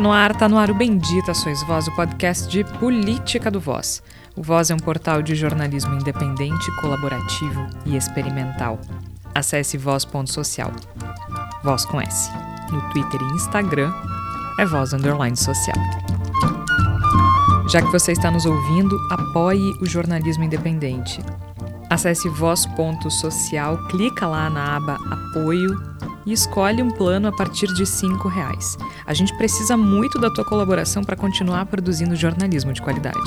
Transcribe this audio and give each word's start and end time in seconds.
No 0.00 0.12
ar, 0.12 0.34
tá 0.34 0.48
no 0.48 0.56
ar 0.56 0.70
o 0.70 0.74
Bendita 0.74 1.34
Sois 1.34 1.62
Voz, 1.64 1.86
o 1.86 1.94
podcast 1.94 2.48
de 2.48 2.64
política 2.64 3.50
do 3.50 3.60
Voz. 3.60 4.02
O 4.34 4.42
Voz 4.42 4.70
é 4.70 4.74
um 4.74 4.78
portal 4.78 5.20
de 5.20 5.34
jornalismo 5.34 5.94
independente, 5.94 6.74
colaborativo 6.80 7.66
e 7.84 7.96
experimental. 7.96 8.80
Acesse 9.34 9.76
voz.social. 9.76 10.72
Voz 11.62 11.84
com 11.84 12.00
S. 12.00 12.30
No 12.72 12.80
Twitter 12.90 13.20
e 13.20 13.34
Instagram 13.34 13.92
é 14.58 14.64
voz 14.64 14.94
underline 14.94 15.36
social. 15.36 15.76
Já 17.68 17.82
que 17.82 17.92
você 17.92 18.12
está 18.12 18.30
nos 18.30 18.46
ouvindo, 18.46 18.98
apoie 19.10 19.74
o 19.82 19.86
jornalismo 19.86 20.44
independente. 20.44 21.20
Acesse 21.90 22.26
voz.social, 22.30 23.76
clica 23.88 24.26
lá 24.26 24.48
na 24.48 24.76
aba 24.76 24.94
Apoio 24.94 25.78
e 26.26 26.32
escolhe 26.32 26.82
um 26.82 26.90
plano 26.90 27.28
a 27.28 27.32
partir 27.32 27.66
de 27.74 27.84
R$ 27.84 28.28
reais. 28.28 28.76
A 29.06 29.14
gente 29.14 29.36
precisa 29.36 29.76
muito 29.76 30.18
da 30.18 30.30
tua 30.30 30.44
colaboração 30.44 31.02
para 31.02 31.16
continuar 31.16 31.66
produzindo 31.66 32.16
jornalismo 32.16 32.72
de 32.72 32.82
qualidade. 32.82 33.18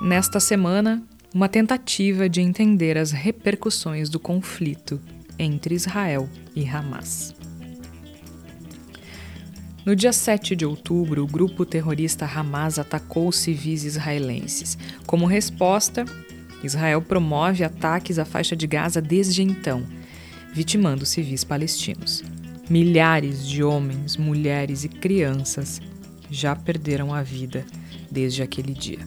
Nesta 0.00 0.40
semana, 0.40 1.02
uma 1.34 1.48
tentativa 1.48 2.28
de 2.28 2.40
entender 2.40 2.98
as 2.98 3.10
repercussões 3.10 4.08
do 4.08 4.18
conflito 4.18 5.00
entre 5.38 5.74
Israel 5.74 6.28
e 6.54 6.68
Hamas. 6.68 7.34
No 9.84 9.96
dia 9.96 10.12
7 10.12 10.54
de 10.54 10.64
outubro, 10.64 11.24
o 11.24 11.26
grupo 11.26 11.66
terrorista 11.66 12.24
Hamas 12.24 12.78
atacou 12.78 13.32
civis 13.32 13.84
israelenses. 13.84 14.78
Como 15.06 15.26
resposta, 15.26 16.04
Israel 16.62 17.02
promove 17.02 17.64
ataques 17.64 18.18
à 18.18 18.24
faixa 18.24 18.54
de 18.54 18.66
Gaza 18.66 19.00
desde 19.00 19.42
então 19.42 19.84
vitimando 20.52 21.06
civis 21.06 21.42
palestinos. 21.44 22.22
Milhares 22.68 23.48
de 23.48 23.64
homens, 23.64 24.16
mulheres 24.16 24.84
e 24.84 24.88
crianças 24.88 25.80
já 26.30 26.54
perderam 26.54 27.12
a 27.12 27.22
vida 27.22 27.64
desde 28.10 28.42
aquele 28.42 28.72
dia. 28.72 29.00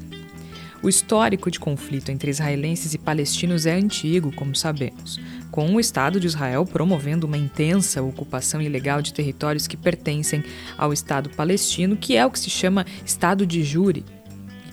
O 0.84 0.90
histórico 0.90 1.50
de 1.50 1.60
conflito 1.60 2.12
entre 2.12 2.30
israelenses 2.30 2.94
e 2.94 2.98
palestinos 2.98 3.66
é 3.66 3.74
antigo, 3.74 4.32
como 4.32 4.56
sabemos, 4.56 5.20
com 5.50 5.74
o 5.74 5.80
Estado 5.80 6.20
de 6.20 6.28
Israel 6.28 6.66
promovendo 6.66 7.26
uma 7.26 7.38
intensa 7.38 8.04
ocupação 8.04 8.62
ilegal 8.62 9.02
de 9.02 9.14
territórios 9.14 9.68
que 9.68 9.78
pertencem 9.78 10.44
ao 10.78 10.94
Estado 10.94 11.30
palestino, 11.30 11.96
que 11.96 12.16
é 12.16 12.26
o 12.26 12.30
que 12.30 12.40
se 12.40 12.50
chama 12.50 12.86
Estado 13.04 13.48
de 13.48 13.64
Júri, 13.64 14.06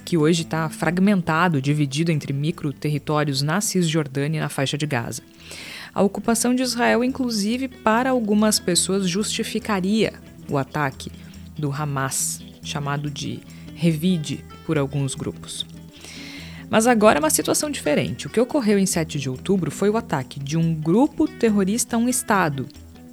que 0.05 0.19
hoje 0.19 0.42
está 0.42 0.69
fragmentado, 0.69 1.62
dividido 1.62 2.12
entre 2.12 2.33
micro-territórios 2.33 3.41
na 3.41 3.62
Cisjordânia 3.62 4.39
e 4.39 4.41
na 4.41 4.51
faixa 4.51 4.77
de 4.77 4.86
Gaza. 4.86 5.23
A 5.95 6.03
ocupação 6.03 6.55
de 6.55 6.62
Israel, 6.62 7.05
inclusive, 7.05 7.69
para 7.69 8.11
algumas 8.11 8.59
pessoas, 8.59 9.09
justificaria 9.09 10.15
o 10.48 10.57
ataque 10.57 11.12
do 11.59 11.71
Hamas, 11.71 12.41
chamado 12.62 13.11
de 13.11 13.41
revide 13.75 14.45
por 14.65 14.79
alguns 14.79 15.15
grupos. 15.15 15.67
Mas 16.70 16.87
agora 16.87 17.19
é 17.19 17.20
uma 17.20 17.29
situação 17.29 17.69
diferente. 17.69 18.27
O 18.27 18.31
que 18.31 18.41
ocorreu 18.41 18.79
em 18.79 18.87
7 18.87 19.19
de 19.19 19.29
outubro 19.29 19.70
foi 19.70 19.91
o 19.91 19.97
ataque 19.98 20.41
de 20.41 20.57
um 20.57 20.75
grupo 20.75 21.29
terrorista 21.29 21.97
a 21.97 21.98
um 21.98 22.09
Estado. 22.09 22.67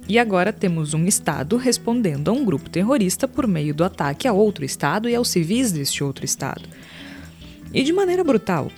E 0.08 0.18
agora 0.18 0.50
temos 0.50 0.94
um 0.94 1.04
Estado 1.04 1.58
respondendo 1.58 2.28
a 2.28 2.32
um 2.32 2.42
grupo 2.42 2.70
terrorista 2.70 3.28
por 3.28 3.46
meio 3.46 3.74
do 3.74 3.84
ataque 3.84 4.26
a 4.26 4.32
outro 4.32 4.64
Estado 4.64 5.10
e 5.10 5.14
aos 5.14 5.28
civis 5.28 5.70
deste 5.72 6.02
outro 6.02 6.24
Estado. 6.24 6.62
E 7.74 7.82
de 7.82 7.92
maneira 7.92 8.24
brutal. 8.24 8.70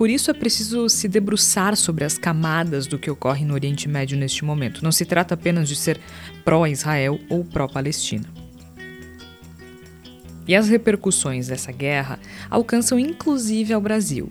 Por 0.00 0.08
isso 0.08 0.30
é 0.30 0.34
preciso 0.34 0.88
se 0.88 1.06
debruçar 1.06 1.76
sobre 1.76 2.06
as 2.06 2.16
camadas 2.16 2.86
do 2.86 2.98
que 2.98 3.10
ocorre 3.10 3.44
no 3.44 3.52
Oriente 3.52 3.86
Médio 3.86 4.16
neste 4.16 4.46
momento. 4.46 4.82
Não 4.82 4.90
se 4.90 5.04
trata 5.04 5.34
apenas 5.34 5.68
de 5.68 5.76
ser 5.76 6.00
pró-Israel 6.42 7.20
ou 7.28 7.44
pró-Palestina. 7.44 8.24
E 10.48 10.56
as 10.56 10.70
repercussões 10.70 11.48
dessa 11.48 11.70
guerra 11.70 12.18
alcançam 12.48 12.98
inclusive 12.98 13.74
ao 13.74 13.80
Brasil. 13.82 14.26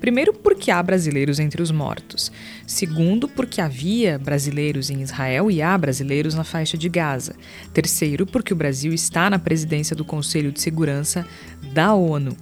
Primeiro, 0.00 0.32
porque 0.32 0.70
há 0.70 0.80
brasileiros 0.80 1.40
entre 1.40 1.60
os 1.60 1.72
mortos. 1.72 2.30
Segundo, 2.64 3.28
porque 3.28 3.60
havia 3.60 4.20
brasileiros 4.20 4.88
em 4.88 5.02
Israel 5.02 5.50
e 5.50 5.60
há 5.60 5.76
brasileiros 5.76 6.36
na 6.36 6.44
faixa 6.44 6.78
de 6.78 6.88
Gaza. 6.88 7.34
Terceiro, 7.74 8.24
porque 8.24 8.52
o 8.52 8.56
Brasil 8.56 8.92
está 8.94 9.28
na 9.28 9.38
presidência 9.40 9.96
do 9.96 10.04
Conselho 10.04 10.52
de 10.52 10.60
Segurança 10.60 11.26
da 11.74 11.92
ONU. 11.92 12.36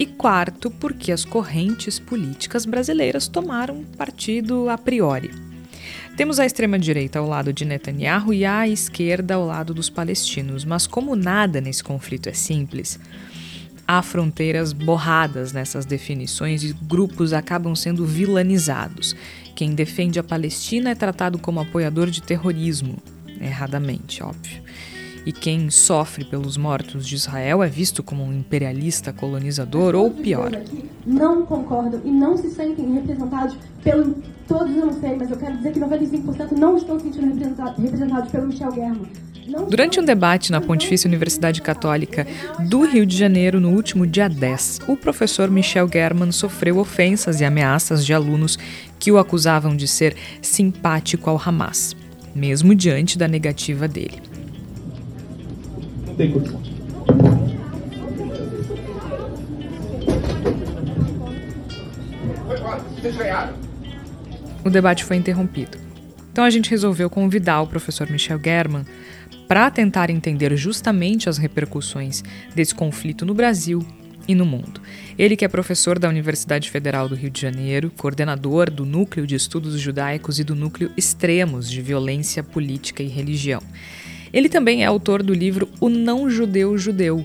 E 0.00 0.06
quarto, 0.06 0.70
porque 0.70 1.12
as 1.12 1.26
correntes 1.26 1.98
políticas 1.98 2.64
brasileiras 2.64 3.28
tomaram 3.28 3.84
partido 3.98 4.70
a 4.70 4.78
priori. 4.78 5.30
Temos 6.16 6.40
a 6.40 6.46
extrema-direita 6.46 7.18
ao 7.18 7.28
lado 7.28 7.52
de 7.52 7.66
Netanyahu 7.66 8.32
e 8.32 8.46
a 8.46 8.66
esquerda 8.66 9.34
ao 9.34 9.44
lado 9.44 9.74
dos 9.74 9.90
palestinos, 9.90 10.64
mas 10.64 10.86
como 10.86 11.14
nada 11.14 11.60
nesse 11.60 11.84
conflito 11.84 12.30
é 12.30 12.32
simples, 12.32 12.98
há 13.86 14.00
fronteiras 14.00 14.72
borradas 14.72 15.52
nessas 15.52 15.84
definições 15.84 16.64
e 16.64 16.72
grupos 16.72 17.34
acabam 17.34 17.76
sendo 17.76 18.06
vilanizados. 18.06 19.14
Quem 19.54 19.74
defende 19.74 20.18
a 20.18 20.24
Palestina 20.24 20.88
é 20.88 20.94
tratado 20.94 21.38
como 21.38 21.60
apoiador 21.60 22.08
de 22.08 22.22
terrorismo, 22.22 22.96
erradamente, 23.38 24.22
óbvio 24.22 24.62
e 25.24 25.32
quem 25.32 25.70
sofre 25.70 26.24
pelos 26.24 26.56
mortos 26.56 27.06
de 27.06 27.14
Israel 27.14 27.62
é 27.62 27.68
visto 27.68 28.02
como 28.02 28.24
um 28.24 28.32
imperialista 28.32 29.12
colonizador 29.12 29.94
ou 29.94 30.10
pior. 30.10 30.50
Não 31.06 31.44
concordam 31.44 32.00
e 32.04 32.10
não 32.10 32.36
se 32.36 32.50
sentem 32.50 32.92
representados 32.94 33.56
pelo. 33.82 34.14
Todos 34.46 34.74
eu 34.74 34.86
não 34.86 35.00
sei, 35.00 35.14
mas 35.14 35.30
eu 35.30 35.36
quero 35.36 35.56
dizer 35.58 35.72
que 35.72 35.80
95% 35.80 36.52
não 36.58 36.76
estão 36.76 36.98
se 36.98 37.04
sentindo 37.04 37.28
representados 37.78 38.30
pelo 38.32 38.48
Michel 38.48 38.72
German. 38.72 39.06
Durante 39.68 40.00
um 40.00 40.04
debate 40.04 40.50
na 40.52 40.60
Pontifícia 40.60 41.08
Universidade 41.08 41.62
Católica 41.62 42.26
do 42.68 42.82
Rio 42.82 43.06
de 43.06 43.16
Janeiro 43.16 43.60
no 43.60 43.70
último 43.70 44.06
dia 44.06 44.28
10, 44.28 44.80
o 44.88 44.96
professor 44.96 45.50
Michel 45.50 45.88
German 45.92 46.32
sofreu 46.32 46.78
ofensas 46.78 47.40
e 47.40 47.44
ameaças 47.44 48.04
de 48.04 48.12
alunos 48.12 48.58
que 48.98 49.10
o 49.10 49.18
acusavam 49.18 49.76
de 49.76 49.86
ser 49.88 50.16
simpático 50.42 51.30
ao 51.30 51.40
Hamas, 51.44 51.96
mesmo 52.34 52.74
diante 52.74 53.16
da 53.18 53.26
negativa 53.26 53.88
dele 53.88 54.29
O 64.64 64.70
debate 64.70 65.04
foi 65.04 65.16
interrompido. 65.16 65.78
Então 66.32 66.44
a 66.44 66.50
gente 66.50 66.70
resolveu 66.70 67.08
convidar 67.08 67.62
o 67.62 67.66
professor 67.66 68.10
Michel 68.10 68.40
German 68.42 68.84
para 69.48 69.70
tentar 69.70 70.10
entender 70.10 70.54
justamente 70.56 71.28
as 71.28 71.38
repercussões 71.38 72.22
desse 72.54 72.74
conflito 72.74 73.24
no 73.24 73.34
Brasil 73.34 73.84
e 74.28 74.34
no 74.34 74.46
mundo. 74.46 74.80
Ele 75.18 75.36
que 75.36 75.44
é 75.44 75.48
professor 75.48 75.98
da 75.98 76.08
Universidade 76.08 76.70
Federal 76.70 77.08
do 77.08 77.16
Rio 77.16 77.30
de 77.30 77.40
Janeiro, 77.40 77.90
coordenador 77.96 78.70
do 78.70 78.84
Núcleo 78.84 79.26
de 79.26 79.34
Estudos 79.34 79.80
Judaicos 79.80 80.38
e 80.38 80.44
do 80.44 80.54
Núcleo 80.54 80.92
Extremos 80.96 81.68
de 81.68 81.82
Violência 81.82 82.42
Política 82.42 83.02
e 83.02 83.08
Religião. 83.08 83.60
Ele 84.32 84.48
também 84.48 84.82
é 84.82 84.86
autor 84.86 85.22
do 85.22 85.34
livro 85.34 85.68
O 85.80 85.88
Não 85.88 86.30
Judeu 86.30 86.76
Judeu, 86.78 87.24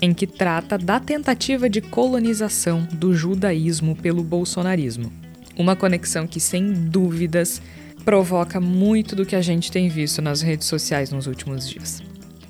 em 0.00 0.12
que 0.12 0.26
trata 0.26 0.76
da 0.76 1.00
tentativa 1.00 1.68
de 1.68 1.80
colonização 1.80 2.86
do 2.92 3.14
judaísmo 3.14 3.96
pelo 3.96 4.22
bolsonarismo. 4.22 5.12
Uma 5.56 5.76
conexão 5.76 6.26
que, 6.26 6.40
sem 6.40 6.72
dúvidas, 6.72 7.62
provoca 8.04 8.60
muito 8.60 9.16
do 9.16 9.24
que 9.24 9.36
a 9.36 9.40
gente 9.40 9.72
tem 9.72 9.88
visto 9.88 10.20
nas 10.20 10.42
redes 10.42 10.66
sociais 10.66 11.10
nos 11.10 11.26
últimos 11.26 11.68
dias. 11.68 12.02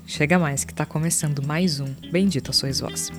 Chega 0.05 0.37
mais 0.37 0.63
que 0.63 0.73
está 0.73 0.85
começando 0.85 1.45
mais 1.45 1.79
um 1.79 1.87
Bendita 2.11 2.51
Sois 2.51 2.79
Vós. 2.79 3.11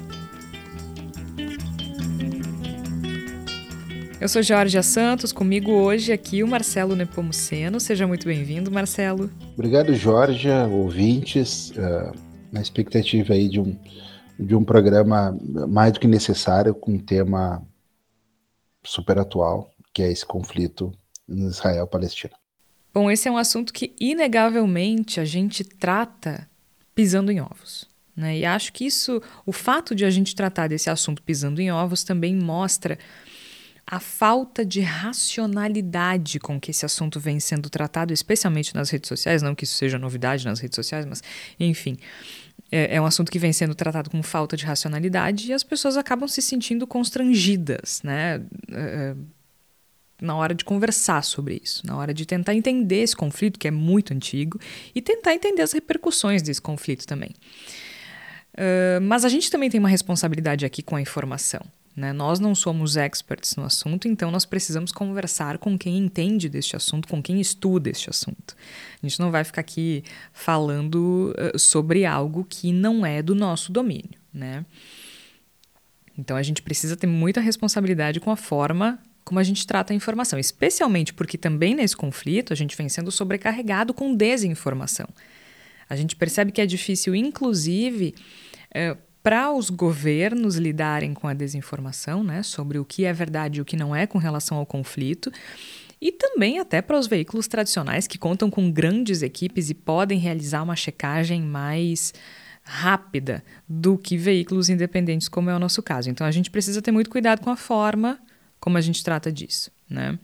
Eu 4.19 4.29
sou 4.29 4.43
Jorge 4.43 4.83
Santos, 4.83 5.31
comigo 5.31 5.71
hoje 5.71 6.11
aqui 6.11 6.43
o 6.43 6.49
Marcelo 6.49 6.97
Nepomuceno. 6.97 7.79
Seja 7.79 8.07
muito 8.07 8.27
bem-vindo, 8.27 8.71
Marcelo. 8.71 9.31
Obrigado, 9.53 9.95
Jorge, 9.95 10.49
ouvintes, 10.71 11.71
uh, 11.73 12.19
na 12.51 12.63
expectativa 12.63 13.35
aí 13.35 13.47
de 13.47 13.61
um, 13.61 13.79
de 14.41 14.55
um 14.55 14.65
programa 14.65 15.39
mais 15.69 15.93
do 15.93 16.01
que 16.01 16.07
necessário 16.07 16.75
com 16.75 16.93
um 16.93 16.99
tema 16.99 17.63
super 18.83 19.19
atual, 19.19 19.71
que 19.93 20.03
é 20.03 20.11
esse 20.11 20.25
conflito 20.25 20.93
Israel-Palestina. 21.29 22.33
Bom, 22.95 23.11
esse 23.11 23.29
é 23.29 23.31
um 23.31 23.37
assunto 23.37 23.71
que 23.71 23.95
inegavelmente 24.01 25.21
a 25.21 25.27
gente 25.27 25.63
trata 25.63 26.49
pisando 26.95 27.31
em 27.31 27.39
ovos. 27.39 27.87
Né? 28.17 28.39
E 28.39 28.47
acho 28.47 28.73
que 28.73 28.87
isso, 28.87 29.21
o 29.45 29.53
fato 29.53 29.95
de 29.95 30.07
a 30.07 30.11
gente 30.11 30.35
tratar 30.35 30.69
desse 30.69 30.89
assunto 30.89 31.23
pisando 31.23 31.61
em 31.61 31.71
ovos 31.71 32.03
também 32.03 32.35
mostra 32.35 32.99
a 33.87 34.01
falta 34.01 34.65
de 34.65 34.81
racionalidade 34.81 36.41
com 36.41 36.61
que 36.61 36.73
esse 36.73 36.85
assunto 36.85 37.21
vem 37.21 37.39
sendo 37.39 37.71
tratado, 37.71 38.13
especialmente 38.13 38.75
nas 38.75 38.91
redes 38.91 39.07
sociais, 39.07 39.43
não 39.43 39.55
que 39.55 39.63
isso 39.63 39.75
seja 39.75 39.99
novidade 39.99 40.45
nas 40.45 40.59
redes 40.59 40.75
sociais, 40.75 41.07
mas 41.07 41.23
enfim. 41.59 41.97
É, 42.73 42.97
é, 42.97 43.01
um 43.01 43.07
assunto 43.07 43.31
que 43.31 43.39
vem 43.39 43.53
sendo 43.53 43.77
tratado 43.77 44.11
com 44.11 44.21
falta 44.25 44.57
de 44.57 44.65
racionalidade 44.65 45.49
e 45.49 45.53
as 45.53 45.63
pessoas 45.63 45.97
acabam 45.97 46.29
se 46.29 46.43
sentindo 46.43 46.85
constrangidas, 46.85 48.03
né? 48.03 48.43
É, 48.73 49.15
na 50.21 50.35
hora 50.35 50.55
de 50.55 50.65
conversar 50.65 51.23
sobre 51.23 51.61
isso, 51.63 51.87
na 51.87 51.97
hora 51.97 52.13
de 52.13 52.27
tentar 52.27 52.55
entender 52.55 53.03
esse 53.03 53.15
conflito, 53.15 53.59
que 53.59 53.69
é 53.69 53.71
muito 53.71 54.13
antigo, 54.13 54.59
e 54.95 55.03
tentar 55.03 55.35
entender 55.35 55.63
as 55.63 55.73
repercussões 55.73 56.43
desse 56.43 56.61
conflito 56.61 57.07
também. 57.07 57.31
Uh, 58.55 59.01
mas 59.03 59.25
a 59.27 59.29
gente 59.29 59.51
também 59.51 59.69
tem 59.69 59.79
uma 59.79 59.91
responsabilidade 59.91 60.65
aqui 60.65 60.83
com 60.83 60.97
a 60.97 61.01
informação. 61.01 61.61
Né? 61.97 62.13
Nós 62.13 62.39
não 62.39 62.55
somos 62.55 62.95
experts 62.97 63.57
no 63.57 63.65
assunto, 63.65 64.07
então 64.07 64.31
nós 64.31 64.45
precisamos 64.45 64.93
conversar 64.93 65.57
com 65.57 65.79
quem 65.79 65.97
entende 65.97 66.47
deste 66.47 66.77
assunto, 66.77 67.09
com 67.09 67.23
quem 67.23 67.41
estuda 67.41 67.89
este 67.89 68.11
assunto. 68.11 68.55
A 69.03 69.07
gente 69.07 69.19
não 69.19 69.31
vai 69.31 69.43
ficar 69.43 69.63
aqui 69.63 70.05
falando 70.31 71.35
uh, 71.55 71.59
sobre 71.59 72.05
algo 72.05 72.45
que 72.45 72.71
não 72.71 73.07
é 73.07 73.23
do 73.23 73.35
nosso 73.35 73.73
domínio. 73.73 74.21
Né? 74.33 74.67
Então 76.19 76.37
a 76.37 76.43
gente 76.43 76.61
precisa 76.61 76.97
ter 76.97 77.07
muita 77.07 77.41
responsabilidade 77.41 78.21
com 78.21 78.31
a 78.31 78.37
forma 78.37 78.99
como 79.25 79.41
a 79.41 79.43
gente 79.43 79.67
trata 79.67 79.93
a 79.93 79.97
informação, 79.97 80.39
especialmente 80.39 81.13
porque 81.13 81.37
também 81.37 81.75
nesse 81.75 81.97
conflito 81.97 82.53
a 82.53 82.57
gente 82.57 82.77
vem 82.77 82.89
sendo 82.89 83.11
sobrecarregado 83.11 83.93
com 83.93 84.15
desinformação. 84.15 85.09
A 85.91 85.97
gente 85.97 86.15
percebe 86.15 86.53
que 86.53 86.61
é 86.61 86.67
difícil, 86.67 87.13
inclusive, 87.13 88.15
é, 88.73 88.97
para 89.27 89.51
os 89.51 89.71
governos 89.71 90.55
lidarem 90.55 91.13
com 91.13 91.27
a 91.27 91.35
desinformação, 91.35 92.23
né, 92.23 92.45
sobre 92.45 92.79
o 92.79 92.85
que 92.85 93.05
é 93.05 93.13
verdade 93.13 93.59
e 93.59 93.61
o 93.61 93.65
que 93.65 93.77
não 93.77 93.93
é 93.93 94.07
com 94.07 94.19
relação 94.19 94.57
ao 94.57 94.65
conflito, 94.65 95.33
e 96.01 96.13
também 96.13 96.61
até 96.61 96.81
para 96.81 96.97
os 96.97 97.09
veículos 97.09 97.49
tradicionais 97.49 98.07
que 98.07 98.19
contam 98.19 98.49
com 98.49 98.71
grandes 98.71 99.23
equipes 99.23 99.69
e 99.69 99.75
podem 99.75 100.17
realizar 100.17 100.63
uma 100.63 100.77
checagem 100.77 101.43
mais 101.43 102.15
rápida 102.63 103.43
do 103.69 103.99
que 103.99 104.17
veículos 104.17 104.69
independentes, 104.69 105.29
como 105.29 105.51
é 105.51 105.57
o 105.57 105.59
nosso 105.59 105.83
caso. 105.83 106.09
Então 106.09 106.25
a 106.25 106.31
gente 106.31 106.49
precisa 106.49 106.81
ter 106.81 106.93
muito 106.93 107.11
cuidado 107.11 107.41
com 107.41 107.51
a 107.51 107.57
forma 107.57 108.21
como 108.61 108.79
a 108.79 108.81
gente 108.81 109.03
trata 109.03 109.33
disso, 109.33 109.73
né? 109.91 110.17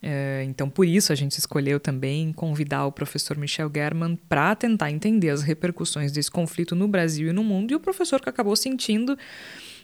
É, 0.00 0.44
então, 0.46 0.70
por 0.70 0.86
isso, 0.86 1.12
a 1.12 1.16
gente 1.16 1.32
escolheu 1.38 1.80
também 1.80 2.32
convidar 2.32 2.86
o 2.86 2.92
professor 2.92 3.36
Michel 3.36 3.70
German 3.74 4.16
para 4.28 4.54
tentar 4.54 4.90
entender 4.90 5.30
as 5.30 5.42
repercussões 5.42 6.12
desse 6.12 6.30
conflito 6.30 6.76
no 6.76 6.86
Brasil 6.86 7.28
e 7.28 7.32
no 7.32 7.42
mundo, 7.42 7.72
e 7.72 7.74
o 7.74 7.80
professor 7.80 8.20
que 8.20 8.28
acabou 8.28 8.54
sentindo 8.54 9.18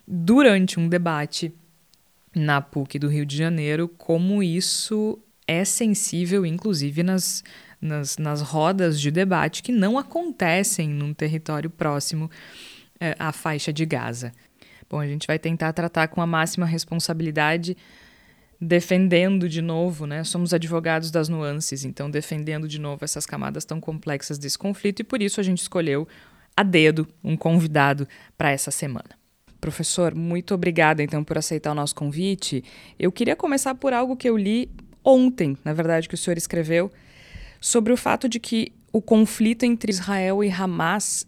durante 0.06 0.78
um 0.78 0.88
debate 0.88 1.52
na 2.34 2.60
PUC 2.60 2.98
do 2.98 3.08
Rio 3.08 3.24
de 3.24 3.36
Janeiro 3.36 3.88
como 3.88 4.42
isso 4.42 5.18
é 5.46 5.64
sensível, 5.64 6.44
inclusive 6.44 7.02
nas, 7.02 7.44
nas, 7.80 8.16
nas 8.18 8.40
rodas 8.40 9.00
de 9.00 9.10
debate 9.10 9.62
que 9.62 9.72
não 9.72 9.98
acontecem 9.98 10.88
num 10.88 11.12
território 11.12 11.70
próximo 11.70 12.30
é, 12.98 13.14
à 13.18 13.32
faixa 13.32 13.72
de 13.72 13.84
Gaza. 13.84 14.32
Bom, 14.88 15.00
a 15.00 15.06
gente 15.06 15.26
vai 15.26 15.38
tentar 15.38 15.72
tratar 15.72 16.08
com 16.08 16.20
a 16.20 16.26
máxima 16.26 16.66
responsabilidade, 16.66 17.76
defendendo 18.64 19.48
de 19.48 19.60
novo, 19.60 20.06
né? 20.06 20.24
Somos 20.24 20.54
advogados 20.54 21.10
das 21.10 21.28
nuances, 21.28 21.84
então 21.84 22.10
defendendo 22.10 22.66
de 22.66 22.80
novo 22.80 23.04
essas 23.04 23.26
camadas 23.26 23.64
tão 23.64 23.80
complexas 23.80 24.38
desse 24.38 24.58
conflito 24.58 25.00
e 25.00 25.04
por 25.04 25.20
isso 25.20 25.38
a 25.40 25.42
gente 25.42 25.58
escolheu 25.58 26.08
a 26.56 26.62
dedo 26.62 27.06
um 27.22 27.36
convidado 27.36 28.08
para 28.38 28.50
essa 28.50 28.70
semana. 28.70 29.10
Professor, 29.60 30.14
muito 30.14 30.54
obrigada 30.54 31.02
então 31.02 31.22
por 31.22 31.36
aceitar 31.36 31.72
o 31.72 31.74
nosso 31.74 31.94
convite. 31.94 32.64
Eu 32.98 33.12
queria 33.12 33.36
começar 33.36 33.74
por 33.74 33.92
algo 33.92 34.16
que 34.16 34.28
eu 34.28 34.36
li 34.36 34.70
ontem, 35.02 35.56
na 35.64 35.72
verdade, 35.72 36.08
que 36.08 36.14
o 36.14 36.18
senhor 36.18 36.38
escreveu, 36.38 36.90
sobre 37.60 37.92
o 37.92 37.96
fato 37.96 38.28
de 38.28 38.40
que 38.40 38.72
o 38.92 39.02
conflito 39.02 39.64
entre 39.64 39.90
Israel 39.90 40.42
e 40.42 40.50
Hamas 40.50 41.26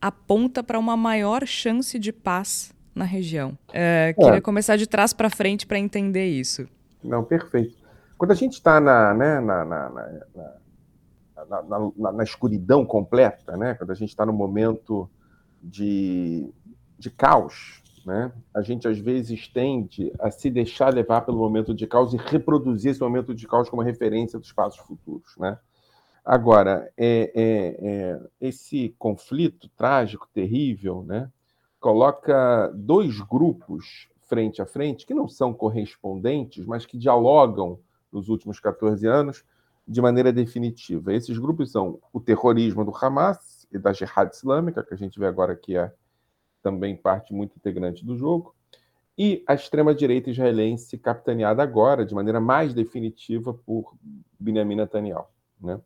aponta 0.00 0.62
para 0.62 0.78
uma 0.78 0.96
maior 0.96 1.46
chance 1.46 1.98
de 1.98 2.12
paz 2.12 2.75
na 2.96 3.04
região. 3.04 3.56
É, 3.72 4.14
queria 4.14 4.38
é. 4.38 4.40
começar 4.40 4.76
de 4.76 4.86
trás 4.86 5.12
para 5.12 5.28
frente 5.28 5.66
para 5.66 5.78
entender 5.78 6.26
isso. 6.26 6.66
Não, 7.04 7.22
perfeito. 7.22 7.76
Quando 8.16 8.30
a 8.30 8.34
gente 8.34 8.54
está 8.54 8.80
na, 8.80 9.12
né, 9.12 9.38
na, 9.40 9.64
na, 9.64 9.90
na, 11.68 12.12
na, 12.12 12.24
escuridão 12.24 12.86
completa, 12.86 13.54
né, 13.56 13.74
quando 13.74 13.90
a 13.90 13.94
gente 13.94 14.08
está 14.08 14.24
no 14.24 14.32
momento 14.32 15.08
de, 15.62 16.50
de 16.98 17.10
caos, 17.10 17.82
né, 18.06 18.32
a 18.54 18.62
gente 18.62 18.88
às 18.88 18.98
vezes 18.98 19.46
tende 19.48 20.10
a 20.18 20.30
se 20.30 20.48
deixar 20.48 20.94
levar 20.94 21.20
pelo 21.20 21.36
momento 21.36 21.74
de 21.74 21.86
caos 21.86 22.14
e 22.14 22.16
reproduzir 22.16 22.92
esse 22.92 23.00
momento 23.00 23.34
de 23.34 23.46
caos 23.46 23.68
como 23.68 23.82
referência 23.82 24.38
dos 24.38 24.52
passos 24.52 24.80
futuros. 24.80 25.36
Né? 25.36 25.58
Agora, 26.24 26.90
é, 26.96 27.30
é, 27.34 27.76
é, 27.82 28.20
esse 28.40 28.94
conflito 28.98 29.68
trágico, 29.76 30.26
terrível, 30.32 31.04
né, 31.06 31.30
coloca 31.86 32.72
dois 32.74 33.20
grupos 33.20 34.08
frente 34.22 34.60
a 34.60 34.66
frente, 34.66 35.06
que 35.06 35.14
não 35.14 35.28
são 35.28 35.54
correspondentes, 35.54 36.66
mas 36.66 36.84
que 36.84 36.98
dialogam 36.98 37.78
nos 38.10 38.28
últimos 38.28 38.58
14 38.58 39.06
anos 39.06 39.44
de 39.86 40.02
maneira 40.02 40.32
definitiva. 40.32 41.14
Esses 41.14 41.38
grupos 41.38 41.70
são 41.70 42.00
o 42.12 42.18
terrorismo 42.18 42.84
do 42.84 42.92
Hamas 42.92 43.68
e 43.70 43.78
da 43.78 43.92
Jihad 43.92 44.34
Islâmica, 44.34 44.82
que 44.82 44.94
a 44.94 44.96
gente 44.96 45.16
vê 45.16 45.26
agora 45.26 45.54
que 45.54 45.76
é 45.76 45.92
também 46.60 46.96
parte 46.96 47.32
muito 47.32 47.54
integrante 47.56 48.04
do 48.04 48.16
jogo, 48.16 48.52
e 49.16 49.44
a 49.46 49.54
extrema-direita 49.54 50.28
israelense, 50.28 50.98
capitaneada 50.98 51.62
agora, 51.62 52.04
de 52.04 52.16
maneira 52.16 52.40
mais 52.40 52.74
definitiva, 52.74 53.54
por 53.54 53.94
Benjamin 54.40 54.74
Netanyahu. 54.74 55.26
Né? 55.60 55.80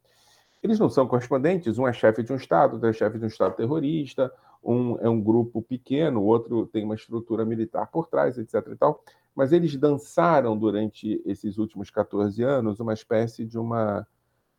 Eles 0.63 0.79
não 0.79 0.89
são 0.89 1.07
correspondentes, 1.07 1.77
um 1.77 1.87
é 1.87 1.93
chefe 1.93 2.23
de 2.23 2.33
um 2.33 2.37
Estado, 2.37 2.73
outro 2.73 2.89
é 2.89 2.93
chefe 2.95 3.19
de 3.19 3.25
um 3.27 3.29
Estado 3.29 3.55
terrorista, 3.55 4.33
um 4.63 4.99
é 4.99 5.09
um 5.09 5.21
grupo 5.21 5.63
pequeno, 5.63 6.21
o 6.21 6.27
outro 6.27 6.67
tem 6.67 6.85
uma 6.85 6.95
estrutura 6.95 7.45
militar 7.45 7.87
por 7.91 8.07
trás, 8.07 8.39
etc. 8.39 8.55
E 8.73 8.77
tal. 8.77 9.03
Mas 9.35 9.53
eles 9.53 9.77
dançaram 9.77 10.57
durante 10.57 11.23
esses 11.25 11.57
últimos 11.59 11.91
14 11.91 12.43
anos 12.43 12.81
uma 12.81 12.93
espécie 12.93 13.45
de 13.45 13.59
uma, 13.59 14.07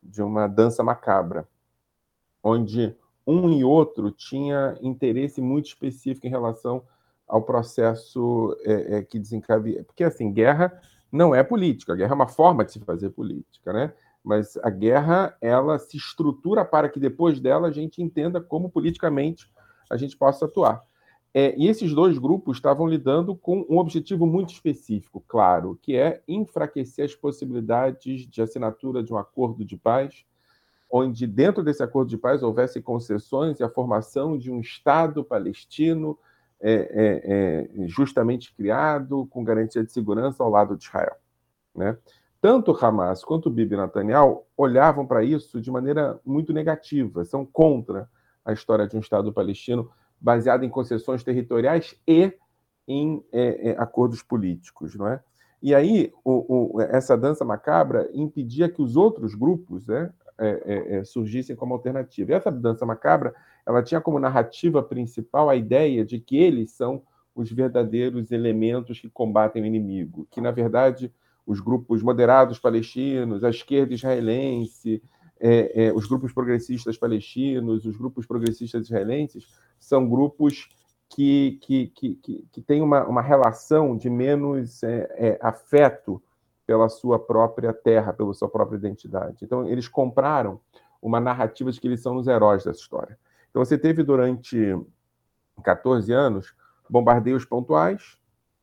de 0.02 0.22
uma 0.22 0.48
dança 0.48 0.82
macabra, 0.82 1.46
onde 2.42 2.94
um 3.26 3.50
e 3.50 3.62
outro 3.62 4.10
tinha 4.10 4.76
interesse 4.80 5.40
muito 5.40 5.66
específico 5.66 6.26
em 6.26 6.30
relação 6.30 6.82
ao 7.28 7.42
processo 7.42 8.56
é, 8.64 8.98
é, 8.98 9.02
que 9.02 9.18
desencadeia. 9.18 9.84
Porque, 9.84 10.04
assim, 10.04 10.32
guerra 10.32 10.80
não 11.10 11.34
é 11.34 11.42
política, 11.44 11.92
a 11.92 11.96
guerra 11.96 12.12
é 12.12 12.14
uma 12.14 12.28
forma 12.28 12.64
de 12.64 12.72
se 12.72 12.80
fazer 12.80 13.10
política, 13.10 13.72
né? 13.72 13.92
Mas 14.24 14.56
a 14.58 14.70
guerra, 14.70 15.36
ela 15.40 15.78
se 15.78 15.96
estrutura 15.96 16.64
para 16.64 16.88
que 16.88 17.00
depois 17.00 17.40
dela 17.40 17.68
a 17.68 17.72
gente 17.72 18.00
entenda 18.00 18.40
como 18.40 18.70
politicamente 18.70 19.50
a 19.92 19.96
gente 19.96 20.16
possa 20.16 20.46
atuar. 20.46 20.82
É, 21.34 21.54
e 21.56 21.66
esses 21.66 21.94
dois 21.94 22.18
grupos 22.18 22.58
estavam 22.58 22.86
lidando 22.86 23.34
com 23.34 23.64
um 23.68 23.78
objetivo 23.78 24.26
muito 24.26 24.52
específico, 24.52 25.22
claro, 25.26 25.78
que 25.80 25.96
é 25.96 26.22
enfraquecer 26.26 27.04
as 27.04 27.14
possibilidades 27.14 28.26
de 28.26 28.42
assinatura 28.42 29.02
de 29.02 29.12
um 29.12 29.16
acordo 29.16 29.64
de 29.64 29.76
paz, 29.76 30.24
onde 30.90 31.26
dentro 31.26 31.62
desse 31.62 31.82
acordo 31.82 32.08
de 32.08 32.18
paz 32.18 32.42
houvesse 32.42 32.82
concessões 32.82 33.60
e 33.60 33.64
a 33.64 33.68
formação 33.68 34.36
de 34.36 34.50
um 34.50 34.60
Estado 34.60 35.24
palestino 35.24 36.18
é, 36.60 36.72
é, 36.72 37.82
é 37.84 37.88
justamente 37.88 38.54
criado, 38.54 39.26
com 39.30 39.42
garantia 39.42 39.82
de 39.82 39.90
segurança 39.90 40.42
ao 40.42 40.50
lado 40.50 40.76
de 40.76 40.84
Israel. 40.84 41.16
Né? 41.74 41.96
Tanto 42.42 42.76
Hamas 42.78 43.24
quanto 43.24 43.48
Bibi 43.48 43.76
Netanyahu 43.76 44.44
olhavam 44.54 45.06
para 45.06 45.24
isso 45.24 45.60
de 45.60 45.70
maneira 45.70 46.20
muito 46.26 46.52
negativa, 46.52 47.24
são 47.24 47.46
contra 47.46 48.06
a 48.44 48.52
história 48.52 48.86
de 48.86 48.96
um 48.96 49.00
Estado 49.00 49.32
palestino 49.32 49.90
baseado 50.20 50.64
em 50.64 50.68
concessões 50.68 51.22
territoriais 51.22 51.96
e 52.06 52.32
em 52.86 53.24
é, 53.32 53.70
é, 53.70 53.76
acordos 53.78 54.22
políticos, 54.22 54.94
não 54.94 55.08
é? 55.08 55.20
E 55.62 55.74
aí 55.74 56.12
o, 56.24 56.76
o, 56.76 56.80
essa 56.80 57.16
dança 57.16 57.44
macabra 57.44 58.10
impedia 58.12 58.68
que 58.68 58.82
os 58.82 58.96
outros 58.96 59.34
grupos 59.34 59.86
né, 59.86 60.12
é, 60.38 60.48
é, 60.64 60.96
é, 60.96 61.04
surgissem 61.04 61.54
como 61.54 61.74
alternativa. 61.74 62.32
E 62.32 62.34
essa 62.34 62.50
dança 62.50 62.84
macabra 62.84 63.32
ela 63.64 63.82
tinha 63.82 64.00
como 64.00 64.18
narrativa 64.18 64.82
principal 64.82 65.48
a 65.48 65.54
ideia 65.54 66.04
de 66.04 66.18
que 66.18 66.36
eles 66.36 66.72
são 66.72 67.02
os 67.34 67.50
verdadeiros 67.50 68.32
elementos 68.32 69.00
que 69.00 69.08
combatem 69.08 69.62
o 69.62 69.66
inimigo, 69.66 70.26
que 70.30 70.40
na 70.40 70.50
verdade 70.50 71.12
os 71.46 71.60
grupos 71.60 72.02
moderados 72.02 72.58
palestinos, 72.58 73.44
a 73.44 73.50
esquerda 73.50 73.94
israelense, 73.94 75.02
é, 75.42 75.86
é, 75.86 75.92
os 75.92 76.06
grupos 76.06 76.32
progressistas 76.32 76.96
palestinos, 76.96 77.84
os 77.84 77.96
grupos 77.96 78.24
progressistas 78.24 78.84
israelenses, 78.86 79.44
são 79.80 80.08
grupos 80.08 80.68
que, 81.08 81.58
que, 81.60 81.88
que, 81.88 82.14
que, 82.14 82.46
que 82.52 82.62
têm 82.62 82.80
uma, 82.80 83.04
uma 83.04 83.20
relação 83.20 83.96
de 83.96 84.08
menos 84.08 84.84
é, 84.84 85.08
é, 85.16 85.38
afeto 85.42 86.22
pela 86.64 86.88
sua 86.88 87.18
própria 87.18 87.72
terra, 87.72 88.12
pela 88.12 88.32
sua 88.32 88.48
própria 88.48 88.76
identidade. 88.76 89.38
Então, 89.44 89.66
eles 89.66 89.88
compraram 89.88 90.60
uma 91.02 91.18
narrativa 91.18 91.72
de 91.72 91.80
que 91.80 91.88
eles 91.88 92.00
são 92.00 92.16
os 92.16 92.28
heróis 92.28 92.62
dessa 92.62 92.80
história. 92.80 93.18
Então, 93.50 93.64
você 93.64 93.76
teve 93.76 94.04
durante 94.04 94.78
14 95.64 96.12
anos 96.12 96.54
bombardeios 96.88 97.44
pontuais, 97.44 98.16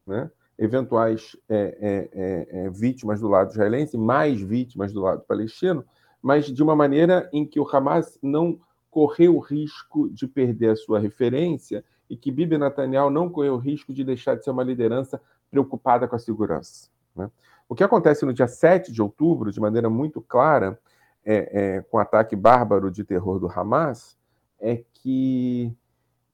né? 0.07 0.31
eventuais 0.57 1.35
é, 1.49 2.09
é, 2.13 2.47
é, 2.65 2.69
vítimas 2.69 3.19
do 3.19 3.27
lado 3.27 3.51
israelense, 3.51 3.97
mais 3.97 4.41
vítimas 4.41 4.93
do 4.93 5.01
lado 5.01 5.21
palestino, 5.27 5.85
mas 6.21 6.45
de 6.45 6.61
uma 6.61 6.75
maneira 6.75 7.29
em 7.31 7.45
que 7.45 7.59
o 7.59 7.67
Hamas 7.67 8.17
não 8.21 8.59
correu 8.89 9.35
o 9.35 9.39
risco 9.39 10.09
de 10.09 10.27
perder 10.27 10.71
a 10.71 10.75
sua 10.75 10.99
referência 10.99 11.83
e 12.09 12.17
que 12.17 12.31
Bibi 12.31 12.57
Netanyahu 12.57 13.09
não 13.09 13.29
correu 13.29 13.55
o 13.55 13.59
risco 13.59 13.93
de 13.93 14.03
deixar 14.03 14.35
de 14.35 14.43
ser 14.43 14.51
uma 14.51 14.63
liderança 14.63 15.21
preocupada 15.49 16.07
com 16.07 16.15
a 16.15 16.19
segurança. 16.19 16.89
Né? 17.15 17.29
O 17.67 17.75
que 17.75 17.83
acontece 17.83 18.25
no 18.25 18.33
dia 18.33 18.47
7 18.47 18.91
de 18.91 19.01
outubro, 19.01 19.51
de 19.51 19.59
maneira 19.59 19.89
muito 19.89 20.21
clara, 20.21 20.79
é, 21.23 21.75
é, 21.77 21.81
com 21.81 21.97
o 21.97 21.99
ataque 21.99 22.35
bárbaro 22.35 22.89
de 22.89 23.03
terror 23.03 23.39
do 23.39 23.47
Hamas, 23.47 24.17
é 24.59 24.83
que 24.93 25.75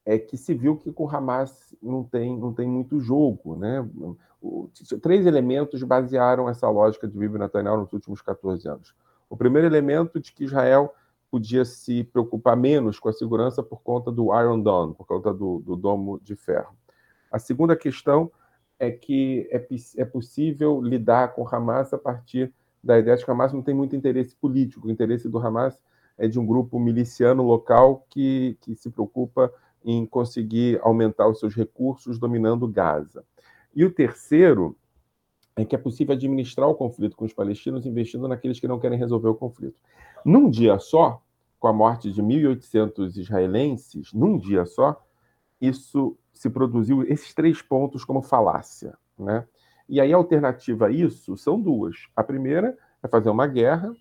é 0.05 0.19
que 0.19 0.37
se 0.37 0.53
viu 0.53 0.77
que 0.77 0.91
com 0.91 1.05
o 1.05 1.09
Hamas 1.09 1.75
não 1.81 2.03
tem, 2.03 2.37
não 2.37 2.53
tem 2.53 2.67
muito 2.67 2.99
jogo. 2.99 3.55
Né? 3.55 3.83
O, 4.39 4.69
três 5.01 5.25
elementos 5.25 5.81
basearam 5.81 6.47
essa 6.47 6.69
lógica 6.69 7.07
de 7.07 7.17
Bibi 7.17 7.39
Netanyahu 7.39 7.79
nos 7.79 7.91
últimos 7.91 8.21
14 8.21 8.67
anos. 8.67 8.93
O 9.35 9.37
primeiro 9.37 9.67
elemento 9.67 10.17
de 10.17 10.31
que 10.31 10.45
Israel 10.45 10.95
podia 11.29 11.65
se 11.65 12.05
preocupar 12.05 12.55
menos 12.55 12.97
com 12.97 13.09
a 13.09 13.13
segurança 13.13 13.61
por 13.61 13.81
conta 13.81 14.09
do 14.09 14.33
Iron 14.39 14.61
Dome, 14.61 14.95
por 14.95 15.05
conta 15.05 15.33
do, 15.33 15.59
do 15.59 15.75
domo 15.75 16.21
de 16.23 16.37
ferro. 16.37 16.73
A 17.29 17.37
segunda 17.37 17.75
questão 17.75 18.31
é 18.79 18.89
que 18.89 19.45
é, 19.51 19.67
é 19.97 20.05
possível 20.05 20.81
lidar 20.81 21.33
com 21.33 21.45
Hamas 21.45 21.93
a 21.93 21.97
partir 21.97 22.53
da 22.81 22.97
ideia 22.97 23.17
de 23.17 23.25
que 23.25 23.29
Hamas 23.29 23.51
não 23.51 23.61
tem 23.61 23.75
muito 23.75 23.93
interesse 23.93 24.33
político. 24.37 24.87
O 24.87 24.91
interesse 24.91 25.27
do 25.27 25.37
Hamas 25.37 25.77
é 26.17 26.29
de 26.29 26.39
um 26.39 26.45
grupo 26.45 26.79
miliciano 26.79 27.43
local 27.43 28.05
que, 28.09 28.57
que 28.61 28.73
se 28.73 28.89
preocupa 28.89 29.53
em 29.83 30.05
conseguir 30.05 30.79
aumentar 30.81 31.27
os 31.27 31.41
seus 31.41 31.53
recursos 31.53 32.17
dominando 32.17 32.69
Gaza. 32.69 33.25
E 33.75 33.83
o 33.83 33.91
terceiro 33.91 34.77
é 35.55 35.63
que 35.63 35.75
é 35.75 35.77
possível 35.77 36.13
administrar 36.13 36.67
o 36.67 36.75
conflito 36.75 37.15
com 37.15 37.25
os 37.25 37.33
palestinos 37.33 37.85
investindo 37.85 38.27
naqueles 38.27 38.59
que 38.59 38.67
não 38.67 38.79
querem 38.79 38.99
resolver 38.99 39.29
o 39.29 39.35
conflito. 39.35 39.79
Num 40.23 40.49
dia 40.49 40.77
só, 40.79 41.21
com 41.59 41.67
a 41.67 41.73
morte 41.73 42.11
de 42.11 42.21
1.800 42.21 43.15
israelenses, 43.17 44.13
num 44.13 44.37
dia 44.37 44.65
só, 44.65 45.01
isso 45.61 46.17
se 46.33 46.49
produziu 46.49 47.03
esses 47.03 47.33
três 47.33 47.61
pontos 47.61 48.03
como 48.03 48.21
falácia. 48.21 48.97
Né? 49.17 49.47
E 49.87 50.01
aí 50.01 50.13
a 50.13 50.17
alternativa 50.17 50.87
a 50.87 50.91
isso 50.91 51.37
são 51.37 51.59
duas. 51.59 51.95
A 52.15 52.23
primeira 52.23 52.77
é 53.01 53.07
fazer 53.07 53.29
uma 53.29 53.47
guerra 53.47 53.95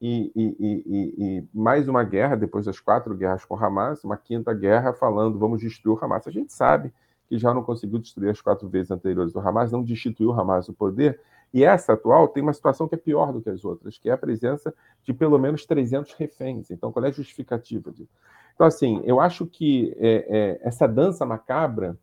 e, 0.00 0.32
e, 0.34 0.56
e, 0.58 1.14
e, 1.18 1.48
mais 1.54 1.88
uma 1.88 2.02
guerra, 2.02 2.36
depois 2.36 2.66
das 2.66 2.80
quatro 2.80 3.16
guerras 3.16 3.44
com 3.44 3.54
Hamas, 3.54 4.02
uma 4.02 4.16
quinta 4.16 4.52
guerra 4.52 4.92
falando 4.92 5.38
vamos 5.38 5.60
destruir 5.60 5.96
o 5.96 6.04
Hamas. 6.04 6.26
A 6.26 6.30
gente 6.30 6.52
sabe 6.52 6.92
que 7.28 7.38
já 7.38 7.52
não 7.52 7.62
conseguiu 7.62 7.98
destruir 7.98 8.30
as 8.30 8.40
quatro 8.40 8.68
vezes 8.68 8.90
anteriores 8.90 9.32
do 9.32 9.40
Hamas, 9.40 9.72
não 9.72 9.82
destituiu 9.82 10.30
o 10.30 10.32
Hamas 10.32 10.66
do 10.66 10.72
poder, 10.72 11.20
e 11.52 11.64
essa 11.64 11.92
atual 11.92 12.28
tem 12.28 12.42
uma 12.42 12.52
situação 12.52 12.88
que 12.88 12.94
é 12.94 12.98
pior 12.98 13.32
do 13.32 13.40
que 13.40 13.50
as 13.50 13.64
outras, 13.64 13.98
que 13.98 14.08
é 14.08 14.12
a 14.12 14.18
presença 14.18 14.74
de 15.04 15.12
pelo 15.12 15.38
menos 15.38 15.64
300 15.64 16.12
reféns. 16.14 16.70
Então, 16.70 16.92
qual 16.92 17.04
é 17.04 17.08
a 17.08 17.12
justificativa 17.12 17.90
disso? 17.90 18.10
Então, 18.54 18.66
assim, 18.66 19.00
eu 19.04 19.20
acho 19.20 19.46
que 19.46 19.94
é, 19.98 20.26
é, 20.28 20.68
essa 20.68 20.86
dança 20.86 21.24
macabra 21.24 21.96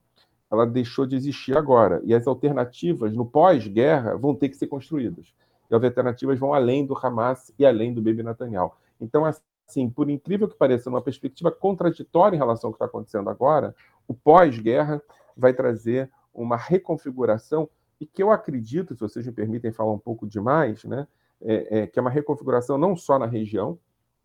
ela 0.52 0.68
deixou 0.68 1.06
de 1.06 1.16
existir 1.16 1.58
agora, 1.58 2.00
e 2.04 2.14
as 2.14 2.28
alternativas 2.28 3.14
no 3.16 3.26
pós-guerra 3.26 4.16
vão 4.16 4.36
ter 4.36 4.50
que 4.50 4.56
ser 4.56 4.68
construídas 4.68 5.34
e 5.74 5.76
as 5.76 5.84
alternativas 5.84 6.40
vão 6.40 6.54
além 6.54 6.86
do 6.86 6.96
Hamas 6.96 7.52
e 7.58 7.66
além 7.66 7.94
do 7.94 8.02
Bibi 8.02 8.22
Netanyahu. 8.22 8.72
Então, 9.02 9.26
assim, 9.26 9.90
por 9.90 10.10
incrível 10.10 10.48
que 10.48 10.56
pareça, 10.56 10.90
numa 10.90 11.02
perspectiva 11.02 11.52
contraditória 11.52 12.36
em 12.36 12.40
relação 12.40 12.68
ao 12.68 12.74
que 12.74 12.78
está 12.78 12.86
acontecendo 12.86 13.30
agora, 13.30 13.76
o 14.08 14.14
pós-guerra 14.14 15.02
vai 15.36 15.54
trazer 15.54 16.10
uma 16.34 16.58
reconfiguração 16.58 17.70
e 18.00 18.06
que 18.06 18.22
eu 18.22 18.32
acredito, 18.32 18.94
se 18.94 19.02
vocês 19.02 19.26
me 19.26 19.32
permitem 19.32 19.72
falar 19.72 19.92
um 19.92 20.00
pouco 20.00 20.28
demais, 20.28 20.84
né, 20.84 21.08
é, 21.42 21.80
é, 21.80 21.88
que 21.88 22.00
é 22.00 22.02
uma 22.02 22.10
reconfiguração 22.10 22.78
não 22.78 22.96
só 22.96 23.18
na 23.20 23.26
região, 23.26 23.78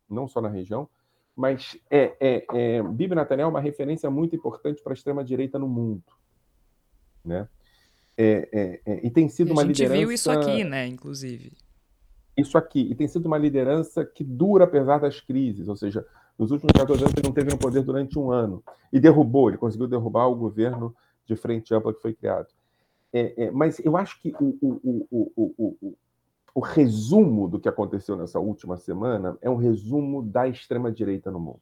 não 0.09 0.27
só 0.27 0.41
na 0.41 0.49
região, 0.49 0.89
mas 1.35 1.77
é, 1.89 2.15
é, 2.19 2.45
é 2.53 2.83
Bibi 2.83 3.15
Netanyahu 3.15 3.47
é 3.47 3.51
uma 3.51 3.61
referência 3.61 4.09
muito 4.09 4.35
importante 4.35 4.81
para 4.81 4.91
a 4.93 4.95
extrema 4.95 5.23
direita 5.23 5.57
no 5.57 5.67
mundo, 5.67 6.03
né? 7.23 7.47
É, 8.17 8.49
é, 8.51 8.81
é, 8.85 9.07
e 9.07 9.09
tem 9.09 9.29
sido 9.29 9.53
uma 9.53 9.63
liderança. 9.63 9.93
A 9.93 9.95
gente 9.95 10.05
viu 10.05 10.13
isso 10.13 10.29
aqui, 10.29 10.63
né, 10.65 10.85
inclusive. 10.85 11.53
Isso 12.35 12.57
aqui. 12.57 12.81
E 12.91 12.93
tem 12.93 13.07
sido 13.07 13.27
uma 13.27 13.37
liderança 13.37 14.03
que 14.03 14.25
dura 14.25 14.65
apesar 14.65 14.97
das 14.99 15.21
crises. 15.21 15.69
Ou 15.69 15.75
seja, 15.77 16.05
nos 16.39 16.51
últimos 16.51 16.71
14 16.71 17.03
anos 17.03 17.13
ele 17.17 17.27
não 17.27 17.33
teve 17.33 17.51
no 17.51 17.57
poder 17.57 17.83
durante 17.83 18.17
um 18.17 18.31
ano. 18.31 18.63
E 18.93 18.99
derrubou, 18.99 19.49
ele 19.49 19.57
conseguiu 19.57 19.87
derrubar 19.87 20.27
o 20.27 20.35
governo 20.35 20.95
de 21.25 21.35
frente 21.35 21.75
ampla 21.75 21.93
que 21.93 22.01
foi 22.01 22.13
criado. 22.13 22.47
É, 23.11 23.45
é, 23.45 23.51
mas 23.51 23.79
eu 23.79 23.97
acho 23.97 24.21
que 24.21 24.33
o, 24.39 24.57
o, 24.61 25.07
o, 25.11 25.97
o, 26.55 26.59
resumo 26.61 27.47
do 27.47 27.59
que 27.59 27.67
aconteceu 27.67 28.15
nessa 28.15 28.39
última 28.39 28.77
semana 28.77 29.37
é 29.41 29.49
um 29.49 29.55
resumo 29.55 30.23
da 30.23 30.47
extrema-direita 30.47 31.29
no 31.29 31.39
mundo. 31.39 31.59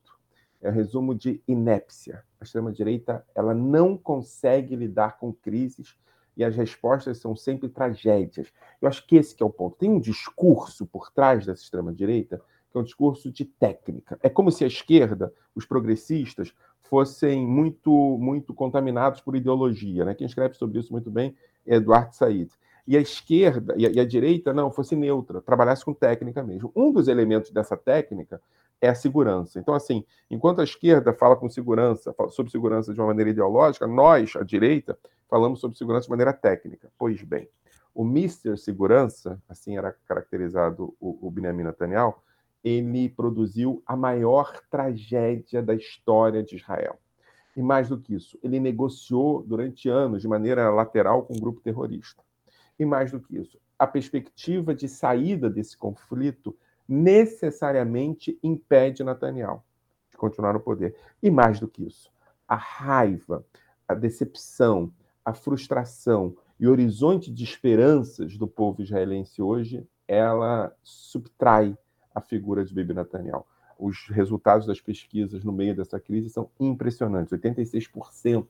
É 0.61 0.69
um 0.69 0.73
resumo 0.73 1.15
de 1.15 1.41
inépcia. 1.47 2.23
A 2.39 2.43
extrema-direita 2.43 3.25
ela 3.33 3.53
não 3.53 3.97
consegue 3.97 4.75
lidar 4.75 5.17
com 5.17 5.33
crises 5.33 5.97
e 6.35 6.43
as 6.43 6.55
respostas 6.55 7.17
são 7.17 7.35
sempre 7.35 7.67
tragédias. 7.67 8.51
Eu 8.79 8.87
acho 8.87 9.07
que 9.07 9.15
esse 9.15 9.33
que 9.33 9.41
é 9.41 9.45
o 9.45 9.49
ponto. 9.49 9.77
Tem 9.77 9.89
um 9.89 9.99
discurso 9.99 10.85
por 10.85 11.11
trás 11.11 11.45
dessa 11.45 11.63
extrema-direita 11.63 12.39
é 12.77 12.81
um 12.81 12.85
discurso 12.85 13.31
de 13.31 13.45
técnica. 13.45 14.17
É 14.21 14.29
como 14.29 14.51
se 14.51 14.63
a 14.63 14.67
esquerda, 14.67 15.33
os 15.55 15.65
progressistas, 15.65 16.53
fossem 16.81 17.45
muito 17.45 17.91
muito 18.19 18.53
contaminados 18.53 19.21
por 19.21 19.35
ideologia. 19.35 20.05
Né? 20.05 20.13
Quem 20.13 20.27
escreve 20.27 20.53
sobre 20.55 20.79
isso 20.79 20.91
muito 20.91 21.11
bem 21.11 21.35
é 21.65 21.75
Eduardo 21.75 22.15
Said. 22.15 22.49
E 22.87 22.95
a 22.95 23.01
esquerda 23.01 23.75
e 23.77 23.85
a, 23.85 23.89
e 23.91 23.99
a 23.99 24.05
direita, 24.05 24.53
não, 24.53 24.71
fosse 24.71 24.95
neutra, 24.95 25.41
trabalhasse 25.41 25.83
com 25.83 25.93
técnica 25.93 26.41
mesmo. 26.41 26.71
Um 26.75 26.91
dos 26.91 27.09
elementos 27.09 27.51
dessa 27.51 27.75
técnica 27.75 28.41
é 28.79 28.87
a 28.87 28.95
segurança. 28.95 29.59
Então, 29.59 29.73
assim, 29.73 30.05
enquanto 30.29 30.61
a 30.61 30.63
esquerda 30.63 31.11
fala 31.11 31.35
com 31.35 31.49
segurança, 31.49 32.13
fala 32.13 32.29
sobre 32.29 32.51
segurança 32.51 32.93
de 32.93 32.99
uma 32.99 33.07
maneira 33.07 33.31
ideológica, 33.31 33.85
nós, 33.87 34.35
a 34.35 34.43
direita, 34.43 34.97
falamos 35.27 35.59
sobre 35.59 35.77
segurança 35.77 36.05
de 36.05 36.11
maneira 36.11 36.31
técnica. 36.31 36.89
Pois 36.97 37.21
bem, 37.23 37.49
o 37.93 38.05
Mister 38.05 38.57
Segurança, 38.57 39.41
assim 39.49 39.77
era 39.77 39.91
caracterizado 40.07 40.95
o, 40.99 41.27
o 41.27 41.31
Benjamin 41.31 41.63
Netanyahu, 41.63 42.15
ele 42.67 43.09
produziu 43.09 43.81
a 43.85 43.95
maior 43.95 44.61
tragédia 44.69 45.61
da 45.61 45.73
história 45.73 46.43
de 46.43 46.55
Israel. 46.55 46.99
E 47.55 47.61
mais 47.61 47.89
do 47.89 47.97
que 47.97 48.13
isso, 48.13 48.37
ele 48.43 48.59
negociou 48.59 49.41
durante 49.41 49.89
anos 49.89 50.21
de 50.21 50.27
maneira 50.27 50.69
lateral 50.69 51.23
com 51.23 51.33
um 51.35 51.39
grupo 51.39 51.61
terrorista. 51.61 52.21
E 52.77 52.85
mais 52.85 53.11
do 53.11 53.19
que 53.19 53.37
isso, 53.37 53.57
a 53.79 53.87
perspectiva 53.87 54.75
de 54.75 54.87
saída 54.87 55.49
desse 55.49 55.77
conflito 55.77 56.55
necessariamente 56.87 58.37
impede 58.43 59.03
Netanyahu 59.03 59.61
de 60.09 60.17
continuar 60.17 60.53
no 60.53 60.59
poder. 60.59 60.95
E 61.21 61.29
mais 61.29 61.59
do 61.59 61.67
que 61.67 61.85
isso, 61.85 62.11
a 62.47 62.55
raiva, 62.55 63.45
a 63.87 63.93
decepção, 63.93 64.91
a 65.23 65.33
frustração 65.33 66.35
e 66.59 66.67
o 66.67 66.71
horizonte 66.71 67.31
de 67.31 67.43
esperanças 67.43 68.37
do 68.37 68.47
povo 68.47 68.81
israelense 68.81 69.41
hoje, 69.41 69.87
ela 70.07 70.73
subtrai 70.83 71.77
a 72.17 72.21
figura 72.21 72.65
de 72.65 72.73
Bibi 72.73 72.95
Netanyahu. 72.95 73.45
Os 73.77 74.07
resultados 74.09 74.65
das 74.65 74.81
pesquisas 74.81 75.43
no 75.43 75.51
meio 75.51 75.75
dessa 75.75 75.99
crise 75.99 76.31
são 76.31 76.49
impressionantes. 76.59 77.31
86% 77.31 78.47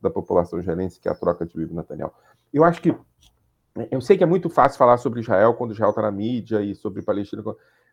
da 0.00 0.10
população 0.10 0.58
israelense 0.58 0.98
quer 0.98 1.10
a 1.10 1.14
troca 1.14 1.44
de 1.44 1.54
Bibi 1.54 1.74
Netanyahu. 1.74 2.10
Eu 2.52 2.64
acho 2.64 2.80
que 2.80 2.96
eu 3.90 4.00
sei 4.00 4.16
que 4.16 4.24
é 4.24 4.26
muito 4.26 4.48
fácil 4.48 4.78
falar 4.78 4.96
sobre 4.96 5.20
Israel 5.20 5.54
quando 5.54 5.72
Israel 5.72 5.90
está 5.90 6.02
na 6.02 6.10
mídia 6.10 6.62
e 6.62 6.74
sobre 6.74 7.02
Palestina, 7.02 7.42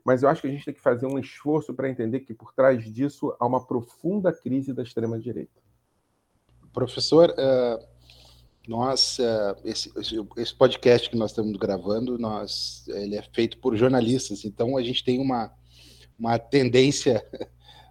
mas 0.06 0.24
eu 0.24 0.30
acho 0.30 0.42
que 0.42 0.48
a 0.48 0.52
gente 0.52 0.66
tem 0.66 0.74
que 0.74 0.82
fazer 0.82 1.06
um 1.06 1.20
esforço 1.20 1.74
para 1.74 1.90
entender 1.90 2.22
que 2.22 2.34
por 2.34 2.54
trás 2.54 2.84
disso 2.84 3.36
há 3.40 3.46
uma 3.46 3.66
profunda 3.66 4.32
crise 4.32 4.74
da 4.74 4.84
extrema-direita. 4.84 5.60
Professor, 6.74 7.30
uh, 7.30 7.86
nós, 8.68 9.18
uh, 9.20 9.56
esse, 9.66 9.92
esse, 10.38 10.56
podcast 10.56 11.10
que 11.10 11.18
nós 11.18 11.32
estamos 11.32 11.58
gravando, 11.58 12.18
nós, 12.18 12.88
ele 12.88 13.16
é 13.16 13.22
feito 13.22 13.58
por 13.58 13.76
jornalistas, 13.76 14.46
então 14.46 14.78
a 14.78 14.84
gente 14.84 15.04
tem 15.04 15.20
uma, 15.20 15.52
uma 16.18 16.38
tendência. 16.38 17.26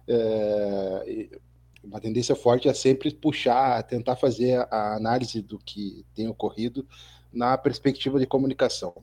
Uh, 0.07 1.39
uma 1.83 1.99
tendência 1.99 2.35
forte 2.35 2.67
a 2.67 2.73
sempre 2.73 3.13
puxar, 3.13 3.77
a 3.77 3.83
tentar 3.83 4.15
fazer 4.15 4.67
a 4.69 4.95
análise 4.95 5.41
do 5.41 5.57
que 5.57 6.05
tem 6.13 6.27
ocorrido 6.27 6.85
na 7.31 7.57
perspectiva 7.57 8.19
de 8.19 8.25
comunicação. 8.25 8.93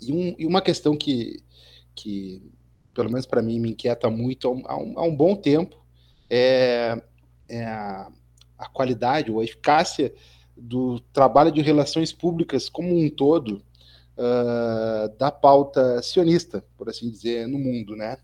E, 0.00 0.12
um, 0.12 0.34
e 0.38 0.46
uma 0.46 0.60
questão 0.60 0.96
que, 0.96 1.42
que, 1.94 2.42
pelo 2.94 3.10
menos 3.10 3.26
para 3.26 3.42
mim, 3.42 3.58
me 3.58 3.70
inquieta 3.70 4.10
muito 4.10 4.48
há 4.66 4.76
um, 4.76 4.98
há 4.98 5.02
um 5.02 5.14
bom 5.14 5.34
tempo 5.34 5.76
é, 6.28 7.00
é 7.48 7.64
a, 7.64 8.10
a, 8.58 8.68
qualidade 8.68 9.30
ou 9.30 9.40
a 9.40 9.44
eficácia 9.44 10.12
do 10.58 11.00
trabalho 11.12 11.52
de 11.52 11.62
relações 11.62 12.12
públicas 12.12 12.68
como 12.68 12.98
um 12.98 13.08
todo 13.08 13.62
uh, 14.18 15.16
da 15.16 15.30
pauta 15.30 16.02
sionista, 16.02 16.64
por 16.76 16.88
assim 16.88 17.10
dizer, 17.10 17.46
no 17.46 17.58
mundo, 17.58 17.94
né? 17.94 18.18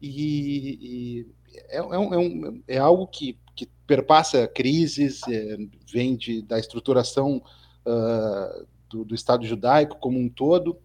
E, 0.00 0.78
e 0.80 1.26
é, 1.68 1.78
é, 1.78 1.98
um, 1.98 2.46
é, 2.68 2.76
é, 2.76 2.78
algo 2.78 3.06
que, 3.06 3.38
que 3.54 3.66
perpassa 3.86 4.46
crises, 4.46 5.20
é, 5.28 5.56
vem 5.90 6.16
de, 6.16 6.42
da 6.42 6.58
estruturação 6.58 7.42
uh, 7.86 8.66
do, 8.88 9.04
do, 9.04 9.14
Estado 9.14 9.46
judaico 9.46 9.96
como 9.98 10.18
um 10.18 10.28
todo. 10.28 10.76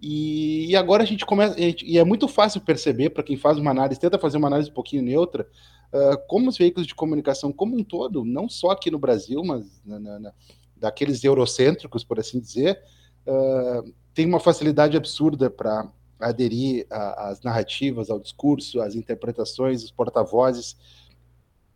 E, 0.00 0.66
e 0.70 0.76
agora 0.76 1.02
a 1.02 1.06
gente 1.06 1.24
começa, 1.24 1.54
e 1.58 1.96
é 1.98 2.04
muito 2.04 2.26
fácil 2.26 2.60
perceber 2.60 3.10
para 3.10 3.22
quem 3.22 3.36
faz 3.36 3.56
uma 3.58 3.70
análise, 3.70 4.00
tenta 4.00 4.18
fazer 4.18 4.36
uma 4.36 4.48
análise 4.48 4.68
um 4.68 4.74
pouquinho 4.74 5.02
neutra, 5.02 5.46
uh, 5.92 6.18
como 6.26 6.48
os 6.48 6.56
veículos 6.56 6.86
de 6.86 6.94
comunicação 6.94 7.52
como 7.52 7.76
um 7.76 7.84
todo, 7.84 8.24
não 8.24 8.48
só 8.48 8.70
aqui 8.70 8.90
no 8.90 8.98
Brasil, 8.98 9.42
mas 9.44 9.80
na, 9.84 9.98
na, 9.98 10.18
na, 10.18 10.32
daqueles 10.76 11.22
eurocêntricos, 11.22 12.02
por 12.02 12.18
assim 12.18 12.40
dizer, 12.40 12.82
uh, 13.26 13.92
tem 14.14 14.26
uma 14.26 14.40
facilidade 14.40 14.96
absurda 14.96 15.50
para 15.50 15.90
aderir 16.18 16.86
às 16.90 17.42
narrativas, 17.42 18.08
ao 18.08 18.20
discurso, 18.20 18.80
às 18.80 18.94
interpretações, 18.94 19.82
os 19.82 19.90
porta-vozes 19.90 20.76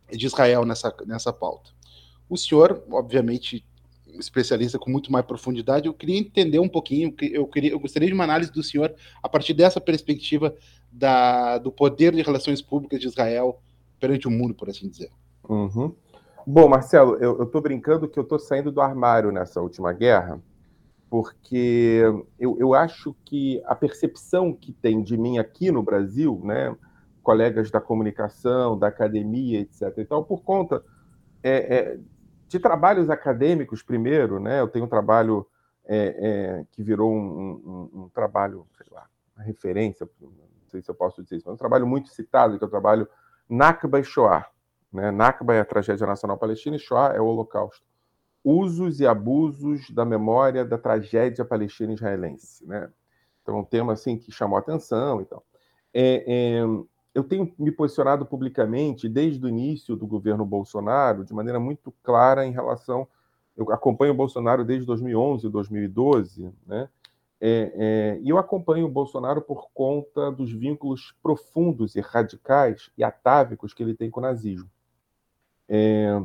de 0.09 0.25
Israel 0.25 0.65
nessa, 0.65 0.93
nessa 1.05 1.33
pauta. 1.33 1.71
O 2.29 2.37
senhor, 2.37 2.81
obviamente, 2.89 3.65
especialista 4.19 4.79
com 4.79 4.89
muito 4.89 5.11
mais 5.11 5.25
profundidade, 5.25 5.87
eu 5.87 5.93
queria 5.93 6.17
entender 6.17 6.59
um 6.59 6.69
pouquinho, 6.69 7.13
eu, 7.21 7.45
queria, 7.45 7.71
eu 7.71 7.79
gostaria 7.79 8.07
de 8.07 8.13
uma 8.13 8.23
análise 8.23 8.51
do 8.51 8.63
senhor 8.63 8.93
a 9.21 9.27
partir 9.27 9.53
dessa 9.53 9.81
perspectiva 9.81 10.55
da, 10.91 11.57
do 11.57 11.71
poder 11.71 12.15
de 12.15 12.21
relações 12.21 12.61
públicas 12.61 12.99
de 12.99 13.07
Israel 13.07 13.61
perante 13.99 14.27
o 14.27 14.31
mundo, 14.31 14.53
por 14.53 14.69
assim 14.69 14.89
dizer. 14.89 15.11
Uhum. 15.47 15.93
Bom, 16.45 16.69
Marcelo, 16.69 17.15
eu 17.15 17.43
estou 17.43 17.61
brincando 17.61 18.07
que 18.07 18.17
eu 18.17 18.23
estou 18.23 18.39
saindo 18.39 18.71
do 18.71 18.79
armário 18.79 19.31
nessa 19.31 19.61
última 19.61 19.91
guerra, 19.91 20.41
porque 21.09 22.01
eu, 22.39 22.57
eu 22.59 22.73
acho 22.73 23.13
que 23.25 23.61
a 23.65 23.75
percepção 23.75 24.53
que 24.53 24.71
tem 24.71 25.01
de 25.01 25.17
mim 25.17 25.37
aqui 25.37 25.71
no 25.71 25.83
Brasil, 25.83 26.39
né, 26.43 26.75
colegas 27.21 27.69
da 27.69 27.81
comunicação, 27.81 28.79
da 28.79 28.87
academia, 28.87 29.59
etc. 29.59 29.93
Então, 29.97 30.23
por 30.23 30.41
conta 30.41 30.81
é, 31.43 31.77
é, 31.77 31.99
de 32.47 32.59
trabalhos 32.59 33.09
acadêmicos, 33.09 33.83
primeiro, 33.83 34.39
né, 34.39 34.61
eu 34.61 34.67
tenho 34.69 34.85
um 34.85 34.89
trabalho 34.89 35.45
é, 35.85 36.15
é 36.17 36.65
que 36.71 36.81
virou 36.83 37.13
um, 37.13 37.19
um, 37.19 38.03
um, 38.03 38.09
trabalho, 38.09 38.65
sei 38.77 38.87
lá, 38.91 39.05
uma 39.35 39.43
referência, 39.43 40.07
não 40.21 40.31
sei 40.69 40.81
se 40.81 40.89
eu 40.89 40.95
posso 40.95 41.21
dizer 41.21 41.37
isso, 41.37 41.45
mas 41.47 41.55
um 41.55 41.57
trabalho 41.57 41.85
muito 41.85 42.09
citado, 42.09 42.57
que 42.57 42.63
é 42.63 42.67
o 42.67 42.69
trabalho 42.69 43.07
Nakba 43.49 43.99
e 43.99 44.03
Shoah. 44.03 44.45
Né? 44.91 45.11
Nakba 45.11 45.55
é 45.55 45.59
a 45.59 45.65
tragédia 45.65 46.07
nacional 46.07 46.37
palestina 46.37 46.75
e 46.75 46.79
Shoah 46.79 47.13
é 47.15 47.21
o 47.21 47.25
Holocausto 47.25 47.87
usos 48.49 49.01
e 49.01 49.05
abusos 49.05 49.89
da 49.89 50.05
memória 50.05 50.63
da 50.63 50.77
tragédia 50.77 51.43
palestina 51.43 51.91
israelense, 51.91 52.65
né? 52.65 52.89
Então, 53.43 53.59
um 53.59 53.63
tema 53.63 53.91
assim 53.91 54.17
que 54.17 54.31
chamou 54.31 54.57
atenção 54.57 55.21
e 55.21 55.25
tal. 55.25 55.43
É, 55.93 56.23
é, 56.25 56.61
eu 57.13 57.25
tenho 57.25 57.53
me 57.59 57.73
posicionado 57.73 58.25
publicamente 58.25 59.09
desde 59.09 59.45
o 59.45 59.49
início 59.49 59.97
do 59.97 60.07
governo 60.07 60.45
Bolsonaro 60.45 61.25
de 61.25 61.33
maneira 61.33 61.59
muito 61.59 61.93
clara 62.01 62.45
em 62.45 62.51
relação. 62.51 63.05
Eu 63.55 63.69
acompanho 63.69 64.13
o 64.13 64.17
Bolsonaro 64.17 64.63
desde 64.63 64.85
2011, 64.85 65.49
2012, 65.49 66.53
né? 66.65 66.87
É, 67.39 67.71
é, 67.75 68.19
e 68.21 68.29
eu 68.29 68.37
acompanho 68.37 68.85
o 68.85 68.89
Bolsonaro 68.89 69.41
por 69.41 69.69
conta 69.71 70.31
dos 70.31 70.51
vínculos 70.51 71.15
profundos 71.21 71.95
e 71.95 72.01
radicais 72.01 72.89
e 72.97 73.03
atávicos 73.03 73.73
que 73.73 73.83
ele 73.83 73.93
tem 73.93 74.09
com 74.09 74.19
o 74.19 74.23
nazismo. 74.23 74.69
É, 75.69 76.19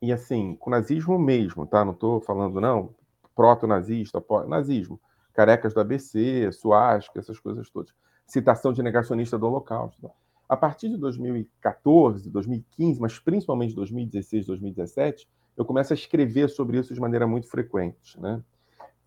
e 0.00 0.12
assim, 0.12 0.54
com 0.56 0.70
nazismo 0.70 1.18
mesmo, 1.18 1.66
tá? 1.66 1.84
Não 1.84 1.92
estou 1.92 2.20
falando, 2.20 2.60
não, 2.60 2.94
proto-nazista, 3.34 4.22
nazismo, 4.46 5.00
carecas 5.32 5.74
do 5.74 5.80
ABC, 5.80 6.52
suástica, 6.52 7.18
essas 7.18 7.38
coisas 7.38 7.68
todas. 7.70 7.92
Citação 8.26 8.72
de 8.72 8.82
negacionista 8.82 9.38
do 9.38 9.46
Holocausto. 9.46 10.00
Tá? 10.02 10.10
A 10.48 10.56
partir 10.56 10.88
de 10.88 10.96
2014, 10.96 12.30
2015, 12.30 13.00
mas 13.00 13.18
principalmente 13.18 13.74
2016, 13.74 14.46
2017, 14.46 15.28
eu 15.56 15.64
começo 15.64 15.92
a 15.92 15.96
escrever 15.96 16.48
sobre 16.48 16.78
isso 16.78 16.92
de 16.94 17.00
maneira 17.00 17.26
muito 17.26 17.48
frequente, 17.48 18.20
né? 18.20 18.42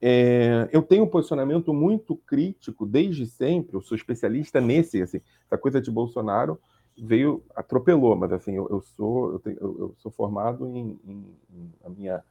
É, 0.01 0.69
eu 0.71 0.81
tenho 0.83 1.03
um 1.03 1.09
posicionamento 1.09 1.73
muito 1.73 2.15
crítico 2.15 2.85
desde 2.85 3.25
sempre, 3.25 3.75
eu 3.75 3.81
sou 3.81 3.95
especialista 3.95 4.61
nesse, 4.61 5.01
assim, 5.01 5.21
essa 5.45 5.57
coisa 5.57 5.81
de 5.81 5.89
Bolsonaro 5.89 6.59
veio, 6.97 7.43
atropelou, 7.55 8.15
mas 8.15 8.31
assim, 8.31 8.53
eu, 8.53 8.67
eu 8.69 8.81
sou, 8.81 9.33
eu, 9.33 9.39
tenho, 9.39 9.57
eu, 9.59 9.95
sou 9.97 10.11
formado 10.11 10.67
em, 10.67 10.99
em, 11.05 11.35
em, 11.51 11.73
a 11.83 11.89
minha 11.89 12.23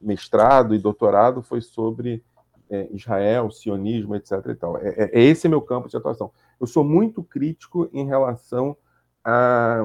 mestrado 0.00 0.74
e 0.74 0.78
doutorado 0.78 1.42
foi 1.42 1.60
sobre 1.60 2.22
é, 2.68 2.88
Israel, 2.92 3.50
sionismo, 3.50 4.16
etc. 4.16 4.32
E 4.48 4.54
tal. 4.54 4.76
É, 4.78 4.88
é, 4.88 5.10
é, 5.12 5.22
esse 5.22 5.48
meu 5.48 5.60
campo 5.60 5.88
de 5.88 5.96
atuação. 5.96 6.32
Eu 6.60 6.66
sou 6.66 6.82
muito 6.82 7.22
crítico 7.22 7.88
em 7.92 8.06
relação 8.06 8.76
a, 9.24 9.84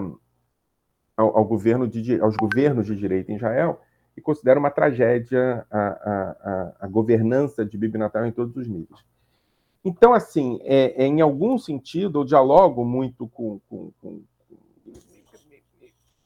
ao, 1.15 1.37
ao, 1.37 1.45
governo 1.45 1.87
de, 1.87 2.19
aos 2.19 2.35
governos 2.35 2.87
de 2.87 2.95
direita 2.95 3.31
em 3.31 3.35
Israel 3.35 3.79
e 4.17 4.21
considero 4.21 4.59
uma 4.59 4.71
tragédia 4.71 5.63
a, 5.69 5.79
a, 5.79 6.75
a 6.81 6.87
governança 6.87 7.63
de 7.63 7.77
Bibi 7.77 7.99
Natal 7.99 8.25
em 8.25 8.31
todos 8.31 8.57
os 8.57 8.67
níveis. 8.67 9.05
Então, 9.85 10.11
assim, 10.11 10.59
é, 10.63 11.03
é, 11.03 11.05
em 11.05 11.21
algum 11.21 11.57
sentido, 11.57 12.19
eu 12.19 12.25
dialogo 12.25 12.83
muito 12.83 13.27
com, 13.27 13.61
com, 13.69 13.91
com, 14.01 14.23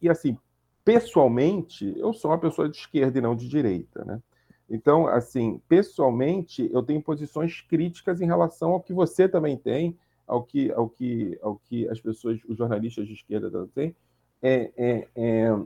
E, 0.02 0.10
assim, 0.10 0.38
pessoalmente, 0.86 1.94
eu 1.98 2.14
sou 2.14 2.32
uma 2.32 2.40
pessoa 2.40 2.70
de 2.70 2.78
esquerda 2.78 3.20
e 3.20 3.22
não 3.22 3.36
de 3.36 3.48
direita, 3.48 4.06
né? 4.06 4.22
Então, 4.70 5.06
assim, 5.06 5.62
pessoalmente, 5.68 6.70
eu 6.72 6.82
tenho 6.82 7.02
posições 7.02 7.60
críticas 7.60 8.22
em 8.22 8.26
relação 8.26 8.72
ao 8.72 8.82
que 8.82 8.94
você 8.94 9.28
também 9.28 9.58
tem, 9.58 9.98
ao 10.26 10.44
que, 10.44 10.72
ao 10.72 10.88
que, 10.88 11.38
ao 11.42 11.58
que 11.58 11.90
as 11.90 12.00
pessoas, 12.00 12.40
os 12.48 12.58
jornalistas 12.58 13.06
de 13.06 13.14
esquerda 13.14 13.68
têm. 13.76 13.94
É, 14.42 14.72
é, 14.78 15.08
é... 15.14 15.60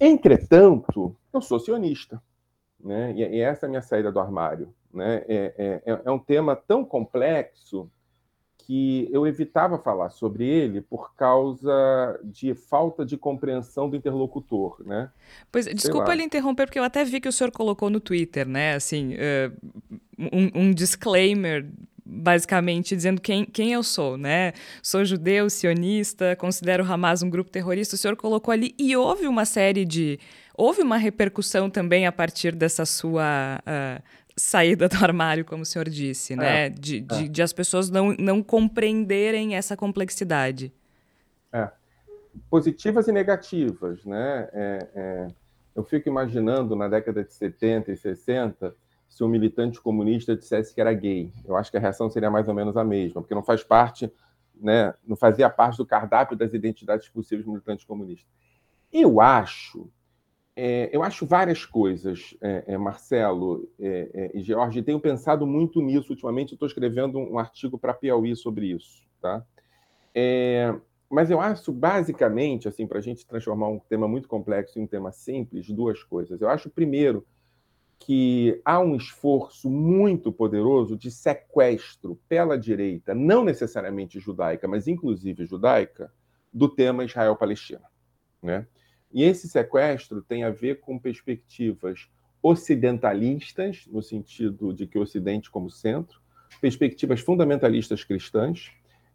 Entretanto, 0.00 1.16
eu 1.32 1.40
sou 1.40 1.58
sionista, 1.58 2.22
né? 2.80 3.12
E, 3.12 3.40
essa 3.40 3.66
é 3.66 3.68
a 3.68 3.70
minha 3.70 3.82
saída 3.82 4.10
do 4.10 4.20
armário. 4.20 4.74
Né? 4.92 5.24
É, 5.26 5.54
é, 5.56 5.92
é, 5.92 6.02
é 6.04 6.10
um 6.10 6.18
tema 6.18 6.54
tão 6.54 6.84
complexo 6.84 7.90
que 8.66 9.08
eu 9.12 9.26
evitava 9.26 9.78
falar 9.78 10.10
sobre 10.10 10.46
ele 10.46 10.80
por 10.80 11.14
causa 11.14 12.18
de 12.24 12.54
falta 12.54 13.04
de 13.04 13.16
compreensão 13.16 13.90
do 13.90 13.96
interlocutor, 13.96 14.82
né? 14.86 15.10
Pois, 15.52 15.66
desculpa 15.66 16.14
lhe 16.14 16.22
interromper, 16.22 16.66
porque 16.66 16.78
eu 16.78 16.84
até 16.84 17.04
vi 17.04 17.20
que 17.20 17.28
o 17.28 17.32
senhor 17.32 17.50
colocou 17.50 17.90
no 17.90 18.00
Twitter, 18.00 18.48
né? 18.48 18.74
Assim, 18.74 19.14
uh, 19.14 19.54
um, 20.18 20.62
um, 20.62 20.72
disclaimer, 20.72 21.68
basicamente, 22.04 22.94
dizendo 22.94 23.20
quem, 23.20 23.44
quem 23.44 23.72
eu 23.72 23.82
sou, 23.82 24.18
né? 24.18 24.52
Sou 24.82 25.04
judeu, 25.04 25.48
sionista, 25.48 26.36
considero 26.36 26.84
Hamas 26.84 27.22
um 27.22 27.30
grupo 27.30 27.50
terrorista. 27.50 27.94
O 27.94 27.98
senhor 27.98 28.16
colocou 28.16 28.52
ali 28.52 28.74
e 28.78 28.96
houve 28.96 29.26
uma 29.26 29.44
série 29.44 29.84
de... 29.84 30.18
Houve 30.56 30.82
uma 30.82 30.96
repercussão 30.96 31.68
também 31.70 32.06
a 32.06 32.12
partir 32.12 32.54
dessa 32.54 32.84
sua 32.84 33.60
uh, 33.60 34.02
saída 34.36 34.88
do 34.88 34.96
armário, 35.02 35.44
como 35.44 35.62
o 35.62 35.66
senhor 35.66 35.88
disse, 35.88 36.36
né? 36.36 36.66
É, 36.66 36.68
de, 36.68 37.00
de, 37.00 37.24
é. 37.24 37.28
de, 37.28 37.42
as 37.42 37.52
pessoas 37.52 37.90
não, 37.90 38.12
não 38.18 38.42
compreenderem 38.42 39.56
essa 39.56 39.76
complexidade. 39.76 40.72
É. 41.52 41.70
Positivas 42.50 43.08
e 43.08 43.12
negativas, 43.12 44.04
né? 44.04 44.48
É, 44.52 44.88
é, 44.94 45.28
eu 45.74 45.84
fico 45.84 46.08
imaginando 46.08 46.76
na 46.76 46.88
década 46.88 47.24
de 47.24 47.32
70 47.32 47.92
e 47.92 47.96
60 47.96 48.74
se 49.14 49.22
um 49.22 49.28
militante 49.28 49.80
comunista 49.80 50.36
dissesse 50.36 50.74
que 50.74 50.80
era 50.80 50.92
gay. 50.92 51.32
Eu 51.44 51.56
acho 51.56 51.70
que 51.70 51.76
a 51.76 51.80
reação 51.80 52.10
seria 52.10 52.30
mais 52.30 52.48
ou 52.48 52.54
menos 52.54 52.76
a 52.76 52.82
mesma, 52.82 53.22
porque 53.22 53.34
não 53.34 53.44
faz 53.44 53.62
parte, 53.62 54.12
né? 54.60 54.92
Não 55.06 55.14
fazia 55.14 55.48
parte 55.48 55.76
do 55.76 55.86
cardápio 55.86 56.36
das 56.36 56.52
identidades 56.52 57.08
possíveis 57.08 57.46
militantes 57.46 57.84
comunistas. 57.84 58.28
Eu 58.92 59.20
acho 59.20 59.88
é, 60.56 60.88
eu 60.92 61.02
acho 61.02 61.26
várias 61.26 61.64
coisas, 61.64 62.36
é, 62.40 62.64
é, 62.68 62.78
Marcelo 62.78 63.68
é, 63.78 64.10
é, 64.14 64.38
e 64.38 64.42
George, 64.42 64.82
tenho 64.82 65.00
pensado 65.00 65.46
muito 65.46 65.80
nisso 65.80 66.12
ultimamente. 66.12 66.54
Estou 66.54 66.66
escrevendo 66.66 67.18
um 67.18 67.38
artigo 67.38 67.78
para 67.78 67.94
Piauí 67.94 68.34
sobre 68.36 68.66
isso, 68.66 69.04
tá? 69.20 69.44
É, 70.14 70.74
mas 71.10 71.30
eu 71.30 71.40
acho 71.40 71.72
basicamente, 71.72 72.68
assim, 72.68 72.86
para 72.86 72.98
a 72.98 73.02
gente 73.02 73.26
transformar 73.26 73.68
um 73.68 73.78
tema 73.78 74.06
muito 74.06 74.28
complexo 74.28 74.78
em 74.78 74.82
um 74.82 74.86
tema 74.86 75.12
simples, 75.12 75.68
duas 75.70 76.02
coisas. 76.02 76.40
Eu 76.40 76.48
acho 76.48 76.70
primeiro 76.70 77.26
que 77.98 78.60
há 78.64 78.80
um 78.80 78.96
esforço 78.96 79.70
muito 79.70 80.32
poderoso 80.32 80.96
de 80.96 81.10
sequestro 81.10 82.20
pela 82.28 82.58
direita, 82.58 83.14
não 83.14 83.44
necessariamente 83.44 84.20
judaica, 84.20 84.68
mas 84.68 84.86
inclusive 84.86 85.46
judaica, 85.46 86.12
do 86.52 86.68
tema 86.68 87.04
Israel-Palestina, 87.04 87.82
né? 88.42 88.66
E 89.12 89.22
esse 89.22 89.48
sequestro 89.48 90.22
tem 90.22 90.44
a 90.44 90.50
ver 90.50 90.80
com 90.80 90.98
perspectivas 90.98 92.08
ocidentalistas, 92.42 93.86
no 93.86 94.02
sentido 94.02 94.72
de 94.72 94.86
que 94.86 94.98
o 94.98 95.02
Ocidente 95.02 95.50
como 95.50 95.70
centro, 95.70 96.20
perspectivas 96.60 97.20
fundamentalistas 97.20 98.04
cristãs 98.04 98.70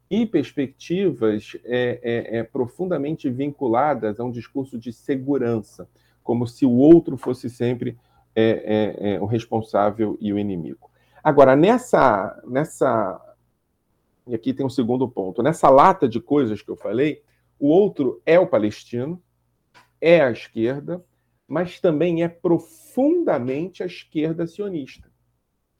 e 0.09 0.25
perspectivas 0.25 1.55
é, 1.63 1.99
é, 2.01 2.37
é, 2.39 2.43
profundamente 2.43 3.29
vinculadas 3.29 4.19
a 4.19 4.23
um 4.23 4.31
discurso 4.31 4.77
de 4.77 4.91
segurança, 4.91 5.87
como 6.23 6.47
se 6.47 6.65
o 6.65 6.71
outro 6.71 7.17
fosse 7.17 7.49
sempre 7.49 7.97
é, 8.35 8.43
é, 8.43 9.13
é, 9.13 9.21
o 9.21 9.25
responsável 9.25 10.17
e 10.19 10.31
o 10.31 10.39
inimigo. 10.39 10.89
Agora, 11.23 11.55
nessa, 11.55 12.41
nessa. 12.47 13.19
E 14.27 14.35
aqui 14.35 14.53
tem 14.53 14.65
um 14.65 14.69
segundo 14.69 15.07
ponto. 15.07 15.41
Nessa 15.41 15.69
lata 15.69 16.07
de 16.07 16.19
coisas 16.19 16.61
que 16.61 16.69
eu 16.69 16.75
falei, 16.75 17.21
o 17.59 17.67
outro 17.67 18.21
é 18.25 18.39
o 18.39 18.47
palestino, 18.47 19.21
é 19.99 20.21
a 20.21 20.31
esquerda, 20.31 21.03
mas 21.47 21.79
também 21.79 22.23
é 22.23 22.27
profundamente 22.27 23.83
a 23.83 23.85
esquerda 23.85 24.45
sionista. 24.45 25.09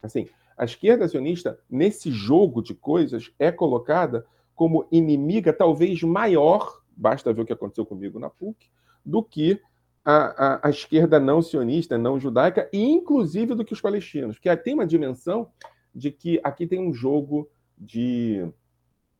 Assim, 0.01 0.27
a 0.57 0.65
esquerda 0.65 1.07
sionista, 1.07 1.59
nesse 1.69 2.12
jogo 2.12 2.62
de 2.62 2.73
coisas, 2.73 3.31
é 3.38 3.51
colocada 3.51 4.25
como 4.55 4.88
inimiga 4.91 5.53
talvez 5.53 6.03
maior, 6.03 6.81
basta 6.97 7.31
ver 7.31 7.43
o 7.43 7.45
que 7.45 7.53
aconteceu 7.53 7.85
comigo 7.85 8.19
na 8.19 8.29
PUC, 8.29 8.67
do 9.05 9.23
que 9.23 9.62
a, 10.10 10.56
a, 10.56 10.67
a, 10.67 10.69
esquerda 10.72 11.19
não 11.19 11.39
sionista, 11.39 11.95
não 11.95 12.19
judaica, 12.19 12.67
e 12.74 12.82
inclusive 12.82 13.54
do 13.54 13.63
que 13.63 13.74
os 13.74 13.82
palestinos, 13.82 14.39
que 14.39 14.54
tem 14.58 14.74
uma 14.74 14.88
dimensão 14.88 15.52
de 15.93 16.10
que 16.10 16.39
aqui 16.43 16.65
tem 16.65 16.80
um 16.80 16.91
jogo 16.91 17.48
de 17.78 18.43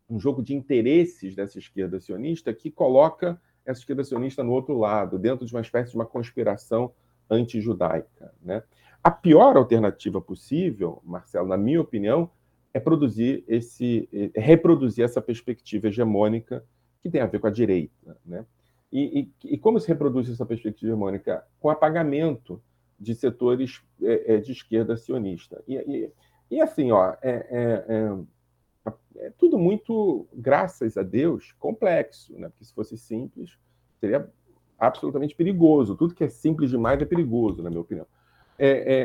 um 0.10 0.20
jogo 0.20 0.42
de 0.42 0.56
interesses 0.56 1.36
dessa 1.36 1.60
esquerda 1.60 2.00
sionista 2.00 2.52
que 2.52 2.72
coloca 2.72 3.40
essa 3.64 3.82
esquerda 3.82 4.04
sionista 4.04 4.44
no 4.44 4.52
outro 4.52 4.76
lado, 4.76 5.20
dentro 5.20 5.46
de 5.46 5.54
uma 5.54 5.62
espécie 5.62 5.92
de 5.92 5.96
uma 5.96 6.08
conspiração 6.08 6.92
anti-judaica. 7.30 8.34
Né? 8.42 8.64
A 9.04 9.12
pior 9.12 9.56
alternativa 9.56 10.20
possível, 10.20 11.00
Marcelo, 11.06 11.48
na 11.48 11.58
minha 11.58 11.80
opinião, 11.80 12.32
é 12.74 12.80
produzir 12.80 13.44
esse, 13.48 14.10
é 14.34 14.42
reproduzir 14.42 15.06
essa 15.06 15.22
perspectiva 15.22 15.88
hegemônica 15.88 16.66
que 17.04 17.12
tem 17.12 17.22
a 17.22 17.28
ver 17.28 17.38
com 17.38 17.46
a 17.46 17.52
direita. 17.52 18.18
Né? 18.26 18.44
E, 18.92 19.32
e, 19.44 19.54
e 19.54 19.58
como 19.58 19.80
se 19.80 19.88
reproduz 19.88 20.30
essa 20.30 20.46
perspectiva 20.46 20.92
hegemônica? 20.92 21.46
Com 21.60 21.70
apagamento 21.70 22.62
de 23.00 23.16
setores 23.16 23.82
é, 24.02 24.36
é, 24.36 24.38
de 24.38 24.52
esquerda 24.52 24.98
sionista. 24.98 25.64
E, 25.68 26.12
e, 26.52 26.62
assim, 26.62 26.92
ó, 26.92 27.14
é, 27.22 27.30
é, 27.32 27.86
é, 27.88 28.94
é, 29.18 29.32
tudo 29.38 29.58
muito, 29.58 30.28
graças 30.34 30.98
a 30.98 31.04
Deus, 31.04 31.54
complexo, 31.60 32.38
né? 32.38 32.50
porque 32.50 32.66
se 32.66 32.74
fosse 32.74 32.98
simples, 32.98 33.58
seria 34.00 34.30
absolutamente 34.78 35.36
perigoso. 35.36 35.96
Tudo 35.96 36.16
que 36.16 36.24
é 36.24 36.30
simples 36.30 36.70
demais 36.70 37.02
é 37.02 37.06
perigoso, 37.06 37.62
na 37.62 37.70
minha 37.70 37.82
opinião. 37.82 38.08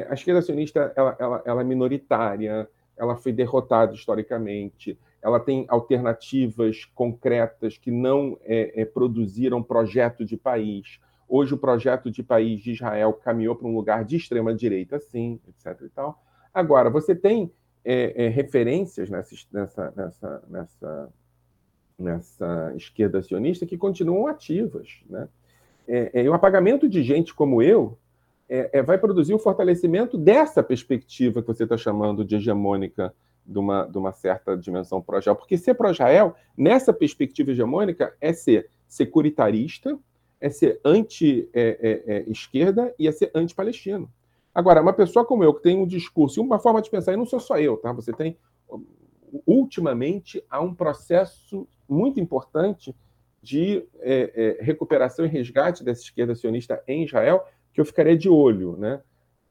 A 0.09 0.15
esquerda 0.15 0.43
sionista 0.43 0.93
ela, 0.97 1.17
ela, 1.17 1.43
ela, 1.45 1.61
é 1.61 1.65
minoritária, 1.65 2.69
ela 2.97 3.15
foi 3.15 3.33
derrotada 3.33 3.95
historicamente, 3.95 4.99
ela 5.25 5.41
tem 5.41 5.65
alternativas 5.69 6.85
concretas 6.95 7.79
que 7.79 7.91
não 7.91 8.39
é, 8.43 8.83
é, 8.83 8.85
produziram 8.85 9.63
projeto 9.63 10.23
de 10.23 10.37
país. 10.37 11.01
Hoje 11.27 11.55
o 11.55 11.59
projeto 11.59 12.11
de 12.11 12.23
país 12.23 12.61
de 12.61 12.73
Israel 12.73 13.15
caminhou 13.15 13.57
para 13.57 13.67
um 13.67 13.75
lugar 13.75 14.05
de 14.05 14.17
extrema 14.17 14.55
direita, 14.55 15.01
sim, 15.01 15.41
etc. 15.49 15.81
E 15.81 15.89
tal. 15.89 16.23
Agora 16.53 16.91
você 16.91 17.15
tem 17.15 17.51
é, 17.83 18.27
é, 18.27 18.29
referências 18.29 19.09
nessa, 19.09 19.35
nessa, 19.51 19.93
nessa, 19.97 20.43
nessa, 20.47 21.13
nessa 21.99 22.75
esquerda 22.77 23.23
sionista 23.23 23.65
que 23.65 23.79
continuam 23.79 24.27
ativas, 24.27 25.03
né? 25.09 25.27
É, 25.89 26.23
é, 26.23 26.29
o 26.29 26.35
apagamento 26.35 26.87
de 26.87 27.03
gente 27.03 27.35
como 27.35 27.63
eu 27.63 27.99
é, 28.47 28.71
é, 28.75 28.83
vai 28.83 28.99
produzir 28.99 29.33
o 29.33 29.39
fortalecimento 29.39 30.19
dessa 30.19 30.63
perspectiva 30.63 31.41
que 31.41 31.49
você 31.49 31.65
está 31.65 31.79
chamando 31.79 32.25
de 32.25 32.37
hegemônica 32.37 33.15
de 33.45 33.59
uma, 33.59 33.85
de 33.85 33.99
uma 33.99 34.13
certa 34.13 34.57
dimensão 34.57 35.03
pró-Israel. 35.03 35.37
Porque 35.37 35.59
ser 35.59 35.75
pró-Israel, 35.75 36.35
nessa 36.57 36.93
perspectiva 36.93 37.51
hegemônica, 37.51 38.15
é 38.21 38.33
ser 38.33 38.71
securitarista, 38.87 39.99
é 40.41 40.51
ser 40.51 40.81
anti-esquerda 40.85 42.83
é, 42.83 42.89
é, 42.89 42.95
e 42.99 43.09
é 43.09 43.13
ser 43.13 43.31
anti-palestino. 43.35 44.11
Agora, 44.55 44.81
uma 44.81 44.93
pessoa 44.93 45.25
como 45.25 45.43
eu, 45.43 45.53
que 45.53 45.63
tem 45.63 45.77
um 45.77 45.87
discurso 45.87 46.39
e 46.39 46.43
uma 46.43 46.59
forma 46.59 46.81
de 46.81 46.89
pensar, 46.89 47.13
e 47.13 47.17
não 47.17 47.27
sou 47.27 47.41
só 47.41 47.59
eu, 47.59 47.77
tá? 47.77 47.93
Você 47.93 48.13
tem. 48.13 48.39
Ultimamente, 49.45 50.45
há 50.49 50.61
um 50.61 50.73
processo 50.73 51.67
muito 51.89 52.21
importante 52.21 52.95
de 53.43 53.85
é, 54.01 54.59
é, 54.61 54.65
recuperação 54.65 55.25
e 55.25 55.29
resgate 55.29 55.83
dessa 55.83 56.03
esquerda 56.03 56.35
sionista 56.35 56.83
em 56.87 57.05
Israel, 57.05 57.45
que 57.73 57.81
eu 57.81 57.85
ficaria 57.85 58.17
de 58.17 58.29
olho. 58.29 58.77
Né? 58.77 59.03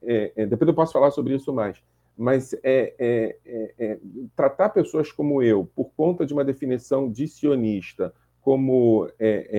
É, 0.02 0.32
é 0.36 0.46
depois 0.46 0.68
eu 0.68 0.74
posso 0.74 0.94
falar 0.94 1.12
sobre 1.12 1.36
isso 1.36 1.54
mais. 1.54 1.84
Mas 2.16 2.54
é, 2.64 2.94
é, 3.00 4.00
tratar 4.36 4.70
pessoas 4.70 5.12
como 5.12 5.42
eu, 5.42 5.66
por 5.76 5.92
conta 5.96 6.26
de 6.26 6.34
uma 6.34 6.46
definição 6.46 7.12
de 7.12 7.28
sionista, 7.28 8.14
como 8.40 9.10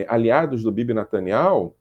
aliados 0.07 0.62
do 0.62 0.71
Bibi 0.71 0.95
Netanyahu, 0.95 1.75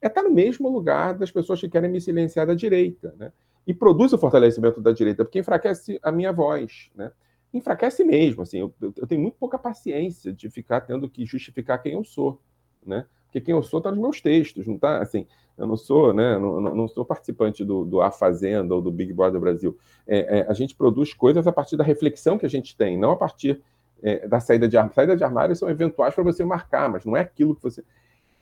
é 0.00 0.06
estar 0.06 0.22
no 0.22 0.30
mesmo 0.30 0.68
lugar 0.68 1.14
das 1.14 1.30
pessoas 1.30 1.60
que 1.60 1.68
querem 1.68 1.90
me 1.90 2.00
silenciar 2.00 2.46
da 2.46 2.54
direita. 2.54 3.14
Né? 3.18 3.32
E 3.66 3.74
produz 3.74 4.12
o 4.12 4.18
fortalecimento 4.18 4.80
da 4.80 4.92
direita, 4.92 5.24
porque 5.24 5.40
enfraquece 5.40 5.98
a 6.02 6.10
minha 6.10 6.32
voz. 6.32 6.90
Né? 6.94 7.10
enfraquece 7.54 8.04
mesmo. 8.04 8.42
Assim, 8.42 8.58
eu, 8.58 8.74
eu, 8.80 9.06
tenho 9.06 9.22
muito 9.22 9.36
pouca 9.38 9.58
paciência 9.58 10.32
de 10.32 10.50
ficar 10.50 10.80
tendo 10.80 11.08
que 11.08 11.24
justificar 11.24 11.80
quem 11.80 11.92
eu 11.94 12.04
sou, 12.04 12.40
né? 12.84 13.06
Porque 13.26 13.40
quem 13.40 13.54
eu 13.54 13.62
sou 13.62 13.78
está 13.78 13.90
nos 13.90 14.00
meus 14.00 14.20
textos, 14.20 14.66
não 14.66 14.74
está 14.74 15.00
assim. 15.00 15.26
Eu 15.56 15.66
não 15.66 15.76
sou, 15.76 16.12
né? 16.12 16.36
Não, 16.38 16.60
não 16.60 16.88
sou 16.88 17.04
participante 17.04 17.64
do, 17.64 17.84
do 17.84 18.00
A 18.00 18.10
Fazenda 18.10 18.74
ou 18.74 18.82
do 18.82 18.90
Big 18.90 19.12
Brother 19.12 19.40
Brasil. 19.40 19.76
É, 20.06 20.40
é, 20.40 20.46
a 20.48 20.52
gente 20.52 20.74
produz 20.74 21.14
coisas 21.14 21.46
a 21.46 21.52
partir 21.52 21.76
da 21.76 21.84
reflexão 21.84 22.36
que 22.36 22.46
a 22.46 22.50
gente 22.50 22.76
tem, 22.76 22.98
não 22.98 23.12
a 23.12 23.16
partir 23.16 23.62
é, 24.02 24.26
da 24.26 24.40
saída 24.40 24.68
de 24.68 24.76
armário. 24.76 24.94
Saída 24.94 25.16
de 25.16 25.24
armário 25.24 25.56
são 25.56 25.70
eventuais 25.70 26.14
para 26.14 26.24
você 26.24 26.44
marcar, 26.44 26.88
mas 26.88 27.04
não 27.04 27.16
é 27.16 27.20
aquilo 27.20 27.54
que 27.54 27.62
você. 27.62 27.84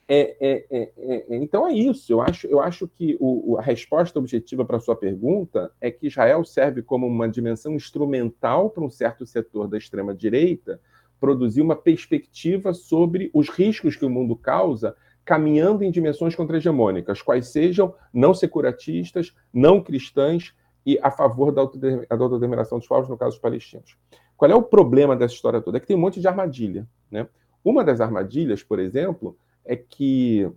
É, 0.09 0.37
é, 0.41 0.93
é, 0.97 1.25
então 1.37 1.67
é 1.67 1.73
isso. 1.73 2.13
Eu 2.13 2.21
acho, 2.21 2.47
eu 2.47 2.61
acho 2.61 2.89
que 2.89 3.17
o, 3.21 3.57
a 3.59 3.63
resposta 3.63 4.19
objetiva 4.19 4.65
para 4.65 4.79
a 4.79 4.81
sua 4.81 4.97
pergunta 4.97 5.71
é 5.81 5.91
que 5.91 6.07
Israel 6.07 6.45
serve 6.45 6.83
como 6.83 7.07
uma 7.07 7.29
dimensão 7.29 7.75
instrumental 7.75 8.71
para 8.71 8.83
um 8.83 8.91
certo 8.91 9.25
setor 9.25 9.69
da 9.69 9.79
extrema-direita 9.79 10.81
produzir 11.21 11.63
uma 11.63 11.77
perspectiva 11.77 12.75
sobre 12.75 13.31
os 13.33 13.49
riscos 13.49 13.95
que 13.95 14.05
o 14.05 14.11
mundo 14.11 14.35
causa 14.35 14.97
caminhando 15.25 15.85
em 15.85 15.91
dimensões 15.91 16.35
contra-hegemônicas, 16.35 17.23
quais 17.23 17.49
sejam 17.49 17.95
não 18.13 18.35
securatistas, 18.35 19.35
não 19.53 19.81
cristãs 19.81 20.53
e 20.85 20.99
a 21.01 21.11
favor 21.11 21.53
da 21.53 21.63
autodeterminação 21.63 22.79
dos 22.79 22.89
povos, 22.89 23.09
no 23.09 23.17
caso 23.17 23.33
dos 23.33 23.41
palestinos. 23.41 23.97
Qual 24.37 24.51
é 24.51 24.55
o 24.55 24.63
problema 24.63 25.15
dessa 25.15 25.35
história 25.35 25.61
toda? 25.61 25.77
É 25.77 25.81
que 25.81 25.87
tem 25.87 25.97
um 25.97 26.01
monte 26.01 26.21
de 26.21 26.27
armadilha. 26.27 26.89
Né? 27.11 27.29
Uma 27.65 27.85
das 27.85 28.01
armadilhas, 28.01 28.63
por 28.63 28.81
exemplo, 28.81 29.37
é 29.65 29.77
que 29.77 30.51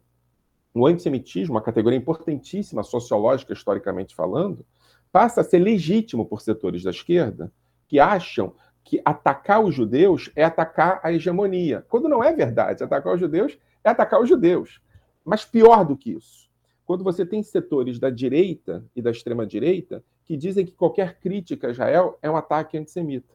o 0.73 0.87
antissemitismo, 0.87 1.53
uma 1.53 1.61
categoria 1.61 1.97
importantíssima 1.97 2.81
sociológica, 2.83 3.53
historicamente 3.53 4.15
falando, 4.15 4.65
passa 5.11 5.41
a 5.41 5.43
ser 5.43 5.59
legítimo 5.59 6.25
por 6.25 6.41
setores 6.41 6.83
da 6.83 6.89
esquerda 6.89 7.51
que 7.87 7.99
acham 7.99 8.53
que 8.83 9.01
atacar 9.05 9.63
os 9.63 9.73
judeus 9.73 10.31
é 10.35 10.43
atacar 10.43 10.99
a 11.03 11.13
hegemonia. 11.13 11.85
Quando 11.87 12.09
não 12.09 12.23
é 12.23 12.33
verdade, 12.33 12.83
atacar 12.83 13.13
os 13.13 13.19
judeus 13.19 13.57
é 13.85 13.89
atacar 13.89 14.21
os 14.21 14.27
judeus. 14.27 14.81
Mas 15.23 15.45
pior 15.45 15.85
do 15.85 15.95
que 15.95 16.11
isso, 16.11 16.49
quando 16.85 17.03
você 17.03 17.25
tem 17.25 17.41
setores 17.41 17.99
da 17.99 18.09
direita 18.09 18.83
e 18.95 19.01
da 19.01 19.11
extrema-direita 19.11 20.03
que 20.25 20.35
dizem 20.35 20.65
que 20.65 20.73
qualquer 20.73 21.19
crítica 21.19 21.67
a 21.67 21.71
Israel 21.71 22.17
é 22.21 22.29
um 22.29 22.35
ataque 22.35 22.77
antissemita. 22.77 23.33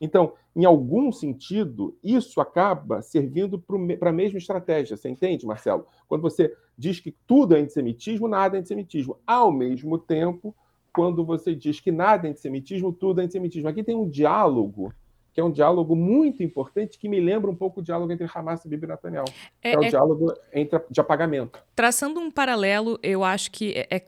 Então, 0.00 0.32
em 0.56 0.64
algum 0.64 1.12
sentido, 1.12 1.96
isso 2.02 2.40
acaba 2.40 3.02
servindo 3.02 3.58
para 3.98 4.08
a 4.08 4.12
mesma 4.12 4.38
estratégia. 4.38 4.96
Você 4.96 5.10
entende, 5.10 5.46
Marcelo? 5.46 5.86
Quando 6.08 6.22
você 6.22 6.56
diz 6.76 6.98
que 6.98 7.14
tudo 7.26 7.54
é 7.54 7.60
antissemitismo, 7.60 8.26
nada 8.26 8.56
é 8.56 8.60
antissemitismo. 8.60 9.18
Ao 9.26 9.52
mesmo 9.52 9.98
tempo, 9.98 10.54
quando 10.92 11.24
você 11.24 11.54
diz 11.54 11.78
que 11.78 11.92
nada 11.92 12.26
é 12.26 12.30
antissemitismo, 12.30 12.92
tudo 12.92 13.20
é 13.20 13.24
antissemitismo. 13.24 13.68
Aqui 13.68 13.84
tem 13.84 13.94
um 13.94 14.08
diálogo 14.08 14.92
que 15.40 15.42
é 15.42 15.44
um 15.44 15.50
diálogo 15.50 15.96
muito 15.96 16.42
importante 16.42 16.98
que 16.98 17.08
me 17.08 17.18
lembra 17.18 17.50
um 17.50 17.54
pouco 17.54 17.80
o 17.80 17.82
diálogo 17.82 18.12
entre 18.12 18.28
Hamas 18.32 18.62
e 18.64 18.68
Bibi 18.68 18.86
Netanyahu. 18.86 19.24
É, 19.62 19.72
é 19.72 19.78
o 19.78 19.82
é... 19.82 19.88
diálogo 19.88 20.34
entre, 20.52 20.78
de 20.90 21.00
apagamento. 21.00 21.58
Traçando 21.74 22.20
um 22.20 22.30
paralelo, 22.30 22.98
eu 23.02 23.24
acho 23.24 23.50
que 23.50 23.72
é, 23.72 23.86
é 23.90 24.06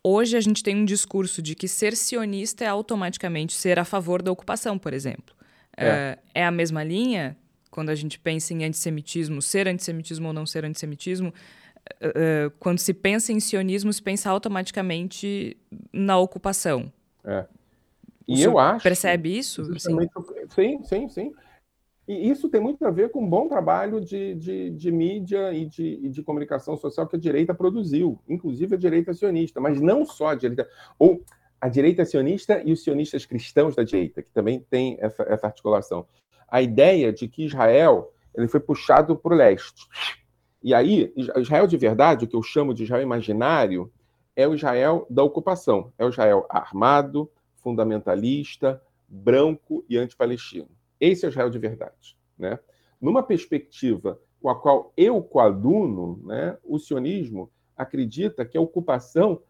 Hoje 0.00 0.36
a 0.36 0.40
gente 0.40 0.62
tem 0.62 0.76
um 0.76 0.84
discurso 0.84 1.42
de 1.42 1.56
que 1.56 1.66
ser 1.66 1.94
sionista 1.96 2.64
é 2.64 2.68
automaticamente 2.68 3.52
ser 3.52 3.80
a 3.80 3.84
favor 3.84 4.22
da 4.22 4.30
ocupação, 4.30 4.78
por 4.78 4.94
exemplo. 4.94 5.34
É, 5.76 6.16
é 6.34 6.46
a 6.46 6.50
mesma 6.52 6.84
linha 6.84 7.36
quando 7.68 7.90
a 7.90 7.94
gente 7.94 8.18
pensa 8.18 8.54
em 8.54 8.64
antissemitismo, 8.64 9.42
ser 9.42 9.66
antissemitismo 9.66 10.28
ou 10.28 10.32
não 10.32 10.46
ser 10.46 10.64
antissemitismo. 10.64 11.34
Uh, 12.00 12.50
quando 12.60 12.78
se 12.78 12.94
pensa 12.94 13.32
em 13.32 13.40
sionismo, 13.40 13.92
se 13.92 14.00
pensa 14.00 14.30
automaticamente 14.30 15.56
na 15.92 16.16
ocupação. 16.16 16.90
É. 17.24 17.44
E 18.28 18.42
eu 18.42 18.58
acho. 18.58 18.82
Percebe 18.82 19.36
isso? 19.38 19.64
Sim, 20.54 20.82
sim, 20.84 21.08
sim. 21.08 21.32
E 22.06 22.30
isso 22.30 22.48
tem 22.48 22.60
muito 22.60 22.84
a 22.86 22.90
ver 22.90 23.10
com 23.10 23.22
um 23.22 23.28
bom 23.28 23.48
trabalho 23.48 24.00
de, 24.00 24.34
de, 24.34 24.70
de 24.70 24.92
mídia 24.92 25.52
e 25.52 25.66
de, 25.66 26.00
e 26.02 26.08
de, 26.08 26.22
comunicação 26.22 26.76
social 26.76 27.06
que 27.06 27.16
a 27.16 27.18
direita 27.18 27.54
produziu, 27.54 28.18
inclusive 28.26 28.74
a 28.74 28.78
direita 28.78 29.12
sionista, 29.12 29.60
mas 29.60 29.78
não 29.80 30.06
só 30.06 30.28
a 30.28 30.34
direita, 30.34 30.66
ou 30.98 31.22
a 31.60 31.68
direita 31.68 32.04
sionista 32.06 32.62
e 32.64 32.72
os 32.72 32.82
sionistas 32.82 33.26
cristãos 33.26 33.76
da 33.76 33.82
direita, 33.82 34.22
que 34.22 34.30
também 34.30 34.60
tem 34.70 34.96
essa, 35.00 35.22
essa 35.24 35.46
articulação. 35.46 36.06
A 36.46 36.62
ideia 36.62 37.12
de 37.12 37.28
que 37.28 37.44
Israel 37.44 38.10
ele 38.34 38.48
foi 38.48 38.60
puxado 38.60 39.16
para 39.16 39.34
o 39.34 39.36
leste. 39.36 39.86
E 40.62 40.72
aí, 40.72 41.12
Israel 41.36 41.66
de 41.66 41.76
verdade, 41.76 42.24
o 42.24 42.28
que 42.28 42.36
eu 42.36 42.42
chamo 42.42 42.72
de 42.72 42.84
Israel 42.84 43.02
imaginário, 43.02 43.92
é 44.34 44.46
o 44.46 44.54
Israel 44.54 45.06
da 45.10 45.22
ocupação. 45.22 45.92
É 45.98 46.04
o 46.04 46.08
Israel 46.08 46.46
armado, 46.48 47.30
fundamentalista, 47.62 48.82
branco 49.08 49.84
e 49.88 49.96
anti-palestino. 49.96 50.68
Esse 51.00 51.26
é 51.26 51.28
Israel 51.28 51.50
de 51.50 51.58
verdade. 51.58 52.16
Né? 52.38 52.58
Numa 53.00 53.22
perspectiva 53.22 54.20
com 54.40 54.48
a 54.48 54.60
qual 54.60 54.92
eu 54.96 55.22
coaduno, 55.22 56.20
né, 56.24 56.56
o 56.64 56.78
sionismo 56.78 57.50
acredita 57.76 58.44
que 58.44 58.56
a 58.56 58.60
ocupação 58.60 59.42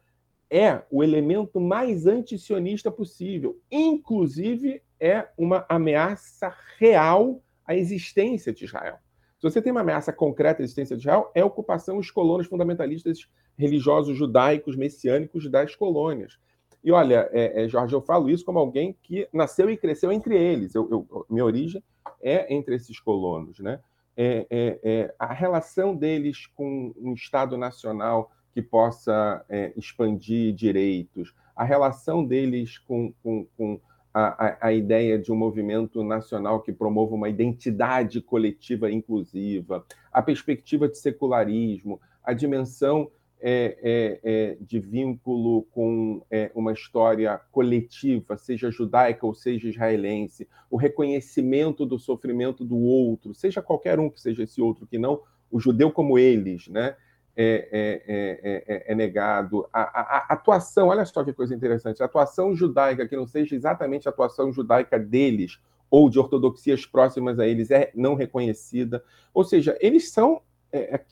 é 0.49 0.81
o 0.89 1.03
elemento 1.03 1.59
mais 1.59 2.07
antisionista 2.07 2.89
possível. 2.89 3.59
Inclusive, 3.71 4.81
é 4.99 5.27
uma 5.37 5.65
ameaça 5.69 6.53
real 6.77 7.41
à 7.65 7.75
existência 7.75 8.51
de 8.51 8.65
Israel. 8.65 8.97
Se 9.37 9.43
você 9.43 9.61
tem 9.61 9.71
uma 9.71 9.81
ameaça 9.81 10.11
concreta 10.11 10.61
à 10.61 10.63
existência 10.63 10.97
de 10.97 11.03
Israel, 11.03 11.31
é 11.33 11.41
a 11.41 11.45
ocupação 11.45 11.97
dos 11.97 12.11
colonos 12.11 12.47
fundamentalistas 12.47 13.29
religiosos 13.57 14.17
judaicos 14.17 14.75
messiânicos 14.75 15.49
das 15.49 15.75
colônias. 15.75 16.39
E 16.83 16.91
olha, 16.91 17.29
é, 17.31 17.63
é, 17.63 17.67
Jorge, 17.67 17.93
eu 17.93 18.01
falo 18.01 18.29
isso 18.29 18.45
como 18.45 18.59
alguém 18.59 18.95
que 19.03 19.27
nasceu 19.33 19.69
e 19.69 19.77
cresceu 19.77 20.11
entre 20.11 20.37
eles. 20.37 20.73
Eu, 20.73 20.87
eu, 20.89 21.25
minha 21.29 21.45
origem 21.45 21.83
é 22.21 22.53
entre 22.53 22.75
esses 22.75 22.99
colonos. 22.99 23.59
Né? 23.59 23.79
É, 24.15 24.47
é, 24.49 24.79
é 24.83 25.15
a 25.19 25.33
relação 25.33 25.95
deles 25.95 26.47
com 26.47 26.93
um 26.97 27.13
Estado 27.13 27.57
nacional 27.57 28.31
que 28.53 28.61
possa 28.61 29.45
é, 29.47 29.71
expandir 29.75 30.53
direitos, 30.53 31.33
a 31.55 31.63
relação 31.63 32.25
deles 32.25 32.77
com, 32.77 33.13
com, 33.21 33.45
com 33.57 33.79
a, 34.13 34.67
a, 34.67 34.73
ideia 34.73 35.19
de 35.19 35.31
um 35.31 35.35
movimento 35.35 36.03
nacional 36.03 36.61
que 36.61 36.73
promova 36.73 37.13
uma 37.13 37.29
identidade 37.29 38.21
coletiva 38.21 38.91
inclusiva, 38.91 39.85
a 40.11 40.21
perspectiva 40.21 40.87
de 40.87 40.97
secularismo, 40.97 42.01
a 42.23 42.33
dimensão 42.33 43.09
é, 43.41 43.77
é, 43.81 44.19
é, 44.23 44.57
de 44.59 44.79
vínculo 44.79 45.63
com 45.71 46.21
é, 46.29 46.51
uma 46.53 46.73
história 46.73 47.39
coletiva, 47.51 48.37
seja 48.37 48.69
judaica 48.69 49.25
ou 49.25 49.33
seja 49.33 49.69
israelense, 49.69 50.47
o 50.69 50.77
reconhecimento 50.77 51.85
do 51.85 51.97
sofrimento 51.97 52.65
do 52.65 52.77
outro, 52.77 53.33
seja 53.33 53.61
qualquer 53.61 53.99
um 53.99 54.09
que 54.09 54.21
seja 54.21 54.43
esse 54.43 54.61
outro, 54.61 54.85
que 54.85 54.97
não 54.97 55.21
o 55.51 55.59
judeu 55.59 55.91
como 55.91 56.17
eles, 56.17 56.67
né? 56.67 56.95
É, 57.41 57.69
é, 57.71 58.65
é, 58.67 58.91
é, 58.91 58.95
negado. 58.95 59.65
A, 59.71 59.81
a, 59.81 60.01
a, 60.01 60.33
atuação, 60.33 60.89
olha 60.89 61.05
só 61.05 61.23
que 61.23 61.31
coisa 61.31 61.55
interessante, 61.55 62.03
a 62.03 62.05
atuação 62.05 62.53
judaica, 62.53 63.07
que 63.07 63.15
não 63.15 63.25
seja 63.25 63.55
exatamente 63.55 64.09
a 64.09 64.11
atuação 64.11 64.51
judaica 64.51 64.99
deles, 64.99 65.57
ou 65.89 66.09
de 66.09 66.19
ortodoxias 66.19 66.85
próximas 66.85 67.39
a 67.39 67.47
eles, 67.47 67.71
é 67.71 67.91
não 67.95 68.13
reconhecida. 68.13 69.03
Ou 69.33 69.43
seja, 69.43 69.77
eles 69.79 70.11
são. 70.11 70.41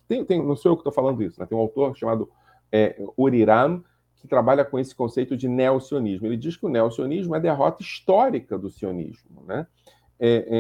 Tem, 0.08 0.24
tem, 0.26 0.46
não 0.46 0.56
sou 0.56 0.72
eu 0.72 0.76
que 0.76 0.82
estou 0.82 0.94
falando 0.94 1.24
isso, 1.24 1.40
né? 1.40 1.46
tem 1.46 1.58
um 1.58 1.62
autor 1.62 1.96
chamado 1.96 2.30
Uriram, 3.18 3.84
que 4.16 4.28
trabalha 4.28 4.66
com 4.66 4.80
esse 4.80 4.96
conceito 4.96 5.38
de 5.38 5.48
neocionismo. 5.48 6.28
Ele 6.28 6.38
diz 6.38 6.58
que 6.58 6.66
o 6.66 6.70
neocionismo 6.70 7.36
é 7.36 7.38
a 7.38 7.42
derrota 7.42 7.82
histórica 7.82 8.58
do 8.58 8.70
sionismo. 8.70 9.44
Né? 9.46 9.66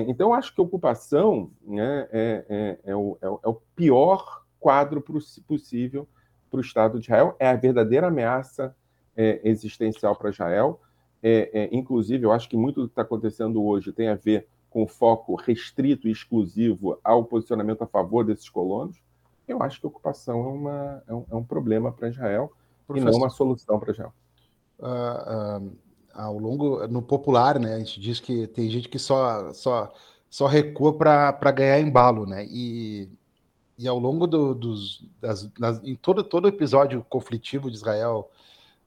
então, 0.07 0.33
acho 0.33 0.53
que 0.53 0.61
a 0.61 0.63
ocupação 0.63 1.51
né, 1.65 2.07
é, 2.11 2.95
o, 2.95 3.17
é 3.21 3.47
o 3.47 3.55
pior 3.75 4.43
quadro 4.59 5.03
possível 5.47 6.07
para 6.49 6.57
o 6.57 6.61
Estado 6.61 6.99
de 6.99 7.05
Israel. 7.05 7.35
É 7.39 7.47
a 7.47 7.55
verdadeira 7.55 8.07
ameaça 8.07 8.75
é, 9.15 9.41
existencial 9.43 10.15
para 10.15 10.29
Israel. 10.29 10.79
É, 11.21 11.49
é, 11.53 11.69
inclusive, 11.71 12.25
eu 12.25 12.31
acho 12.31 12.47
que 12.49 12.57
muito 12.57 12.81
do 12.81 12.87
que 12.87 12.91
está 12.91 13.01
acontecendo 13.01 13.63
hoje 13.63 13.91
tem 13.91 14.07
a 14.07 14.15
ver 14.15 14.47
com 14.69 14.87
foco 14.87 15.35
restrito 15.35 16.07
e 16.07 16.11
exclusivo 16.11 16.99
ao 17.03 17.23
posicionamento 17.23 17.83
a 17.83 17.87
favor 17.87 18.25
desses 18.25 18.49
colonos. 18.49 18.97
Eu 19.47 19.61
acho 19.63 19.79
que 19.79 19.85
a 19.85 19.89
ocupação 19.89 20.39
é, 20.43 20.47
uma, 20.47 21.03
é, 21.07 21.13
um, 21.13 21.25
é 21.31 21.35
um, 21.35 21.43
problema 21.43 21.91
para 21.91 22.09
Israel 22.09 22.51
Professor, 22.85 23.07
e 23.07 23.11
não 23.11 23.17
uma 23.17 23.29
solução 23.29 23.79
para 23.79 23.91
Israel. 23.91 24.13
Uh, 24.79 25.65
uh, 25.65 25.77
ao 26.13 26.37
longo, 26.37 26.85
no 26.87 27.01
popular, 27.01 27.59
né, 27.59 27.75
a 27.75 27.79
gente 27.79 27.99
diz 27.99 28.19
que 28.19 28.47
tem 28.47 28.69
gente 28.69 28.89
que 28.89 28.99
só, 28.99 29.53
só, 29.53 29.93
só 30.29 30.47
recua 30.47 30.97
para 30.97 31.51
ganhar 31.51 31.79
embalo, 31.79 32.25
né? 32.25 32.45
E 32.49 33.09
e 33.77 33.87
ao 33.87 33.99
longo 33.99 34.25
do, 34.25 34.55
dos 34.55 35.05
das, 35.21 35.45
das, 35.51 35.81
em 35.83 35.95
todo 35.95 36.23
todo 36.23 36.47
episódio 36.47 37.05
conflitivo 37.07 37.69
de 37.69 37.77
Israel 37.77 38.29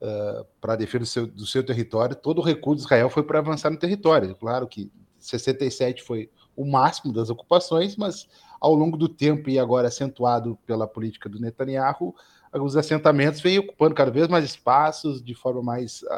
uh, 0.00 0.44
para 0.60 0.72
a 0.72 0.76
defesa 0.76 1.04
do 1.04 1.06
seu, 1.06 1.26
do 1.26 1.46
seu 1.46 1.64
território, 1.64 2.16
todo 2.16 2.38
o 2.38 2.42
recuo 2.42 2.74
de 2.74 2.82
Israel 2.82 3.08
foi 3.08 3.22
para 3.22 3.38
avançar 3.38 3.70
no 3.70 3.76
território. 3.76 4.34
Claro 4.34 4.66
que 4.66 4.90
67 5.20 6.02
foi 6.02 6.30
o 6.56 6.64
máximo 6.64 7.12
das 7.12 7.30
ocupações, 7.30 7.96
mas 7.96 8.28
ao 8.60 8.74
longo 8.74 8.96
do 8.96 9.08
tempo 9.08 9.48
e 9.48 9.58
agora 9.58 9.88
acentuado 9.88 10.58
pela 10.66 10.86
política 10.86 11.28
do 11.28 11.40
Netanyahu, 11.40 12.14
os 12.52 12.76
assentamentos 12.76 13.40
vêm 13.40 13.58
ocupando 13.58 13.94
cada 13.94 14.10
vez 14.10 14.28
mais 14.28 14.44
espaços 14.44 15.22
de 15.22 15.34
forma 15.34 15.62
mais 15.62 16.02
uh, 16.02 16.16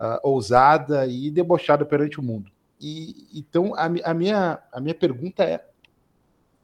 uh, 0.00 0.18
ousada 0.22 1.06
e 1.06 1.30
debochada 1.30 1.84
perante 1.84 2.20
o 2.20 2.22
mundo. 2.22 2.50
E 2.80 3.28
então 3.34 3.74
a, 3.74 3.84
a, 3.84 4.14
minha 4.14 4.62
a 4.72 4.80
minha 4.80 4.94
pergunta 4.94 5.44
é 5.44 5.64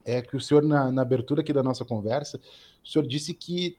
é 0.09 0.22
que 0.22 0.35
o 0.35 0.40
senhor, 0.40 0.62
na, 0.62 0.90
na 0.90 1.03
abertura 1.03 1.42
aqui 1.42 1.53
da 1.53 1.62
nossa 1.62 1.85
conversa, 1.85 2.40
o 2.83 2.88
senhor 2.88 3.07
disse 3.07 3.35
que 3.35 3.77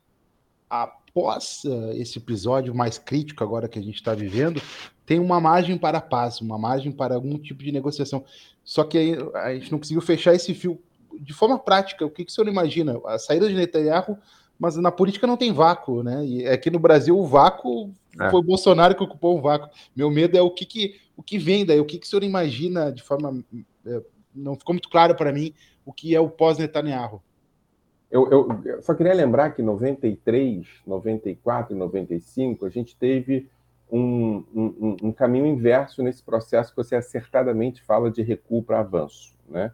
após 1.19 1.63
uh, 1.65 1.91
esse 1.91 2.17
episódio 2.17 2.73
mais 2.73 2.97
crítico 2.97 3.43
agora 3.43 3.67
que 3.67 3.77
a 3.77 3.81
gente 3.81 3.95
está 3.95 4.13
vivendo, 4.13 4.61
tem 5.05 5.19
uma 5.19 5.39
margem 5.39 5.77
para 5.77 5.97
a 5.97 6.01
paz, 6.01 6.39
uma 6.39 6.57
margem 6.57 6.91
para 6.91 7.15
algum 7.15 7.37
tipo 7.37 7.63
de 7.63 7.71
negociação. 7.71 8.23
Só 8.63 8.83
que 8.83 8.97
aí, 8.97 9.17
a 9.35 9.53
gente 9.53 9.71
não 9.71 9.79
conseguiu 9.79 10.01
fechar 10.01 10.33
esse 10.33 10.53
fio 10.53 10.79
de 11.19 11.33
forma 11.33 11.59
prática. 11.59 12.05
O 12.05 12.09
que, 12.09 12.23
que 12.23 12.31
o 12.31 12.33
senhor 12.33 12.47
imagina? 12.47 12.99
A 13.05 13.19
saída 13.19 13.49
de 13.49 13.55
Netanyahu, 13.55 14.17
mas 14.57 14.75
na 14.77 14.91
política 14.91 15.27
não 15.27 15.35
tem 15.35 15.51
vácuo, 15.51 16.03
né? 16.03 16.25
E 16.25 16.47
aqui 16.47 16.69
no 16.69 16.79
Brasil 16.79 17.17
o 17.17 17.25
vácuo 17.25 17.91
é. 18.19 18.29
foi 18.29 18.39
o 18.39 18.43
Bolsonaro 18.43 18.95
que 18.95 19.03
ocupou 19.03 19.37
o 19.37 19.41
vácuo. 19.41 19.69
Meu 19.95 20.09
medo 20.09 20.37
é 20.37 20.41
o 20.41 20.51
que, 20.51 20.65
que 20.65 20.95
o 21.17 21.23
que 21.23 21.37
vem 21.37 21.65
daí, 21.65 21.79
o 21.79 21.85
que, 21.85 21.97
que 21.97 22.05
o 22.05 22.09
senhor 22.09 22.23
imagina 22.23 22.91
de 22.91 23.03
forma 23.03 23.43
é, 23.85 24.01
não 24.33 24.55
ficou 24.55 24.73
muito 24.73 24.89
claro 24.89 25.15
para 25.15 25.33
mim 25.33 25.53
o 25.85 25.91
que 25.91 26.15
é 26.15 26.19
o 26.19 26.29
pós-Netanyahu. 26.29 27.21
Eu, 28.11 28.27
eu, 28.31 28.81
só 28.81 28.95
queria 28.95 29.13
lembrar 29.13 29.51
que 29.51 29.61
em 29.61 29.65
93, 29.65 30.67
94 30.85 31.75
e 31.75 31.77
95 31.77 32.65
a 32.65 32.69
gente 32.69 32.95
teve 32.95 33.47
um, 33.91 34.43
um, 34.53 34.97
um, 35.03 35.11
caminho 35.11 35.45
inverso 35.45 36.01
nesse 36.01 36.23
processo 36.23 36.71
que 36.71 36.77
você 36.77 36.95
acertadamente 36.95 37.83
fala 37.83 38.09
de 38.09 38.21
recuo 38.21 38.63
para 38.63 38.79
avanço, 38.79 39.35
né? 39.47 39.71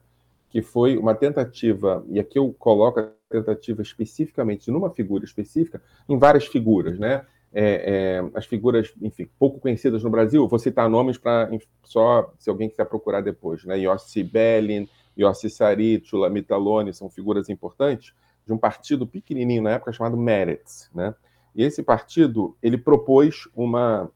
que 0.49 0.61
foi 0.61 0.97
uma 0.97 1.13
tentativa, 1.13 2.05
e 2.07 2.17
aqui 2.17 2.39
eu 2.39 2.53
coloco 2.57 2.99
a 2.99 3.11
tentativa 3.29 3.81
especificamente 3.81 4.71
numa 4.71 4.89
figura 4.89 5.25
específica, 5.25 5.81
em 6.07 6.17
várias 6.17 6.45
figuras, 6.45 6.97
né? 6.97 7.25
É, 7.51 8.21
é, 8.23 8.29
as 8.33 8.45
figuras, 8.45 8.93
enfim, 9.01 9.29
pouco 9.37 9.59
conhecidas 9.59 10.03
no 10.03 10.09
Brasil, 10.09 10.47
vou 10.47 10.59
citar 10.59 10.89
nomes 10.89 11.17
para 11.17 11.49
só 11.83 12.33
se 12.37 12.49
alguém 12.49 12.69
quiser 12.69 12.85
procurar 12.85 13.19
depois, 13.19 13.65
né? 13.65 13.77
Yossi 13.79 14.23
Bellin, 14.23 14.87
Yossi 15.17 15.49
Sarit, 15.49 16.07
Shulamit 16.07 16.51
Aloni, 16.51 16.93
são 16.93 17.09
figuras 17.09 17.49
importantes 17.49 18.13
de 18.45 18.53
um 18.53 18.57
partido 18.57 19.07
pequenininho 19.07 19.63
na 19.63 19.71
época 19.71 19.91
chamado 19.91 20.15
Meretz, 20.15 20.89
né? 20.93 21.15
E 21.55 21.63
esse 21.63 21.81
partido, 21.81 22.57
ele 22.61 22.77
propôs 22.77 23.47
uma, 23.55 24.11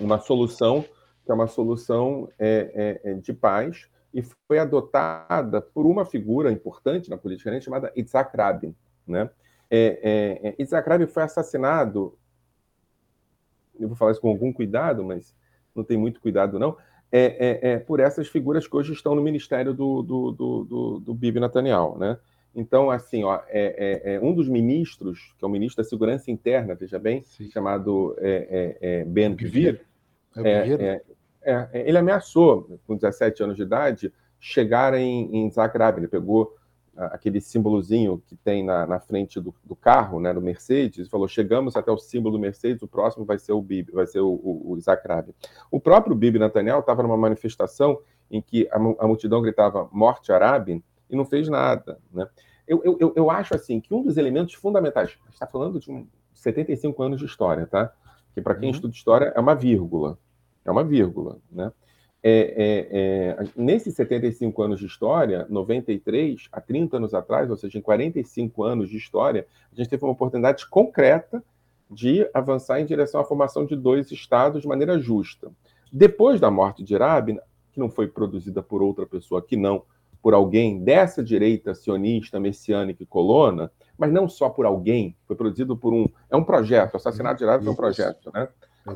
uma 0.00 0.18
solução, 0.18 0.82
que 1.24 1.30
é 1.30 1.34
uma 1.34 1.46
solução 1.46 2.28
é, 2.38 3.00
é, 3.04 3.10
é 3.10 3.14
de 3.14 3.32
paz, 3.32 3.86
e 4.14 4.22
foi 4.46 4.58
adotada 4.58 5.60
por 5.60 5.86
uma 5.86 6.06
figura 6.06 6.50
importante 6.50 7.10
na 7.10 7.18
política 7.18 7.60
chamada 7.60 7.92
Itzhak 7.94 8.34
Rabin, 8.36 8.74
né? 9.06 9.28
É, 9.70 10.54
é, 10.54 10.62
é, 10.62 10.78
Rabin 10.78 11.06
foi 11.06 11.22
assassinado, 11.24 12.16
eu 13.78 13.88
vou 13.88 13.96
falar 13.96 14.12
isso 14.12 14.20
com 14.20 14.28
algum 14.28 14.52
cuidado, 14.52 15.04
mas 15.04 15.34
não 15.74 15.82
tem 15.82 15.96
muito 15.96 16.20
cuidado 16.20 16.58
não, 16.58 16.76
é, 17.10 17.78
por 17.78 18.00
essas 18.00 18.28
figuras 18.28 18.66
que 18.66 18.76
hoje 18.76 18.92
estão 18.92 19.14
no 19.14 19.22
ministério 19.22 19.74
do, 19.74 20.02
do, 20.02 20.30
do, 20.32 20.64
do, 20.64 21.00
do 21.00 21.14
Bibi 21.14 21.40
Netanyahu, 21.40 21.98
né? 21.98 22.18
Então, 22.54 22.90
assim, 22.90 23.24
ó, 23.24 23.40
é, 23.48 24.04
é, 24.04 24.14
é, 24.14 24.20
um 24.20 24.32
dos 24.32 24.48
ministros, 24.48 25.34
que 25.38 25.44
é 25.44 25.48
o 25.48 25.50
ministro 25.50 25.82
da 25.82 25.88
Segurança 25.88 26.30
Interna, 26.30 26.74
veja 26.74 26.98
bem, 26.98 27.22
Sim. 27.22 27.50
chamado 27.50 28.14
é, 28.18 28.78
é, 28.80 29.04
Ben 29.04 29.34
Gvir, 29.34 29.84
ele 31.72 31.98
ameaçou, 31.98 32.78
com 32.86 32.96
17 32.96 33.42
anos 33.42 33.56
de 33.56 33.62
idade, 33.62 34.12
chegar 34.38 34.94
em, 34.94 35.36
em 35.36 35.50
Zagreb. 35.50 35.98
Ele 35.98 36.08
pegou 36.08 36.54
aquele 36.96 37.40
símbolozinho 37.40 38.22
que 38.26 38.36
tem 38.36 38.64
na, 38.64 38.86
na 38.86 39.00
frente 39.00 39.40
do, 39.40 39.54
do, 39.64 39.74
carro, 39.74 40.20
né, 40.20 40.32
do 40.32 40.40
Mercedes, 40.40 41.08
falou: 41.08 41.26
chegamos 41.26 41.76
até 41.76 41.90
o 41.90 41.98
símbolo 41.98 42.36
do 42.36 42.40
Mercedes, 42.40 42.82
o 42.82 42.88
próximo 42.88 43.24
vai 43.24 43.38
ser 43.38 43.52
o 43.52 43.60
Bibi, 43.60 43.92
vai 43.92 44.06
ser 44.06 44.20
o, 44.20 44.28
o, 44.28 44.72
o 44.72 44.78
Isaac 44.78 45.06
Rabi. 45.06 45.34
O 45.70 45.80
próprio 45.80 46.14
Bibi 46.14 46.38
Netanyahu 46.38 46.80
estava 46.80 47.02
numa 47.02 47.16
manifestação 47.16 47.98
em 48.30 48.40
que 48.40 48.68
a, 48.70 48.76
a 48.76 49.06
multidão 49.06 49.42
gritava 49.42 49.88
morte 49.92 50.32
árabe 50.32 50.82
e 51.08 51.16
não 51.16 51.24
fez 51.24 51.48
nada, 51.48 51.98
né? 52.12 52.28
Eu, 52.66 52.82
eu, 52.82 53.12
eu 53.14 53.30
acho 53.30 53.54
assim 53.54 53.78
que 53.78 53.92
um 53.92 54.02
dos 54.02 54.16
elementos 54.16 54.54
fundamentais, 54.54 55.08
a 55.08 55.10
gente 55.10 55.34
está 55.34 55.46
falando 55.46 55.78
de 55.78 55.90
um 55.90 56.06
75 56.32 57.02
anos 57.02 57.20
de 57.20 57.26
história, 57.26 57.66
tá? 57.66 57.92
Que 58.34 58.40
para 58.40 58.54
quem 58.54 58.70
uhum. 58.70 58.74
estuda 58.74 58.94
história 58.94 59.32
é 59.36 59.40
uma 59.40 59.54
vírgula, 59.54 60.18
é 60.64 60.70
uma 60.70 60.82
vírgula, 60.82 61.38
né? 61.52 61.70
é, 62.26 62.40
é, 63.36 63.42
é, 63.42 63.48
nesses 63.54 63.94
75 63.94 64.62
anos 64.62 64.80
de 64.80 64.86
história, 64.86 65.46
93, 65.50 66.48
há 66.50 66.58
30 66.58 66.96
anos 66.96 67.12
atrás, 67.12 67.50
ou 67.50 67.56
seja, 67.56 67.76
em 67.76 67.82
45 67.82 68.62
anos 68.62 68.88
de 68.88 68.96
história, 68.96 69.46
a 69.70 69.76
gente 69.76 69.90
teve 69.90 70.02
uma 70.02 70.12
oportunidade 70.12 70.66
concreta 70.66 71.44
de 71.90 72.26
avançar 72.32 72.80
em 72.80 72.86
direção 72.86 73.20
à 73.20 73.24
formação 73.24 73.66
de 73.66 73.76
dois 73.76 74.10
estados 74.10 74.62
de 74.62 74.66
maneira 74.68 74.98
justa. 74.98 75.52
Depois 75.92 76.40
da 76.40 76.50
morte 76.50 76.82
de 76.82 76.96
Rabin, 76.96 77.38
que 77.70 77.78
não 77.78 77.90
foi 77.90 78.08
produzida 78.08 78.62
por 78.62 78.82
outra 78.82 79.04
pessoa, 79.04 79.42
que 79.42 79.54
não 79.54 79.82
por 80.24 80.32
alguém 80.32 80.82
dessa 80.82 81.22
direita 81.22 81.74
sionista, 81.74 82.40
messiânica 82.40 83.02
e 83.02 83.06
colona, 83.06 83.70
mas 83.98 84.10
não 84.10 84.26
só 84.26 84.48
por 84.48 84.64
alguém, 84.64 85.14
foi 85.26 85.36
produzido 85.36 85.76
por 85.76 85.92
um. 85.92 86.08
É 86.30 86.34
um 86.34 86.42
projeto, 86.42 86.94
o 86.94 86.96
assassinato 86.96 87.40
de 87.40 87.44
Rabin 87.44 87.66
é 87.66 87.70
um 87.70 87.74
projeto, 87.74 88.32
né? 88.32 88.48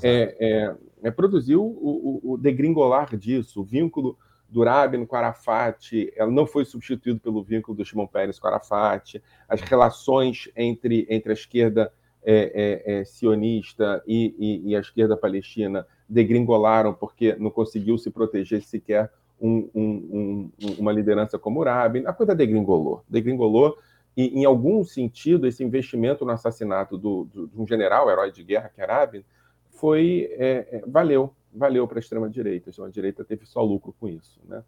é, 0.03 0.37
é, 0.41 0.75
é, 1.03 1.11
produziu 1.11 1.63
o, 1.63 2.23
o, 2.25 2.33
o, 2.33 2.39
degringolar 2.39 3.15
disso, 3.15 3.61
o 3.61 3.63
vínculo 3.63 4.17
do 4.49 4.65
Rabin 4.65 5.05
com 5.05 5.17
Arafat, 5.17 6.11
ela 6.17 6.31
não 6.31 6.47
foi 6.47 6.65
substituída 6.65 7.21
pelo 7.21 7.43
vínculo 7.43 7.77
do 7.77 7.85
Shimon 7.85 8.07
Peres 8.07 8.39
com 8.39 8.49
Arafat, 8.49 9.23
as 9.47 9.61
relações 9.61 10.51
entre, 10.57 11.07
entre 11.11 11.31
a 11.31 11.35
esquerda 11.35 11.93
é, 12.25 12.85
é, 12.87 13.01
é, 13.01 13.05
sionista 13.05 14.03
e, 14.07 14.35
e, 14.39 14.71
e, 14.71 14.77
a 14.77 14.81
esquerda 14.81 15.15
palestina 15.15 15.87
degringolaram 16.09 16.95
porque 16.95 17.37
não 17.39 17.51
conseguiu 17.51 17.99
se 17.99 18.11
proteger 18.11 18.63
sequer 18.63 19.13
um, 19.41 19.71
um, 19.75 20.51
um, 20.61 20.73
uma 20.79 20.93
liderança 20.93 21.39
como 21.39 21.61
o 21.61 21.65
Rabin. 21.65 22.05
A 22.07 22.13
coisa 22.13 22.35
degringolou. 22.35 23.05
Degringolou 23.09 23.79
e, 24.17 24.41
em 24.41 24.45
algum 24.45 24.83
sentido, 24.83 25.47
esse 25.47 25.63
investimento 25.63 26.25
no 26.25 26.33
assassinato 26.33 26.99
do, 26.99 27.25
do, 27.25 27.47
de 27.47 27.61
um 27.61 27.67
general, 27.67 28.11
herói 28.11 28.33
de 28.33 28.43
guerra, 28.43 28.69
que 28.69 28.81
é 28.81 28.85
Rabin, 28.85 29.25
foi, 29.71 30.29
é, 30.33 30.69
é, 30.73 30.85
valeu, 30.87 31.33
valeu 31.53 31.87
para 31.87 31.99
a 31.99 32.01
extrema-direita. 32.01 32.69
A 32.69 32.71
extrema-direita 32.71 33.25
teve 33.25 33.47
só 33.47 33.63
lucro 33.63 33.95
com 34.01 34.09
isso. 34.09 34.41
Né? 34.45 34.63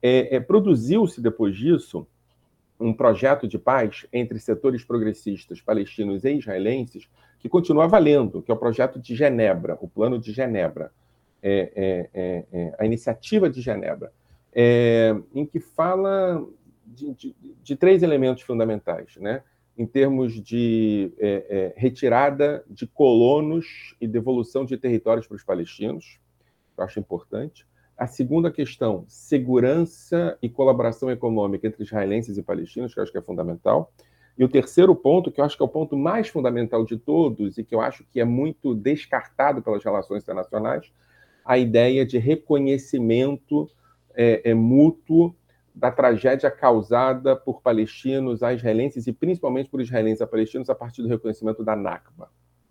É, 0.00 0.36
é, 0.36 0.40
Produziu-se, 0.40 1.20
depois 1.20 1.56
disso, 1.56 2.06
um 2.78 2.92
projeto 2.92 3.48
de 3.48 3.58
paz 3.58 4.06
entre 4.12 4.38
setores 4.38 4.84
progressistas 4.84 5.60
palestinos 5.60 6.24
e 6.24 6.32
israelenses 6.32 7.08
que 7.40 7.48
continua 7.48 7.88
valendo, 7.88 8.40
que 8.40 8.50
é 8.50 8.54
o 8.54 8.56
projeto 8.56 9.00
de 9.00 9.16
Genebra, 9.16 9.76
o 9.80 9.88
Plano 9.88 10.18
de 10.18 10.32
Genebra, 10.32 10.92
é, 11.42 12.08
é, 12.14 12.46
é, 12.52 12.74
a 12.78 12.86
iniciativa 12.86 13.50
de 13.50 13.60
Genebra, 13.60 14.12
em 15.34 15.46
que 15.46 15.58
fala 15.58 16.46
de, 16.86 17.12
de, 17.14 17.36
de, 17.62 17.76
três 17.76 18.02
elementos 18.02 18.42
fundamentais, 18.42 19.16
né? 19.16 19.42
em 19.76 19.86
termos 19.86 20.34
de 20.34 21.10
retirada 21.74 22.62
de 22.68 22.86
colonos 22.86 23.96
e 24.00 24.06
devolução 24.06 24.64
de 24.64 24.76
territórios 24.76 25.26
para 25.26 25.36
os 25.36 25.42
palestinos, 25.42 26.20
que 26.74 26.80
eu 26.80 26.84
acho 26.84 27.00
importante. 27.00 27.66
A 27.96 28.06
segunda 28.06 28.50
questão, 28.50 29.04
segurança 29.08 30.36
e 30.42 30.48
colaboração 30.48 31.10
econômica 31.10 31.66
entre 31.66 31.82
israelenses 31.82 32.36
e 32.36 32.42
palestinos, 32.42 32.92
que 32.92 33.00
eu 33.00 33.02
acho 33.02 33.12
que 33.12 33.18
é 33.18 33.22
fundamental. 33.22 33.92
E 34.36 34.44
o 34.44 34.48
terceiro 34.48 34.94
ponto, 34.94 35.30
que 35.30 35.40
eu 35.40 35.44
acho 35.44 35.56
que 35.56 35.62
é 35.62 35.66
o 35.66 35.68
ponto 35.68 35.96
mais 35.96 36.28
fundamental 36.28 36.84
de 36.84 36.96
todos 36.96 37.58
e 37.58 37.64
que 37.64 37.74
eu 37.74 37.80
acho 37.80 38.04
que 38.10 38.18
é 38.18 38.24
muito 38.24 38.74
descartado 38.74 39.62
pelas 39.62 39.84
relações 39.84 40.22
internacionais, 40.22 40.92
a 41.44 41.58
ideia 41.58 42.04
de 42.04 42.18
reconhecimento 42.18 43.70
é, 44.14 44.50
é, 44.50 44.54
mútuo 44.54 45.34
da 45.74 45.90
tragédia 45.90 46.50
causada 46.50 47.34
por 47.34 47.62
palestinos 47.62 48.42
a 48.42 48.52
israelenses 48.52 49.06
e 49.06 49.12
principalmente 49.12 49.70
por 49.70 49.80
israelenses 49.80 50.20
a 50.20 50.26
palestinos 50.26 50.68
a 50.68 50.74
partir 50.74 51.02
do 51.02 51.08
reconhecimento 51.08 51.64
da 51.64 51.74
Nakba, 51.74 52.30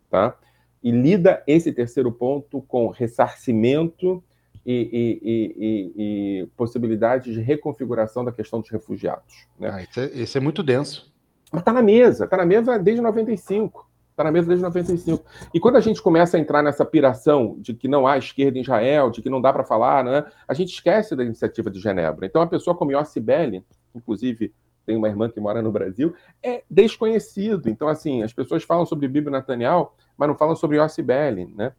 tá? 0.10 0.38
E 0.84 0.92
lida 0.92 1.44
esse 1.48 1.72
terceiro 1.72 2.12
ponto 2.12 2.62
com 2.62 2.88
ressarcimento 2.90 4.24
e, 4.66 4.74
e, 4.74 5.22
e, 5.24 6.42
e 6.44 6.48
possibilidades 6.56 7.34
de 7.34 7.42
reconfiguração 7.42 8.24
da 8.24 8.32
questão 8.32 8.62
dos 8.62 8.70
refugiados. 8.70 9.48
Né? 9.60 9.70
Ah, 9.72 9.82
isso, 9.84 10.00
é, 10.00 10.06
isso 10.06 10.38
é 10.38 10.42
muito 10.42 10.64
denso. 10.64 11.12
Mas 11.52 11.62
está 11.62 11.74
na 11.74 11.82
mesa, 11.82 12.26
está 12.26 12.38
na 12.38 12.46
mesa 12.46 12.78
desde 12.78 13.02
95. 13.02 13.91
Está 14.12 14.26
na 14.26 14.32
mesa 14.32 14.48
desde 14.48 14.64
95. 14.64 15.24
E 15.54 15.60
quando 15.60 15.78
a 15.78 15.82
gente 15.82 16.02
começa 16.02 16.38
a 16.38 16.40
entrar 16.40 16.62
nessa 16.62 16.86
piração 16.86 17.56
de 17.60 17.74
que 17.74 17.88
não 17.88 18.06
há 18.06 18.18
esquerda 18.18 18.58
em 18.58 18.62
Israel, 18.62 19.10
de 19.10 19.22
que 19.22 19.30
não 19.30 19.42
dá 19.42 19.52
para 19.52 19.64
falar, 19.64 20.04
né, 20.04 20.26
a 20.48 20.54
gente 20.54 20.74
esquece 20.74 21.16
da 21.16 21.24
iniciativa 21.24 21.72
de 21.72 21.80
Genebra. 21.80 22.26
Então, 22.26 22.42
a 22.42 22.48
pessoa 22.48 22.76
como 22.76 22.92
Yossi 22.92 23.20
Belli, 23.20 23.66
inclusive 23.96 24.54
tem 24.86 24.98
uma 24.98 25.08
irmã 25.08 25.30
que 25.30 25.40
mora 25.40 25.62
no 25.62 25.72
Brasil, 25.72 26.14
é 26.44 26.64
desconhecido. 26.70 27.70
Então, 27.70 27.88
assim, 27.88 28.24
as 28.24 28.34
pessoas 28.34 28.64
falam 28.64 28.86
sobre 28.86 29.08
Bibi 29.08 29.30
Netanyahu, 29.30 29.92
mas 30.18 30.28
não 30.28 30.36
falam 30.36 30.56
sobre 30.56 30.78
Yossi 30.78 31.02
Belli, 31.02 31.46
né? 31.46 31.74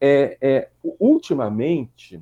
É, 0.00 0.36
é, 0.40 0.70
ultimamente, 0.98 2.20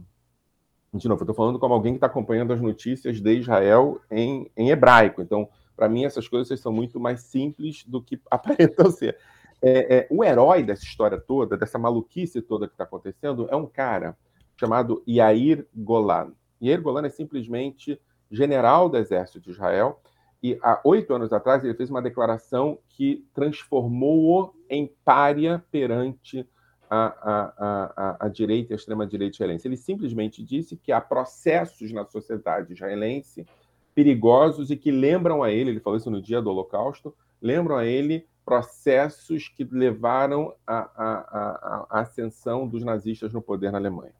de 0.92 1.08
novo, 1.08 1.20
eu 1.20 1.24
estou 1.24 1.34
falando 1.34 1.58
como 1.58 1.74
alguém 1.74 1.92
que 1.92 1.96
está 1.96 2.06
acompanhando 2.06 2.52
as 2.52 2.60
notícias 2.60 3.20
de 3.20 3.34
Israel 3.34 4.00
em, 4.10 4.50
em 4.56 4.70
hebraico. 4.70 5.22
Então, 5.22 5.48
para 5.76 5.88
mim, 5.88 6.04
essas 6.04 6.28
coisas 6.28 6.60
são 6.60 6.72
muito 6.72 7.00
mais 7.00 7.20
simples 7.22 7.84
do 7.86 8.02
que 8.02 8.20
aparentam 8.30 8.90
ser. 8.90 9.16
É, 9.62 9.96
é, 9.96 10.06
o 10.10 10.24
herói 10.24 10.64
dessa 10.64 10.84
história 10.84 11.20
toda, 11.20 11.56
dessa 11.56 11.78
maluquice 11.78 12.42
toda 12.42 12.66
que 12.66 12.74
está 12.74 12.84
acontecendo, 12.84 13.46
é 13.48 13.54
um 13.54 13.66
cara 13.66 14.16
chamado 14.56 15.02
Yair 15.08 15.66
Golan. 15.74 16.32
Yair 16.60 16.82
Golan 16.82 17.06
é 17.06 17.10
simplesmente 17.10 18.00
general 18.30 18.88
do 18.88 18.96
exército 18.96 19.40
de 19.40 19.50
Israel 19.50 20.00
e 20.42 20.58
há 20.62 20.80
oito 20.84 21.14
anos 21.14 21.32
atrás 21.32 21.62
ele 21.62 21.74
fez 21.74 21.88
uma 21.88 22.02
declaração 22.02 22.78
que 22.88 23.24
transformou-o 23.32 24.52
em 24.68 24.92
párea 25.04 25.64
perante 25.70 26.44
a, 26.90 27.06
a, 27.06 27.92
a, 27.96 28.26
a 28.26 28.28
direita 28.28 28.72
e 28.72 28.74
a 28.74 28.76
extrema-direita 28.76 29.36
israelense. 29.36 29.68
Ele 29.68 29.76
simplesmente 29.76 30.42
disse 30.42 30.76
que 30.76 30.90
há 30.90 31.00
processos 31.00 31.92
na 31.92 32.04
sociedade 32.04 32.72
israelense 32.72 33.46
perigosos 33.94 34.70
e 34.70 34.76
que 34.76 34.90
lembram 34.90 35.42
a 35.42 35.50
ele, 35.52 35.70
ele 35.70 35.80
falou 35.80 35.96
isso 35.96 36.10
no 36.10 36.20
dia 36.20 36.42
do 36.42 36.50
Holocausto, 36.50 37.14
lembram 37.40 37.76
a 37.76 37.86
ele 37.86 38.26
processos 38.44 39.48
que 39.48 39.64
levaram 39.64 40.54
à 40.66 41.86
ascensão 41.90 42.66
dos 42.66 42.84
nazistas 42.84 43.32
no 43.32 43.40
poder 43.40 43.70
na 43.70 43.78
Alemanha. 43.78 44.12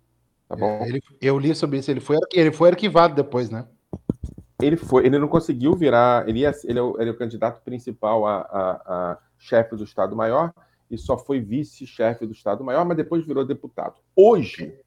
Tá 0.49 0.57
bom? 0.57 0.67
É, 0.67 0.89
ele, 0.89 1.03
eu 1.21 1.39
li 1.39 1.55
sobre 1.55 1.79
isso, 1.79 1.91
ele 1.91 2.01
foi, 2.01 2.19
ele 2.33 2.53
foi 2.53 2.71
arquivado 2.71 3.15
depois, 3.15 3.51
né? 3.51 3.67
Ele 4.61 4.77
foi, 4.77 5.07
ele 5.07 5.19
não 5.19 5.29
conseguiu 5.29 5.75
virar, 5.75 6.29
ele, 6.29 6.41
ia, 6.41 6.53
ele, 6.65 6.79
é, 6.79 6.83
o, 6.83 7.01
ele 7.01 7.11
é 7.11 7.13
o 7.13 7.17
candidato 7.17 7.63
principal 7.65 8.27
a, 8.27 8.41
a, 8.41 8.71
a 8.87 9.19
chefe 9.39 9.75
do 9.75 9.83
Estado-Maior, 9.83 10.53
e 10.91 10.97
só 10.97 11.19
foi 11.19 11.41
vice-chefe 11.41 12.27
do 12.27 12.33
Estado-Maior, 12.33 12.85
mas 12.85 12.97
depois 12.97 13.27
virou 13.27 13.45
deputado. 13.45 13.95
Hoje, 14.15 14.79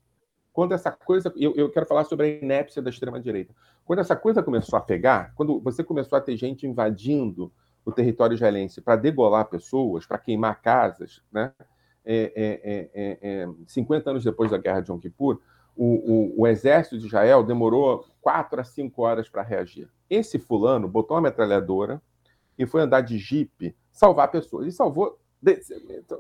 quando 0.56 0.72
essa 0.72 0.90
coisa. 0.90 1.34
Eu, 1.36 1.54
eu 1.56 1.70
quero 1.70 1.86
falar 1.86 2.06
sobre 2.06 2.26
a 2.26 2.30
inépcia 2.30 2.82
da 2.82 2.90
extrema-direita. 2.90 3.54
Quando 3.84 4.00
essa 4.00 4.16
coisa 4.16 4.42
começou 4.42 4.78
a 4.78 4.82
pegar, 4.82 5.34
quando 5.36 5.60
você 5.60 5.84
começou 5.84 6.18
a 6.18 6.22
ter 6.22 6.38
gente 6.38 6.66
invadindo 6.66 7.52
o 7.86 7.92
território 7.92 8.34
israelense 8.34 8.82
para 8.82 8.96
degolar 8.96 9.46
pessoas, 9.46 10.06
para 10.06 10.18
queimar 10.18 10.62
casas, 10.62 11.22
né? 11.32 11.54
É, 12.08 12.90
é, 12.94 13.20
é, 13.22 13.50
50 13.66 14.12
anos 14.12 14.24
depois 14.24 14.52
da 14.52 14.58
guerra 14.58 14.80
de 14.80 14.92
Yom 14.92 15.00
Kippur, 15.00 15.40
o, 15.76 16.36
o, 16.36 16.42
o 16.42 16.48
exército 16.48 17.00
de 17.00 17.08
Israel 17.08 17.44
demorou 17.44 18.06
quatro 18.22 18.62
a 18.62 18.64
cinco 18.64 19.02
horas 19.02 19.28
para 19.28 19.42
reagir. 19.42 19.90
Esse 20.10 20.38
fulano 20.38 20.88
botou 20.88 21.16
uma 21.16 21.22
metralhadora 21.22 22.02
e 22.58 22.66
foi 22.66 22.82
andar 22.82 23.02
de 23.02 23.18
jipe 23.18 23.76
salvar 23.92 24.30
pessoas. 24.30 24.68
E 24.68 24.72
salvou 24.72 25.20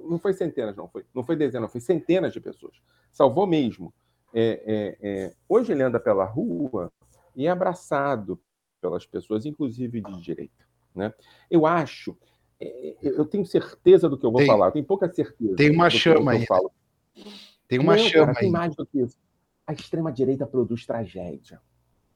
não 0.08 0.20
foi 0.20 0.34
centenas, 0.34 0.76
não 0.76 0.88
foi, 0.88 1.04
não 1.14 1.24
foi 1.24 1.36
dezenas, 1.36 1.72
foi 1.72 1.82
centenas 1.82 2.34
de 2.34 2.40
pessoas. 2.40 2.80
Salvou 3.12 3.48
mesmo. 3.48 3.94
É, 4.34 4.62
é, 4.66 4.98
é, 5.02 5.34
hoje 5.48 5.72
ele 5.72 5.82
anda 5.82 6.00
pela 6.00 6.26
rua 6.26 6.92
e 7.36 7.48
é 7.48 7.50
abraçado 7.50 8.40
pelas 8.82 9.06
pessoas, 9.06 9.46
inclusive 9.46 10.02
de 10.02 10.22
direita. 10.22 10.65
Né? 10.96 11.14
Eu 11.50 11.66
acho, 11.66 12.18
é, 12.60 12.96
eu 13.02 13.26
tenho 13.26 13.46
certeza 13.46 14.08
do 14.10 14.18
que 14.18 14.26
eu 14.26 14.32
vou 14.32 14.40
tem, 14.40 14.48
falar, 14.48 14.68
eu 14.68 14.72
tenho 14.72 14.86
pouca 14.86 15.12
certeza. 15.12 15.56
Tem 15.56 15.72
uma 15.72 15.90
chama 15.90 16.32
aí. 16.32 16.46
Tem 17.68 17.80
uma 17.80 17.96
não, 17.96 18.04
chama 18.04 18.28
cara, 18.28 18.40
aí. 18.40 18.44
Tem 18.44 18.52
mais 18.52 18.76
do 18.76 18.86
que 18.86 19.00
isso. 19.00 19.18
A 19.68 19.74
extrema-direita 19.74 20.46
produz 20.46 20.86
tragédia. 20.86 21.60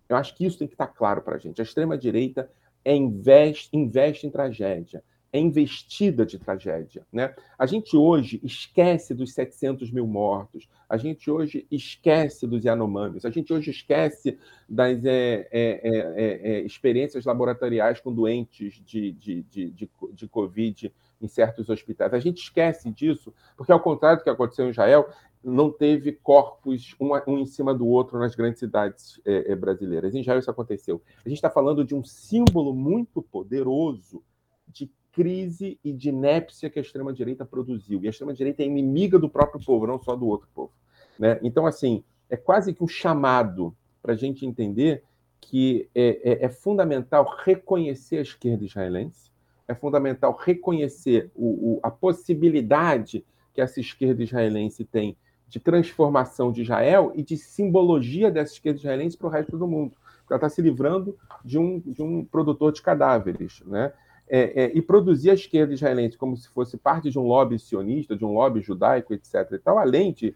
Eu 0.08 0.16
acho 0.16 0.36
que 0.36 0.46
isso 0.46 0.58
tem 0.58 0.68
que 0.68 0.74
estar 0.74 0.88
claro 0.88 1.22
para 1.22 1.36
a 1.36 1.40
gente. 1.40 1.62
A 1.62 1.64
extrema-direita 1.64 2.50
é 2.86 2.96
investe, 2.96 3.70
investe 3.74 4.26
em 4.26 4.30
tragédia 4.30 5.04
é 5.32 5.40
investida 5.40 6.26
de 6.26 6.40
tragédia. 6.40 7.06
Né? 7.12 7.34
A 7.58 7.66
gente 7.66 7.96
hoje 7.96 8.40
esquece 8.44 9.14
dos 9.14 9.34
700 9.34 9.92
mil 9.92 10.08
mortos, 10.08 10.68
a 10.88 10.98
gente 10.98 11.30
hoje 11.30 11.68
esquece 11.70 12.48
dos 12.48 12.64
Yanomamis, 12.64 13.26
a 13.26 13.30
gente 13.30 13.54
hoje 13.54 13.70
esquece 13.70 14.38
das 14.68 15.04
é, 15.06 15.48
é, 15.52 15.52
é, 15.52 16.52
é, 16.52 16.60
experiências 16.62 17.26
laboratoriais 17.26 18.00
com 18.00 18.12
doentes 18.12 18.82
de, 18.84 19.12
de, 19.12 19.44
de, 19.44 19.70
de, 19.70 19.90
de 20.14 20.28
Covid 20.28 20.92
em 21.22 21.28
certos 21.28 21.70
hospitais. 21.70 22.14
A 22.14 22.20
gente 22.20 22.42
esquece 22.42 22.90
disso, 22.90 23.34
porque, 23.56 23.72
ao 23.72 23.80
contrário 23.80 24.20
do 24.20 24.24
que 24.24 24.30
aconteceu 24.30 24.66
em 24.66 24.72
Israel, 24.72 25.10
não 25.44 25.72
teve 25.72 26.12
corpos 26.12 26.96
um, 27.00 27.12
um 27.28 27.38
em 27.38 27.46
cima 27.46 27.74
do 27.74 27.88
outro 27.88 28.20
nas 28.20 28.36
grandes 28.36 28.60
cidades 28.60 29.22
é, 29.26 29.52
é, 29.52 29.56
brasileiras. 29.56 30.14
Em 30.14 30.22
Israel 30.22 30.40
isso 30.40 30.52
aconteceu. 30.52 31.02
A 31.26 31.30
gente 31.30 31.38
está 31.38 31.50
falando 31.50 31.84
de 31.86 31.96
um 31.96 32.04
símbolo 32.04 32.74
muito 32.74 33.22
poderoso 33.22 34.24
de 34.68 34.92
crise 35.20 35.78
e 35.84 35.92
de 35.92 36.08
inépcia 36.08 36.70
que 36.70 36.80
a 36.80 36.82
extrema-direita 36.82 37.44
produziu. 37.44 38.02
E 38.02 38.08
a 38.08 38.10
extrema-direita 38.10 38.64
é 38.64 38.66
inimiga 38.66 39.20
do 39.20 39.30
próprio 39.30 39.62
povo, 39.62 39.86
não 39.86 40.02
só 40.02 40.16
do 40.16 40.26
outro 40.26 40.48
povo. 40.56 40.72
Né? 41.20 41.38
Então, 41.44 41.66
assim, 41.66 42.06
é 42.30 42.38
quase 42.38 42.74
que 42.74 42.82
um 42.82 42.88
chamado 42.88 43.76
para 44.02 44.14
a 44.14 44.16
gente 44.16 44.46
entender 44.46 45.04
que 45.42 45.90
é, 45.94 46.22
é, 46.24 46.46
é, 46.46 46.50
fundamental 46.50 47.36
reconhecer 47.44 48.20
a 48.20 48.22
esquerda 48.22 48.64
israelense, 48.64 49.30
é 49.68 49.76
fundamental 49.76 50.34
reconhecer 50.42 51.30
o, 51.36 51.74
o, 51.74 51.80
a 51.84 51.92
possibilidade 51.92 53.26
que 53.54 53.60
essa 53.60 53.82
esquerda 53.82 54.24
israelense 54.24 54.86
tem 54.86 55.18
de 55.50 55.60
transformação 55.60 56.50
de 56.50 56.62
Israel 56.62 57.12
e 57.14 57.24
de 57.24 57.36
simbologia 57.36 58.32
dessa 58.32 58.54
esquerda 58.54 58.80
israelense 58.80 59.18
para 59.18 59.28
o 59.28 59.30
resto 59.30 59.58
do 59.58 59.68
mundo. 59.68 59.98
Ela 60.30 60.38
está 60.38 60.48
se 60.48 60.62
livrando 60.62 61.18
de 61.44 61.60
um, 61.60 61.78
de 61.80 62.02
um 62.02 62.24
produtor 62.24 62.72
de 62.72 62.82
cadáveres. 62.82 63.62
Né? 63.66 63.92
É, 64.30 64.64
é, 64.64 64.72
e 64.78 64.82
produzir 64.82 65.32
a 65.32 65.34
esquerda 65.34 65.74
israelense 65.74 66.18
como 66.18 66.38
se 66.38 66.48
fosse 66.50 66.78
parte 66.78 67.10
de 67.10 67.18
um 67.18 67.24
lobby 67.24 67.58
sionista, 67.58 68.16
de 68.16 68.24
um 68.24 68.34
lobby 68.34 68.62
judaico, 68.62 69.14
etc. 69.14 69.52
E 69.54 69.58
tal, 69.58 69.80
além 69.80 70.14
de, 70.14 70.36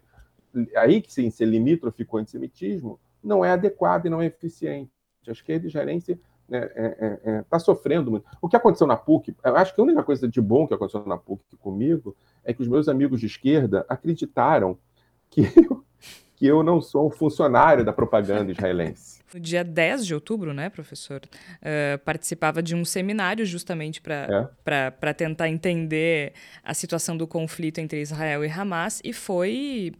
aí 0.76 1.00
que 1.00 1.12
sim, 1.12 1.30
ser 1.30 1.46
limítrofe 1.46 2.04
com 2.04 2.16
o 2.16 2.20
antissemitismo, 2.20 2.98
não 3.22 3.44
é 3.44 3.52
adequada 3.52 4.06
e 4.06 4.10
não 4.10 4.20
é 4.20 4.26
eficiente. 4.26 4.90
A 5.26 5.32
esquerda 5.32 5.66
israelense 5.66 6.12
está 6.12 6.22
né, 6.48 6.70
é, 6.74 6.84
é, 7.24 7.30
é, 7.30 7.42
tá 7.42 7.58
sofrendo 7.58 8.10
muito. 8.10 8.26
O 8.42 8.48
que 8.48 8.56
aconteceu 8.56 8.86
na 8.86 8.96
PUC, 8.96 9.34
eu 9.42 9.56
acho 9.56 9.74
que 9.74 9.80
a 9.80 9.84
única 9.84 10.02
coisa 10.02 10.28
de 10.28 10.40
bom 10.40 10.66
que 10.66 10.74
aconteceu 10.74 11.04
na 11.06 11.16
PUC 11.16 11.56
comigo 11.58 12.14
é 12.44 12.52
que 12.52 12.60
os 12.60 12.68
meus 12.68 12.88
amigos 12.88 13.20
de 13.20 13.26
esquerda 13.26 13.86
acreditaram 13.88 14.76
que 15.30 15.42
eu, 15.56 15.84
que 16.36 16.46
eu 16.46 16.62
não 16.62 16.80
sou 16.80 17.06
um 17.06 17.10
funcionário 17.10 17.84
da 17.84 17.92
propaganda 17.92 18.50
israelense. 18.50 19.23
No 19.34 19.40
dia 19.40 19.64
10 19.64 20.06
de 20.06 20.14
outubro, 20.14 20.54
né, 20.54 20.70
professor, 20.70 21.20
uh, 21.20 21.98
participava 22.04 22.62
de 22.62 22.72
um 22.72 22.84
seminário 22.84 23.44
justamente 23.44 24.00
para 24.00 24.94
é. 25.02 25.12
tentar 25.12 25.48
entender 25.48 26.34
a 26.62 26.72
situação 26.72 27.16
do 27.16 27.26
conflito 27.26 27.80
entre 27.80 28.00
Israel 28.00 28.44
e 28.44 28.48
Hamas 28.48 29.00
e 29.02 29.12
foi 29.12 29.92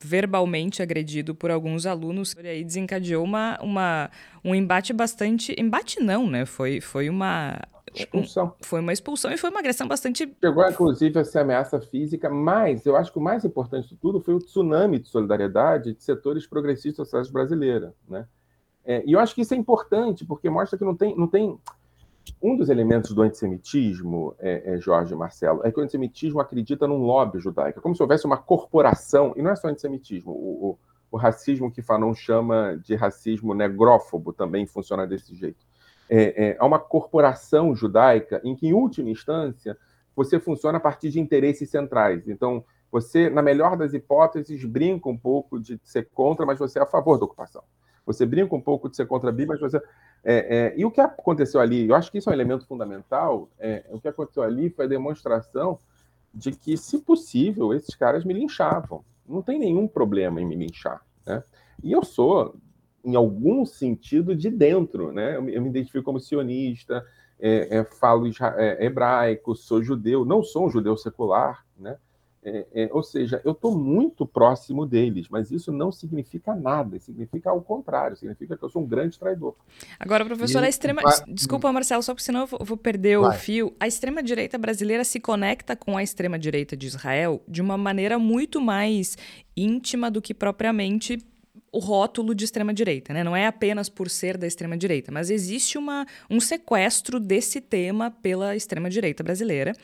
verbalmente 0.00 0.82
agredido 0.82 1.36
por 1.36 1.52
alguns 1.52 1.86
alunos. 1.86 2.34
E 2.42 2.48
aí 2.48 2.64
desencadeou 2.64 3.22
uma, 3.22 3.60
uma, 3.62 4.10
um 4.44 4.56
embate 4.56 4.92
bastante. 4.92 5.54
Embate 5.56 6.00
não, 6.00 6.28
né? 6.28 6.44
Foi, 6.44 6.80
foi 6.80 7.08
uma. 7.08 7.60
Expulsão. 7.94 8.46
Um, 8.46 8.64
foi 8.64 8.80
uma 8.80 8.92
expulsão 8.92 9.30
e 9.30 9.36
foi 9.36 9.50
uma 9.50 9.60
agressão 9.60 9.86
bastante. 9.86 10.34
Chegou, 10.40 10.68
inclusive, 10.68 11.18
a 11.18 11.24
ser 11.24 11.40
ameaça 11.40 11.80
física, 11.80 12.30
mas 12.30 12.86
eu 12.86 12.96
acho 12.96 13.12
que 13.12 13.18
o 13.18 13.22
mais 13.22 13.44
importante 13.44 13.88
de 13.88 13.96
tudo 13.96 14.20
foi 14.20 14.34
o 14.34 14.38
tsunami 14.38 14.98
de 14.98 15.08
solidariedade 15.08 15.94
de 15.94 16.02
setores 16.02 16.46
progressistas 16.46 16.96
da 16.96 17.04
sociedade 17.04 17.32
brasileira. 17.32 17.94
Né? 18.08 18.26
É, 18.84 19.02
e 19.06 19.12
eu 19.12 19.20
acho 19.20 19.34
que 19.34 19.42
isso 19.42 19.54
é 19.54 19.56
importante, 19.56 20.24
porque 20.24 20.48
mostra 20.48 20.78
que 20.78 20.84
não 20.84 20.96
tem. 20.96 21.16
Não 21.16 21.26
tem 21.26 21.58
um 22.40 22.56
dos 22.56 22.68
elementos 22.68 23.12
do 23.12 23.22
antissemitismo, 23.22 24.34
é, 24.38 24.74
é, 24.74 24.80
Jorge 24.80 25.12
Marcelo, 25.12 25.60
é 25.64 25.72
que 25.72 25.80
o 25.80 25.82
antissemitismo 25.82 26.40
acredita 26.40 26.86
num 26.86 26.98
lobby 26.98 27.40
judaico, 27.40 27.80
é 27.80 27.82
como 27.82 27.96
se 27.96 28.02
houvesse 28.02 28.24
uma 28.24 28.36
corporação, 28.36 29.32
e 29.36 29.42
não 29.42 29.50
é 29.50 29.56
só 29.56 29.66
antissemitismo, 29.66 30.30
o, 30.30 30.70
o, 30.70 30.78
o 31.10 31.16
racismo 31.16 31.70
que 31.70 31.82
Fanon 31.82 32.14
chama 32.14 32.78
de 32.84 32.94
racismo 32.94 33.54
negrófobo 33.54 34.32
também 34.32 34.66
funciona 34.66 35.04
desse 35.04 35.34
jeito. 35.34 35.66
É, 36.14 36.48
é, 36.48 36.56
há 36.58 36.66
uma 36.66 36.78
corporação 36.78 37.74
judaica 37.74 38.38
em 38.44 38.54
que, 38.54 38.66
em 38.66 38.74
última 38.74 39.08
instância, 39.08 39.78
você 40.14 40.38
funciona 40.38 40.76
a 40.76 40.80
partir 40.80 41.08
de 41.08 41.18
interesses 41.18 41.70
centrais. 41.70 42.28
Então, 42.28 42.62
você, 42.90 43.30
na 43.30 43.40
melhor 43.40 43.78
das 43.78 43.94
hipóteses, 43.94 44.62
brinca 44.66 45.08
um 45.08 45.16
pouco 45.16 45.58
de 45.58 45.80
ser 45.82 46.10
contra, 46.12 46.44
mas 46.44 46.58
você 46.58 46.78
é 46.78 46.82
a 46.82 46.86
favor 46.86 47.18
da 47.18 47.24
ocupação. 47.24 47.64
Você 48.04 48.26
brinca 48.26 48.54
um 48.54 48.60
pouco 48.60 48.90
de 48.90 48.96
ser 48.96 49.06
contra 49.06 49.30
a 49.30 49.32
Bíblia, 49.32 49.58
mas 49.58 49.72
você. 49.72 49.82
É, 50.22 50.56
é, 50.56 50.74
e 50.76 50.84
o 50.84 50.90
que 50.90 51.00
aconteceu 51.00 51.62
ali, 51.62 51.88
eu 51.88 51.94
acho 51.94 52.12
que 52.12 52.18
isso 52.18 52.28
é 52.28 52.32
um 52.32 52.34
elemento 52.34 52.66
fundamental. 52.66 53.48
É, 53.58 53.82
o 53.88 53.98
que 53.98 54.06
aconteceu 54.06 54.42
ali 54.42 54.68
foi 54.68 54.84
a 54.84 54.88
demonstração 54.88 55.78
de 56.34 56.52
que, 56.52 56.76
se 56.76 56.98
possível, 56.98 57.72
esses 57.72 57.94
caras 57.94 58.22
me 58.22 58.34
linchavam. 58.34 59.02
Não 59.26 59.40
tem 59.40 59.58
nenhum 59.58 59.88
problema 59.88 60.42
em 60.42 60.44
me 60.44 60.56
linchar. 60.56 61.00
Né? 61.24 61.42
E 61.82 61.90
eu 61.90 62.04
sou, 62.04 62.54
em 63.04 63.14
algum 63.14 63.64
sentido, 63.64 64.34
de 64.34 64.50
dentro. 64.50 65.12
Né? 65.12 65.36
Eu, 65.36 65.42
me, 65.42 65.54
eu 65.54 65.62
me 65.62 65.68
identifico 65.68 66.04
como 66.04 66.20
sionista, 66.20 67.04
é, 67.40 67.78
é, 67.78 67.84
falo 67.84 68.26
é, 68.56 68.84
hebraico, 68.84 69.54
sou 69.56 69.82
judeu, 69.82 70.24
não 70.24 70.42
sou 70.42 70.66
um 70.66 70.70
judeu 70.70 70.96
secular. 70.96 71.64
Né? 71.78 71.96
É, 72.44 72.66
é, 72.74 72.88
ou 72.92 73.04
seja, 73.04 73.40
eu 73.44 73.52
estou 73.52 73.78
muito 73.78 74.26
próximo 74.26 74.84
deles, 74.84 75.28
mas 75.30 75.52
isso 75.52 75.70
não 75.70 75.92
significa 75.92 76.56
nada, 76.56 76.98
significa 76.98 77.50
ao 77.50 77.60
contrário, 77.60 78.16
significa 78.16 78.56
que 78.56 78.64
eu 78.64 78.68
sou 78.68 78.82
um 78.82 78.86
grande 78.86 79.16
traidor. 79.16 79.54
Agora, 79.98 80.24
professor, 80.24 80.60
e... 80.60 80.66
a 80.66 80.68
extrema. 80.68 81.02
Desculpa, 81.28 81.70
Marcelo, 81.72 82.02
só 82.02 82.12
porque 82.12 82.24
senão 82.24 82.40
eu 82.40 82.46
vou, 82.48 82.60
vou 82.64 82.76
perder 82.76 83.18
Vai. 83.20 83.28
o 83.28 83.38
fio. 83.38 83.72
A 83.78 83.86
extrema-direita 83.86 84.58
brasileira 84.58 85.04
se 85.04 85.20
conecta 85.20 85.76
com 85.76 85.96
a 85.96 86.02
extrema-direita 86.02 86.76
de 86.76 86.88
Israel 86.88 87.40
de 87.46 87.62
uma 87.62 87.78
maneira 87.78 88.18
muito 88.18 88.60
mais 88.60 89.16
íntima 89.56 90.10
do 90.10 90.20
que 90.20 90.34
propriamente 90.34 91.24
o 91.72 91.78
rótulo 91.78 92.34
de 92.34 92.44
extrema-direita, 92.44 93.14
né? 93.14 93.24
Não 93.24 93.34
é 93.34 93.46
apenas 93.46 93.88
por 93.88 94.10
ser 94.10 94.36
da 94.36 94.46
extrema-direita, 94.46 95.10
mas 95.10 95.30
existe 95.30 95.78
uma, 95.78 96.06
um 96.28 96.38
sequestro 96.38 97.18
desse 97.18 97.60
tema 97.60 98.10
pela 98.10 98.54
extrema-direita 98.54 99.24
brasileira. 99.24 99.74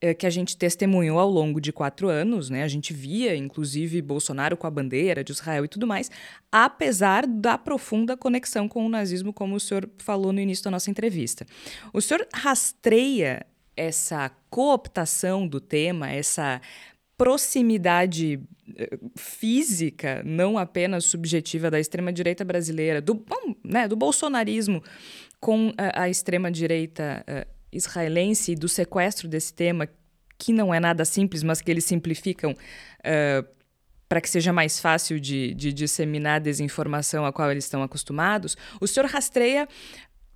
Eh, 0.00 0.14
que 0.14 0.26
a 0.26 0.30
gente 0.30 0.56
testemunhou 0.56 1.18
ao 1.18 1.28
longo 1.28 1.60
de 1.60 1.72
quatro 1.72 2.08
anos, 2.08 2.48
né? 2.48 2.62
A 2.62 2.68
gente 2.68 2.92
via, 2.94 3.34
inclusive, 3.34 4.00
Bolsonaro 4.00 4.56
com 4.56 4.64
a 4.64 4.70
bandeira 4.70 5.24
de 5.24 5.32
Israel 5.32 5.64
e 5.64 5.68
tudo 5.68 5.88
mais, 5.88 6.08
apesar 6.52 7.26
da 7.26 7.58
profunda 7.58 8.16
conexão 8.16 8.68
com 8.68 8.86
o 8.86 8.88
nazismo, 8.88 9.32
como 9.32 9.56
o 9.56 9.60
senhor 9.60 9.90
falou 9.98 10.32
no 10.32 10.40
início 10.40 10.62
da 10.62 10.70
nossa 10.70 10.88
entrevista. 10.88 11.44
O 11.92 12.00
senhor 12.00 12.24
rastreia 12.32 13.44
essa 13.76 14.30
cooptação 14.50 15.46
do 15.46 15.60
tema, 15.60 16.10
essa 16.10 16.60
proximidade 17.18 18.40
eh, 18.76 18.98
física, 19.16 20.22
não 20.24 20.56
apenas 20.56 21.04
subjetiva 21.04 21.68
da 21.68 21.80
extrema-direita 21.80 22.44
brasileira, 22.44 23.02
do, 23.02 23.14
bom, 23.14 23.56
né, 23.64 23.88
do 23.88 23.96
bolsonarismo 23.96 24.82
com 25.40 25.72
a, 25.76 26.04
a 26.04 26.08
extrema-direita 26.08 27.24
uh, 27.28 27.50
israelense 27.72 28.52
e 28.52 28.54
do 28.54 28.68
sequestro 28.68 29.26
desse 29.28 29.52
tema, 29.52 29.88
que 30.38 30.52
não 30.52 30.72
é 30.72 30.78
nada 30.78 31.04
simples, 31.04 31.42
mas 31.42 31.60
que 31.60 31.70
eles 31.70 31.84
simplificam 31.84 32.52
uh, 32.52 33.58
para 34.08 34.20
que 34.20 34.30
seja 34.30 34.52
mais 34.52 34.80
fácil 34.80 35.20
de, 35.20 35.52
de 35.54 35.72
disseminar 35.72 36.36
a 36.36 36.38
desinformação 36.38 37.26
a 37.26 37.32
qual 37.32 37.50
eles 37.50 37.64
estão 37.64 37.82
acostumados, 37.82 38.56
o 38.80 38.86
senhor 38.86 39.06
rastreia 39.06 39.68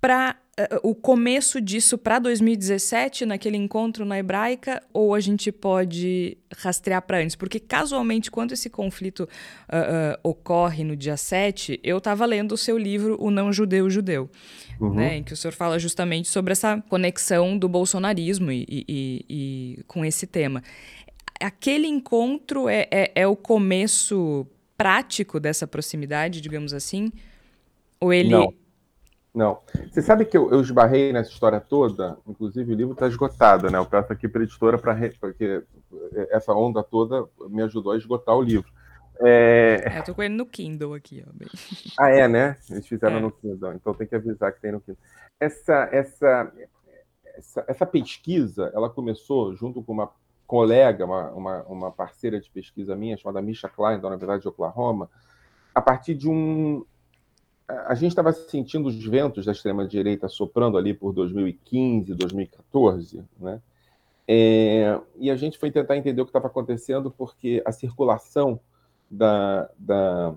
para 0.03 0.35
uh, 0.59 0.89
o 0.89 0.93
começo 0.93 1.61
disso 1.61 1.97
para 1.97 2.19
2017, 2.19 3.25
naquele 3.25 3.55
encontro 3.55 4.03
na 4.03 4.19
Hebraica, 4.19 4.83
ou 4.91 5.15
a 5.15 5.19
gente 5.21 5.49
pode 5.49 6.37
rastrear 6.57 7.01
para 7.03 7.19
antes? 7.19 7.37
Porque, 7.37 7.57
casualmente, 7.57 8.29
quando 8.29 8.51
esse 8.51 8.69
conflito 8.69 9.21
uh, 9.21 9.25
uh, 9.25 10.19
ocorre 10.21 10.83
no 10.83 10.93
dia 10.93 11.15
7, 11.15 11.79
eu 11.81 11.99
estava 11.99 12.25
lendo 12.25 12.51
o 12.51 12.57
seu 12.57 12.77
livro 12.77 13.15
O 13.17 13.31
Não 13.31 13.53
Judeu 13.53 13.89
Judeu, 13.89 14.29
uhum. 14.77 14.93
né, 14.93 15.15
em 15.15 15.23
que 15.23 15.31
o 15.31 15.37
senhor 15.37 15.53
fala 15.53 15.79
justamente 15.79 16.27
sobre 16.27 16.51
essa 16.51 16.83
conexão 16.89 17.57
do 17.57 17.69
bolsonarismo 17.69 18.51
e, 18.51 18.65
e, 18.69 19.25
e 19.29 19.83
com 19.87 20.03
esse 20.03 20.27
tema. 20.27 20.61
Aquele 21.39 21.87
encontro 21.87 22.67
é, 22.67 22.89
é, 22.91 23.11
é 23.15 23.25
o 23.25 23.37
começo 23.37 24.45
prático 24.77 25.39
dessa 25.39 25.65
proximidade, 25.65 26.41
digamos 26.41 26.73
assim? 26.73 27.09
Ou 28.01 28.11
ele. 28.11 28.31
Não 28.31 28.62
não. 29.33 29.59
Você 29.89 30.01
sabe 30.01 30.25
que 30.25 30.37
eu, 30.37 30.51
eu 30.51 30.61
esbarrei 30.61 31.11
nessa 31.11 31.31
história 31.31 31.59
toda, 31.59 32.17
inclusive 32.27 32.71
o 32.71 32.75
livro 32.75 32.93
está 32.93 33.07
esgotado, 33.07 33.69
né? 33.71 33.79
Eu 33.79 33.85
peço 33.85 34.13
aqui 34.13 34.27
para 34.27 34.41
a 34.41 34.43
editora, 34.43 34.77
pra 34.77 34.93
re... 34.93 35.09
porque 35.19 35.63
essa 36.29 36.53
onda 36.53 36.83
toda 36.83 37.27
me 37.49 37.63
ajudou 37.63 37.93
a 37.93 37.97
esgotar 37.97 38.35
o 38.35 38.41
livro. 38.41 38.71
É... 39.19 39.81
é 39.85 39.95
eu 39.95 39.99
estou 39.99 40.15
com 40.15 40.23
ele 40.23 40.35
no 40.35 40.45
Kindle 40.45 40.93
aqui. 40.93 41.25
Ó. 41.25 41.31
Ah, 41.99 42.09
é, 42.09 42.27
né? 42.27 42.57
Eles 42.69 42.87
fizeram 42.87 43.17
é. 43.17 43.21
no 43.21 43.31
Kindle, 43.31 43.73
então 43.73 43.93
tem 43.93 44.05
que 44.05 44.15
avisar 44.15 44.53
que 44.53 44.61
tem 44.61 44.71
no 44.71 44.81
Kindle. 44.81 45.01
Essa, 45.39 45.89
essa, 45.91 46.53
essa, 47.35 47.65
essa 47.67 47.85
pesquisa, 47.85 48.71
ela 48.73 48.89
começou 48.89 49.55
junto 49.55 49.81
com 49.81 49.93
uma 49.93 50.11
colega, 50.45 51.05
uma, 51.05 51.31
uma, 51.31 51.63
uma 51.63 51.91
parceira 51.91 52.39
de 52.39 52.49
pesquisa 52.51 52.95
minha, 52.95 53.17
chamada 53.17 53.41
Misha 53.41 53.67
Klein, 53.67 53.99
da 53.99 54.07
Universidade 54.07 54.43
de 54.43 54.47
Oklahoma, 54.47 55.09
a 55.73 55.81
partir 55.81 56.13
de 56.13 56.29
um, 56.29 56.85
a 57.67 57.95
gente 57.95 58.11
estava 58.11 58.33
sentindo 58.33 58.87
os 58.87 59.05
ventos 59.05 59.45
da 59.45 59.51
extrema-direita 59.51 60.27
soprando 60.27 60.77
ali 60.77 60.93
por 60.93 61.13
2015, 61.13 62.13
2014, 62.13 63.23
né? 63.39 63.61
É, 64.27 64.99
e 65.17 65.29
a 65.29 65.35
gente 65.35 65.57
foi 65.57 65.69
tentar 65.69 65.97
entender 65.97 66.21
o 66.21 66.25
que 66.25 66.29
estava 66.29 66.47
acontecendo 66.47 67.11
porque 67.11 67.61
a 67.65 67.73
circulação 67.73 68.57
da, 69.11 69.69
da, 69.77 70.33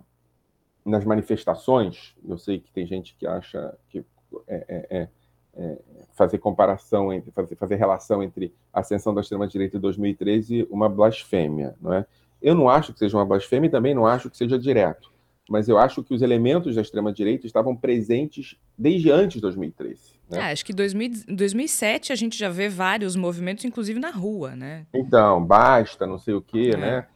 nas 0.85 1.05
manifestações, 1.05 2.17
eu 2.27 2.37
sei 2.37 2.59
que 2.59 2.71
tem 2.73 2.85
gente 2.85 3.15
que 3.17 3.27
acha 3.27 3.77
que 3.89 4.05
é, 4.49 4.65
é, 4.69 4.99
é, 4.99 5.09
é 5.55 5.79
fazer 6.15 6.39
comparação, 6.39 7.13
entre, 7.13 7.31
fazer, 7.31 7.55
fazer 7.55 7.77
relação 7.77 8.23
entre 8.23 8.53
a 8.73 8.81
ascensão 8.81 9.15
da 9.15 9.21
extrema-direita 9.21 9.77
em 9.77 9.81
2013 9.81 10.67
uma 10.69 10.89
blasfêmia, 10.89 11.77
não 11.81 11.93
é? 11.93 12.07
Eu 12.43 12.55
não 12.55 12.69
acho 12.69 12.93
que 12.93 12.99
seja 12.99 13.17
uma 13.17 13.25
blasfêmia 13.25 13.69
e 13.69 13.71
também 13.71 13.95
não 13.95 14.05
acho 14.07 14.29
que 14.29 14.37
seja 14.37 14.59
direto 14.59 15.16
mas 15.49 15.69
eu 15.69 15.79
acho 15.79 16.03
que 16.03 16.13
os 16.13 16.23
elementos 16.23 16.75
da 16.75 16.83
extrema-direita 16.83 17.47
estavam 17.47 17.77
presentes 17.77 18.57
desde 18.77 19.11
antes 19.11 19.35
de 19.35 19.41
2013. 19.43 20.17
Né? 20.29 20.39
É, 20.39 20.53
acho 20.53 20.65
que 20.65 20.73
em 20.73 21.35
2007 21.35 22.13
a 22.13 22.17
gente 22.17 22.37
já 22.37 22.49
vê 22.49 22.69
vários 22.69 23.15
movimentos, 23.15 23.65
inclusive 23.65 24.01
na 24.01 24.11
rua, 24.11 24.57
né? 24.57 24.87
Então, 24.93 25.45
basta, 25.45 26.07
não 26.07 26.19
sei 26.19 26.35
o 26.35 26.43
quê, 26.43 26.73
é. 26.75 26.77
né? 26.77 27.07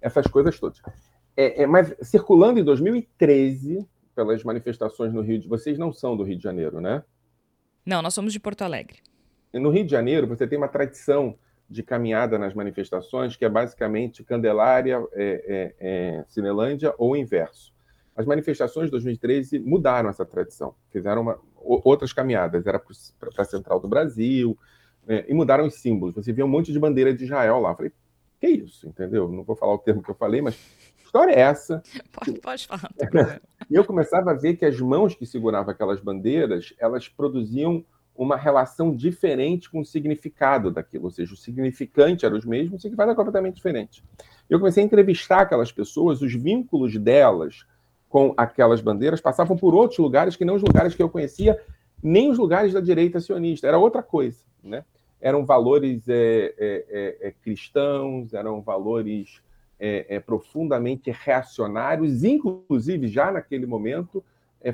Essas 0.00 0.26
coisas 0.26 0.58
todas. 0.58 0.82
É, 1.36 1.62
é, 1.62 1.66
mas 1.66 1.94
circulando 2.02 2.58
em 2.58 2.64
2013 2.64 3.86
pelas 4.14 4.42
manifestações 4.42 5.12
no 5.12 5.20
Rio 5.20 5.38
de 5.38 5.46
Vocês 5.46 5.78
não 5.78 5.92
são 5.92 6.16
do 6.16 6.24
Rio 6.24 6.36
de 6.36 6.42
Janeiro, 6.42 6.80
né? 6.80 7.04
Não, 7.84 8.02
nós 8.02 8.14
somos 8.14 8.32
de 8.32 8.40
Porto 8.40 8.62
Alegre. 8.62 8.98
No 9.52 9.70
Rio 9.70 9.84
de 9.84 9.90
Janeiro, 9.90 10.26
você 10.26 10.46
tem 10.46 10.58
uma 10.58 10.68
tradição 10.68 11.38
de 11.68 11.82
caminhada 11.82 12.38
nas 12.38 12.54
manifestações 12.54 13.36
que 13.36 13.44
é 13.44 13.48
basicamente 13.48 14.24
Candelária, 14.24 15.04
é, 15.12 15.74
é, 15.78 16.18
é 16.18 16.24
Cinelândia 16.28 16.94
ou 16.98 17.16
inverso. 17.16 17.75
As 18.16 18.24
manifestações 18.24 18.86
de 18.86 18.92
2013 18.92 19.58
mudaram 19.58 20.08
essa 20.08 20.24
tradição, 20.24 20.74
fizeram 20.90 21.20
uma, 21.22 21.38
outras 21.54 22.12
caminhadas, 22.12 22.66
era 22.66 22.78
para 22.78 23.42
a 23.42 23.44
Central 23.44 23.78
do 23.78 23.86
Brasil, 23.86 24.58
né, 25.06 25.24
e 25.28 25.34
mudaram 25.34 25.66
os 25.66 25.74
símbolos. 25.74 26.14
Você 26.14 26.32
via 26.32 26.44
um 26.44 26.48
monte 26.48 26.72
de 26.72 26.78
bandeira 26.78 27.12
de 27.12 27.24
Israel 27.24 27.60
lá. 27.60 27.70
Eu 27.72 27.76
falei, 27.76 27.92
que 28.40 28.48
isso, 28.48 28.88
entendeu? 28.88 29.30
Não 29.30 29.44
vou 29.44 29.54
falar 29.54 29.74
o 29.74 29.78
termo 29.78 30.02
que 30.02 30.10
eu 30.10 30.14
falei, 30.14 30.40
mas 30.40 30.58
história 31.04 31.32
é 31.32 31.40
essa. 31.40 31.82
Pode, 32.12 32.40
pode 32.40 32.66
falar. 32.66 32.90
e 33.70 33.74
eu 33.74 33.84
começava 33.84 34.30
a 34.30 34.34
ver 34.34 34.56
que 34.56 34.64
as 34.64 34.80
mãos 34.80 35.14
que 35.14 35.26
seguravam 35.26 35.70
aquelas 35.70 36.00
bandeiras, 36.00 36.74
elas 36.78 37.08
produziam 37.08 37.84
uma 38.14 38.36
relação 38.36 38.94
diferente 38.94 39.70
com 39.70 39.80
o 39.80 39.84
significado 39.84 40.70
daquilo, 40.70 41.04
ou 41.04 41.10
seja, 41.10 41.34
o 41.34 41.36
significante 41.36 42.24
era 42.24 42.34
os 42.34 42.46
mesmos, 42.46 42.78
o 42.78 42.80
significado 42.80 43.10
era 43.10 43.16
completamente 43.16 43.56
diferente. 43.56 44.02
Eu 44.48 44.58
comecei 44.58 44.82
a 44.82 44.86
entrevistar 44.86 45.42
aquelas 45.42 45.70
pessoas, 45.70 46.22
os 46.22 46.32
vínculos 46.32 46.96
delas 46.96 47.66
com 48.16 48.32
aquelas 48.34 48.80
bandeiras 48.80 49.20
passavam 49.20 49.58
por 49.58 49.74
outros 49.74 49.98
lugares 49.98 50.36
que 50.36 50.44
não 50.46 50.54
os 50.54 50.62
lugares 50.62 50.94
que 50.94 51.02
eu 51.02 51.10
conhecia, 51.10 51.60
nem 52.02 52.30
os 52.30 52.38
lugares 52.38 52.72
da 52.72 52.80
direita 52.80 53.20
sionista, 53.20 53.66
era 53.66 53.76
outra 53.76 54.02
coisa, 54.02 54.42
né? 54.64 54.86
Eram 55.20 55.44
valores 55.44 56.08
é, 56.08 56.54
é, 56.56 56.86
é, 56.88 57.28
é 57.28 57.30
cristãos, 57.30 58.32
eram 58.32 58.62
valores 58.62 59.42
é, 59.78 60.18
profundamente 60.18 61.10
reacionários, 61.10 62.24
inclusive 62.24 63.06
já 63.06 63.30
naquele 63.30 63.66
momento 63.66 64.24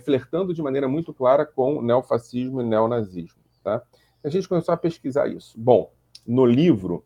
flertando 0.04 0.54
de 0.54 0.62
maneira 0.62 0.86
muito 0.86 1.12
clara 1.12 1.44
com 1.44 1.82
neofascismo 1.82 2.60
e 2.60 2.64
neonazismo. 2.64 3.42
Tá? 3.64 3.82
A 4.22 4.28
gente 4.28 4.48
começou 4.48 4.72
a 4.72 4.76
pesquisar 4.76 5.26
isso. 5.26 5.58
Bom, 5.58 5.90
no 6.24 6.46
livro 6.46 7.04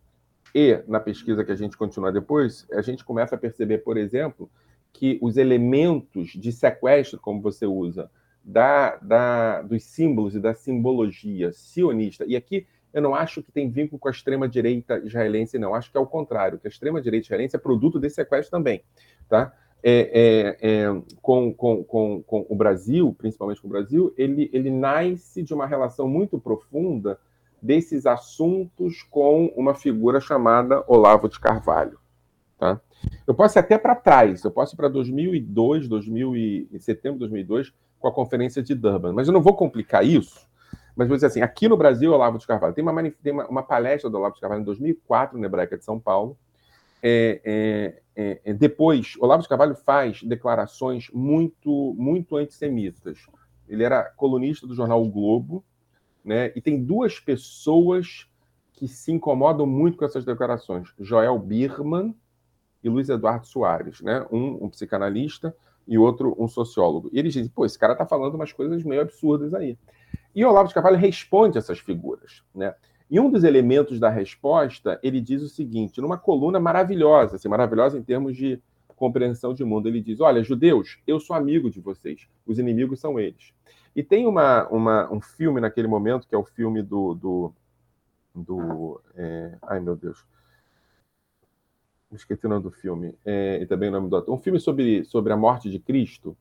e 0.55 0.85
na 0.87 1.01
pesquisa 1.01 1.43
que 1.47 1.53
a 1.53 1.57
gente 1.57 1.79
continua 1.79 2.13
depois, 2.13 2.67
a 2.73 2.83
gente 2.83 3.07
começa 3.07 3.37
a 3.37 3.39
perceber, 3.39 3.79
por 3.79 3.97
exemplo, 3.97 4.51
que 4.97 5.19
os 5.21 5.37
elementos 5.37 6.31
de 6.31 6.51
sequestro, 6.51 7.21
como 7.21 7.41
você 7.41 7.67
usa, 7.67 8.11
da, 8.43 8.97
da, 8.97 9.63
dos 9.63 9.83
símbolos 9.83 10.35
e 10.35 10.41
da 10.41 10.55
simbologia 10.55 11.53
sionista, 11.53 12.25
e 12.27 12.37
aqui 12.37 12.67
eu 12.97 13.03
não 13.03 13.15
acho 13.15 13.43
que 13.43 13.53
tem 13.53 13.69
vínculo 13.69 13.99
com 13.99 14.09
a 14.09 14.11
extrema-direita 14.11 14.99
israelense, 15.05 15.59
não. 15.59 15.75
Acho 15.75 15.91
que 15.91 15.99
é 15.99 16.01
o 16.01 16.07
contrário, 16.07 16.59
que 16.59 16.67
a 16.67 16.71
extrema-direita 16.71 17.27
israelense 17.27 17.55
é 17.55 17.59
produto 17.59 18.01
desse 18.01 18.15
sequestro 18.15 18.51
também. 18.51 18.83
Tá? 19.29 19.53
É, 19.83 20.57
é, 20.63 20.71
é, 20.71 21.03
com, 21.21 21.53
com, 21.53 21.85
com, 21.85 22.23
com, 22.23 22.47
o 22.49 22.57
Brasil, 22.57 23.15
principalmente 23.19 23.61
com 23.61 23.69
o 23.69 23.71
Brasil, 23.71 24.15
ele, 24.17 24.49
ele 24.51 24.71
nasce 24.71 25.43
de 25.43 25.53
uma 25.53 25.67
relação 25.67 26.09
muito 26.09 26.39
profunda 26.39 27.19
desses 27.61 28.07
assuntos 28.07 29.03
com 29.03 29.53
uma 29.57 29.75
figura 29.75 30.19
chamada 30.19 30.83
Olavo 30.87 31.29
de 31.29 31.39
Carvalho. 31.39 31.99
Tá? 32.59 32.81
Eu 33.27 33.35
posso 33.35 33.59
ir 33.59 33.61
até 33.61 33.77
para 33.77 33.95
trás, 33.95 34.43
eu 34.43 34.51
posso 34.51 34.75
ir 34.75 34.77
para 34.77 34.89
2002, 34.89 35.89
2000 35.89 36.37
e, 36.37 36.69
setembro 36.81 37.19
de 37.19 37.21
2002, 37.21 37.73
com 37.99 38.09
a 38.09 38.13
conferência 38.13 38.63
de 38.63 38.75
Durban, 38.75 39.13
mas 39.13 39.29
eu 39.29 39.35
não 39.35 39.43
vou 39.43 39.55
complicar 39.55 40.05
isso, 40.05 40.47
mas 40.95 41.07
vou 41.07 41.17
dizer 41.17 41.27
assim, 41.27 41.43
aqui 41.43 41.69
no 41.69 41.77
Brasil, 41.77 42.13
Olavo 42.13 42.39
de 42.39 42.47
Carvalho, 42.47 42.75
tem 42.75 42.83
uma, 42.83 43.11
tem 43.11 43.33
uma, 43.33 43.47
uma 43.47 43.63
palestra 43.63 44.09
do 44.09 44.17
Olavo 44.17 44.35
de 44.35 44.41
Carvalho 44.41 44.63
em 44.63 44.65
2004, 44.65 45.39
na 45.39 45.47
Hebraica 45.47 45.77
de 45.77 45.85
São 45.85 46.01
Paulo. 46.01 46.39
É, 47.03 47.41
é, 47.45 48.03
é, 48.17 48.41
é, 48.47 48.55
depois, 48.55 49.15
Olavo 49.21 49.43
de 49.43 49.49
Carvalho 49.49 49.75
faz 49.75 50.23
declarações 50.23 51.11
muito, 51.13 51.95
muito 51.99 52.37
antissemitas. 52.37 53.27
Ele 53.69 53.85
era 53.85 54.05
colunista 54.17 54.67
do 54.67 54.75
jornal 54.75 55.03
O 55.03 55.11
Globo, 55.11 55.63
né? 56.25 56.51
E 56.57 56.63
tem 56.63 56.83
duas 56.83 57.21
pessoas 57.21 58.27
que 58.73 58.89
se 58.89 59.13
incomodam 59.13 59.67
muito 59.67 59.99
com 59.99 60.05
essas 60.05 60.25
declarações: 60.25 60.93
Joel 60.99 61.39
Birman 61.39 62.15
e 62.87 62.89
Luiz 62.89 63.09
Eduardo 63.09 63.49
Soares, 63.49 64.01
né? 64.01 64.25
Um, 64.31 64.65
um 64.65 64.71
psicanalista 64.71 65.55
e 65.89 65.99
outro 65.99 66.37
um 66.39 66.47
sociólogo. 66.47 67.11
E 67.13 67.19
eles 67.19 67.33
dizem: 67.33 67.51
pô, 67.53 67.67
esse 67.67 67.77
cara 67.77 67.95
está 67.95 68.07
falando 68.07 68.37
umas 68.37 68.53
coisas 68.53 68.85
meio 68.85 69.03
absurdas 69.03 69.53
aí. 69.53 69.77
E 70.33 70.45
Olavo 70.45 70.69
de 70.69 70.75
Carvalho 70.75 70.97
responde 70.97 71.59
essas 71.59 71.81
figuras. 71.81 72.45
Né? 72.55 72.73
E 73.11 73.19
um 73.19 73.29
dos 73.29 73.43
elementos 73.43 73.99
da 73.99 74.09
resposta, 74.09 75.01
ele 75.03 75.21
diz 75.21 75.43
o 75.43 75.49
seguinte, 75.49 76.01
numa 76.01 76.17
coluna 76.17 76.61
maravilhosa, 76.61 77.37
assim, 77.37 77.49
maravilhosa 77.49 77.99
em 77.99 78.03
termos 78.03 78.37
de 78.37 78.63
compreensão 78.89 79.53
de 79.53 79.65
mundo, 79.65 79.89
ele 79.89 80.01
diz, 80.01 80.21
olha, 80.21 80.43
judeus, 80.43 80.99
eu 81.07 81.19
sou 81.19 81.35
amigo 81.37 81.69
de 81.69 81.81
vocês, 81.81 82.27
os 82.47 82.59
inimigos 82.59 83.01
são 83.01 83.19
eles. 83.19 83.53
E 83.95 84.03
tem 84.03 84.27
uma, 84.27 84.67
uma 84.69 85.13
um 85.13 85.21
filme 85.21 85.61
naquele 85.61 85.89
momento, 85.89 86.27
que 86.27 86.35
é 86.35 86.39
o 86.39 86.45
filme 86.45 86.83
do... 86.83 87.15
do, 87.15 87.55
do 88.35 89.01
é... 89.15 89.57
ai, 89.63 89.81
meu 89.81 89.97
Deus. 89.97 90.25
Esqueci 92.13 92.47
o 92.47 92.49
nome 92.49 92.63
do 92.63 92.71
filme. 92.71 93.15
É, 93.25 93.59
e 93.61 93.67
também 93.67 93.89
o 93.89 93.93
nome 93.93 94.09
do 94.09 94.17
ator. 94.17 94.35
Um 94.35 94.39
filme 94.39 94.61
sobre, 94.61 95.05
sobre 95.05 95.33
a 95.33 95.37
morte 95.37 95.71
de 95.71 95.79
Cristo, 95.79 96.37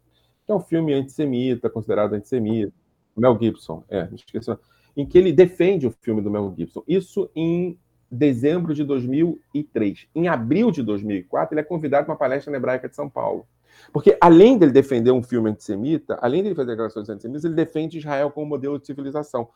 que 0.46 0.52
é 0.52 0.56
um 0.56 0.60
filme 0.60 0.94
antissemita, 0.94 1.70
considerado 1.70 2.14
antissemita 2.14 2.74
Mel 3.16 3.38
Gibson, 3.40 3.84
é, 3.90 4.10
esqueci, 4.14 4.52
em 4.96 5.06
que 5.06 5.18
ele 5.18 5.32
defende 5.32 5.88
o 5.88 5.92
filme 5.92 6.22
do 6.22 6.30
Mel 6.30 6.54
Gibson. 6.56 6.84
Isso 6.88 7.30
em 7.36 7.78
dezembro 8.12 8.74
de 8.74 8.84
2003. 8.84 10.08
Em 10.14 10.28
abril 10.28 10.72
de 10.72 10.84
2004, 10.84 11.54
ele 11.54 11.62
é 11.62 11.64
convidado 11.64 12.06
para 12.06 12.14
uma 12.14 12.20
palestra 12.20 12.52
na 12.52 12.58
Hebraica 12.58 12.90
de 12.90 12.96
São 12.96 13.10
Paulo. 13.10 13.48
Porque, 13.92 14.18
além 14.22 14.58
dele 14.58 14.72
defender 14.72 15.12
um 15.12 15.24
filme 15.24 15.50
antissemita, 15.50 16.18
além 16.22 16.44
dele 16.44 16.56
fazer 16.56 16.72
declarações 16.72 17.10
antissemitas, 17.10 17.44
ele 17.44 17.56
defende 17.56 17.98
Israel 17.98 18.32
como 18.32 18.48
modelo 18.48 18.80
de 18.80 18.86
civilização. 18.86 19.50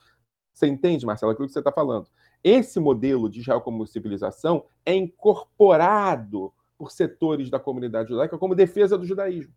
Você 0.53 0.67
entende, 0.67 1.05
Marcelo, 1.05 1.31
aquilo 1.31 1.47
que 1.47 1.53
você 1.53 1.59
está 1.59 1.71
falando? 1.71 2.07
Esse 2.43 2.79
modelo 2.79 3.29
de 3.29 3.41
Israel 3.41 3.61
como 3.61 3.85
civilização 3.85 4.65
é 4.85 4.93
incorporado 4.93 6.53
por 6.77 6.91
setores 6.91 7.49
da 7.49 7.59
comunidade 7.59 8.09
judaica 8.09 8.37
como 8.37 8.55
defesa 8.55 8.97
do 8.97 9.05
judaísmo. 9.05 9.53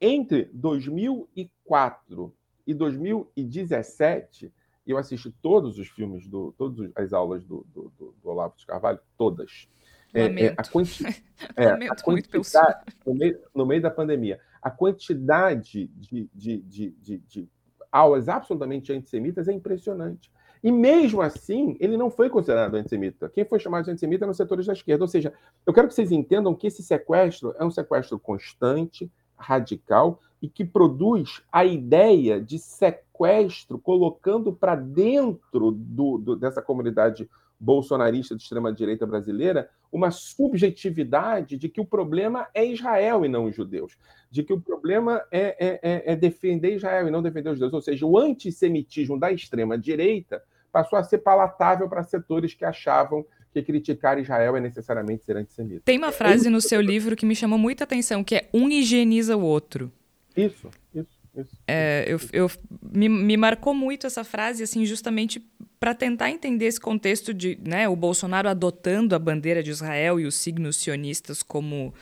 Entre 0.00 0.50
2004 0.52 2.34
e 2.66 2.72
2017, 2.74 4.52
eu 4.86 4.98
assisti 4.98 5.30
todos 5.42 5.78
os 5.78 5.88
filmes, 5.88 6.28
do, 6.28 6.52
todas 6.56 6.90
as 6.94 7.12
aulas 7.12 7.44
do, 7.44 7.66
do, 7.72 7.92
do, 7.98 8.14
do 8.22 8.28
Olavo 8.28 8.54
de 8.56 8.66
Carvalho, 8.66 9.00
todas. 9.16 9.68
É, 10.12 10.46
é, 10.46 10.54
a, 10.56 10.62
quanti... 10.62 11.04
é, 11.56 11.66
a 11.88 11.96
quantidade, 11.96 12.84
no 13.04 13.14
meio, 13.14 13.40
no 13.54 13.66
meio, 13.66 13.82
da 13.82 13.90
pandemia, 13.90 14.38
a 14.62 14.70
quantidade 14.70 15.88
de, 15.88 16.28
de, 16.32 16.58
de, 16.60 16.90
de, 16.90 17.18
de 17.18 17.48
aulas 17.90 18.28
absolutamente 18.28 18.92
antissemitas 18.92 19.48
é 19.48 19.52
impressionante. 19.52 20.30
E 20.64 20.72
mesmo 20.72 21.20
assim, 21.20 21.76
ele 21.78 21.94
não 21.94 22.10
foi 22.10 22.30
considerado 22.30 22.74
antissemita. 22.74 23.28
Quem 23.28 23.44
foi 23.44 23.58
chamado 23.58 23.84
de 23.84 23.90
antissemita 23.90 24.24
eram 24.24 24.30
os 24.30 24.36
setores 24.38 24.64
da 24.64 24.72
esquerda. 24.72 25.04
Ou 25.04 25.08
seja, 25.08 25.30
eu 25.66 25.74
quero 25.74 25.86
que 25.86 25.92
vocês 25.92 26.10
entendam 26.10 26.54
que 26.54 26.66
esse 26.66 26.82
sequestro 26.82 27.54
é 27.58 27.64
um 27.66 27.70
sequestro 27.70 28.18
constante, 28.18 29.12
radical, 29.36 30.22
e 30.40 30.48
que 30.48 30.64
produz 30.64 31.42
a 31.52 31.66
ideia 31.66 32.40
de 32.40 32.58
sequestro, 32.58 33.78
colocando 33.78 34.54
para 34.54 34.74
dentro 34.74 35.70
do, 35.70 36.16
do, 36.16 36.34
dessa 36.34 36.62
comunidade 36.62 37.28
bolsonarista 37.60 38.34
de 38.34 38.42
extrema-direita 38.42 39.06
brasileira 39.06 39.68
uma 39.92 40.10
subjetividade 40.10 41.58
de 41.58 41.68
que 41.68 41.80
o 41.80 41.84
problema 41.84 42.48
é 42.54 42.64
Israel 42.64 43.22
e 43.24 43.28
não 43.28 43.44
os 43.44 43.54
judeus, 43.54 43.96
de 44.30 44.42
que 44.42 44.52
o 44.52 44.60
problema 44.60 45.22
é, 45.30 45.56
é, 45.58 45.80
é, 45.82 46.12
é 46.12 46.16
defender 46.16 46.74
Israel 46.74 47.06
e 47.06 47.10
não 47.10 47.22
defender 47.22 47.50
os 47.50 47.58
judeus. 47.58 47.74
Ou 47.74 47.82
seja, 47.82 48.06
o 48.06 48.18
antissemitismo 48.18 49.20
da 49.20 49.30
extrema-direita 49.30 50.42
passou 50.74 50.98
a 50.98 51.04
ser 51.04 51.18
palatável 51.18 51.88
para 51.88 52.02
setores 52.02 52.52
que 52.52 52.64
achavam 52.64 53.24
que 53.52 53.62
criticar 53.62 54.18
Israel 54.18 54.56
é 54.56 54.60
necessariamente 54.60 55.24
ser 55.24 55.36
antissemita. 55.36 55.82
Tem 55.84 55.96
uma 55.96 56.10
frase 56.10 56.50
no 56.50 56.60
seu 56.60 56.80
livro 56.80 57.14
que 57.14 57.24
me 57.24 57.36
chamou 57.36 57.56
muita 57.56 57.84
atenção, 57.84 58.24
que 58.24 58.34
é 58.34 58.48
um 58.52 58.68
higieniza 58.68 59.36
o 59.36 59.40
outro. 59.40 59.92
Isso, 60.36 60.68
isso. 60.92 61.14
Isso, 61.36 61.56
é, 61.66 62.04
eu, 62.06 62.20
eu 62.32 62.50
me, 62.80 63.08
me, 63.08 63.36
marcou 63.36 63.74
muito 63.74 64.06
essa 64.06 64.22
frase, 64.22 64.62
assim, 64.62 64.84
justamente 64.86 65.44
para 65.80 65.92
tentar 65.92 66.30
entender 66.30 66.66
esse 66.66 66.80
contexto 66.80 67.34
de 67.34 67.58
né, 67.60 67.88
o 67.88 67.96
Bolsonaro 67.96 68.48
adotando 68.48 69.16
a 69.16 69.18
bandeira 69.18 69.60
de 69.60 69.70
Israel 69.70 70.20
e 70.20 70.26
os 70.26 70.36
signos 70.36 70.76
sionistas 70.76 71.42
como, 71.42 71.92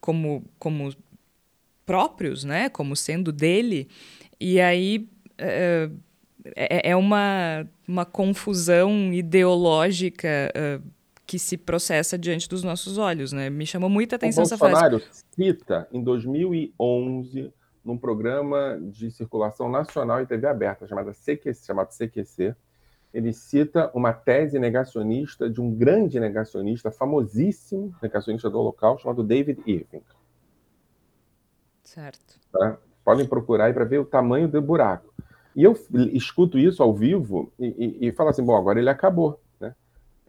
como, 0.00 0.42
como 0.58 0.94
próprios, 1.84 2.44
né, 2.44 2.70
como 2.70 2.96
sendo 2.96 3.30
dele. 3.30 3.88
E 4.40 4.58
aí 4.58 5.06
é, 5.36 5.90
é, 6.56 6.90
é 6.90 6.96
uma, 6.96 7.66
uma 7.86 8.04
confusão 8.04 9.12
ideológica 9.12 10.52
uh, 10.54 10.82
que 11.26 11.38
se 11.38 11.56
processa 11.56 12.16
diante 12.16 12.48
dos 12.48 12.62
nossos 12.62 12.96
olhos, 12.96 13.32
né? 13.32 13.50
Me 13.50 13.66
chamou 13.66 13.90
muita 13.90 14.16
atenção 14.16 14.42
essa 14.42 14.56
frase. 14.56 14.74
O 14.74 14.90
Bolsonaro 14.90 15.14
cita 15.34 15.88
em 15.92 16.02
2011 16.02 17.52
num 17.84 17.96
programa 17.96 18.78
de 18.80 19.10
circulação 19.10 19.70
nacional 19.70 20.20
e 20.20 20.26
TV 20.26 20.46
aberta, 20.46 20.86
chamada 20.86 21.12
CQC, 21.12 21.66
chamado 21.66 21.88
CQC. 21.88 22.54
Ele 23.12 23.32
cita 23.32 23.90
uma 23.94 24.12
tese 24.12 24.58
negacionista 24.58 25.48
de 25.48 25.60
um 25.60 25.74
grande 25.74 26.20
negacionista, 26.20 26.90
famosíssimo 26.90 27.94
negacionista 28.02 28.50
do 28.50 28.58
Holocausto, 28.58 29.04
chamado 29.04 29.22
David 29.22 29.62
Irving. 29.66 30.02
Certo. 31.82 32.38
Tá? 32.52 32.78
Podem 33.02 33.26
procurar 33.26 33.66
aí 33.66 33.72
para 33.72 33.86
ver 33.86 33.98
o 33.98 34.04
tamanho 34.04 34.46
do 34.46 34.60
buraco. 34.60 35.14
E 35.58 35.64
eu 35.64 35.76
escuto 36.12 36.56
isso 36.56 36.84
ao 36.84 36.94
vivo 36.94 37.52
e, 37.58 37.66
e, 37.66 38.08
e 38.08 38.12
falo 38.12 38.30
assim: 38.30 38.44
bom, 38.44 38.56
agora 38.56 38.78
ele 38.78 38.88
acabou. 38.88 39.40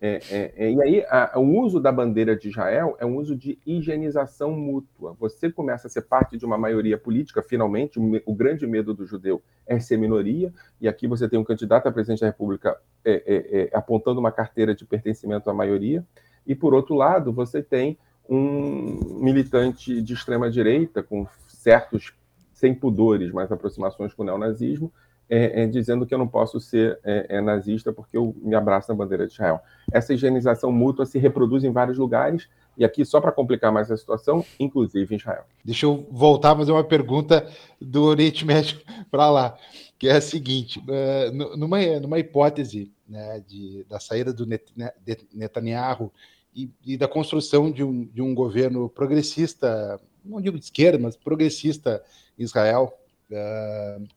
É, 0.01 0.21
é, 0.31 0.53
é, 0.55 0.71
e 0.71 0.81
aí, 0.81 1.05
a, 1.09 1.37
o 1.37 1.59
uso 1.59 1.79
da 1.79 1.91
bandeira 1.91 2.35
de 2.35 2.47
Israel 2.47 2.95
é 2.99 3.05
um 3.05 3.17
uso 3.17 3.35
de 3.35 3.59
higienização 3.65 4.53
mútua. 4.53 5.13
Você 5.19 5.51
começa 5.51 5.87
a 5.87 5.89
ser 5.89 6.03
parte 6.03 6.37
de 6.37 6.45
uma 6.45 6.57
maioria 6.57 6.97
política, 6.97 7.43
finalmente, 7.43 7.99
o, 7.99 8.21
o 8.25 8.33
grande 8.33 8.65
medo 8.65 8.93
do 8.93 9.05
judeu 9.05 9.41
é 9.67 9.77
ser 9.79 9.97
minoria, 9.97 10.53
e 10.79 10.87
aqui 10.87 11.05
você 11.05 11.27
tem 11.27 11.37
um 11.37 11.43
candidato 11.43 11.87
a 11.87 11.91
presidente 11.91 12.21
da 12.21 12.27
República 12.27 12.79
é, 13.03 13.11
é, 13.11 13.61
é, 13.61 13.69
apontando 13.73 14.21
uma 14.21 14.31
carteira 14.31 14.73
de 14.73 14.85
pertencimento 14.85 15.49
à 15.49 15.53
maioria, 15.53 16.03
e 16.47 16.55
por 16.55 16.73
outro 16.73 16.95
lado, 16.95 17.33
você 17.33 17.61
tem 17.61 17.97
um 18.27 19.21
militante 19.21 20.01
de 20.01 20.13
extrema 20.13 20.49
direita 20.49 21.03
com 21.03 21.27
certos 21.47 22.13
sem 22.53 22.73
pudores, 22.73 23.31
mas 23.31 23.51
aproximações 23.51 24.13
com 24.13 24.23
o 24.23 24.25
neonazismo, 24.25 24.91
é, 25.29 25.61
é, 25.61 25.67
dizendo 25.67 26.05
que 26.07 26.13
eu 26.13 26.17
não 26.17 26.27
posso 26.27 26.59
ser 26.59 26.99
é, 27.03 27.37
é, 27.37 27.41
nazista 27.41 27.93
porque 27.93 28.17
eu 28.17 28.35
me 28.41 28.55
abraço 28.55 28.91
na 28.91 28.97
bandeira 28.97 29.27
de 29.27 29.33
Israel. 29.33 29.61
Essa 29.91 30.13
higienização 30.13 30.71
mútua 30.71 31.05
se 31.05 31.19
reproduz 31.19 31.63
em 31.63 31.71
vários 31.71 31.97
lugares, 31.97 32.49
e 32.75 32.83
aqui, 32.83 33.05
só 33.05 33.19
para 33.19 33.31
complicar 33.31 33.71
mais 33.71 33.91
a 33.91 33.97
situação, 33.97 34.43
inclusive 34.59 35.13
em 35.13 35.17
Israel. 35.17 35.43
Deixa 35.63 35.85
eu 35.85 36.07
voltar 36.09 36.53
a 36.53 36.55
fazer 36.55 36.71
uma 36.71 36.83
pergunta 36.83 37.45
do 37.79 38.03
Oriente 38.05 38.45
Médio 38.45 38.79
para 39.11 39.29
lá, 39.29 39.57
que 39.99 40.07
é 40.07 40.13
a 40.13 40.21
seguinte: 40.21 40.79
uh, 40.79 41.57
numa, 41.57 41.79
numa 41.99 42.17
hipótese 42.17 42.91
né, 43.07 43.43
de, 43.45 43.85
da 43.89 43.99
saída 43.99 44.33
do 44.33 44.45
Net, 44.45 44.63
né, 44.75 44.91
Netanyahu 45.33 46.11
e, 46.55 46.71
e, 46.85 46.97
da 46.97 47.07
construção 47.07 47.69
de 47.69 47.83
um, 47.83 48.05
de 48.05 48.21
um 48.21 48.33
governo 48.33 48.89
progressista, 48.89 49.99
não 50.23 50.41
digo 50.41 50.57
de 50.57 50.63
esquerda, 50.63 50.97
mas 50.97 51.17
progressista 51.17 52.01
em 52.37 52.43
Israel. 52.43 52.97
Uh, 53.29 54.07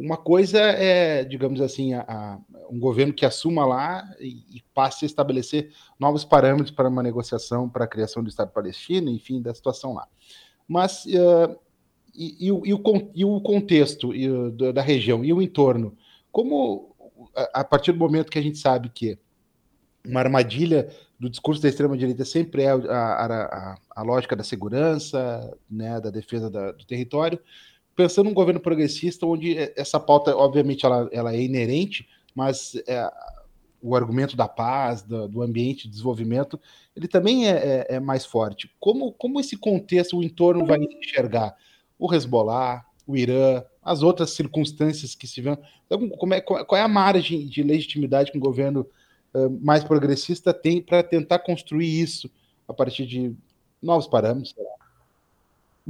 uma 0.00 0.16
coisa 0.16 0.58
é, 0.58 1.22
digamos 1.24 1.60
assim, 1.60 1.92
a, 1.92 2.00
a, 2.00 2.38
um 2.70 2.80
governo 2.80 3.12
que 3.12 3.26
assuma 3.26 3.66
lá 3.66 4.02
e, 4.18 4.56
e, 4.56 4.62
passe 4.74 5.04
a 5.04 5.06
estabelecer 5.06 5.72
novos 5.98 6.24
parâmetros 6.24 6.70
para 6.70 6.88
uma 6.88 7.02
negociação 7.02 7.68
para 7.68 7.84
a 7.84 7.88
criação 7.88 8.22
do 8.22 8.30
Estado 8.30 8.50
palestino, 8.50 9.10
enfim, 9.10 9.42
da 9.42 9.54
situação 9.54 9.92
lá. 9.92 10.08
Mas 10.66 11.04
uh, 11.04 11.58
e, 12.14 12.46
e, 12.46 12.52
o, 12.52 12.62
e, 12.64 12.72
o, 12.72 12.82
e, 13.14 13.24
o, 13.24 13.40
contexto 13.40 14.10
da 14.72 14.80
região 14.80 15.24
e 15.24 15.32
o 15.32 15.42
entorno, 15.42 15.96
como 16.32 16.96
a, 17.36 17.60
a 17.60 17.64
partir 17.64 17.92
do 17.92 17.98
momento 17.98 18.30
que 18.30 18.38
a 18.38 18.42
gente 18.42 18.58
sabe 18.58 18.88
que 18.88 19.18
uma 20.04 20.20
armadilha 20.20 20.88
do 21.18 21.28
discurso 21.28 21.60
da 21.60 21.68
extrema-direita 21.68 22.24
sempre 22.24 22.62
é 22.62 22.70
a, 22.70 22.76
a, 22.76 23.78
a, 23.96 24.02
lógica 24.02 24.34
da 24.34 24.42
segurança, 24.42 25.54
né, 25.70 26.00
da 26.00 26.08
defesa 26.08 26.48
da, 26.48 26.72
do 26.72 26.86
território, 26.86 27.38
pensando 28.00 28.28
num 28.28 28.34
governo 28.34 28.60
progressista, 28.60 29.26
onde 29.26 29.54
essa 29.76 30.00
pauta, 30.00 30.34
obviamente, 30.34 30.86
ela, 30.86 31.06
ela 31.12 31.34
é 31.34 31.42
inerente, 31.42 32.08
mas 32.34 32.74
é, 32.86 33.10
o 33.82 33.94
argumento 33.94 34.34
da 34.34 34.48
paz, 34.48 35.02
do, 35.02 35.28
do, 35.28 35.42
ambiente 35.42 35.82
de 35.82 35.90
desenvolvimento, 35.90 36.58
ele 36.96 37.06
também 37.06 37.46
é, 37.46 37.50
é, 37.50 37.86
é, 37.96 38.00
mais 38.00 38.24
forte. 38.24 38.74
Como, 38.80 39.12
como 39.12 39.38
esse 39.38 39.54
contexto, 39.54 40.16
o 40.16 40.24
entorno 40.24 40.64
vai 40.64 40.78
enxergar 40.78 41.54
o 41.98 42.10
Hezbollah, 42.10 42.86
o 43.06 43.18
Irã, 43.18 43.62
as 43.82 44.02
outras 44.02 44.30
circunstâncias 44.30 45.14
que 45.14 45.26
se 45.26 45.42
vão. 45.42 45.58
Então, 45.84 46.08
como 46.08 46.32
é, 46.32 46.40
qual 46.40 46.76
é 46.76 46.82
a 46.82 46.88
margem 46.88 47.46
de 47.46 47.62
legitimidade 47.62 48.32
que 48.32 48.38
um 48.38 48.40
governo 48.40 48.86
mais 49.60 49.84
progressista 49.84 50.54
tem 50.54 50.80
para 50.80 51.02
tentar 51.02 51.40
construir 51.40 52.00
isso 52.00 52.30
a 52.66 52.72
partir 52.72 53.06
de 53.06 53.36
novos 53.82 54.06
parâmetros? 54.06 54.54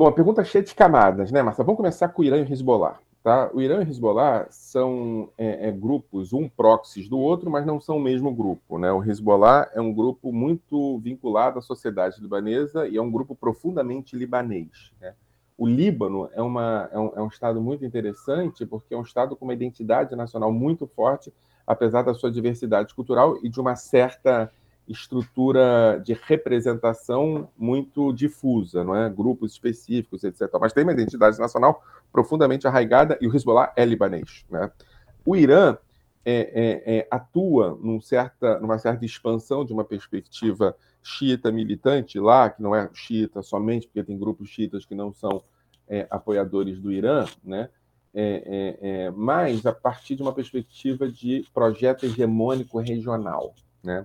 Bom, 0.00 0.06
a 0.06 0.12
pergunta 0.12 0.40
é 0.40 0.44
cheia 0.44 0.64
de 0.64 0.74
camadas, 0.74 1.30
né, 1.30 1.42
Marcia? 1.42 1.62
Vamos 1.62 1.76
começar 1.76 2.08
com 2.08 2.22
o 2.22 2.24
Irã 2.24 2.38
e 2.38 2.42
o 2.42 2.50
Hezbollah. 2.50 2.98
Tá? 3.22 3.50
O 3.52 3.60
Irã 3.60 3.82
e 3.82 3.84
o 3.84 3.90
Hezbollah 3.90 4.46
são 4.48 5.28
é, 5.36 5.68
é, 5.68 5.70
grupos, 5.70 6.32
um 6.32 6.48
proxies 6.48 7.06
do 7.06 7.18
outro, 7.18 7.50
mas 7.50 7.66
não 7.66 7.78
são 7.78 7.98
o 7.98 8.00
mesmo 8.00 8.32
grupo. 8.32 8.78
Né? 8.78 8.90
O 8.90 9.04
Hezbollah 9.04 9.70
é 9.74 9.78
um 9.78 9.92
grupo 9.92 10.32
muito 10.32 10.98
vinculado 11.00 11.58
à 11.58 11.60
sociedade 11.60 12.18
libanesa 12.18 12.88
e 12.88 12.96
é 12.96 13.02
um 13.02 13.10
grupo 13.10 13.34
profundamente 13.34 14.16
libanês. 14.16 14.90
Né? 14.98 15.12
O 15.58 15.66
Líbano 15.66 16.30
é, 16.32 16.40
uma, 16.40 16.88
é, 16.90 16.98
um, 16.98 17.12
é 17.16 17.20
um 17.20 17.28
estado 17.28 17.60
muito 17.60 17.84
interessante 17.84 18.64
porque 18.64 18.94
é 18.94 18.96
um 18.96 19.02
estado 19.02 19.36
com 19.36 19.44
uma 19.44 19.52
identidade 19.52 20.16
nacional 20.16 20.50
muito 20.50 20.86
forte, 20.86 21.30
apesar 21.66 22.00
da 22.00 22.14
sua 22.14 22.30
diversidade 22.30 22.94
cultural 22.94 23.36
e 23.42 23.50
de 23.50 23.60
uma 23.60 23.76
certa 23.76 24.50
estrutura 24.90 26.02
de 26.04 26.18
representação 26.24 27.48
muito 27.56 28.12
difusa, 28.12 28.82
não 28.82 28.94
é? 28.94 29.08
Grupos 29.08 29.52
específicos, 29.52 30.24
etc. 30.24 30.48
Mas 30.60 30.72
tem 30.72 30.82
uma 30.82 30.92
identidade 30.92 31.38
nacional 31.38 31.82
profundamente 32.12 32.66
arraigada 32.66 33.16
e 33.20 33.28
o 33.28 33.34
Hezbollah 33.34 33.72
é 33.76 33.84
libanês, 33.84 34.44
né? 34.50 34.70
O 35.24 35.36
Irã 35.36 35.78
é, 36.24 36.32
é, 36.32 36.96
é, 36.98 37.08
atua 37.10 37.78
num 37.80 38.00
certa, 38.00 38.58
numa 38.58 38.78
certa 38.78 39.04
expansão 39.04 39.64
de 39.64 39.72
uma 39.72 39.84
perspectiva 39.84 40.76
xiita 41.02 41.52
militante 41.52 42.18
lá, 42.18 42.50
que 42.50 42.60
não 42.60 42.74
é 42.74 42.90
xiita 42.92 43.42
somente 43.42 43.86
porque 43.86 44.02
tem 44.02 44.18
grupos 44.18 44.48
xiitas 44.48 44.84
que 44.84 44.94
não 44.94 45.12
são 45.12 45.42
é, 45.88 46.06
apoiadores 46.10 46.80
do 46.80 46.90
Irã, 46.90 47.24
né? 47.44 47.68
É, 48.12 48.76
é, 48.82 49.10
mas 49.12 49.64
a 49.64 49.72
partir 49.72 50.16
de 50.16 50.22
uma 50.22 50.32
perspectiva 50.32 51.08
de 51.08 51.46
projeto 51.54 52.04
hegemônico 52.04 52.80
regional, 52.80 53.54
né? 53.84 54.04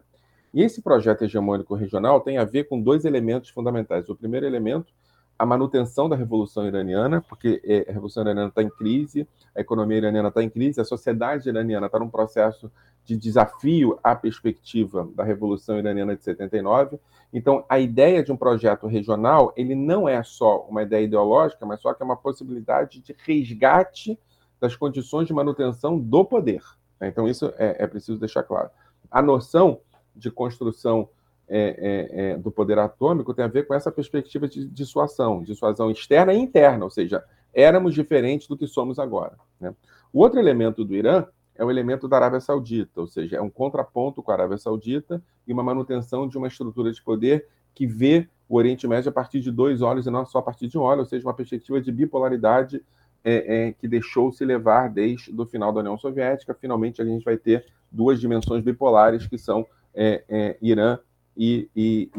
E 0.56 0.62
esse 0.64 0.82
projeto 0.82 1.26
hegemônico 1.26 1.76
regional 1.76 2.22
tem 2.22 2.38
a 2.38 2.46
ver 2.46 2.64
com 2.64 2.82
dois 2.82 3.04
elementos 3.04 3.50
fundamentais. 3.50 4.08
O 4.08 4.16
primeiro 4.16 4.46
elemento, 4.46 4.94
a 5.38 5.46
manutenção 5.46 6.08
da 6.08 6.16
Revolução 6.16 6.66
Iraniana, 6.66 7.22
porque 7.28 7.62
é, 7.66 7.86
a 7.90 7.92
Revolução 7.92 8.24
Iraniana 8.24 8.48
está 8.48 8.64
em 8.64 8.70
crise, 8.70 9.28
a 9.54 9.60
economia 9.60 9.98
iraniana 9.98 10.30
está 10.30 10.42
em 10.42 10.50
crise, 10.50 10.80
a 10.80 10.86
sociedade 10.86 11.50
iraniana 11.50 11.88
está 11.88 12.00
num 12.00 12.10
processo 12.10 12.72
de 13.04 13.18
desafio 13.18 14.00
à 14.02 14.16
perspectiva 14.16 15.06
da 15.14 15.26
Revolução 15.26 15.78
Iraniana 15.78 16.16
de 16.16 16.24
79. 16.24 16.98
Então, 17.34 17.66
a 17.68 17.78
ideia 17.78 18.24
de 18.24 18.32
um 18.32 18.38
projeto 18.38 18.88
regional, 18.88 19.52
ele 19.58 19.76
não 19.76 20.08
é 20.08 20.24
só 20.24 20.66
uma 20.70 20.84
ideia 20.84 21.04
ideológica, 21.04 21.66
mas 21.66 21.82
só 21.82 21.94
que 21.94 22.02
é 22.02 22.06
uma 22.06 22.16
possibilidade 22.16 23.02
de 23.02 23.14
resgate 23.26 24.18
das 24.58 24.74
condições 24.74 25.28
de 25.28 25.34
manutenção 25.34 26.00
do 26.00 26.24
poder. 26.24 26.62
Então, 27.02 27.28
isso 27.28 27.54
é, 27.58 27.84
é 27.84 27.88
preciso 27.88 28.18
deixar 28.18 28.44
claro. 28.44 28.70
A 29.12 29.22
noção 29.22 29.82
de 30.16 30.32
construção 30.32 31.10
é, 31.48 31.60
é, 31.60 32.32
é, 32.32 32.38
do 32.38 32.52
poder 32.52 32.80
atômico 32.80 33.34
tem 33.34 33.46
a 33.46 33.48
ver 33.50 33.68
com 33.68 33.74
essa 33.74 33.92
perspectiva 33.92 34.48
de 34.48 34.66
dissuasão, 34.66 35.44
dissuasão 35.44 35.92
externa 35.92 36.34
e 36.34 36.38
interna, 36.38 36.86
ou 36.86 36.90
seja, 36.90 37.24
éramos 37.54 37.94
diferentes 37.94 38.48
do 38.48 38.58
que 38.58 38.68
somos 38.68 38.98
agora. 38.98 39.38
Né? 39.60 39.74
O 40.12 40.22
outro 40.22 40.40
elemento 40.40 40.84
do 40.84 40.96
Irã 40.96 41.26
é 41.56 41.64
o 41.64 41.70
elemento 41.70 42.08
da 42.08 42.18
Arábia 42.18 42.40
Saudita, 42.40 43.00
ou 43.00 43.08
seja, 43.08 43.38
é 43.38 43.42
um 43.42 43.50
contraponto 43.50 44.22
com 44.24 44.32
a 44.32 44.34
Arábia 44.34 44.58
Saudita 44.58 45.22
e 45.48 45.54
uma 45.54 45.64
manutenção 45.64 46.28
de 46.28 46.38
uma 46.38 46.48
estrutura 46.48 46.92
de 46.92 47.02
poder 47.02 47.48
que 47.74 47.86
vê 47.86 48.28
o 48.48 48.58
Oriente 48.58 48.88
Médio 48.88 49.10
a 49.10 49.14
partir 49.14 49.40
de 49.40 49.52
dois 49.52 49.82
olhos 49.82 50.06
e 50.06 50.10
não 50.10 50.26
só 50.26 50.40
a 50.40 50.42
partir 50.42 50.68
de 50.68 50.78
um 50.78 50.82
olho, 50.82 51.00
ou 51.02 51.06
seja, 51.06 51.26
uma 51.26 51.34
perspectiva 51.34 51.80
de 51.80 51.92
bipolaridade 51.92 52.84
é, 53.24 53.68
é, 53.68 53.72
que 53.74 53.88
deixou 53.88 54.32
se 54.32 54.46
levar 54.46 54.90
desde 54.90 55.32
o 55.36 55.46
final 55.46 55.74
da 55.74 55.80
União 55.80 55.98
Soviética. 55.98 56.54
Finalmente, 56.54 57.02
a 57.02 57.06
gente 57.06 57.24
vai 57.24 57.38
ter 57.38 57.66
duas 57.92 58.20
dimensões 58.20 58.64
bipolares 58.64 59.26
que 59.26 59.38
são 59.38 59.66
é, 59.96 60.24
é, 60.28 60.58
Irã 60.62 61.00
e, 61.36 61.70
e, 61.76 62.12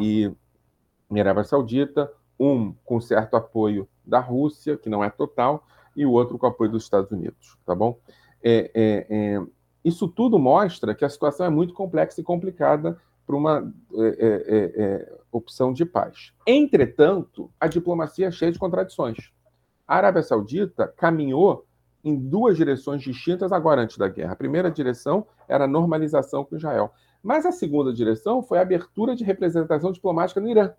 e 1.11 1.21
Arábia 1.21 1.45
Saudita, 1.45 2.11
um 2.39 2.73
com 2.85 3.01
certo 3.01 3.37
apoio 3.37 3.89
da 4.05 4.19
Rússia, 4.19 4.77
que 4.77 4.89
não 4.89 5.05
é 5.05 5.11
total, 5.11 5.67
e 5.95 6.05
o 6.05 6.13
outro 6.13 6.39
com 6.39 6.47
apoio 6.47 6.71
dos 6.71 6.85
Estados 6.85 7.11
Unidos, 7.11 7.57
tá 7.65 7.75
bom? 7.75 7.99
É, 8.43 8.71
é, 8.75 9.07
é, 9.09 9.43
isso 9.85 10.09
tudo 10.09 10.39
mostra 10.39 10.95
que 10.95 11.05
a 11.05 11.09
situação 11.09 11.47
é 11.47 11.51
muito 11.51 11.73
complexa 11.73 12.21
e 12.21 12.25
complicada 12.25 12.99
para 13.27 13.37
uma 13.37 13.73
é, 13.99 15.13
opção 15.33 15.73
de 15.73 15.85
paz. 15.85 16.33
Entretanto, 16.47 17.51
a 17.59 17.67
diplomacia 17.67 18.29
é 18.29 18.31
cheia 18.31 18.53
de 18.53 18.59
contradições. 18.59 19.33
A 19.87 19.97
Arábia 19.97 20.23
Saudita 20.23 20.93
caminhou 20.97 21.67
em 22.05 22.15
duas 22.15 22.57
direções 22.57 23.03
distintas 23.03 23.51
agora 23.51 23.83
antes 23.83 23.99
da 23.99 24.07
guerra. 24.07 24.33
A 24.33 24.37
primeira 24.37 24.71
direção 24.71 25.27
era 25.49 25.65
a 25.65 25.69
normalização 25.69 26.45
com 26.45 26.57
Israel. 26.57 26.93
Mas 27.27 27.45
a 27.45 27.51
segunda 27.51 27.93
direção 27.93 28.41
foi 28.41 28.59
a 28.59 28.63
abertura 28.63 29.17
de 29.17 29.25
representação 29.25 29.91
diplomática 29.91 30.41
no 30.41 30.49
Irã. 30.49 30.73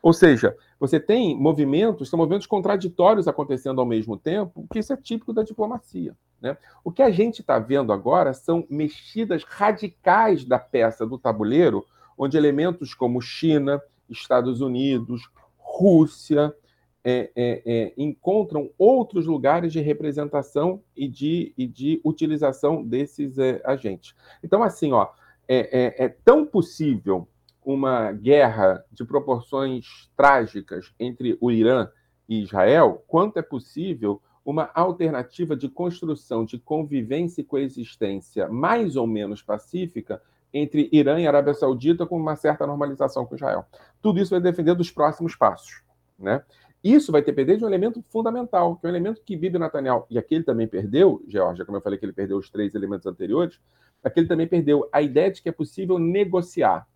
Ou 0.00 0.12
seja, 0.12 0.56
você 0.78 1.00
tem 1.00 1.36
movimentos, 1.36 2.08
são 2.08 2.16
movimentos 2.16 2.46
contraditórios 2.46 3.26
acontecendo 3.26 3.80
ao 3.80 3.86
mesmo 3.86 4.16
tempo, 4.16 4.68
que 4.72 4.78
isso 4.78 4.92
é 4.92 4.96
típico 4.96 5.32
da 5.32 5.42
diplomacia. 5.42 6.16
Né? 6.40 6.56
O 6.84 6.92
que 6.92 7.02
a 7.02 7.10
gente 7.10 7.40
está 7.40 7.58
vendo 7.58 7.92
agora 7.92 8.32
são 8.32 8.64
mexidas 8.70 9.42
radicais 9.42 10.44
da 10.44 10.60
peça 10.60 11.04
do 11.04 11.18
tabuleiro, 11.18 11.84
onde 12.16 12.36
elementos 12.36 12.94
como 12.94 13.20
China, 13.20 13.82
Estados 14.08 14.60
Unidos, 14.60 15.28
Rússia, 15.58 16.54
é, 17.02 17.32
é, 17.34 17.62
é, 17.66 17.92
encontram 17.96 18.70
outros 18.78 19.26
lugares 19.26 19.72
de 19.72 19.80
representação 19.80 20.82
e 20.96 21.08
de, 21.08 21.52
e 21.58 21.66
de 21.66 22.00
utilização 22.04 22.84
desses 22.84 23.38
é, 23.38 23.60
agentes. 23.64 24.14
Então, 24.42 24.62
assim, 24.62 24.92
ó, 24.92 25.08
é, 25.52 26.04
é, 26.04 26.04
é 26.04 26.08
tão 26.08 26.46
possível 26.46 27.26
uma 27.64 28.12
guerra 28.12 28.84
de 28.92 29.04
proporções 29.04 30.08
trágicas 30.16 30.94
entre 30.98 31.36
o 31.40 31.50
Irã 31.50 31.88
e 32.28 32.40
Israel, 32.40 33.04
quanto 33.08 33.38
é 33.38 33.42
possível 33.42 34.22
uma 34.44 34.70
alternativa 34.72 35.56
de 35.56 35.68
construção 35.68 36.44
de 36.44 36.56
convivência 36.56 37.40
e 37.40 37.44
coexistência 37.44 38.48
mais 38.48 38.94
ou 38.94 39.08
menos 39.08 39.42
pacífica 39.42 40.22
entre 40.54 40.88
Irã 40.92 41.20
e 41.20 41.26
Arábia 41.26 41.52
Saudita 41.52 42.06
com 42.06 42.16
uma 42.16 42.36
certa 42.36 42.64
normalização 42.64 43.26
com 43.26 43.34
Israel. 43.34 43.64
Tudo 44.00 44.20
isso 44.20 44.30
vai 44.30 44.40
depender 44.40 44.74
dos 44.76 44.90
próximos 44.90 45.34
passos. 45.34 45.82
Né? 46.16 46.42
Isso 46.82 47.10
vai 47.10 47.22
depender 47.22 47.56
de 47.56 47.64
um 47.64 47.68
elemento 47.68 48.02
fundamental, 48.08 48.76
que 48.76 48.86
é 48.86 48.88
um 48.88 48.92
elemento 48.92 49.20
que 49.24 49.36
Bibi 49.36 49.58
Netanyahu, 49.58 50.06
e 50.08 50.16
aqui 50.16 50.36
ele 50.36 50.44
também 50.44 50.66
perdeu, 50.66 51.22
Georgia, 51.28 51.64
como 51.64 51.76
eu 51.76 51.82
falei 51.82 51.98
que 51.98 52.04
ele 52.04 52.12
perdeu 52.12 52.38
os 52.38 52.48
três 52.48 52.74
elementos 52.74 53.06
anteriores, 53.06 53.60
aquele 54.02 54.26
também 54.26 54.46
perdeu 54.46 54.88
a 54.92 55.02
ideia 55.02 55.30
de 55.30 55.42
que 55.42 55.48
é 55.48 55.52
possível 55.52 55.98
negociar. 55.98 56.86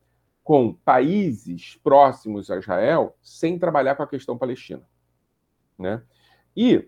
com 0.43 0.75
países 0.75 1.81
próximos 1.83 2.51
a 2.51 2.59
Israel 2.59 3.17
sem 3.23 3.59
trabalhar 3.59 3.95
com 3.95 4.03
a 4.03 4.07
questão 4.07 4.37
palestina. 4.37 4.83
Né? 5.79 6.03
E 6.55 6.87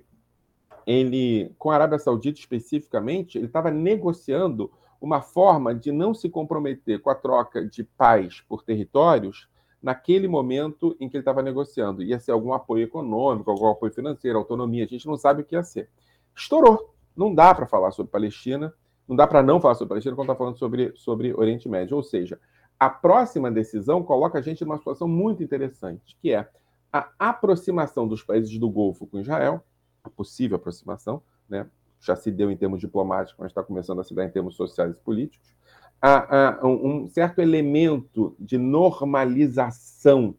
ele, 0.86 1.54
com 1.58 1.70
a 1.70 1.74
Arábia 1.74 1.98
Saudita 1.98 2.38
especificamente, 2.38 3.38
ele 3.38 3.46
estava 3.46 3.70
negociando 3.70 4.70
uma 5.00 5.22
forma 5.22 5.74
de 5.74 5.90
não 5.90 6.12
se 6.12 6.28
comprometer 6.28 7.00
com 7.00 7.10
a 7.10 7.14
troca 7.14 7.64
de 7.66 7.82
paz 7.82 8.42
por 8.42 8.62
territórios 8.62 9.48
naquele 9.82 10.28
momento 10.28 10.96
em 11.00 11.08
que 11.08 11.16
ele 11.16 11.22
estava 11.22 11.42
negociando. 11.42 12.02
Ia 12.02 12.18
ser 12.18 12.32
algum 12.32 12.52
apoio 12.52 12.84
econômico, 12.84 13.50
algum 13.50 13.68
apoio 13.68 13.92
financeiro, 13.92 14.38
autonomia, 14.38 14.84
a 14.84 14.88
gente 14.88 15.06
não 15.06 15.16
sabe 15.16 15.42
o 15.42 15.44
que 15.44 15.54
ia 15.54 15.62
ser. 15.62 15.88
Estourou. 16.34 16.94
Não 17.16 17.34
dá 17.34 17.54
para 17.54 17.66
falar 17.66 17.90
sobre 17.92 18.12
Palestina, 18.12 18.74
não 19.08 19.14
dá 19.14 19.26
para 19.26 19.42
não 19.42 19.60
falar 19.60 19.74
sobre 19.74 19.90
Palestina 19.90 20.14
quando 20.14 20.26
está 20.26 20.36
falando 20.36 20.58
sobre, 20.58 20.92
sobre 20.96 21.34
Oriente 21.34 21.68
Médio. 21.68 21.96
Ou 21.96 22.02
seja, 22.02 22.40
a 22.78 22.90
próxima 22.90 23.50
decisão 23.50 24.02
coloca 24.02 24.38
a 24.38 24.42
gente 24.42 24.64
numa 24.64 24.78
situação 24.78 25.06
muito 25.06 25.42
interessante, 25.42 26.16
que 26.20 26.32
é 26.32 26.48
a 26.92 27.08
aproximação 27.18 28.06
dos 28.06 28.22
países 28.22 28.58
do 28.58 28.70
Golfo 28.70 29.06
com 29.06 29.20
Israel, 29.20 29.62
a 30.02 30.10
possível 30.10 30.56
aproximação, 30.56 31.22
né? 31.48 31.66
já 32.00 32.14
se 32.14 32.30
deu 32.30 32.50
em 32.50 32.56
termos 32.56 32.80
diplomáticos, 32.80 33.38
mas 33.38 33.50
está 33.50 33.62
começando 33.62 34.00
a 34.00 34.04
se 34.04 34.14
dar 34.14 34.24
em 34.24 34.30
termos 34.30 34.56
sociais 34.56 34.92
e 34.92 34.94
políticos, 34.94 35.54
a, 36.00 36.60
a, 36.60 36.66
um 36.66 37.08
certo 37.08 37.40
elemento 37.40 38.36
de 38.38 38.58
normalização 38.58 40.36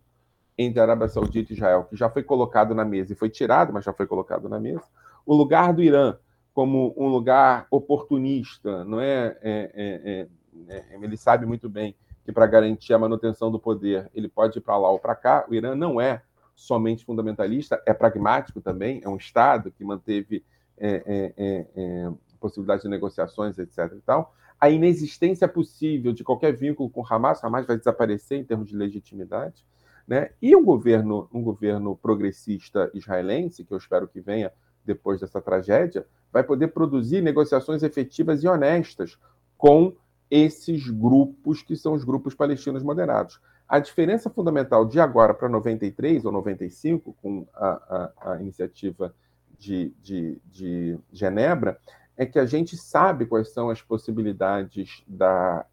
entre 0.58 0.80
a 0.80 0.84
Arábia 0.84 1.08
Saudita 1.08 1.52
e 1.52 1.56
Israel, 1.56 1.86
que 1.86 1.96
já 1.96 2.10
foi 2.10 2.24
colocado 2.24 2.74
na 2.74 2.86
mesa 2.86 3.14
e 3.14 3.16
foi 3.16 3.30
tirado, 3.30 3.74
mas 3.74 3.86
já 3.86 3.94
foi 3.94 4.08
colocado 4.08 4.48
na 4.48 4.60
mesa. 4.60 4.84
O 5.26 5.36
lugar 5.36 5.74
do 5.74 5.84
Irã 5.84 6.18
como 6.58 6.92
um 6.98 7.08
lugar 7.08 7.68
oportunista, 7.70 8.84
não 8.84 9.00
é? 9.00 9.38
é, 9.44 9.72
é, 9.76 10.28
é, 10.70 10.76
é 10.76 11.00
ele 11.00 11.16
sabe 11.16 11.46
muito 11.46 11.70
bem 11.70 11.96
que 12.26 12.32
para 12.32 12.48
garantir 12.48 12.96
a 12.96 12.98
manutenção 12.98 13.52
do 13.52 13.60
poder 13.60 14.10
ele 14.12 14.28
pode 14.28 14.58
ir 14.58 14.62
para 14.62 14.76
lá 14.76 14.90
ou 14.90 14.98
para 14.98 15.14
cá. 15.14 15.46
O 15.48 15.54
Irã 15.54 15.76
não 15.76 16.02
é 16.02 16.24
somente 16.56 17.06
fundamentalista, 17.06 17.80
é 17.86 17.94
pragmático 17.94 18.60
também, 18.60 19.00
é 19.04 19.08
um 19.08 19.18
Estado 19.18 19.70
que 19.70 19.86
manteve 19.86 20.44
é, 20.80 21.34
é, 21.38 21.68
é, 21.76 22.12
possibilidade 22.40 22.82
de 22.82 22.90
negociações, 22.90 23.60
etc. 23.60 23.94
E 23.96 24.02
tal. 24.02 24.34
A 24.60 24.68
inexistência 24.68 25.48
possível 25.48 26.12
de 26.12 26.24
qualquer 26.24 26.54
vínculo 26.54 26.90
com 26.90 27.06
Hamas, 27.08 27.44
Hamas 27.44 27.68
vai 27.68 27.78
desaparecer 27.78 28.40
em 28.40 28.44
termos 28.44 28.68
de 28.68 28.76
legitimidade. 28.76 29.64
Né? 30.08 30.32
E 30.42 30.56
um 30.56 30.66
governo, 30.66 31.30
um 31.32 31.44
governo 31.44 31.96
progressista 31.96 32.90
israelense, 32.96 33.64
que 33.64 33.72
eu 33.72 33.78
espero 33.78 34.08
que 34.08 34.20
venha 34.20 34.52
depois 34.84 35.20
dessa 35.20 35.40
tragédia, 35.40 36.08
vai 36.38 36.44
poder 36.44 36.68
produzir 36.68 37.20
negociações 37.20 37.82
efetivas 37.82 38.44
e 38.44 38.48
honestas 38.48 39.18
com 39.58 39.96
esses 40.30 40.88
grupos 40.88 41.64
que 41.64 41.76
são 41.76 41.94
os 41.94 42.04
grupos 42.04 42.36
palestinos 42.36 42.84
moderados. 42.84 43.42
A 43.68 43.80
diferença 43.80 44.30
fundamental 44.30 44.86
de 44.86 45.00
agora 45.00 45.34
para 45.34 45.50
93 45.50 46.24
ou 46.26 46.32
95, 46.32 47.16
com 47.24 47.48
a, 47.56 48.12
a, 48.22 48.34
a 48.34 48.42
iniciativa 48.42 49.16
de, 49.58 49.92
de, 50.00 50.40
de 50.46 51.00
Genebra, 51.12 51.80
é 52.16 52.24
que 52.24 52.38
a 52.38 52.46
gente 52.46 52.78
sabe 52.78 53.26
quais 53.26 53.52
são 53.52 53.72
as 53.72 53.82
possibilidades 53.82 55.04
da 55.08 55.66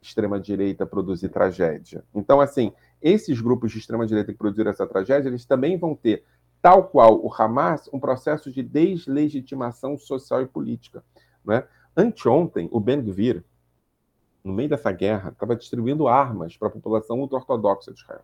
extrema-direita 0.00 0.86
produzir 0.86 1.30
tragédia. 1.30 2.04
Então, 2.14 2.40
assim, 2.40 2.72
esses 3.00 3.40
grupos 3.40 3.72
de 3.72 3.78
extrema-direita 3.78 4.30
que 4.30 4.38
produziram 4.38 4.70
essa 4.70 4.86
tragédia, 4.86 5.28
eles 5.28 5.44
também 5.44 5.76
vão 5.76 5.96
ter, 5.96 6.24
tal 6.62 6.84
qual 6.84 7.20
o 7.20 7.30
Hamas, 7.34 7.90
um 7.92 7.98
processo 7.98 8.50
de 8.50 8.62
deslegitimação 8.62 9.98
social 9.98 10.40
e 10.40 10.46
política. 10.46 11.04
Né? 11.44 11.64
Anteontem, 11.96 12.68
o 12.70 12.78
Ben 12.78 13.02
Gvir, 13.02 13.44
no 14.44 14.52
meio 14.52 14.68
dessa 14.68 14.92
guerra, 14.92 15.30
estava 15.30 15.56
distribuindo 15.56 16.06
armas 16.06 16.56
para 16.56 16.68
a 16.68 16.70
população 16.70 17.20
ultra-ortodoxa 17.20 17.92
de 17.92 18.00
Israel. 18.00 18.22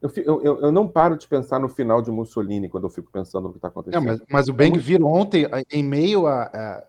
Eu, 0.00 0.10
eu, 0.24 0.60
eu, 0.60 0.72
não 0.72 0.88
paro 0.88 1.16
de 1.16 1.28
pensar 1.28 1.60
no 1.60 1.68
final 1.68 2.00
de 2.00 2.10
Mussolini 2.10 2.70
quando 2.70 2.84
eu 2.84 2.90
fico 2.90 3.12
pensando 3.12 3.44
no 3.44 3.50
que 3.50 3.58
está 3.58 3.68
acontecendo. 3.68 4.02
mas, 4.02 4.22
mas, 4.30 4.48
o 4.48 4.52
Ben 4.52 4.72
Gvir 4.72 5.04
ontem, 5.04 5.46
em 5.70 5.84
meio 5.84 6.26
a, 6.26 6.44
a 6.44 6.86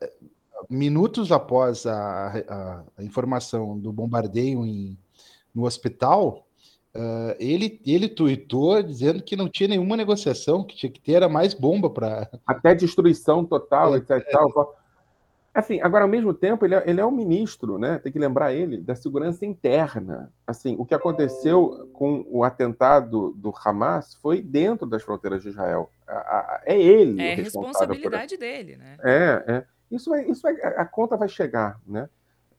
minutos 0.69 1.31
após 1.31 1.85
a, 1.85 2.27
a, 2.47 2.83
a, 2.97 3.03
informação 3.03 3.77
do 3.77 3.91
bombardeio 3.91 4.65
em, 4.65 4.97
no 5.53 5.65
hospital, 5.65 6.47
uh, 6.95 7.35
ele, 7.39 7.79
ele 7.85 8.07
tuitou 8.07 8.81
dizendo 8.81 9.21
que 9.21 9.35
não 9.35 9.49
tinha 9.49 9.69
nenhuma 9.69 9.97
negociação, 9.97 10.63
que 10.63 10.75
tinha 10.75 10.91
que 10.91 11.01
ter 11.01 11.13
era 11.13 11.29
mais 11.29 11.53
bomba 11.53 11.89
para. 11.89 12.29
Até 12.45 12.75
destruição 12.75 13.45
total, 13.45 13.95
é, 13.95 13.97
etc. 13.97 14.11
É, 14.11 14.81
Assim, 15.53 15.81
agora, 15.81 16.05
ao 16.05 16.09
mesmo 16.09 16.33
tempo, 16.33 16.65
ele 16.65 16.75
é, 16.75 16.83
ele 16.85 17.01
é 17.01 17.05
o 17.05 17.11
ministro, 17.11 17.77
né? 17.77 17.99
Tem 17.99 18.09
que 18.09 18.17
lembrar 18.17 18.53
ele 18.53 18.77
da 18.77 18.95
segurança 18.95 19.45
interna. 19.45 20.31
Assim, 20.47 20.77
o 20.79 20.85
que 20.85 20.95
aconteceu 20.95 21.89
com 21.91 22.25
o 22.29 22.45
atentado 22.45 23.33
do 23.35 23.53
Hamas 23.65 24.13
foi 24.15 24.41
dentro 24.41 24.87
das 24.87 25.03
fronteiras 25.03 25.43
de 25.43 25.49
Israel. 25.49 25.91
É 26.63 26.79
ele. 26.79 27.21
É 27.21 27.35
responsabilidade 27.35 28.35
por... 28.35 28.39
dele, 28.39 28.77
né? 28.77 28.97
É, 29.03 29.43
é. 29.45 29.65
Isso, 29.91 30.09
vai, 30.09 30.23
isso 30.23 30.41
vai, 30.41 30.53
a 30.53 30.85
conta 30.85 31.17
vai 31.17 31.27
chegar, 31.27 31.77
né? 31.85 32.07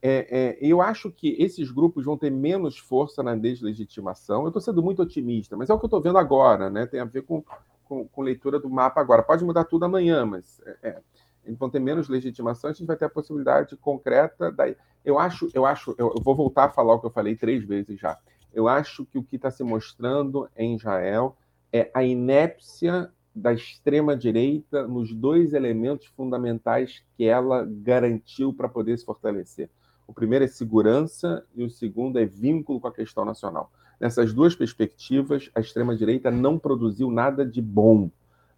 É, 0.05 0.27
é, 0.31 0.59
eu 0.61 0.83
acho 0.83 1.13
que 1.13 1.37
esses 1.39 1.71
grupos 1.71 2.05
vão 2.05 2.19
ter 2.19 2.31
menos 2.31 2.77
força 2.77 3.23
na 3.23 3.37
deslegitimação. 3.37 4.43
Eu 4.43 4.49
estou 4.49 4.61
sendo 4.61 4.83
muito 4.83 5.01
otimista, 5.01 5.57
mas 5.57 5.71
é 5.71 5.75
o 5.75 5.79
que 5.79 5.85
eu 5.85 5.87
estou 5.87 6.03
vendo 6.03 6.19
agora, 6.19 6.69
né? 6.69 6.87
Tem 6.87 6.99
a 6.99 7.05
ver 7.05 7.23
com, 7.23 7.45
com, 7.85 8.09
com, 8.09 8.23
leitura 8.23 8.59
do 8.59 8.69
mapa 8.69 9.01
agora. 9.01 9.23
Pode 9.23 9.45
mudar 9.45 9.65
tudo 9.65 9.85
amanhã, 9.85 10.27
mas 10.27 10.61
é, 10.67 10.77
é 10.83 11.01
eles 11.45 11.59
vão 11.59 11.71
ter 11.71 11.81
menos 11.81 12.09
legitimação, 12.09 12.71
a 12.71 12.73
gente 12.73 12.87
vai 12.87 12.97
ter 12.97 13.05
a 13.05 13.11
possibilidade 13.11 13.77
concreta. 13.77 14.51
Da... 14.51 14.65
Eu 15.05 15.19
acho, 15.19 15.49
eu 15.55 15.67
acho, 15.67 15.95
eu 15.99 16.15
vou 16.23 16.35
voltar 16.35 16.65
a 16.65 16.71
falar 16.71 16.95
o 16.95 17.01
que 17.01 17.07
eu 17.07 17.11
falei 17.11 17.37
três 17.37 17.65
vezes 17.65 17.99
já. 17.99 18.19
Eu 18.53 18.69
acho 18.69 19.05
que 19.07 19.19
o 19.19 19.23
que 19.23 19.37
está 19.37 19.51
se 19.51 19.65
mostrando 19.65 20.49
em 20.57 20.77
Israel 20.77 21.37
é 21.73 21.91
a 21.95 22.05
inépcia 22.05 23.11
da 23.35 23.53
extrema-direita 23.53 24.87
nos 24.87 25.13
dois 25.13 25.55
elementos 25.55 26.07
fundamentais 26.09 27.03
que 27.17 27.25
ela 27.25 27.65
garantiu 27.65 28.53
para 28.53 28.69
poder 28.69 28.99
se 28.99 29.05
fortalecer. 29.05 29.71
O 30.13 30.15
primeiro 30.15 30.45
é 30.45 30.47
segurança 30.49 31.43
e 31.55 31.65
o 31.65 31.71
segundo 31.71 32.19
é 32.19 32.27
vínculo 32.27 32.79
com 32.79 32.87
a 32.87 32.93
questão 32.93 33.25
nacional. 33.25 33.73
Nessas 33.99 34.31
duas 34.35 34.55
perspectivas, 34.55 35.51
a 35.55 35.61
extrema-direita 35.61 36.31
não 36.31 36.59
produziu 36.59 37.11
nada 37.11 37.47
de 37.47 37.63
bom. 37.63 38.11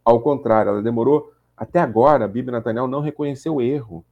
Ao 0.05 0.21
contrário, 0.21 0.71
ela 0.71 0.83
demorou 0.83 1.33
até 1.57 1.79
agora, 1.79 2.27
Bíblia 2.27 2.59
Netanyahu 2.59 2.89
não 2.89 3.01
reconheceu 3.01 3.55
o 3.55 3.63
erro. 3.63 4.05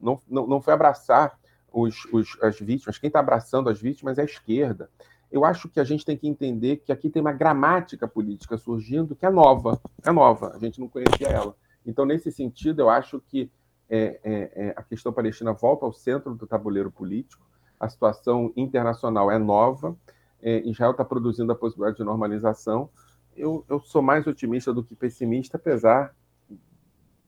Não, 0.00 0.18
não, 0.26 0.46
não 0.46 0.62
foi 0.62 0.72
abraçar 0.72 1.38
os, 1.70 2.06
os, 2.14 2.38
as 2.42 2.58
vítimas. 2.58 2.96
Quem 2.96 3.08
está 3.08 3.20
abraçando 3.20 3.68
as 3.68 3.78
vítimas 3.78 4.16
é 4.16 4.22
a 4.22 4.24
esquerda. 4.24 4.88
Eu 5.30 5.44
acho 5.44 5.68
que 5.68 5.78
a 5.78 5.84
gente 5.84 6.02
tem 6.02 6.16
que 6.16 6.26
entender 6.26 6.78
que 6.78 6.90
aqui 6.90 7.10
tem 7.10 7.20
uma 7.20 7.32
gramática 7.32 8.08
política 8.08 8.56
surgindo 8.56 9.14
que 9.14 9.26
é 9.26 9.30
nova. 9.30 9.78
É 10.02 10.10
nova. 10.10 10.54
A 10.54 10.58
gente 10.58 10.80
não 10.80 10.88
conhecia 10.88 11.28
ela. 11.28 11.54
Então, 11.84 12.06
nesse 12.06 12.32
sentido, 12.32 12.80
eu 12.80 12.88
acho 12.88 13.20
que 13.20 13.50
é, 13.88 14.20
é, 14.22 14.52
é, 14.54 14.74
a 14.76 14.82
questão 14.82 15.12
palestina 15.12 15.52
volta 15.52 15.86
ao 15.86 15.92
centro 15.92 16.34
do 16.34 16.46
tabuleiro 16.46 16.90
político. 16.90 17.46
A 17.80 17.88
situação 17.88 18.52
internacional 18.56 19.30
é 19.30 19.38
nova. 19.38 19.96
É, 20.42 20.58
Israel 20.68 20.92
está 20.92 21.04
produzindo 21.04 21.52
a 21.52 21.56
possibilidade 21.56 21.96
de 21.96 22.04
normalização. 22.04 22.90
Eu, 23.36 23.64
eu 23.68 23.80
sou 23.80 24.02
mais 24.02 24.26
otimista 24.26 24.72
do 24.72 24.82
que 24.82 24.94
pessimista, 24.94 25.56
apesar 25.56 26.14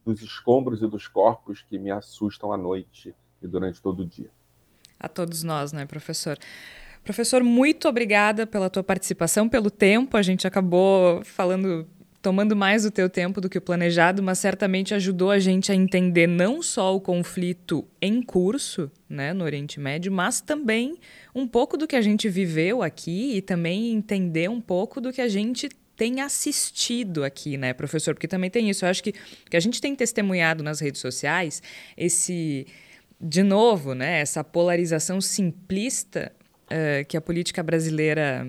dos 0.05 0.21
escombros 0.21 0.81
e 0.81 0.87
dos 0.87 1.07
corpos 1.07 1.61
que 1.61 1.77
me 1.77 1.91
assustam 1.91 2.51
à 2.51 2.57
noite 2.57 3.15
e 3.41 3.47
durante 3.47 3.81
todo 3.81 4.01
o 4.01 4.05
dia. 4.05 4.29
A 4.99 5.07
todos 5.07 5.43
nós, 5.43 5.71
né, 5.71 5.85
professor? 5.85 6.37
Professor, 7.03 7.43
muito 7.43 7.87
obrigada 7.87 8.45
pela 8.45 8.69
tua 8.69 8.83
participação, 8.83 9.49
pelo 9.49 9.71
tempo. 9.71 10.15
A 10.15 10.21
gente 10.21 10.45
acabou 10.45 11.23
falando, 11.23 11.87
tomando 12.21 12.55
mais 12.55 12.85
o 12.85 12.91
teu 12.91 13.09
tempo 13.09 13.41
do 13.41 13.49
que 13.49 13.57
o 13.57 13.61
planejado, 13.61 14.21
mas 14.21 14.39
certamente 14.39 14.93
ajudou 14.93 15.31
a 15.31 15.39
gente 15.39 15.71
a 15.71 15.75
entender 15.75 16.27
não 16.27 16.61
só 16.61 16.95
o 16.95 17.01
conflito 17.01 17.87
em 18.01 18.21
curso, 18.21 18.91
né, 19.09 19.33
no 19.33 19.43
Oriente 19.43 19.79
Médio, 19.79 20.11
mas 20.11 20.39
também 20.39 20.97
um 21.33 21.47
pouco 21.47 21.75
do 21.77 21.87
que 21.87 21.95
a 21.95 22.01
gente 22.01 22.29
viveu 22.29 22.83
aqui 22.83 23.35
e 23.35 23.41
também 23.41 23.91
entender 23.91 24.49
um 24.49 24.61
pouco 24.61 25.01
do 25.01 25.11
que 25.11 25.21
a 25.21 25.27
gente 25.27 25.69
tem 25.95 26.21
assistido 26.21 27.23
aqui, 27.23 27.57
né, 27.57 27.73
professor? 27.73 28.13
Porque 28.13 28.27
também 28.27 28.49
tem 28.49 28.69
isso. 28.69 28.85
Eu 28.85 28.89
acho 28.89 29.03
que, 29.03 29.13
que 29.49 29.57
a 29.57 29.59
gente 29.59 29.81
tem 29.81 29.95
testemunhado 29.95 30.63
nas 30.63 30.79
redes 30.79 31.01
sociais 31.01 31.61
esse, 31.97 32.67
de 33.19 33.43
novo, 33.43 33.93
né, 33.93 34.19
essa 34.19 34.43
polarização 34.43 35.19
simplista 35.19 36.31
uh, 36.65 37.05
que 37.07 37.17
a 37.17 37.21
política 37.21 37.61
brasileira 37.63 38.47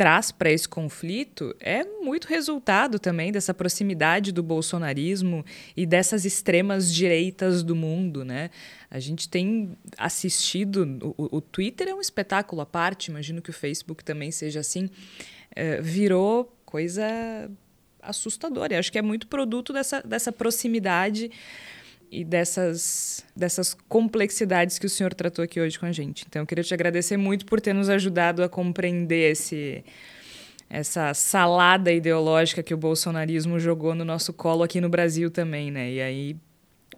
traz 0.00 0.32
para 0.32 0.50
esse 0.50 0.66
conflito 0.66 1.54
é 1.60 1.84
muito 1.84 2.26
resultado 2.26 2.98
também 2.98 3.30
dessa 3.30 3.52
proximidade 3.52 4.32
do 4.32 4.42
bolsonarismo 4.42 5.44
e 5.76 5.84
dessas 5.84 6.24
extremas 6.24 6.90
direitas 6.90 7.62
do 7.62 7.76
mundo, 7.76 8.24
né? 8.24 8.48
A 8.90 8.98
gente 8.98 9.28
tem 9.28 9.76
assistido 9.98 11.14
o, 11.18 11.36
o 11.36 11.40
Twitter 11.42 11.88
é 11.88 11.94
um 11.94 12.00
espetáculo 12.00 12.62
à 12.62 12.64
parte, 12.64 13.10
imagino 13.10 13.42
que 13.42 13.50
o 13.50 13.52
Facebook 13.52 14.02
também 14.02 14.30
seja 14.30 14.60
assim. 14.60 14.88
Eh, 15.54 15.82
virou 15.82 16.50
coisa 16.64 17.04
assustadora. 18.00 18.72
Eu 18.72 18.78
acho 18.78 18.90
que 18.90 18.98
é 18.98 19.02
muito 19.02 19.26
produto 19.26 19.70
dessa, 19.70 20.00
dessa 20.00 20.32
proximidade 20.32 21.30
e 22.10 22.24
dessas, 22.24 23.24
dessas 23.36 23.74
complexidades 23.88 24.78
que 24.78 24.86
o 24.86 24.90
senhor 24.90 25.14
tratou 25.14 25.44
aqui 25.44 25.60
hoje 25.60 25.78
com 25.78 25.86
a 25.86 25.92
gente. 25.92 26.24
Então, 26.28 26.42
eu 26.42 26.46
queria 26.46 26.64
te 26.64 26.74
agradecer 26.74 27.16
muito 27.16 27.46
por 27.46 27.60
ter 27.60 27.72
nos 27.72 27.88
ajudado 27.88 28.42
a 28.42 28.48
compreender 28.48 29.32
esse, 29.32 29.84
essa 30.68 31.14
salada 31.14 31.92
ideológica 31.92 32.62
que 32.62 32.74
o 32.74 32.76
bolsonarismo 32.76 33.60
jogou 33.60 33.94
no 33.94 34.04
nosso 34.04 34.32
colo 34.32 34.62
aqui 34.62 34.80
no 34.80 34.88
Brasil 34.88 35.30
também, 35.30 35.70
né? 35.70 35.90
E 35.90 36.00
aí, 36.00 36.36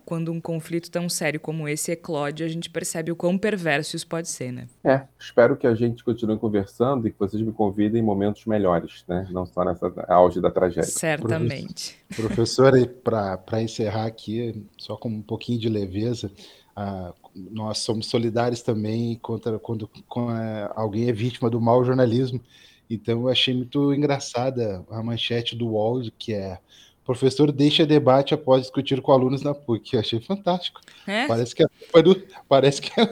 quando 0.04 0.32
um 0.32 0.40
conflito 0.40 0.90
tão 0.90 1.08
sério 1.08 1.40
como 1.40 1.68
esse 1.68 1.92
eclode, 1.92 2.44
a 2.44 2.48
gente 2.48 2.70
percebe 2.70 3.10
o 3.12 3.16
quão 3.16 3.38
perverso 3.38 3.96
isso 3.96 4.06
pode 4.06 4.28
ser, 4.28 4.52
né? 4.52 4.66
É, 4.84 5.02
espero 5.18 5.56
que 5.56 5.66
a 5.66 5.74
gente 5.74 6.04
continue 6.04 6.38
conversando 6.38 7.06
e 7.06 7.12
que 7.12 7.18
vocês 7.18 7.42
me 7.42 7.52
convidem 7.52 8.00
em 8.00 8.04
momentos 8.04 8.44
melhores, 8.44 9.04
né? 9.08 9.26
Não 9.30 9.46
só 9.46 9.64
nessa 9.64 9.92
auge 10.08 10.40
da 10.40 10.50
tragédia. 10.50 10.90
Certamente. 10.90 11.96
Professora, 12.14 12.78
para 12.86 13.62
encerrar 13.62 14.06
aqui, 14.06 14.64
só 14.76 14.96
com 14.96 15.08
um 15.08 15.22
pouquinho 15.22 15.58
de 15.58 15.68
leveza, 15.68 16.30
ah, 16.74 17.12
nós 17.34 17.78
somos 17.78 18.06
solidários 18.06 18.62
também 18.62 19.16
contra 19.16 19.58
quando, 19.58 19.88
quando 20.08 20.32
alguém 20.74 21.08
é 21.08 21.12
vítima 21.12 21.50
do 21.50 21.60
mau 21.60 21.84
jornalismo. 21.84 22.40
Então, 22.88 23.20
eu 23.20 23.28
achei 23.28 23.54
muito 23.54 23.92
engraçada 23.94 24.84
a 24.90 25.02
manchete 25.02 25.56
do 25.56 25.68
UOL, 25.68 26.02
que 26.18 26.34
é 26.34 26.58
Professor 27.04 27.50
deixa 27.50 27.84
debate 27.84 28.32
após 28.32 28.62
discutir 28.62 29.00
com 29.00 29.12
alunos 29.12 29.42
na 29.42 29.54
PUC. 29.54 29.94
Eu 29.94 30.00
achei 30.00 30.20
fantástico. 30.20 30.80
É? 31.06 31.26
Parece 31.26 31.54
que 31.54 31.64
é 31.64 31.66
parece 32.48 32.80
que 32.80 33.00
é... 33.00 33.04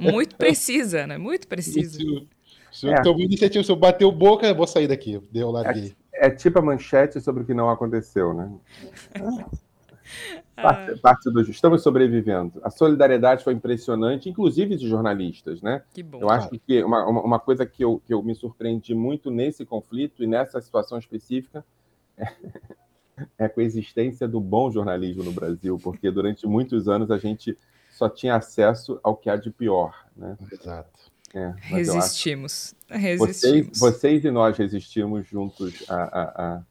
Muito 0.00 0.36
precisa, 0.36 1.06
né? 1.06 1.16
Muito 1.16 1.46
precisa. 1.46 1.98
O 2.02 2.74
senhor 2.74 2.94
é. 2.94 3.02
tomou 3.02 3.22
iniciativa, 3.22 3.62
o 3.62 3.64
senhor 3.64 3.78
bateu 3.78 4.10
boca, 4.10 4.46
eu 4.46 4.54
vou 4.54 4.66
sair 4.66 4.88
daqui. 4.88 5.20
Deu 5.30 5.50
lá 5.50 5.62
É, 6.12 6.26
é, 6.26 6.30
tipo 6.30 6.58
a 6.58 6.62
manchete 6.62 7.20
sobre 7.20 7.42
o 7.42 7.46
que 7.46 7.54
não 7.54 7.70
aconteceu, 7.70 8.34
né? 8.34 8.52
Parte, 10.56 11.00
parte 11.00 11.30
do 11.30 11.40
estamos 11.42 11.82
sobrevivendo. 11.82 12.60
A 12.64 12.70
solidariedade 12.70 13.44
foi 13.44 13.52
impressionante, 13.52 14.28
inclusive 14.28 14.74
de 14.74 14.88
jornalistas, 14.88 15.62
né? 15.62 15.82
Que 15.94 16.02
bom. 16.02 16.18
Eu 16.20 16.30
acho 16.30 16.50
que 16.66 16.82
uma, 16.82 17.06
uma 17.06 17.38
coisa 17.38 17.64
que 17.64 17.84
eu, 17.84 18.02
que 18.04 18.12
eu 18.12 18.22
me 18.22 18.34
surpreendi 18.34 18.92
muito 18.94 19.30
nesse 19.30 19.64
conflito 19.64 20.24
e 20.24 20.26
nessa 20.26 20.60
situação 20.60 20.98
específica 20.98 21.64
é 23.38 23.44
a 23.44 23.48
coexistência 23.48 24.28
do 24.28 24.40
bom 24.40 24.70
jornalismo 24.70 25.22
no 25.22 25.32
Brasil, 25.32 25.78
porque 25.82 26.10
durante 26.10 26.46
muitos 26.46 26.88
anos 26.88 27.10
a 27.10 27.18
gente 27.18 27.56
só 27.90 28.08
tinha 28.08 28.36
acesso 28.36 29.00
ao 29.02 29.16
que 29.16 29.28
há 29.28 29.36
de 29.36 29.50
pior. 29.50 30.06
Né? 30.16 30.36
Exato. 30.52 31.08
É, 31.34 31.52
resistimos. 31.58 32.74
resistimos. 32.88 33.78
Vocês, 33.78 33.78
vocês, 33.78 34.24
e 34.24 34.30
nós 34.30 34.56
resistimos 34.56 35.26
juntos 35.26 35.84
a, 35.88 35.94
a, 35.94 36.22
a 36.56 36.62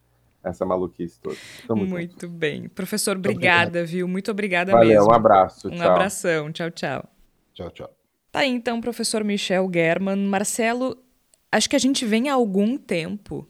essa 0.44 0.66
maluquice 0.66 1.20
toda. 1.22 1.36
Muito, 1.70 1.90
muito 1.90 2.30
bem. 2.30 2.68
Professor, 2.70 3.18
obrigada, 3.18 3.86
viu? 3.86 4.08
Muito 4.08 4.32
obrigada 4.32 4.72
Valeu, 4.72 4.88
mesmo. 4.88 5.12
um 5.12 5.14
abraço. 5.14 5.68
Um 5.68 5.72
tchau. 5.72 5.92
abração. 5.92 6.52
Tchau, 6.52 6.72
tchau. 6.72 7.10
Tchau, 7.54 7.70
tchau. 7.72 7.94
Tá 8.32 8.40
aí, 8.40 8.50
então, 8.50 8.80
professor 8.82 9.24
Michel 9.24 9.70
German. 9.74 10.28
Marcelo, 10.28 10.98
acho 11.52 11.70
que 11.70 11.76
a 11.76 11.80
gente 11.80 12.06
vem 12.06 12.30
há 12.30 12.34
algum 12.34 12.78
tempo 12.78 13.48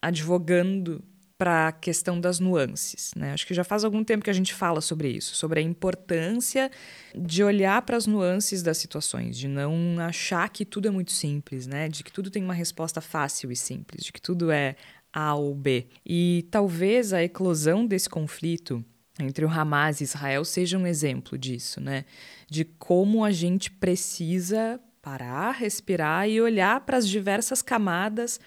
advogando 0.00 1.02
para 1.38 1.68
a 1.68 1.72
questão 1.72 2.20
das 2.20 2.40
nuances. 2.40 3.12
Né? 3.16 3.32
Acho 3.32 3.46
que 3.46 3.54
já 3.54 3.62
faz 3.62 3.84
algum 3.84 4.02
tempo 4.02 4.24
que 4.24 4.30
a 4.30 4.34
gente 4.34 4.52
fala 4.52 4.80
sobre 4.80 5.08
isso, 5.08 5.36
sobre 5.36 5.60
a 5.60 5.62
importância 5.62 6.68
de 7.14 7.44
olhar 7.44 7.80
para 7.82 7.96
as 7.96 8.06
nuances 8.06 8.60
das 8.60 8.76
situações, 8.76 9.38
de 9.38 9.46
não 9.46 9.96
achar 10.00 10.48
que 10.48 10.64
tudo 10.64 10.88
é 10.88 10.90
muito 10.90 11.12
simples, 11.12 11.68
né? 11.68 11.88
de 11.88 12.02
que 12.02 12.12
tudo 12.12 12.28
tem 12.28 12.42
uma 12.42 12.52
resposta 12.52 13.00
fácil 13.00 13.52
e 13.52 13.56
simples, 13.56 14.04
de 14.04 14.12
que 14.12 14.20
tudo 14.20 14.50
é 14.50 14.74
A 15.12 15.34
ou 15.36 15.54
B. 15.54 15.86
E 16.04 16.44
talvez 16.50 17.12
a 17.12 17.22
eclosão 17.22 17.86
desse 17.86 18.10
conflito 18.10 18.84
entre 19.20 19.44
o 19.44 19.48
Hamas 19.48 20.00
e 20.00 20.04
Israel 20.04 20.44
seja 20.44 20.76
um 20.76 20.86
exemplo 20.86 21.36
disso, 21.36 21.80
né? 21.80 22.04
De 22.48 22.64
como 22.64 23.24
a 23.24 23.32
gente 23.32 23.68
precisa 23.68 24.80
parar, 25.02 25.52
respirar 25.52 26.28
e 26.28 26.40
olhar 26.40 26.80
para 26.82 26.98
as 26.98 27.08
diversas 27.08 27.62
camadas 27.62 28.38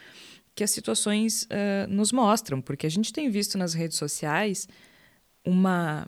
que 0.61 0.63
as 0.63 0.69
situações 0.69 1.45
uh, 1.45 1.89
nos 1.89 2.11
mostram, 2.11 2.61
porque 2.61 2.85
a 2.85 2.89
gente 2.89 3.11
tem 3.11 3.31
visto 3.31 3.57
nas 3.57 3.73
redes 3.73 3.97
sociais 3.97 4.67
uma 5.43 6.07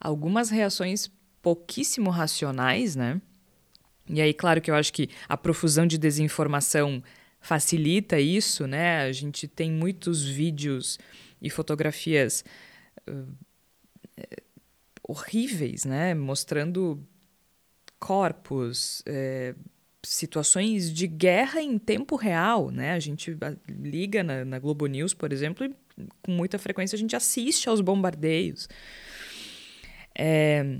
algumas 0.00 0.48
reações 0.48 1.10
pouquíssimo 1.42 2.08
racionais, 2.08 2.96
né? 2.96 3.20
E 4.08 4.22
aí, 4.22 4.32
claro 4.32 4.58
que 4.58 4.70
eu 4.70 4.74
acho 4.74 4.90
que 4.90 5.10
a 5.28 5.36
profusão 5.36 5.86
de 5.86 5.98
desinformação 5.98 7.02
facilita 7.42 8.18
isso, 8.18 8.66
né? 8.66 9.02
A 9.02 9.12
gente 9.12 9.46
tem 9.46 9.70
muitos 9.70 10.24
vídeos 10.24 10.98
e 11.38 11.50
fotografias 11.50 12.42
uh, 13.06 13.36
horríveis, 15.02 15.84
né? 15.84 16.14
Mostrando 16.14 17.06
corpos, 17.98 19.02
eh, 19.04 19.54
situações 20.04 20.92
de 20.92 21.06
guerra 21.06 21.62
em 21.62 21.78
tempo 21.78 22.16
real, 22.16 22.70
né? 22.70 22.92
A 22.92 22.98
gente 22.98 23.36
liga 23.68 24.22
na, 24.22 24.44
na, 24.44 24.58
Globo 24.58 24.86
News, 24.86 25.14
por 25.14 25.32
exemplo, 25.32 25.64
e 25.64 25.74
com 26.22 26.32
muita 26.32 26.58
frequência 26.58 26.96
a 26.96 26.98
gente 26.98 27.14
assiste 27.14 27.68
aos 27.68 27.80
bombardeios. 27.80 28.68
É, 30.18 30.78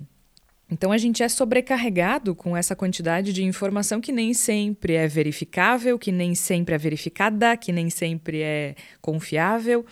então 0.70 0.90
a 0.90 0.98
gente 0.98 1.22
é 1.22 1.28
sobrecarregado 1.28 2.34
com 2.34 2.56
essa 2.56 2.74
quantidade 2.74 3.32
de 3.32 3.44
informação 3.44 4.00
que 4.00 4.10
nem 4.10 4.32
sempre 4.34 4.94
é 4.94 5.06
verificável, 5.06 5.98
que 5.98 6.10
nem 6.10 6.34
sempre 6.34 6.74
é 6.74 6.78
verificada, 6.78 7.56
que 7.56 7.70
nem 7.70 7.90
sempre 7.90 8.40
é 8.40 8.74
confiável. 9.00 9.84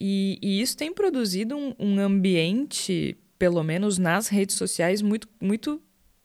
E, 0.00 0.38
e 0.40 0.60
isso 0.62 0.76
tem 0.76 0.92
produzido 0.92 1.56
um, 1.56 1.74
um 1.78 1.98
ambiente, 1.98 3.16
pelo 3.38 3.62
menos 3.62 3.98
nas 3.98 4.28
redes 4.28 4.56
sociais, 4.56 5.02
muito, 5.02 5.28
muito 5.40 5.82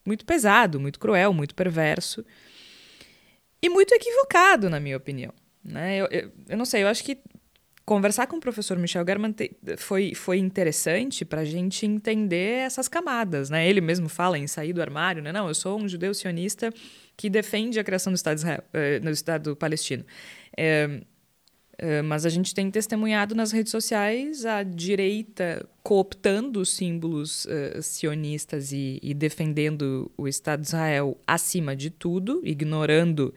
muito 0.08 0.26
pesado, 0.26 0.80
muito 0.80 1.00
cruel, 1.00 1.34
muito 1.34 1.54
perverso 1.54 2.26
e 3.62 3.68
muito 3.68 3.94
equivocado, 3.94 4.70
na 4.70 4.80
minha 4.80 4.96
opinião. 4.96 5.34
Né? 5.64 5.98
Eu, 5.98 6.08
eu, 6.10 6.32
eu 6.48 6.58
não 6.58 6.64
sei, 6.64 6.84
eu 6.84 6.88
acho 6.88 7.04
que 7.04 7.18
conversar 7.86 8.28
com 8.28 8.38
o 8.38 8.40
professor 8.40 8.78
Michel 8.78 9.06
German 9.06 9.36
foi, 9.78 10.16
foi 10.16 10.38
interessante 10.38 11.26
para 11.26 11.42
a 11.42 11.46
gente 11.46 11.86
entender 11.86 12.60
essas 12.60 12.88
camadas. 12.88 13.50
Né? 13.50 13.68
Ele 13.68 13.82
mesmo 13.82 14.08
fala 14.08 14.38
em 14.38 14.48
sair 14.48 14.72
do 14.72 14.82
armário, 14.82 15.22
né? 15.22 15.34
não, 15.34 15.50
eu 15.50 15.54
sou 15.54 15.78
um 15.78 15.88
judeu 15.88 16.14
sionista 16.14 16.74
que 17.18 17.30
defende 17.30 17.78
a 17.78 17.84
criação 17.84 18.14
do 18.14 18.16
Estado, 18.16 18.38
Israel, 18.38 18.64
eh, 18.74 19.00
no 19.02 19.10
Estado 19.10 19.56
palestino. 19.56 20.06
É, 20.56 21.02
Uh, 21.80 22.04
mas 22.04 22.26
a 22.26 22.30
gente 22.30 22.56
tem 22.56 22.72
testemunhado 22.72 23.36
nas 23.36 23.52
redes 23.52 23.72
sociais 23.72 24.46
a 24.46 24.64
direita 24.64 25.64
cooptando 25.84 26.60
os 26.60 26.70
símbolos 26.72 27.46
uh, 27.46 27.82
sionistas 27.84 28.72
e, 28.72 29.00
e, 29.04 29.14
defendendo 29.14 30.12
o 30.18 30.28
Estado 30.28 30.62
de 30.62 30.68
Israel 30.68 31.16
acima 31.28 31.76
de 31.76 31.92
tudo, 31.92 32.42
ignorando 32.44 33.32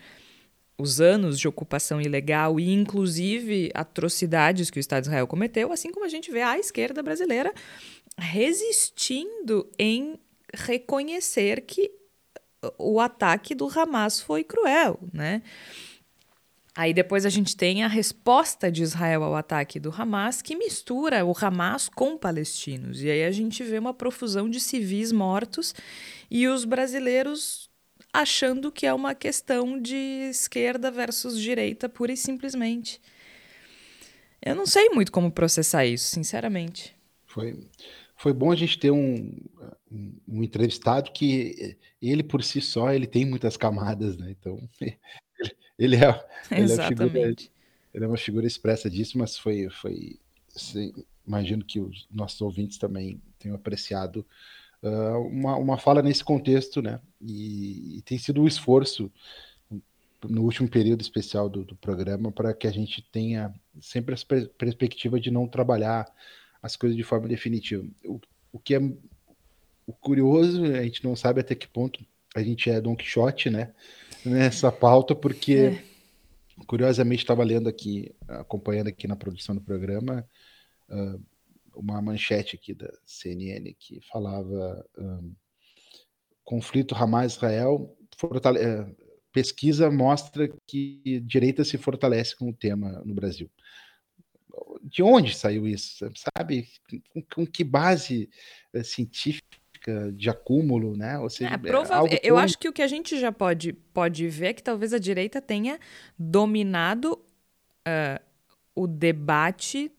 os 0.78 1.03
anos 1.03 1.38
de 1.38 1.47
ocupação 1.47 2.01
ilegal 2.01 2.59
e, 2.59 2.72
inclusive, 2.72 3.70
atrocidades 3.74 4.70
que 4.70 4.78
o 4.78 4.80
Estado 4.80 5.03
de 5.03 5.09
Israel 5.09 5.26
cometeu, 5.26 5.70
assim 5.70 5.93
como 5.93 6.07
a 6.07 6.09
gente 6.09 6.30
vê 6.30 6.41
a 6.41 6.59
esquerda 6.59 7.03
brasileira 7.03 7.53
resistindo 8.18 9.70
em 9.78 10.18
reconhecer 10.55 11.61
que 11.62 11.91
o 12.78 13.01
ataque 13.01 13.55
do 13.55 13.68
Hamas 13.68 14.20
foi 14.20 14.45
cruel, 14.45 14.99
né? 15.12 15.43
Aí 16.75 16.95
depois 16.95 17.27
a 17.27 17.29
gente 17.29 17.57
tem 17.57 17.83
a 17.83 17.89
resposta 17.89 18.71
de 18.71 18.83
Israel 18.83 19.25
ao 19.25 19.35
ataque 19.35 19.81
do 19.81 19.91
Hamas, 19.91 20.41
que 20.41 20.55
mistura 20.55 21.25
o 21.25 21.35
Hamas 21.37 21.89
com 21.89 22.16
palestinos. 22.16 23.03
E 23.03 23.11
aí 23.11 23.25
a 23.25 23.33
gente 23.33 23.62
vê 23.64 23.79
uma 23.79 23.93
profusão 23.93 24.49
de 24.49 24.61
civis 24.61 25.11
mortos 25.11 25.75
e 26.31 26.47
os 26.47 26.64
brasileiros 26.64 27.68
achando 28.12 28.71
que 28.71 28.87
é 28.87 28.95
uma 28.95 29.14
questão 29.14 29.81
de 29.81 30.29
esquerda 30.31 30.91
versus 30.91 31.41
direita, 31.41 31.89
pura 31.89 32.12
e 32.12 32.16
simplesmente. 32.16 33.01
Eu 34.41 34.55
não 34.55 34.66
sei 34.66 34.89
muito 34.91 35.12
como 35.12 35.31
processar 35.31 35.85
isso, 35.85 36.09
sinceramente. 36.09 36.95
Foi, 37.27 37.68
foi 38.16 38.33
bom 38.33 38.51
a 38.51 38.57
gente 38.57 38.79
ter 38.79 38.91
um, 38.91 39.37
um 40.27 40.43
entrevistado 40.43 41.12
que 41.12 41.77
ele 42.01 42.23
por 42.23 42.43
si 42.43 42.61
só 42.61 42.93
ele 42.93 43.07
tem 43.07 43.25
muitas 43.25 43.57
camadas, 43.57 44.16
né? 44.16 44.31
Então 44.31 44.59
ele 45.81 45.97
é, 45.97 46.24
ele 46.53 46.72
é, 46.72 46.87
figura, 46.87 47.35
ele 47.95 48.05
é 48.05 48.07
uma 48.07 48.16
figura 48.16 48.47
expressa 48.47 48.89
disso, 48.89 49.18
mas 49.18 49.37
foi, 49.37 49.68
foi 49.70 50.18
assim, 50.55 50.93
imagino 51.26 51.64
que 51.64 51.81
os 51.81 52.07
nossos 52.11 52.41
ouvintes 52.41 52.78
também 52.78 53.20
tenham 53.39 53.57
apreciado 53.57 54.24
uh, 54.83 55.18
uma, 55.26 55.57
uma 55.57 55.78
fala 55.78 56.03
nesse 56.03 56.22
contexto, 56.22 56.83
né? 56.83 57.01
E, 57.20 57.99
e, 57.99 58.03
tem 58.03 58.18
sido 58.18 58.43
um 58.43 58.47
esforço 58.47 59.11
no 60.28 60.43
último 60.43 60.68
período 60.68 61.01
especial 61.01 61.49
do, 61.49 61.64
do 61.64 61.74
programa 61.76 62.31
para 62.31 62.53
que 62.53 62.66
a 62.66 62.70
gente 62.70 63.03
tenha 63.11 63.55
sempre 63.81 64.12
essa 64.12 64.26
perspectiva 64.59 65.18
de 65.18 65.31
não 65.31 65.49
trabalhar 65.49 66.07
as 66.62 66.76
coisas 66.76 66.97
de 66.97 67.03
forma 67.03 67.26
definitiva. 67.26 67.87
O, 68.05 68.20
o 68.53 68.59
que 68.59 68.74
é 68.74 68.81
o 69.87 69.93
curioso, 69.93 70.64
a 70.64 70.83
gente 70.83 71.03
não 71.03 71.16
sabe 71.16 71.41
até 71.41 71.55
que 71.55 71.66
ponto 71.66 72.05
a 72.35 72.43
gente 72.43 72.70
é 72.70 72.81
Don 72.81 72.95
Quixote, 72.95 73.51
né? 73.51 73.72
Nessa 74.25 74.71
pauta, 74.71 75.14
porque 75.14 75.55
é. 75.55 75.85
curiosamente 76.66 77.23
estava 77.23 77.45
lendo 77.45 77.68
aqui, 77.68 78.14
acompanhando 78.29 78.89
aqui 78.89 79.07
na 79.07 79.16
produção 79.16 79.55
do 79.55 79.61
programa, 79.61 80.27
uh, 80.89 81.23
uma 81.75 82.01
manchete 82.03 82.57
aqui 82.57 82.75
da 82.75 82.93
CNN 83.05 83.75
que 83.79 84.01
falava 84.03 84.85
um, 84.99 85.33
conflito 86.45 86.95
Hamas-Israel 86.95 87.97
é, 88.59 88.87
pesquisa 89.33 89.91
mostra 89.91 90.53
que 90.66 91.21
direita 91.21 91.64
se 91.64 91.79
fortalece 91.79 92.37
com 92.37 92.51
o 92.51 92.53
tema 92.53 93.03
no 93.05 93.14
Brasil. 93.14 93.51
De 94.83 95.03
onde 95.03 95.35
saiu 95.35 95.66
isso? 95.66 96.11
Sabe? 96.16 96.68
Com, 97.12 97.23
com 97.23 97.47
que 97.47 97.62
base 97.62 98.29
é, 98.75 98.83
de 100.12 100.30
acúmulo, 100.30 100.97
né? 100.97 101.18
Ou 101.18 101.30
seja, 101.30 101.55
é, 101.55 101.59
prova... 101.59 102.09
é 102.09 102.20
eu 102.22 102.36
acho 102.36 102.59
que 102.59 102.68
o 102.68 102.72
que 102.72 102.82
a 102.82 102.86
gente 102.86 103.18
já 103.18 103.32
pode, 103.32 103.72
pode 103.72 104.28
ver 104.28 104.47
é 104.49 104.53
que 104.53 104.62
talvez 104.62 104.93
a 104.93 104.99
direita 104.99 105.41
tenha 105.41 105.78
dominado 106.18 107.12
uh, 107.12 108.20
o 108.74 108.86
debate 108.86 109.93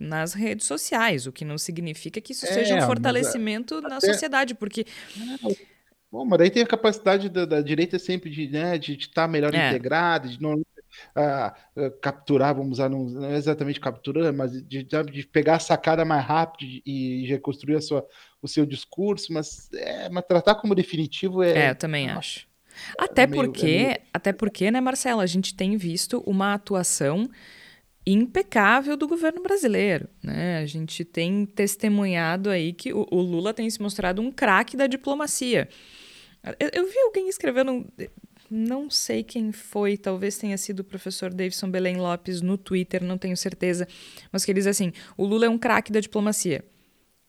nas 0.00 0.32
redes 0.32 0.66
sociais, 0.66 1.26
o 1.26 1.32
que 1.32 1.44
não 1.44 1.58
significa 1.58 2.20
que 2.20 2.32
isso 2.32 2.46
é, 2.46 2.52
seja 2.52 2.76
um 2.76 2.86
fortalecimento 2.86 3.80
na 3.80 3.96
até... 3.96 4.12
sociedade, 4.12 4.54
porque. 4.54 4.86
Bom, 6.10 6.24
mas 6.24 6.38
daí 6.38 6.50
tem 6.50 6.62
a 6.62 6.66
capacidade 6.66 7.28
da, 7.28 7.44
da 7.44 7.60
direita 7.60 7.98
sempre 7.98 8.30
de 8.30 8.48
né, 8.48 8.78
de 8.78 8.94
estar 8.94 9.22
tá 9.22 9.28
melhor 9.28 9.54
é. 9.54 9.68
integrada, 9.68 10.28
de 10.28 10.40
não 10.40 10.62
ah, 11.14 11.54
ah, 11.76 11.90
capturar, 12.00 12.54
vamos 12.54 12.78
usar, 12.78 12.88
não, 12.88 13.04
não 13.04 13.24
é 13.24 13.36
exatamente 13.36 13.80
capturar, 13.80 14.32
mas 14.32 14.52
de, 14.64 14.82
de, 14.82 15.26
pegar 15.26 15.56
a 15.56 15.60
sacada 15.60 16.04
mais 16.04 16.24
rápido 16.24 16.64
e, 16.64 17.24
e 17.24 17.26
reconstruir 17.26 17.76
a 17.76 17.80
sua, 17.80 18.06
o 18.40 18.48
seu 18.48 18.64
discurso, 18.64 19.32
mas, 19.32 19.68
é, 19.74 20.08
mas 20.08 20.24
tratar 20.26 20.54
como 20.56 20.74
definitivo 20.74 21.42
é. 21.42 21.66
É, 21.66 21.70
eu 21.70 21.74
também 21.74 22.08
acho. 22.08 22.46
Até 22.96 23.22
é 23.22 23.26
meio, 23.26 23.44
porque, 23.44 23.66
é 23.66 23.86
meio... 23.86 24.00
até 24.12 24.32
porque, 24.32 24.70
né, 24.70 24.80
Marcelo, 24.80 25.20
a 25.20 25.26
gente 25.26 25.54
tem 25.54 25.76
visto 25.76 26.22
uma 26.26 26.54
atuação 26.54 27.28
impecável 28.06 28.96
do 28.96 29.06
governo 29.06 29.42
brasileiro. 29.42 30.08
Né? 30.22 30.58
A 30.58 30.66
gente 30.66 31.04
tem 31.04 31.44
testemunhado 31.44 32.48
aí 32.48 32.72
que 32.72 32.92
o, 32.92 33.06
o 33.10 33.20
Lula 33.20 33.52
tem 33.52 33.68
se 33.68 33.82
mostrado 33.82 34.22
um 34.22 34.30
craque 34.30 34.76
da 34.76 34.86
diplomacia. 34.86 35.68
Eu, 36.58 36.70
eu, 36.72 36.86
vi 36.86 36.98
alguém 37.00 37.28
escrevendo, 37.28 37.84
não 38.50 38.88
sei 38.88 39.22
quem 39.22 39.52
foi, 39.52 39.96
talvez 39.96 40.38
tenha 40.38 40.56
sido 40.56 40.80
o 40.80 40.84
professor 40.84 41.34
Davidson 41.34 41.68
Belém 41.70 41.96
Lopes 41.96 42.40
no 42.40 42.56
Twitter, 42.56 43.04
não 43.04 43.18
tenho 43.18 43.36
certeza, 43.36 43.86
mas 44.32 44.44
que 44.44 44.52
ele 44.52 44.60
diz 44.60 44.68
assim: 44.68 44.92
o 45.16 45.26
Lula 45.26 45.46
é 45.46 45.48
um 45.48 45.58
craque 45.58 45.92
da 45.92 46.00
diplomacia. 46.00 46.64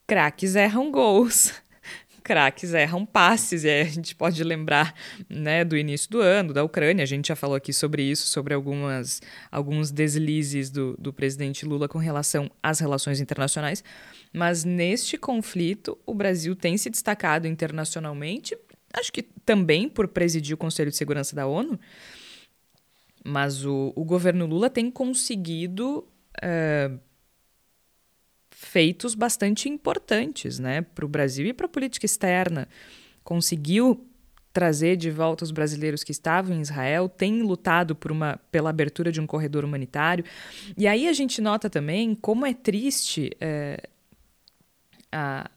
Craques 0.10 0.56
erram 0.56 0.92
gols. 0.92 1.54
Craques 2.24 2.74
erram 2.74 3.06
passes, 3.06 3.64
e 3.64 3.70
a 3.70 3.84
gente 3.84 4.16
pode 4.16 4.44
lembrar 4.44 4.96
né, 5.30 5.64
do 5.64 5.78
início 5.78 6.10
do 6.10 6.20
ano, 6.20 6.52
da 6.52 6.64
Ucrânia, 6.64 7.04
a 7.04 7.06
gente 7.06 7.28
já 7.28 7.36
falou 7.36 7.56
aqui 7.56 7.72
sobre 7.72 8.02
isso, 8.02 8.26
sobre 8.26 8.56
algumas, 8.56 9.22
alguns 9.52 9.92
deslizes 9.92 10.72
do, 10.72 10.96
do 10.98 11.14
presidente 11.14 11.64
Lula 11.64 11.88
com 11.88 12.00
relação 12.00 12.50
às 12.62 12.80
relações 12.80 13.22
internacionais, 13.22 13.84
mas 14.34 14.64
neste 14.64 15.16
conflito 15.16 15.96
o 16.08 16.16
Brasil 16.16 16.56
tem 16.56 16.76
se 16.76 16.90
destacado 16.90 17.48
internacionalmente, 17.48 18.58
acho 18.94 19.14
que 19.14 19.22
também 19.22 19.88
por 19.88 20.08
presidir 20.08 20.56
o 20.56 20.58
Conselho 20.58 20.90
de 20.90 20.98
Segurança 20.98 21.36
da 21.36 21.46
ONU, 21.46 21.80
mas 23.24 23.64
o, 23.64 23.94
o 23.96 24.04
governo 24.04 24.48
Lula 24.48 24.72
tem 24.72 24.90
conseguido 24.90 26.08
uh, 26.44 27.00
feitos 28.62 29.16
bastante 29.16 29.70
importantes 29.70 30.60
né, 30.60 30.82
para 30.82 31.06
o 31.06 31.08
Brasil 31.08 31.48
e 31.48 31.54
para 31.54 31.66
a 31.66 31.70
política 31.70 32.06
externa. 32.06 32.68
Conseguiu 33.24 34.06
trazer 34.52 34.98
de 34.98 35.10
volta 35.10 35.46
os 35.46 35.52
brasileiros 35.52 36.04
que 36.04 36.12
estavam 36.12 36.58
em 36.58 36.60
Israel, 36.60 37.08
tem 37.08 37.42
lutado 37.42 37.96
por 37.96 38.12
uma, 38.12 38.38
pela 38.52 38.70
abertura 38.70 39.14
de 39.14 39.22
um 39.22 39.26
corredor 39.26 39.64
humanitário. 39.64 40.26
E 40.78 40.88
aí 40.88 41.08
a 41.08 41.14
gente 41.14 41.40
nota 41.40 41.70
também 41.70 42.14
como 42.14 42.46
é 42.46 42.54
triste 42.54 43.32
é, 43.40 43.82
a, 45.10 45.50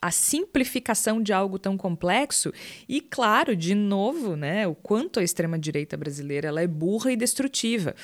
a 0.00 0.10
simplificação 0.10 1.22
de 1.22 1.34
algo 1.34 1.58
tão 1.58 1.76
complexo 1.76 2.50
e, 2.88 3.02
claro, 3.02 3.54
de 3.54 3.74
novo, 3.74 4.36
né, 4.36 4.66
o 4.66 4.74
quanto 4.74 5.20
a 5.20 5.22
extrema-direita 5.22 5.98
brasileira 5.98 6.48
ela 6.48 6.62
é 6.62 6.66
burra 6.66 7.12
e 7.12 7.16
destrutiva. 7.16 7.94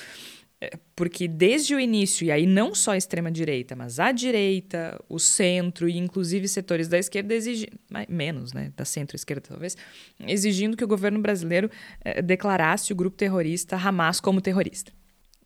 É, 0.62 0.70
porque 0.94 1.26
desde 1.26 1.74
o 1.74 1.80
início, 1.80 2.24
e 2.24 2.30
aí 2.30 2.46
não 2.46 2.72
só 2.72 2.92
a 2.92 2.96
extrema-direita, 2.96 3.74
mas 3.74 3.98
a 3.98 4.12
direita, 4.12 4.96
o 5.08 5.18
centro 5.18 5.88
e 5.88 5.98
inclusive 5.98 6.46
setores 6.46 6.86
da 6.86 6.96
esquerda 6.96 7.34
exigindo, 7.34 7.72
menos, 8.08 8.52
né, 8.52 8.72
da 8.76 8.84
centro-esquerda 8.84 9.42
talvez, 9.48 9.76
exigindo 10.24 10.76
que 10.76 10.84
o 10.84 10.86
governo 10.86 11.18
brasileiro 11.18 11.68
eh, 12.04 12.22
declarasse 12.22 12.92
o 12.92 12.94
grupo 12.94 13.16
terrorista 13.16 13.74
Hamas 13.74 14.20
como 14.20 14.40
terrorista. 14.40 14.92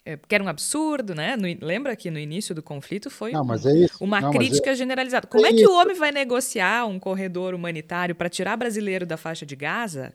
É, 0.05 0.17
porque 0.17 0.35
era 0.35 0.45
um 0.45 0.49
absurdo, 0.49 1.15
né? 1.15 1.35
No, 1.35 1.47
lembra 1.67 1.97
que 1.97 2.11
no 2.11 2.19
início 2.19 2.55
do 2.55 2.63
conflito 2.63 3.09
foi 3.09 3.33
não, 3.33 3.41
é 3.41 3.87
uma 3.99 4.21
não, 4.21 4.31
crítica 4.31 4.73
é... 4.73 4.75
generalizada. 4.75 5.27
Como 5.27 5.47
é, 5.47 5.49
é 5.49 5.55
que 5.55 5.67
o 5.67 5.73
homem 5.81 5.97
vai 5.97 6.13
negociar 6.13 6.85
um 6.85 6.99
corredor 6.99 7.55
humanitário 7.55 8.15
para 8.15 8.29
tirar 8.29 8.55
brasileiro 8.59 9.07
da 9.07 9.17
faixa 9.17 9.47
de 9.47 9.57
Gaza? 9.57 10.13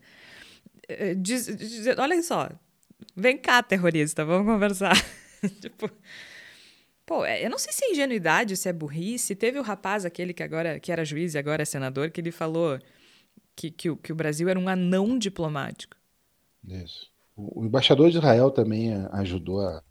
Diz, 1.17 1.47
diz, 1.57 1.87
olha 1.97 2.21
só, 2.21 2.49
Vem 3.15 3.37
cá, 3.37 3.61
terrorista, 3.61 4.23
vamos 4.25 4.51
conversar. 4.51 4.95
tipo. 5.61 5.89
Pô, 7.05 7.25
é, 7.25 7.45
eu 7.45 7.49
não 7.49 7.57
sei 7.57 7.73
se 7.73 7.83
é 7.85 7.91
ingenuidade, 7.91 8.55
se 8.55 8.69
é 8.69 8.73
burrice. 8.73 9.35
Teve 9.35 9.59
o 9.59 9.63
rapaz, 9.63 10.05
aquele 10.05 10.33
que 10.33 10.43
agora 10.43 10.79
que 10.79 10.91
era 10.91 11.03
juiz 11.03 11.33
e 11.33 11.37
agora 11.37 11.61
é 11.61 11.65
senador, 11.65 12.09
que 12.09 12.21
ele 12.21 12.31
falou 12.31 12.79
que, 13.55 13.69
que, 13.69 13.89
o, 13.89 13.97
que 13.97 14.11
o 14.11 14.15
Brasil 14.15 14.47
era 14.47 14.59
um 14.59 14.69
anão 14.69 15.17
diplomático. 15.17 15.97
Isso. 16.65 17.11
O, 17.35 17.61
o 17.61 17.65
embaixador 17.65 18.09
de 18.09 18.17
Israel 18.17 18.51
também 18.51 18.93
ajudou 19.11 19.61
a, 19.61 19.83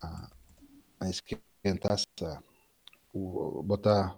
a, 0.00 0.30
a 1.00 1.10
esquentar 1.10 1.92
essa. 1.92 2.42
O, 3.12 3.62
botar 3.62 4.16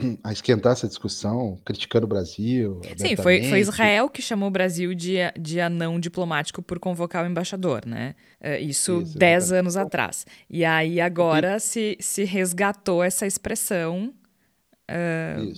a 0.22 0.32
esquentar 0.32 0.72
essa 0.72 0.88
discussão, 0.88 1.58
criticando 1.64 2.06
o 2.06 2.08
Brasil. 2.08 2.80
Sim, 2.96 3.16
foi, 3.16 3.44
foi 3.44 3.60
Israel 3.60 4.08
que 4.08 4.22
chamou 4.22 4.48
o 4.48 4.50
Brasil 4.50 4.94
de, 4.94 5.16
de 5.38 5.60
anão 5.60 5.98
diplomático 5.98 6.62
por 6.62 6.78
convocar 6.78 7.24
o 7.24 7.28
embaixador, 7.28 7.86
né? 7.86 8.14
Uh, 8.40 8.62
isso, 8.62 9.02
isso 9.02 9.18
dez 9.18 9.52
anos 9.52 9.76
atrás. 9.76 10.26
E 10.48 10.64
aí 10.64 11.00
agora 11.00 11.56
e... 11.56 11.60
se, 11.60 11.96
se 12.00 12.24
resgatou 12.24 13.02
essa 13.02 13.26
expressão 13.26 14.14
uh, 14.90 15.52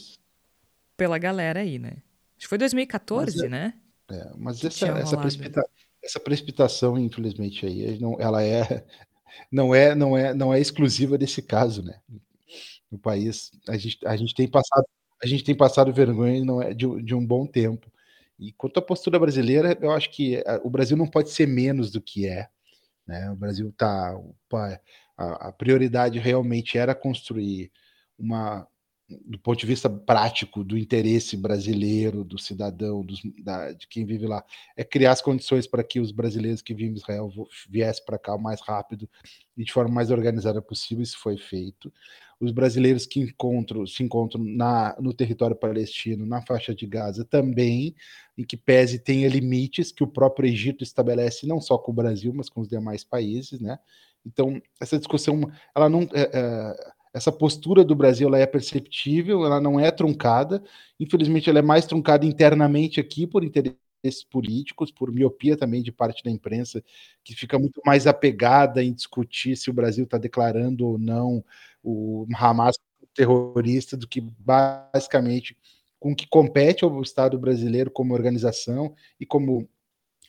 pela 0.97 1.19
galera 1.19 1.61
aí, 1.61 1.79
né? 1.79 1.97
Acho 2.37 2.47
que 2.47 2.49
foi 2.49 2.59
2014, 2.59 3.37
mas 3.37 3.45
é, 3.45 3.49
né? 3.49 3.75
É, 4.11 4.31
mas 4.37 4.65
essa, 4.65 4.87
essa, 4.87 5.17
precipita, 5.17 5.65
essa 6.03 6.21
precipitação, 6.21 6.99
infelizmente, 6.99 7.65
aí, 7.65 7.99
não, 8.01 8.21
ela 8.21 8.43
é 8.43 8.85
não 9.51 9.75
é 9.75 9.95
não 9.95 10.17
é 10.17 10.35
não 10.35 10.53
é 10.53 10.61
exclusiva 10.61 11.17
desse 11.17 11.41
caso, 11.41 11.83
né? 11.83 11.99
No 12.93 12.99
país. 12.99 13.51
A 13.69 13.77
gente, 13.77 13.99
a 14.07 14.17
gente 14.17 14.35
tem 14.35 14.47
passado 14.47 14.87
a 15.23 15.27
gente 15.27 15.45
tem 15.45 15.55
passado 15.55 15.93
vergonha 15.93 16.45
não 16.45 16.61
é 16.61 16.75
de, 16.75 17.01
de 17.01 17.15
um 17.15 17.25
bom 17.25 17.47
tempo. 17.47 17.91
E 18.39 18.53
quanto 18.53 18.79
à 18.79 18.83
postura 18.83 19.21
brasileira, 19.21 19.79
eu 19.81 19.93
acho 19.93 20.11
que 20.11 20.37
eh, 20.37 20.61
o 20.65 20.71
Brasil 20.71 20.97
não 20.97 21.07
pode 21.07 21.31
ser 21.31 21.47
menos 21.47 21.93
do 21.93 22.01
que 22.01 22.27
é. 22.27 22.49
Né? 23.07 23.31
O 23.31 23.37
Brasil 23.37 23.69
está. 23.69 24.19
A, 25.17 25.49
a 25.49 25.53
prioridade 25.53 26.19
realmente 26.19 26.77
era 26.77 26.95
construir 26.95 27.71
uma, 28.19 28.67
do 29.25 29.39
ponto 29.39 29.59
de 29.59 29.67
vista 29.67 29.89
prático 29.89 30.65
do 30.65 30.77
interesse 30.77 31.37
brasileiro, 31.37 32.25
do 32.25 32.39
cidadão, 32.39 33.05
dos, 33.05 33.21
da, 33.43 33.73
de 33.73 33.87
quem 33.87 34.05
vive 34.05 34.27
lá, 34.27 34.45
é 34.77 34.83
criar 34.83 35.13
as 35.13 35.23
condições 35.23 35.67
para 35.67 35.85
que 35.85 36.01
os 36.01 36.11
brasileiros 36.11 36.63
que 36.63 36.75
vivem 36.75 36.95
em 36.95 36.97
Israel 36.97 37.31
viessem 37.69 38.05
para 38.05 38.19
cá 38.19 38.35
o 38.35 38.43
mais 38.43 38.61
rápido 38.61 39.09
e 39.57 39.65
de 39.65 39.73
forma 39.73 39.95
mais 39.95 40.11
organizada 40.11 40.63
possível. 40.63 41.03
Isso 41.03 41.19
foi 41.19 41.37
feito. 41.37 41.93
Os 42.43 42.51
brasileiros 42.51 43.07
que 43.07 43.21
encontram, 43.21 43.87
se 43.87 44.03
encontram 44.03 44.43
na, 44.43 44.97
no 45.01 45.15
território 45.15 45.55
palestino, 45.55 46.27
na 46.27 46.43
faixa 46.43 46.75
de 46.75 46.87
Gaza, 46.87 47.25
também, 47.25 47.95
em 48.37 48.43
que 48.43 48.57
pese 48.57 48.99
tenha 48.99 49.29
limites 49.29 49.93
que 49.93 50.03
o 50.03 50.09
próprio 50.09 50.49
Egito 50.49 50.83
estabelece, 50.83 51.47
não 51.47 51.61
só 51.61 51.79
com 51.79 51.93
o 51.93 51.95
Brasil, 51.95 52.33
mas 52.35 52.49
com 52.49 52.61
os 52.61 52.69
demais 52.69 53.05
países, 53.05 53.61
né? 53.61 53.79
Então, 54.27 54.61
essa 54.81 54.99
discussão, 54.99 55.41
ela 55.75 55.89
não. 55.89 56.03
É, 56.13 56.31
é, 56.33 56.93
essa 57.15 57.31
postura 57.31 57.85
do 57.85 57.95
Brasil 57.95 58.27
ela 58.27 58.39
é 58.39 58.47
perceptível, 58.47 59.45
ela 59.45 59.61
não 59.61 59.79
é 59.79 59.91
truncada. 59.91 60.63
Infelizmente, 60.99 61.49
ela 61.49 61.59
é 61.59 61.63
mais 61.63 61.87
truncada 61.87 62.25
internamente 62.25 62.99
aqui 62.99 63.27
por 63.27 63.45
interesses 63.45 64.25
políticos, 64.31 64.91
por 64.91 65.13
miopia 65.13 65.57
também 65.57 65.83
de 65.83 65.93
parte 65.93 66.25
da 66.25 66.31
imprensa, 66.31 66.83
que 67.23 67.35
fica 67.35 67.59
muito 67.59 67.81
mais 67.85 68.07
apegada 68.07 68.83
em 68.83 68.93
discutir 68.93 69.57
se 69.57 69.71
o 69.71 69.75
Brasil 69.75 70.05
está 70.05 70.19
declarando 70.19 70.87
ou 70.87 70.99
não 70.99 71.45
o 71.83 72.27
Hamas 72.35 72.77
terrorista 73.15 73.97
do 73.97 74.07
que 74.07 74.21
basicamente 74.21 75.57
com 75.99 76.17
que 76.17 76.27
compete 76.27 76.85
ao 76.85 77.01
Estado 77.01 77.39
brasileiro 77.39 77.91
como 77.91 78.15
organização 78.15 78.95
e 79.21 79.25
como 79.25 79.69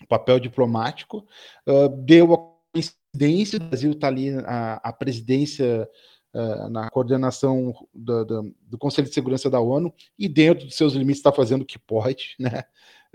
papel 0.07 0.39
diplomático. 0.39 1.25
Uh, 1.67 1.89
deu 1.89 2.33
a 2.33 2.37
coincidência, 2.71 3.57
o 3.57 3.63
Brasil 3.63 3.91
está 3.91 4.07
ali, 4.07 4.29
a, 4.45 4.75
a 4.83 4.93
presidência 4.93 5.89
uh, 6.33 6.69
na 6.69 6.89
coordenação 6.91 7.73
do, 7.93 8.23
do, 8.23 8.55
do, 8.61 8.77
Conselho 8.77 9.07
de 9.07 9.13
Segurança 9.15 9.49
da 9.49 9.59
ONU 9.59 9.91
e 10.17 10.29
dentro 10.29 10.65
dos 10.65 10.75
seus 10.75 10.93
limites 10.93 11.19
está 11.19 11.31
fazendo 11.31 11.63
o 11.63 11.65
que 11.65 11.79
pode, 11.79 12.35
né? 12.39 12.63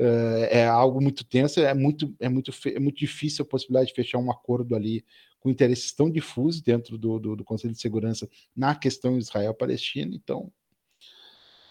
Uh, 0.00 0.46
é 0.50 0.64
algo 0.64 1.00
muito 1.00 1.24
tenso, 1.24 1.58
é 1.60 1.74
muito, 1.74 2.14
é 2.20 2.28
muito, 2.28 2.52
é 2.66 2.78
muito 2.78 2.98
difícil 2.98 3.44
a 3.44 3.48
possibilidade 3.48 3.88
de 3.88 3.94
fechar 3.94 4.18
um 4.18 4.30
acordo 4.30 4.76
ali 4.76 5.04
com 5.40 5.50
interesses 5.50 5.92
tão 5.92 6.10
difusos 6.10 6.60
dentro 6.60 6.98
do, 6.98 7.18
do, 7.18 7.36
do 7.36 7.44
Conselho 7.44 7.72
de 7.72 7.80
Segurança 7.80 8.28
na 8.54 8.74
questão 8.74 9.18
Israel-Palestina. 9.18 10.14
Então, 10.14 10.52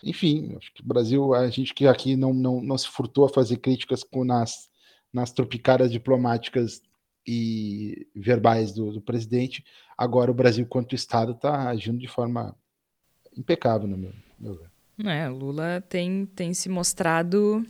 enfim, 0.03 0.55
acho 0.57 0.73
que 0.73 0.81
o 0.81 0.85
Brasil, 0.85 1.33
a 1.33 1.49
gente 1.49 1.73
que 1.73 1.87
aqui 1.87 2.15
não, 2.15 2.33
não, 2.33 2.61
não 2.61 2.77
se 2.77 2.87
furtou 2.87 3.25
a 3.25 3.29
fazer 3.29 3.57
críticas 3.57 4.03
com 4.03 4.23
nas, 4.23 4.69
nas 5.11 5.31
tropicadas 5.31 5.91
diplomáticas 5.91 6.81
e 7.25 8.07
verbais 8.15 8.71
do, 8.71 8.93
do 8.93 9.01
presidente, 9.01 9.63
agora 9.97 10.31
o 10.31 10.33
Brasil, 10.33 10.65
quanto 10.65 10.95
Estado, 10.95 11.33
está 11.33 11.67
agindo 11.67 11.97
de 11.97 12.07
forma 12.07 12.55
impecável, 13.35 13.87
no 13.87 13.97
meu, 13.97 14.13
meu 14.39 14.55
ver. 14.55 14.71
É, 15.05 15.27
Lula 15.27 15.83
tem, 15.87 16.25
tem 16.25 16.53
se 16.53 16.69
mostrado 16.69 17.65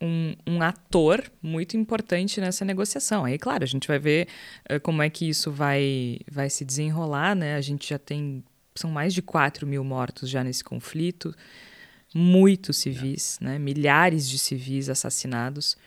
um, 0.00 0.34
um, 0.46 0.62
ator 0.62 1.24
muito 1.42 1.76
importante 1.76 2.40
nessa 2.40 2.64
negociação. 2.64 3.24
Aí, 3.24 3.38
claro, 3.38 3.64
a 3.64 3.66
gente 3.66 3.88
vai 3.88 3.98
ver 3.98 4.28
uh, 4.70 4.80
como 4.80 5.02
é 5.02 5.08
que 5.08 5.28
isso 5.28 5.50
vai, 5.50 6.18
vai 6.30 6.50
se 6.50 6.64
desenrolar, 6.64 7.34
né? 7.34 7.54
A 7.54 7.60
gente 7.60 7.88
já 7.88 7.98
tem. 7.98 8.44
São 8.74 8.90
mais 8.90 9.14
de 9.14 9.22
4 9.22 9.66
mil 9.66 9.82
mortos 9.82 10.28
já 10.28 10.44
nesse 10.44 10.62
conflito, 10.62 11.34
muitos 12.14 12.76
civis, 12.76 13.38
né? 13.40 13.58
milhares 13.58 14.28
de 14.28 14.38
civis 14.38 14.90
assassinados. 14.90 15.78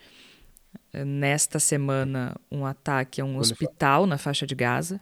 Uh, 0.93 1.05
nesta 1.05 1.60
semana, 1.60 2.36
um 2.51 2.66
ataque 2.66 3.22
a 3.22 3.26
um 3.26 3.38
hospital 3.38 4.07
na 4.07 4.18
faixa 4.18 4.47
de 4.47 4.55
Gaza. 4.55 4.99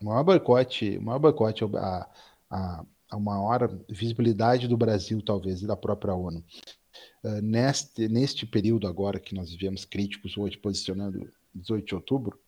O 0.00 0.06
maior 0.06 0.24
boicote, 0.24 0.98
o 0.98 1.02
maior 1.02 1.20
boicote 1.20 1.62
a, 1.76 2.08
a, 2.50 2.84
a 3.08 3.18
maior 3.20 3.70
visibilidade 3.88 4.66
do 4.66 4.76
Brasil, 4.76 5.22
talvez, 5.22 5.62
e 5.62 5.66
da 5.66 5.76
própria 5.76 6.12
ONU 6.12 6.44
uh, 7.24 7.40
neste, 7.42 8.08
neste 8.08 8.46
período 8.46 8.86
agora 8.86 9.20
que 9.20 9.34
nós 9.34 9.50
vivemos 9.50 9.84
críticos 9.84 10.36
hoje, 10.36 10.56
posicionando 10.56 11.28
18 11.54 11.86
de 11.86 11.94
outubro, 11.94 12.38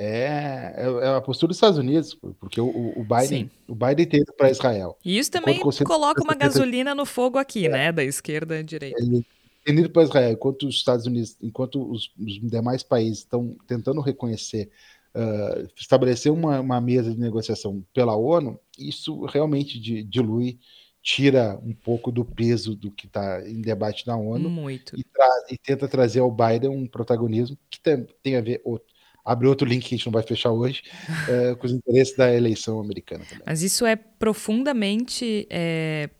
é, 0.00 0.74
é, 0.76 1.06
é, 1.06 1.16
a 1.16 1.20
postura 1.20 1.48
dos 1.48 1.56
Estados 1.56 1.76
Unidos, 1.76 2.16
porque 2.38 2.60
o, 2.60 2.68
o 2.68 3.04
Biden, 3.04 3.50
o 3.66 3.74
Biden 3.74 4.06
tem 4.06 4.24
para 4.36 4.48
Israel. 4.48 4.96
E 5.04 5.18
isso 5.18 5.28
também 5.28 5.58
coloca 5.84 6.22
uma 6.22 6.36
gasolina 6.36 6.94
no 6.94 7.04
fogo 7.04 7.36
aqui, 7.36 7.66
é, 7.66 7.68
né, 7.68 7.92
da 7.92 8.04
esquerda 8.04 8.60
e 8.60 8.62
direita. 8.62 9.02
Ele 9.02 9.26
tem 9.64 9.76
ido 9.76 9.90
para 9.90 10.04
Israel, 10.04 10.32
enquanto 10.32 10.68
os 10.68 10.76
Estados 10.76 11.04
Unidos, 11.04 11.36
enquanto 11.42 11.82
os, 11.90 12.12
os 12.16 12.40
demais 12.48 12.84
países 12.84 13.18
estão 13.18 13.56
tentando 13.66 14.00
reconhecer, 14.00 14.70
uh, 15.16 15.68
estabelecer 15.76 16.30
uma, 16.30 16.60
uma, 16.60 16.80
mesa 16.80 17.10
de 17.10 17.18
negociação 17.18 17.84
pela 17.92 18.16
ONU, 18.16 18.56
isso 18.78 19.24
realmente 19.24 19.80
dilui 20.04 20.60
tira 21.08 21.58
um 21.64 21.72
pouco 21.72 22.12
do 22.12 22.22
peso 22.22 22.76
do 22.76 22.90
que 22.90 23.06
está 23.06 23.42
em 23.48 23.62
debate 23.62 24.06
na 24.06 24.14
ONU 24.14 24.50
Muito. 24.50 24.94
E, 24.94 25.02
e, 25.48 25.56
tenta 25.56 25.88
trazer 25.88 26.20
ao 26.20 26.30
Biden 26.30 26.68
um 26.68 26.86
protagonismo 26.86 27.56
que 27.70 27.80
tem, 27.80 28.06
tem 28.22 28.36
a 28.36 28.42
ver 28.42 28.60
outro, 28.62 28.86
abre 29.24 29.48
outro 29.48 29.66
link 29.66 29.88
que 29.88 29.94
a 29.94 29.96
gente 29.96 30.04
não 30.04 30.12
vai 30.12 30.22
fechar 30.22 30.50
hoje 30.50 30.82
é, 31.26 31.54
com 31.56 31.64
os 31.64 31.72
interesses 31.72 32.14
da 32.14 32.30
eleição 32.30 32.78
americana 32.78 33.24
também. 33.24 33.42
Mas 33.46 33.62
isso 33.62 33.86
é 33.86 33.96
profundamente 33.96 35.46
é, 35.48 36.10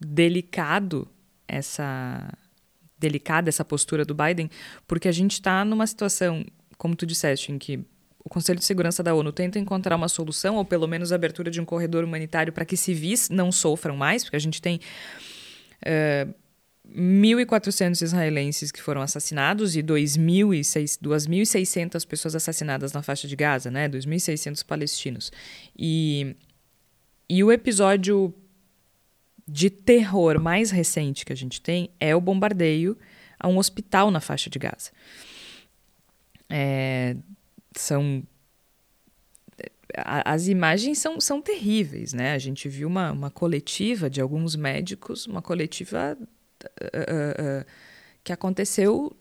delicado 0.00 1.06
essa 1.46 2.32
delicada 2.98 3.50
essa 3.50 3.64
postura 3.64 4.06
do 4.06 4.14
Biden 4.14 4.50
porque 4.86 5.06
a 5.06 5.12
gente 5.12 5.32
está 5.32 5.66
numa 5.66 5.86
situação 5.86 6.46
como 6.78 6.96
tu 6.96 7.04
disseste 7.04 7.52
em 7.52 7.58
que 7.58 7.84
o 8.28 8.30
Conselho 8.30 8.58
de 8.58 8.64
Segurança 8.66 9.02
da 9.02 9.14
ONU 9.14 9.32
tenta 9.32 9.58
encontrar 9.58 9.96
uma 9.96 10.06
solução, 10.06 10.56
ou 10.56 10.64
pelo 10.64 10.86
menos 10.86 11.12
a 11.12 11.14
abertura 11.14 11.50
de 11.50 11.62
um 11.62 11.64
corredor 11.64 12.04
humanitário 12.04 12.52
para 12.52 12.66
que 12.66 12.76
civis 12.76 13.30
não 13.30 13.50
sofram 13.50 13.96
mais, 13.96 14.22
porque 14.22 14.36
a 14.36 14.40
gente 14.40 14.60
tem. 14.60 14.78
Uh, 15.82 16.34
1.400 16.90 18.00
israelenses 18.00 18.72
que 18.72 18.80
foram 18.80 19.02
assassinados 19.02 19.76
e 19.76 19.82
2.600 19.82 22.06
pessoas 22.06 22.34
assassinadas 22.34 22.94
na 22.94 23.02
faixa 23.02 23.28
de 23.28 23.36
Gaza, 23.36 23.70
né? 23.70 23.86
2.600 23.90 24.64
palestinos. 24.64 25.30
E, 25.78 26.34
e 27.28 27.44
o 27.44 27.52
episódio 27.52 28.32
de 29.46 29.68
terror 29.68 30.40
mais 30.40 30.70
recente 30.70 31.26
que 31.26 31.32
a 31.32 31.36
gente 31.36 31.60
tem 31.60 31.90
é 32.00 32.16
o 32.16 32.22
bombardeio 32.22 32.96
a 33.38 33.48
um 33.48 33.58
hospital 33.58 34.10
na 34.10 34.20
faixa 34.20 34.48
de 34.48 34.58
Gaza. 34.58 34.90
É, 36.48 37.16
são 37.78 38.22
as 40.04 40.48
imagens 40.48 40.98
são, 40.98 41.20
são 41.20 41.40
terríveis, 41.40 42.12
né? 42.12 42.32
A 42.32 42.38
gente 42.38 42.68
viu 42.68 42.88
uma, 42.88 43.10
uma 43.10 43.30
coletiva 43.30 44.10
de 44.10 44.20
alguns 44.20 44.54
médicos, 44.54 45.26
uma 45.26 45.40
coletiva 45.40 46.16
uh, 46.18 47.62
uh, 47.62 47.64
que 48.22 48.32
aconteceu 48.32 49.16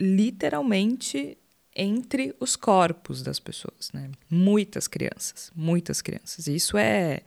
literalmente 0.00 1.38
entre 1.76 2.34
os 2.40 2.56
corpos 2.56 3.22
das 3.22 3.38
pessoas, 3.38 3.90
né? 3.92 4.10
Muitas 4.28 4.88
crianças, 4.88 5.52
muitas 5.54 6.02
crianças. 6.02 6.48
E 6.48 6.56
isso 6.56 6.76
é, 6.76 7.20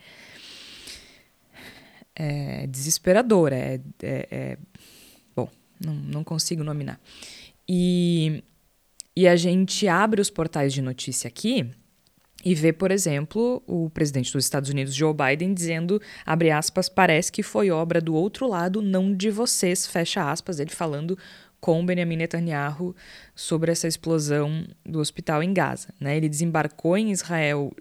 é 2.16 2.68
desesperador, 2.68 3.54
é, 3.54 3.80
é, 4.02 4.28
é 4.30 4.58
bom, 5.34 5.50
não, 5.80 5.96
não 5.96 6.24
consigo 6.24 6.64
nominar. 6.64 7.00
E 7.68 8.44
e 9.16 9.28
a 9.28 9.36
gente 9.36 9.88
abre 9.88 10.22
os 10.22 10.30
portais 10.30 10.74
de 10.74 10.82
notícia 10.82 11.28
aqui 11.28 11.70
e 12.44 12.54
vê, 12.54 12.74
por 12.74 12.92
exemplo, 12.92 13.64
o 13.66 13.90
presidente 13.90 14.34
dos 14.34 14.44
Estados 14.44 14.70
Unidos, 14.70 14.94
Joe 14.94 15.14
Biden, 15.14 15.54
dizendo, 15.54 16.02
abre 16.26 16.52
aspas, 16.52 16.90
parece 16.90 17.32
que 17.32 17.42
foi 17.42 17.72
obra 17.72 18.02
do 18.02 18.14
outro 18.14 18.48
lado, 18.48 18.82
não 18.82 19.16
de 19.16 19.30
vocês, 19.30 19.88
fecha 19.88 20.30
aspas, 20.30 20.60
ele 20.60 20.72
falando 20.72 21.18
com 21.62 21.86
Benjamin 21.86 22.18
Netanyahu 22.18 22.94
sobre 23.34 23.72
essa 23.72 23.88
explosão 23.88 24.68
do 24.86 25.00
hospital 25.00 25.42
em 25.42 25.54
Gaza. 25.54 25.94
Né? 25.98 26.18
Ele 26.18 26.28
desembarcou 26.28 26.98
em 26.98 27.12
Israel 27.12 27.72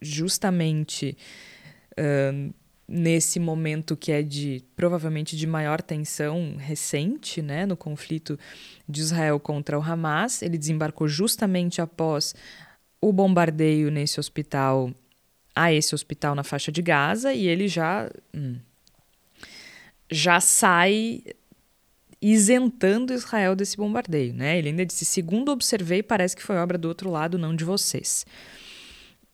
justamente 0.00 1.16
uh, 1.98 2.54
nesse 2.86 3.40
momento 3.40 3.96
que 3.96 4.12
é 4.12 4.22
de 4.22 4.62
provavelmente 4.76 5.36
de 5.36 5.46
maior 5.46 5.80
tensão 5.80 6.56
recente, 6.58 7.40
né, 7.40 7.64
no 7.64 7.76
conflito 7.76 8.38
de 8.88 9.00
Israel 9.00 9.40
contra 9.40 9.78
o 9.78 9.82
Hamas. 9.82 10.42
Ele 10.42 10.58
desembarcou 10.58 11.08
justamente 11.08 11.80
após 11.80 12.34
o 13.00 13.12
bombardeio 13.12 13.90
nesse 13.90 14.20
hospital, 14.20 14.92
a 15.54 15.72
esse 15.72 15.94
hospital 15.94 16.34
na 16.34 16.42
faixa 16.42 16.70
de 16.70 16.82
Gaza, 16.82 17.32
e 17.32 17.46
ele 17.46 17.68
já 17.68 18.10
hum, 18.34 18.56
já 20.10 20.40
sai 20.40 21.22
isentando 22.20 23.12
Israel 23.12 23.54
desse 23.54 23.76
bombardeio, 23.76 24.32
né? 24.32 24.58
Ele 24.58 24.70
ainda 24.70 24.86
disse: 24.86 25.04
segundo 25.04 25.50
observei, 25.52 26.02
parece 26.02 26.34
que 26.34 26.42
foi 26.42 26.56
obra 26.56 26.78
do 26.78 26.88
outro 26.88 27.10
lado, 27.10 27.38
não 27.38 27.54
de 27.54 27.64
vocês. 27.64 28.24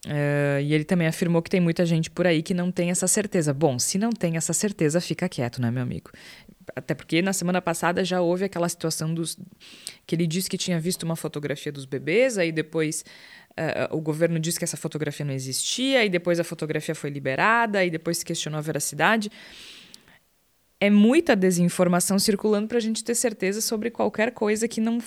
Uh, 0.06 0.60
e 0.62 0.72
ele 0.72 0.84
também 0.84 1.06
afirmou 1.06 1.42
que 1.42 1.50
tem 1.50 1.60
muita 1.60 1.84
gente 1.84 2.10
por 2.10 2.26
aí 2.26 2.42
que 2.42 2.54
não 2.54 2.72
tem 2.72 2.90
essa 2.90 3.06
certeza. 3.06 3.52
Bom, 3.52 3.78
se 3.78 3.98
não 3.98 4.10
tem 4.10 4.36
essa 4.36 4.52
certeza, 4.52 5.00
fica 5.00 5.28
quieto, 5.28 5.60
né, 5.60 5.70
meu 5.70 5.82
amigo? 5.82 6.10
Até 6.74 6.94
porque 6.94 7.20
na 7.20 7.32
semana 7.32 7.60
passada 7.60 8.02
já 8.04 8.20
houve 8.20 8.44
aquela 8.44 8.68
situação 8.68 9.12
dos. 9.12 9.36
que 10.06 10.14
ele 10.14 10.26
disse 10.26 10.48
que 10.48 10.56
tinha 10.56 10.80
visto 10.80 11.02
uma 11.02 11.16
fotografia 11.16 11.70
dos 11.70 11.84
bebês, 11.84 12.38
aí 12.38 12.50
depois 12.50 13.04
uh, 13.50 13.94
o 13.94 14.00
governo 14.00 14.38
disse 14.38 14.58
que 14.58 14.64
essa 14.64 14.76
fotografia 14.76 15.24
não 15.26 15.34
existia, 15.34 16.02
e 16.04 16.08
depois 16.08 16.40
a 16.40 16.44
fotografia 16.44 16.94
foi 16.94 17.10
liberada, 17.10 17.84
e 17.84 17.90
depois 17.90 18.18
se 18.18 18.24
questionou 18.24 18.58
a 18.58 18.62
veracidade. 18.62 19.30
É 20.80 20.88
muita 20.88 21.36
desinformação 21.36 22.18
circulando 22.18 22.68
para 22.68 22.78
a 22.78 22.80
gente 22.80 23.04
ter 23.04 23.14
certeza 23.14 23.60
sobre 23.60 23.90
qualquer 23.90 24.30
coisa 24.32 24.66
que 24.66 24.80
não 24.80 24.98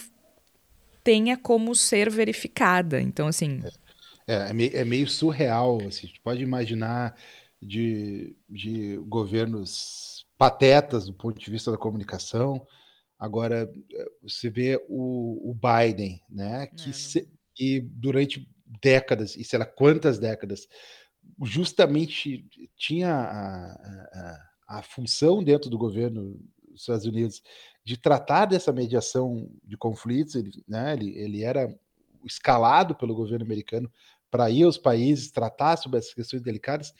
tenha 1.04 1.36
como 1.36 1.74
ser 1.74 2.12
verificada. 2.12 3.02
Então, 3.02 3.28
assim. 3.28 3.60
É 3.66 3.83
é, 4.28 4.50
é, 4.50 4.54
meio, 4.54 4.78
é 4.78 4.86
meio 4.86 5.08
surreal. 5.08 5.78
Assim, 5.88 6.08
a 6.08 6.22
pode 6.22 6.42
imaginar 6.42 7.16
de, 7.62 8.36
de 8.50 8.98
governos 9.08 10.26
patetas 10.38 11.06
do 11.06 11.14
ponto 11.14 11.40
de 11.40 11.52
vista 11.52 11.72
da 11.72 11.78
comunicação. 11.78 12.66
Agora, 13.18 13.72
você 14.22 14.50
vê 14.50 14.84
o, 14.90 15.52
o 15.52 15.54
Biden, 15.56 16.22
né, 16.30 16.68
que, 16.68 16.90
é, 16.90 16.94
se, 16.94 17.30
que 17.56 17.80
durante 17.80 18.50
décadas, 18.82 19.36
e 19.38 19.44
sei 19.44 19.60
lá 19.60 19.66
quantas 19.66 20.20
décadas, 20.20 20.68
justamente 21.42 22.46
tinha 22.76 23.14
a, 23.14 23.72
a, 24.68 24.80
a 24.80 24.84
função 24.84 25.44
dentro 25.44 25.70
do 25.70 25.78
governo 25.78 26.38
dos 26.68 26.82
Estados 26.82 27.06
Unidos 27.06 27.42
de 27.86 27.98
tratar 27.98 28.46
dessa 28.46 28.72
mediação 28.72 29.50
de 29.64 29.78
conflitos, 29.78 30.36
ele, 30.36 30.52
né, 30.68 30.94
ele, 30.94 31.18
ele 31.18 31.44
era 31.44 31.74
escalado 32.26 32.96
pelo 32.96 33.16
governo 33.16 33.46
americano 33.46 33.92
para 34.30 34.50
ir 34.50 34.64
aos 34.64 34.78
países 34.78 35.32
tratar 35.32 35.78
sobre 35.78 36.00
essas 36.00 36.14
questões 36.14 36.42
delicadas, 36.42 36.94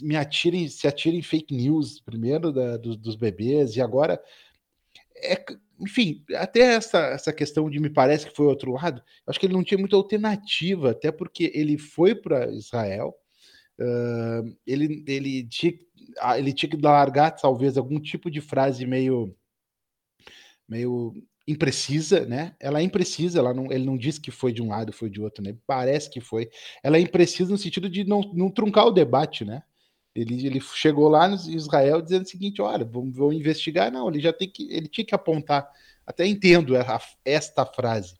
me 0.00 0.16
atirem, 0.16 0.68
se 0.68 0.88
atirem 0.88 1.22
fake 1.22 1.54
news 1.54 2.00
primeiro 2.00 2.52
da, 2.52 2.76
dos, 2.76 2.96
dos 2.96 3.14
bebês 3.14 3.76
e 3.76 3.80
agora 3.80 4.20
é, 5.16 5.44
enfim, 5.78 6.24
até 6.34 6.60
essa, 6.60 6.98
essa 7.06 7.32
questão 7.32 7.70
de 7.70 7.78
me 7.78 7.90
parece 7.90 8.26
que 8.26 8.34
foi 8.34 8.46
outro 8.46 8.72
lado, 8.72 9.02
acho 9.26 9.38
que 9.38 9.46
ele 9.46 9.54
não 9.54 9.64
tinha 9.64 9.78
muita 9.78 9.96
alternativa, 9.96 10.90
até 10.90 11.12
porque 11.12 11.50
ele 11.54 11.78
foi 11.78 12.14
para 12.14 12.50
Israel, 12.52 13.14
uh, 13.80 14.56
ele, 14.66 15.04
ele, 15.06 15.44
tinha, 15.48 15.74
ele 16.36 16.52
tinha 16.52 16.70
que 16.70 16.76
largar 16.76 17.30
talvez 17.32 17.76
algum 17.76 18.00
tipo 18.00 18.30
de 18.30 18.40
frase 18.40 18.86
meio 18.86 19.34
meio 20.68 21.12
imprecisa, 21.46 22.24
né? 22.24 22.54
Ela 22.60 22.80
é 22.80 22.82
imprecisa, 22.82 23.38
ela 23.38 23.52
não, 23.52 23.70
ele 23.70 23.84
não 23.84 23.96
disse 23.96 24.20
que 24.20 24.30
foi 24.30 24.52
de 24.52 24.62
um 24.62 24.68
lado, 24.68 24.92
foi 24.92 25.10
de 25.10 25.20
outro, 25.20 25.42
né? 25.42 25.56
Parece 25.66 26.08
que 26.08 26.20
foi. 26.20 26.48
Ela 26.82 26.96
é 26.96 27.00
imprecisa 27.00 27.50
no 27.50 27.58
sentido 27.58 27.88
de 27.88 28.04
não, 28.04 28.20
não 28.32 28.50
truncar 28.50 28.86
o 28.86 28.90
debate, 28.90 29.44
né? 29.44 29.62
Ele, 30.14 30.46
ele 30.46 30.60
chegou 30.60 31.08
lá 31.08 31.26
no 31.26 31.34
Israel 31.34 32.00
dizendo 32.00 32.24
o 32.24 32.28
seguinte: 32.28 32.60
olha, 32.60 32.84
vamos, 32.84 33.16
vamos 33.16 33.34
investigar. 33.34 33.90
Não, 33.90 34.08
ele 34.08 34.20
já 34.20 34.32
tem 34.32 34.48
que, 34.48 34.70
ele 34.70 34.86
tinha 34.86 35.04
que 35.04 35.14
apontar. 35.14 35.68
Até 36.06 36.26
entendo 36.26 36.76
a, 36.76 37.00
esta 37.24 37.64
frase. 37.64 38.14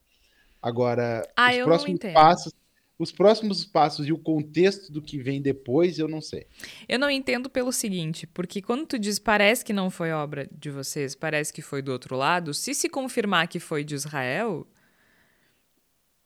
Agora, 0.61 1.27
ah, 1.35 1.51
os 1.51 1.63
próximos 1.63 1.99
passos 2.13 2.53
os 2.97 3.11
próximos 3.11 3.65
passos 3.65 4.07
e 4.07 4.13
o 4.13 4.17
contexto 4.17 4.91
do 4.91 5.01
que 5.01 5.17
vem 5.17 5.41
depois, 5.41 5.97
eu 5.97 6.07
não 6.07 6.21
sei. 6.21 6.47
Eu 6.87 6.99
não 6.99 7.09
entendo 7.09 7.49
pelo 7.49 7.71
seguinte, 7.71 8.27
porque 8.27 8.61
quando 8.61 8.85
tu 8.85 8.99
diz 8.99 9.17
parece 9.17 9.65
que 9.65 9.73
não 9.73 9.89
foi 9.89 10.11
obra 10.11 10.47
de 10.51 10.69
vocês, 10.69 11.15
parece 11.15 11.51
que 11.51 11.61
foi 11.61 11.81
do 11.81 11.91
outro 11.91 12.15
lado, 12.15 12.53
se 12.53 12.73
se 12.73 12.87
confirmar 12.87 13.47
que 13.47 13.59
foi 13.59 13.83
de 13.83 13.95
Israel, 13.95 14.67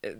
o 0.03 0.07
eh, 0.07 0.17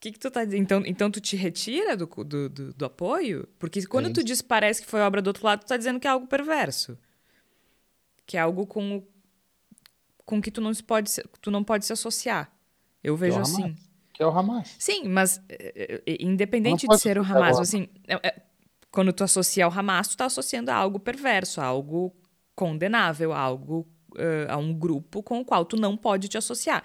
que, 0.00 0.12
que 0.12 0.18
tu 0.18 0.30
tá 0.30 0.44
dizendo? 0.44 0.62
Então, 0.62 0.82
então 0.86 1.10
tu 1.10 1.20
te 1.20 1.36
retira 1.36 1.96
do, 1.96 2.06
do, 2.06 2.48
do, 2.48 2.74
do 2.74 2.84
apoio? 2.84 3.48
Porque 3.58 3.86
quando 3.86 4.12
tu 4.12 4.24
diz 4.24 4.42
parece 4.42 4.82
que 4.82 4.88
foi 4.88 5.00
obra 5.00 5.22
do 5.22 5.28
outro 5.28 5.46
lado, 5.46 5.60
tu 5.60 5.68
tá 5.68 5.76
dizendo 5.76 6.00
que 6.00 6.06
é 6.06 6.10
algo 6.10 6.26
perverso. 6.26 6.98
Que 8.26 8.36
é 8.36 8.40
algo 8.40 8.66
com 8.66 9.04
com 10.24 10.40
que 10.40 10.50
tu 10.52 10.60
não 10.60 10.72
pode 10.74 11.10
tu 11.40 11.50
não 11.50 11.64
pode 11.64 11.84
se 11.84 11.92
associar. 11.92 12.52
Eu 13.02 13.16
vejo 13.16 13.38
assim 13.40 13.76
que 14.20 14.24
é 14.24 14.26
o 14.26 14.38
Hamas. 14.38 14.76
Sim, 14.78 15.08
mas 15.08 15.42
eh, 15.48 16.02
eh, 16.06 16.16
independente 16.20 16.86
de 16.86 16.98
ser 16.98 17.18
o 17.18 17.22
Hamas, 17.22 17.58
assim, 17.58 17.88
é, 18.06 18.42
quando 18.92 19.14
tu 19.14 19.24
associa 19.24 19.64
ao 19.64 19.72
Hamas, 19.72 20.08
tu 20.08 20.16
tá 20.18 20.26
associando 20.26 20.70
a 20.70 20.74
algo 20.74 21.00
perverso, 21.00 21.58
a 21.58 21.64
algo 21.64 22.14
condenável, 22.54 23.32
a 23.32 23.38
algo 23.38 23.88
a 24.48 24.56
um 24.56 24.74
grupo 24.74 25.22
com 25.22 25.40
o 25.40 25.44
qual 25.44 25.64
tu 25.64 25.76
não 25.76 25.96
pode 25.96 26.28
te 26.28 26.36
associar. 26.36 26.82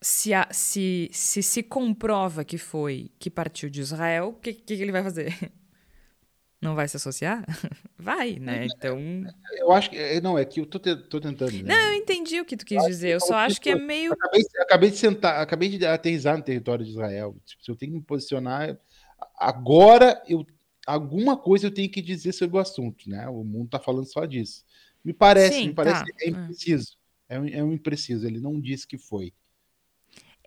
Se, 0.00 0.32
a, 0.34 0.46
se, 0.52 1.08
se 1.10 1.42
se 1.42 1.62
comprova 1.62 2.44
que 2.44 2.58
foi 2.58 3.10
que 3.18 3.30
partiu 3.30 3.68
de 3.70 3.80
Israel, 3.80 4.28
o 4.28 4.32
que, 4.34 4.52
que 4.52 4.74
ele 4.74 4.92
vai 4.92 5.02
fazer? 5.02 5.34
Não 6.60 6.74
vai 6.74 6.88
se 6.88 6.96
associar? 6.96 7.44
Vai, 7.98 8.38
né? 8.38 8.66
Então. 8.66 8.98
Eu 9.58 9.72
acho 9.72 9.90
que. 9.90 9.96
É, 9.96 10.20
não, 10.20 10.38
é 10.38 10.44
que 10.44 10.60
eu 10.60 10.66
tô, 10.66 10.78
te, 10.78 10.94
tô 10.96 11.20
tentando. 11.20 11.52
Né? 11.52 11.62
Não, 11.62 11.92
eu 11.92 11.94
entendi 11.94 12.40
o 12.40 12.44
que 12.44 12.56
tu 12.56 12.64
quis 12.64 12.82
dizer. 12.84 13.10
Eu 13.10 13.20
só 13.20 13.34
acho 13.34 13.60
que 13.60 13.70
é 13.70 13.74
meio. 13.74 14.12
Acabei, 14.12 14.42
acabei, 14.60 14.90
de 14.90 14.96
sentar, 14.96 15.40
acabei 15.40 15.68
de 15.68 15.84
aterrizar 15.84 16.36
no 16.36 16.42
território 16.42 16.84
de 16.84 16.92
Israel. 16.92 17.36
Tipo, 17.44 17.64
se 17.64 17.70
eu 17.70 17.76
tenho 17.76 17.92
que 17.92 17.98
me 17.98 18.04
posicionar. 18.04 18.78
Agora, 19.38 20.22
eu, 20.28 20.46
alguma 20.86 21.36
coisa 21.36 21.66
eu 21.66 21.70
tenho 21.70 21.90
que 21.90 22.00
dizer 22.00 22.32
sobre 22.32 22.56
o 22.56 22.60
assunto, 22.60 23.08
né? 23.08 23.28
O 23.28 23.42
mundo 23.42 23.70
tá 23.70 23.78
falando 23.78 24.06
só 24.06 24.24
disso. 24.24 24.64
Me 25.04 25.12
parece, 25.12 25.58
Sim, 25.58 25.68
me 25.68 25.74
parece 25.74 26.00
tá. 26.00 26.04
que 26.04 26.24
é 26.24 26.28
impreciso. 26.28 26.96
É 27.28 27.40
um, 27.40 27.48
é 27.48 27.64
um 27.64 27.72
impreciso. 27.72 28.26
Ele 28.26 28.40
não 28.40 28.60
disse 28.60 28.86
que 28.86 28.96
foi. 28.96 29.32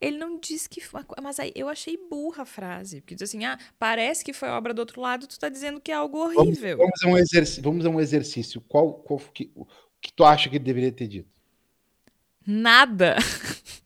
Ele 0.01 0.17
não 0.17 0.39
disse 0.39 0.69
que 0.69 0.81
foi. 0.81 1.01
Mas 1.21 1.39
aí 1.39 1.51
eu 1.55 1.67
achei 1.67 1.97
burra 2.09 2.43
a 2.43 2.45
frase. 2.45 3.01
Porque 3.01 3.15
diz 3.15 3.23
assim: 3.23 3.45
ah, 3.45 3.57
parece 3.77 4.23
que 4.23 4.33
foi 4.33 4.49
obra 4.49 4.73
do 4.73 4.79
outro 4.79 5.01
lado, 5.01 5.27
tu 5.27 5.39
tá 5.39 5.49
dizendo 5.49 5.79
que 5.79 5.91
é 5.91 5.95
algo 5.95 6.17
horrível. 6.17 6.77
Vamos, 6.77 6.99
vamos 7.01 7.03
a 7.03 7.07
um 7.07 7.17
exercício. 7.17 7.63
Vamos 7.63 7.85
a 7.85 7.89
um 7.89 7.99
exercício. 7.99 8.61
Qual, 8.61 8.93
qual 8.93 9.19
que, 9.33 9.51
o 9.55 9.65
que 10.01 10.13
tu 10.13 10.23
acha 10.23 10.49
que 10.49 10.57
ele 10.57 10.63
deveria 10.63 10.91
ter 10.91 11.07
dito? 11.07 11.29
Nada. 12.45 13.17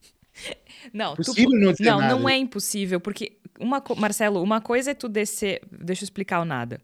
não, 0.93 1.15
tu, 1.15 1.33
não, 1.37 1.73
não, 1.79 1.99
nada. 1.99 2.15
não 2.15 2.29
é 2.29 2.37
impossível, 2.37 2.99
porque 2.99 3.37
uma, 3.59 3.83
Marcelo, 3.97 4.41
uma 4.41 4.61
coisa 4.61 4.91
é 4.91 4.93
tu 4.93 5.09
descer. 5.09 5.61
Deixa 5.71 6.03
eu 6.03 6.05
explicar 6.05 6.41
o 6.41 6.45
nada. 6.45 6.79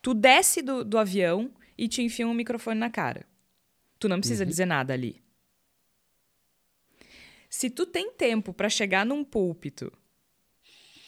Tu 0.00 0.14
desce 0.14 0.62
do, 0.62 0.84
do 0.84 0.98
avião 0.98 1.50
e 1.78 1.86
te 1.88 2.02
enfia 2.02 2.26
um 2.26 2.34
microfone 2.34 2.78
na 2.78 2.90
cara. 2.90 3.24
Tu 3.98 4.08
não 4.08 4.18
precisa 4.18 4.42
uhum. 4.42 4.50
dizer 4.50 4.66
nada 4.66 4.92
ali. 4.92 5.21
Se 7.52 7.68
tu 7.68 7.84
tem 7.84 8.10
tempo 8.10 8.54
para 8.54 8.70
chegar 8.70 9.04
num 9.04 9.22
púlpito, 9.22 9.92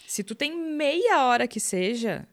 se 0.06 0.22
tu 0.22 0.34
tem 0.34 0.54
meia 0.54 1.24
hora 1.24 1.48
que 1.48 1.58
seja, 1.58 2.28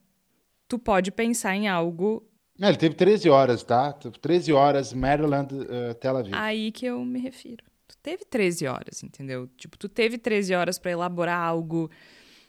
tu 0.67 0.77
pode 0.77 1.13
pensar 1.13 1.55
em 1.55 1.69
algo. 1.69 2.21
Não, 2.59 2.67
ele 2.67 2.77
teve 2.77 2.93
13 2.93 3.29
horas, 3.29 3.63
tá? 3.63 3.93
13 3.93 4.51
horas, 4.51 4.91
Maryland, 4.91 5.55
uh, 5.55 5.93
Tel 5.95 6.17
Aviv. 6.17 6.33
Aí 6.35 6.73
que 6.73 6.85
eu 6.85 7.05
me 7.05 7.21
refiro. 7.21 7.63
Tu 7.87 7.97
teve 8.03 8.25
13 8.25 8.67
horas, 8.67 9.01
entendeu? 9.01 9.47
Tipo, 9.55 9.77
tu 9.77 9.87
teve 9.87 10.17
13 10.17 10.55
horas 10.55 10.77
para 10.77 10.91
elaborar 10.91 11.39
algo. 11.39 11.89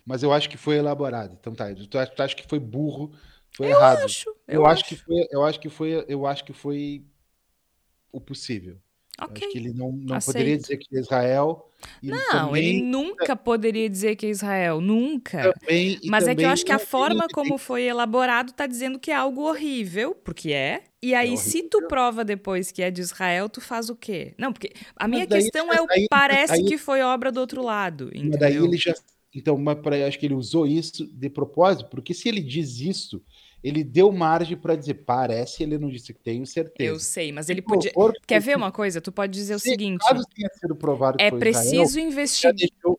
Mas 0.05 0.25
eu 0.25 0.33
acho 0.33 0.51
que 0.51 0.57
foi 0.57 0.79
elaborado. 0.79 1.39
Então 1.41 1.55
tá, 1.55 1.73
tu 1.73 1.97
acha, 1.97 2.11
tu 2.11 2.23
acha 2.25 2.35
que 2.35 2.49
foi 2.49 2.59
burro, 2.59 3.13
foi 3.53 3.69
eu 3.69 3.79
errado. 3.79 4.03
Acho, 4.03 4.31
eu, 4.49 4.63
eu 4.63 4.67
acho. 4.67 4.81
acho 4.81 4.89
que 4.89 4.97
foi, 4.97 5.29
eu 5.31 5.45
acho 5.45 5.61
que 5.61 5.69
foi, 5.69 6.05
eu 6.09 6.27
acho 6.27 6.45
que 6.45 6.53
foi 6.53 7.05
o 8.11 8.21
possível. 8.21 8.82
Okay. 9.25 9.47
Acho 9.47 9.53
que 9.53 9.59
ele 9.59 9.73
não, 9.73 9.93
não 9.93 10.19
poderia 10.19 10.57
dizer 10.57 10.77
que 10.77 10.97
é 10.97 11.01
Israel. 11.01 11.69
não, 12.03 12.31
também... 12.31 12.65
ele 12.65 12.83
nunca 12.83 13.37
poderia 13.37 13.89
dizer 13.89 14.17
que 14.17 14.27
é 14.27 14.31
Israel, 14.31 14.81
nunca. 14.81 15.53
Também, 15.53 16.01
Mas 16.05 16.27
é 16.27 16.35
que 16.35 16.43
eu 16.43 16.49
acho 16.49 16.65
que 16.65 16.73
a 16.73 16.79
forma 16.79 17.27
como 17.33 17.59
foi 17.59 17.85
elaborado 17.85 18.51
está 18.51 18.67
dizendo 18.67 18.99
que 18.99 19.11
é 19.11 19.15
algo 19.15 19.43
horrível, 19.43 20.15
porque 20.15 20.53
é. 20.53 20.83
E 21.03 21.15
é 21.15 21.17
aí, 21.17 21.35
é 21.35 21.37
se 21.37 21.63
tu 21.65 21.87
prova 21.89 22.25
depois 22.25 22.71
que 22.71 22.83
é 22.83 22.91
de 22.91 23.01
Israel, 23.01 23.49
tu 23.49 23.61
faz 23.61 23.91
o 23.91 23.97
quê? 23.97 24.35
Não, 24.39 24.53
porque 24.53 24.73
a 24.97 25.09
minha 25.09 25.27
daí, 25.27 25.43
questão 25.43 25.73
é 25.73 25.81
o 25.81 25.87
que 25.87 26.07
parece 26.09 26.55
aí, 26.55 26.65
que 26.65 26.79
foi 26.79 27.03
obra 27.03 27.33
do 27.33 27.41
outro 27.41 27.63
lado. 27.63 28.09
Entendeu? 28.09 28.31
Mas 28.31 28.41
daí 28.41 28.57
ele 28.57 28.77
já. 28.77 28.95
Então, 29.35 29.57
mas 29.57 29.79
acho 30.07 30.19
que 30.19 30.27
ele 30.27 30.35
usou 30.35 30.67
isso 30.67 31.07
de 31.07 31.31
propósito, 31.31 31.89
porque 31.89 32.13
se 32.13 32.29
ele 32.29 32.41
diz 32.41 32.81
isso, 32.81 33.23
ele 33.63 33.85
deu 33.85 34.11
margem 34.11 34.57
para 34.57 34.75
dizer, 34.75 34.95
parece, 34.95 35.63
ele 35.63 35.79
não 35.79 35.89
disse 35.89 36.13
que 36.13 36.21
tenho 36.21 36.45
certeza. 36.47 36.91
Eu 36.91 36.99
sei, 36.99 37.31
mas 37.31 37.49
ele 37.49 37.63
podia. 37.63 37.93
Quer 38.27 38.41
ver 38.41 38.57
uma 38.57 38.73
coisa? 38.73 39.01
Tu 39.01 39.13
pode 39.13 39.33
dizer 39.33 39.55
o 39.55 39.59
seguinte: 39.59 40.01
caso 40.01 40.25
tenha 40.35 40.51
sido 40.55 40.75
provado 40.75 41.17
é 41.21 41.31
preciso 41.31 42.01
investigar. 42.01 42.55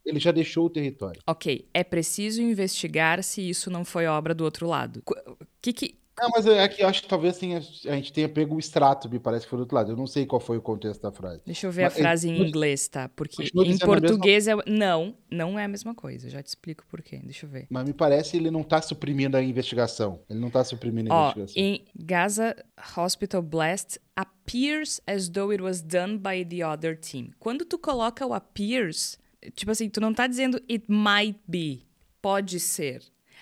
Ele 0.06 0.19
já 0.19 0.31
deixou 0.31 0.65
o 0.65 0.69
território. 0.69 1.22
Ok, 1.27 1.68
é 1.73 1.84
preciso 1.84 2.41
investigar 2.41 3.23
se 3.23 3.48
isso 3.48 3.69
não 3.69 3.84
foi 3.84 4.06
obra 4.06 4.34
do 4.34 4.44
outro 4.44 4.68
lado. 4.68 5.02
O 5.06 5.45
que, 5.61 5.73
que, 5.73 5.95
não, 6.19 6.30
mas 6.30 6.45
é 6.45 6.68
que 6.68 6.84
eu 6.84 6.88
acho 6.88 7.02
que 7.02 7.07
talvez 7.07 7.38
a 7.38 7.95
gente 7.95 8.14
tenha 8.14 8.30
pego 8.30 8.56
o 8.56 8.60
extrato, 8.60 9.10
me 9.10 9.19
parece 9.19 9.45
que 9.45 9.49
foi 9.49 9.57
do 9.57 9.61
outro 9.61 9.76
lado. 9.76 9.91
Eu 9.91 9.98
não 9.98 10.06
sei 10.06 10.26
qual 10.26 10.40
foi 10.40 10.57
o 10.57 10.61
contexto 10.61 11.02
da 11.02 11.11
frase. 11.11 11.41
Deixa 11.45 11.65
eu 11.65 11.72
ver 11.72 11.84
mas, 11.84 11.94
a 11.94 11.95
frase 11.98 12.30
em 12.30 12.48
inglês, 12.48 12.88
tá? 12.88 13.10
Porque 13.10 13.44
em 13.44 13.77
português 13.77 14.45
mesma... 14.45 14.64
é. 14.65 14.69
Não, 14.69 15.15
não 15.30 15.57
é 15.57 15.65
a 15.65 15.68
mesma 15.68 15.95
coisa. 15.95 16.30
Já 16.30 16.41
te 16.44 16.48
explico 16.48 16.85
por 16.88 17.02
quê. 17.02 17.19
Deixa 17.23 17.45
eu 17.45 17.49
ver. 17.49 17.65
Mas 17.69 17.85
me 17.85 17.94
parece 17.94 18.31
que 18.31 18.38
ele 18.38 18.52
não 18.52 18.64
tá 18.64 18.81
suprimindo 18.81 19.35
a 19.35 19.41
investigação. 19.41 20.19
Ele 20.30 20.40
não 20.40 20.52
tá 20.52 20.64
suprimindo 20.64 21.11
a 21.11 21.15
Ó, 21.15 21.31
investigação. 21.31 21.64
Em 21.64 21.85
Gaza 21.95 22.56
Hospital 22.95 23.41
Blast 23.41 23.98
appears 24.15 25.02
as 25.07 25.30
though 25.30 25.52
it 25.52 25.64
was 25.64 25.81
done 25.81 26.18
by 26.18 26.45
the 26.45 26.65
other 26.65 26.95
team. 26.95 27.31
Quando 27.40 27.65
tu 27.65 27.80
coloca 27.80 28.26
o 28.26 28.34
appears, 28.34 29.18
tipo 29.56 29.72
assim, 29.72 29.90
tu 29.90 29.99
não 29.99 30.14
tá 30.14 30.27
dizendo 30.27 30.61
it 30.69 30.85
might 30.88 31.40
be. 31.48 31.88
Pode 32.22 32.60
ser. 32.60 33.02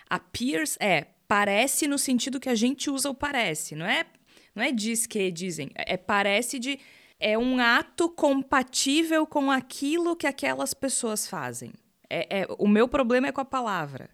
Appears 0.09 0.77
é 0.79 1.07
parece 1.31 1.87
no 1.87 1.97
sentido 1.97 2.41
que 2.41 2.49
a 2.49 2.55
gente 2.55 2.89
usa 2.89 3.09
o 3.09 3.15
parece, 3.15 3.73
não 3.73 3.85
é? 3.85 4.05
Não 4.53 4.61
é 4.61 4.69
diz 4.69 5.07
que 5.07 5.31
dizem, 5.31 5.71
é 5.75 5.95
parece 5.95 6.59
de 6.59 6.77
é 7.17 7.37
um 7.37 7.57
ato 7.57 8.09
compatível 8.09 9.25
com 9.25 9.49
aquilo 9.49 10.13
que 10.13 10.27
aquelas 10.27 10.73
pessoas 10.73 11.25
fazem. 11.25 11.71
É, 12.09 12.41
é 12.41 12.47
o 12.59 12.67
meu 12.67 12.85
problema 12.85 13.27
é 13.27 13.31
com 13.31 13.39
a 13.39 13.45
palavra. 13.45 14.09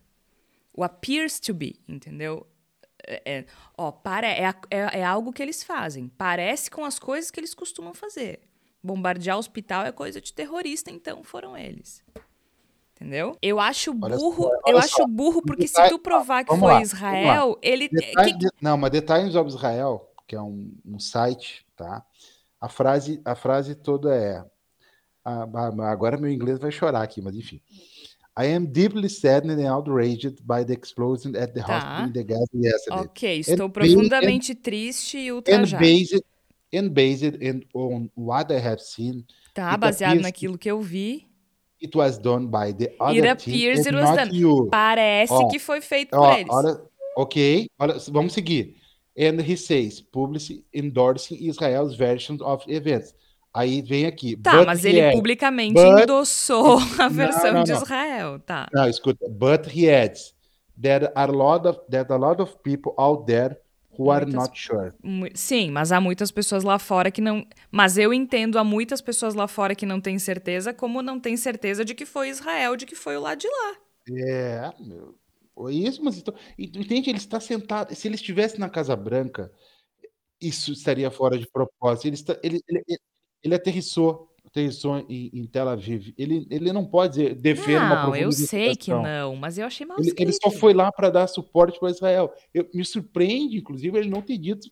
O 0.71 0.83
appears 0.83 1.39
to 1.39 1.55
be, 1.55 1.81
entendeu? 1.87 2.45
É, 3.03 3.21
é, 3.25 3.45
ó, 3.75 3.91
para, 3.91 4.27
é, 4.27 4.43
é, 4.69 4.99
é 4.99 5.03
algo 5.03 5.33
que 5.33 5.41
eles 5.41 5.63
fazem. 5.63 6.09
Parece 6.09 6.69
com 6.69 6.85
as 6.85 6.99
coisas 6.99 7.31
que 7.31 7.39
eles 7.39 7.55
costumam 7.55 7.95
fazer. 7.95 8.41
Bombardear 8.83 9.39
hospital 9.39 9.87
é 9.87 9.91
coisa 9.91 10.21
de 10.21 10.31
terrorista, 10.31 10.91
então 10.91 11.23
foram 11.23 11.57
eles. 11.57 12.03
Entendeu? 12.99 13.37
Eu 13.43 13.59
acho 13.59 13.93
burro, 13.93 14.49
olha 14.65 14.73
eu 14.73 14.77
acho 14.79 15.05
burro 15.05 15.43
porque 15.43 15.65
detalhe, 15.65 15.89
se 15.89 15.93
tu 15.93 15.99
provar 15.99 16.43
que 16.43 16.55
foi 16.57 16.73
lá, 16.73 16.81
Israel, 16.81 17.55
ele 17.61 17.87
detalhe, 17.87 18.35
que... 18.35 18.47
não, 18.59 18.75
mas 18.75 18.89
detalhe 18.89 19.31
sobre 19.31 19.53
Israel, 19.53 20.09
que 20.25 20.35
é 20.35 20.41
um, 20.41 20.73
um, 20.83 20.99
site, 20.99 21.63
tá? 21.75 22.03
A 22.59 22.67
frase, 22.67 23.21
a 23.23 23.35
frase 23.35 23.75
toda 23.75 24.15
é 24.15 24.43
agora 25.23 26.17
meu 26.17 26.31
inglês 26.31 26.57
vai 26.57 26.71
chorar 26.71 27.03
aqui, 27.03 27.21
mas 27.21 27.35
enfim. 27.35 27.61
I 28.35 28.47
am 28.47 28.65
deeply 28.65 29.09
saddened 29.09 29.61
and 29.61 29.71
outraged 29.71 30.41
by 30.43 30.63
the 30.63 30.73
explosion 30.73 31.35
at 31.35 31.53
the 31.53 31.61
tá. 31.61 31.77
hospital 31.77 32.07
in 32.07 32.13
the 32.13 32.23
Gaza 32.23 32.47
yesterday. 32.53 33.01
Ok, 33.01 33.39
estou 33.39 33.67
and 33.67 33.71
profundamente 33.71 34.53
based, 34.53 34.63
triste 34.63 35.17
e 35.17 35.31
ultrajado. 35.31 35.83
And 35.83 35.87
based, 35.87 36.23
and 36.73 36.89
based 36.89 37.67
on 37.75 38.09
what 38.15 38.51
I 38.51 38.59
have 38.59 38.79
seen. 38.79 39.23
Tá, 39.53 39.75
baseado 39.77 40.21
naquilo 40.21 40.57
que 40.57 40.69
eu 40.69 40.81
vi. 40.81 41.27
It 41.79 41.95
was 41.95 42.17
done 42.17 42.47
by 42.47 42.73
the 42.73 42.91
other 42.99 43.19
it 43.19 43.29
appears 43.29 43.83
team 43.83 43.93
it 43.93 44.01
was 44.01 44.15
done. 44.15 44.33
You. 44.33 44.67
Parece 44.71 45.33
ó, 45.33 45.47
que 45.47 45.59
foi 45.59 45.79
feito 45.79 46.15
ó, 46.15 46.19
por 46.19 46.39
eles. 46.39 46.49
Olha, 46.49 46.81
ok, 47.15 47.67
olha, 47.79 47.95
vamos 48.11 48.33
seguir. 48.33 48.75
And 49.17 49.41
he 49.41 49.55
says, 49.55 50.01
publicly 50.01 50.63
endorsing 50.73 51.37
Israel's 51.39 51.95
version 51.95 52.37
of 52.41 52.63
events. 52.67 53.13
Aí 53.53 53.81
vem 53.81 54.05
aqui. 54.05 54.35
Tá, 54.35 54.63
mas 54.63 54.85
ele 54.85 55.01
adds, 55.01 55.15
publicamente 55.15 55.73
but, 55.73 56.03
endossou 56.03 56.77
a 56.99 57.07
versão 57.07 57.45
não, 57.45 57.53
não, 57.53 57.63
de 57.63 57.71
Israel, 57.73 58.39
tá? 58.39 58.67
Não, 58.71 58.87
escuta. 58.87 59.27
But 59.29 59.67
he 59.67 59.89
adds 59.89 60.35
that 60.81 61.11
a 61.15 61.25
lot 61.25 61.67
of 61.67 61.79
that 61.89 62.11
a 62.11 62.17
lot 62.17 62.39
of 62.39 62.55
people 62.63 62.93
out 62.99 63.25
there 63.25 63.57
who 63.97 64.11
are 64.11 64.25
not 64.25 64.57
sure. 64.57 64.93
Sim, 65.33 65.71
mas 65.71 65.91
há 65.91 65.99
muitas 65.99 66.31
pessoas 66.31 66.63
lá 66.63 66.77
fora 66.77 67.09
que 67.11 67.21
não. 67.21 67.45
Mas 67.71 67.97
eu 67.97 68.13
entendo 68.13 68.57
há 68.59 68.63
muitas 68.63 69.01
pessoas 69.01 69.33
lá 69.33 69.47
fora 69.47 69.75
que 69.75 69.85
não 69.85 69.99
têm 69.99 70.19
certeza, 70.19 70.73
como 70.73 71.01
não 71.01 71.19
têm 71.19 71.35
certeza 71.37 71.83
de 71.83 71.95
que 71.95 72.05
foi 72.05 72.29
Israel, 72.29 72.75
de 72.75 72.85
que 72.85 72.95
foi 72.95 73.17
o 73.17 73.21
lado 73.21 73.39
de 73.39 73.47
lá. 73.47 73.75
É, 74.09 74.73
meu, 74.79 75.15
isso, 75.69 76.03
mas 76.03 76.17
então, 76.17 76.33
entende? 76.57 77.09
Ele 77.09 77.17
está 77.17 77.39
sentado. 77.39 77.93
Se 77.95 78.07
ele 78.07 78.15
estivesse 78.15 78.59
na 78.59 78.69
Casa 78.69 78.95
Branca, 78.95 79.51
isso 80.39 80.71
estaria 80.71 81.09
fora 81.09 81.37
de 81.37 81.47
propósito. 81.47 82.07
Ele, 82.07 82.15
está, 82.15 82.39
ele, 82.43 82.59
ele, 82.67 82.83
ele 83.43 83.55
aterrissou 83.55 84.31
em, 84.61 85.29
em 85.33 85.45
Tel 85.45 85.69
Aviv. 85.69 86.13
Ele, 86.17 86.47
ele 86.49 86.71
não 86.73 86.85
pode 86.85 87.33
dever 87.35 87.77
uma 87.77 88.07
Não, 88.07 88.15
eu 88.15 88.31
sei 88.31 88.75
que 88.75 88.91
não, 88.91 89.35
mas 89.35 89.57
eu 89.57 89.65
achei 89.65 89.85
mal 89.85 89.97
ele, 89.99 90.13
ele 90.17 90.33
só 90.33 90.49
foi 90.49 90.73
lá 90.73 90.91
para 90.91 91.09
dar 91.09 91.27
suporte 91.27 91.79
para 91.79 91.89
Israel. 91.89 92.33
Eu, 92.53 92.69
me 92.73 92.83
surpreende, 92.83 93.57
inclusive, 93.57 93.97
ele 93.97 94.09
não 94.09 94.21
ter 94.21 94.37
dito 94.37 94.69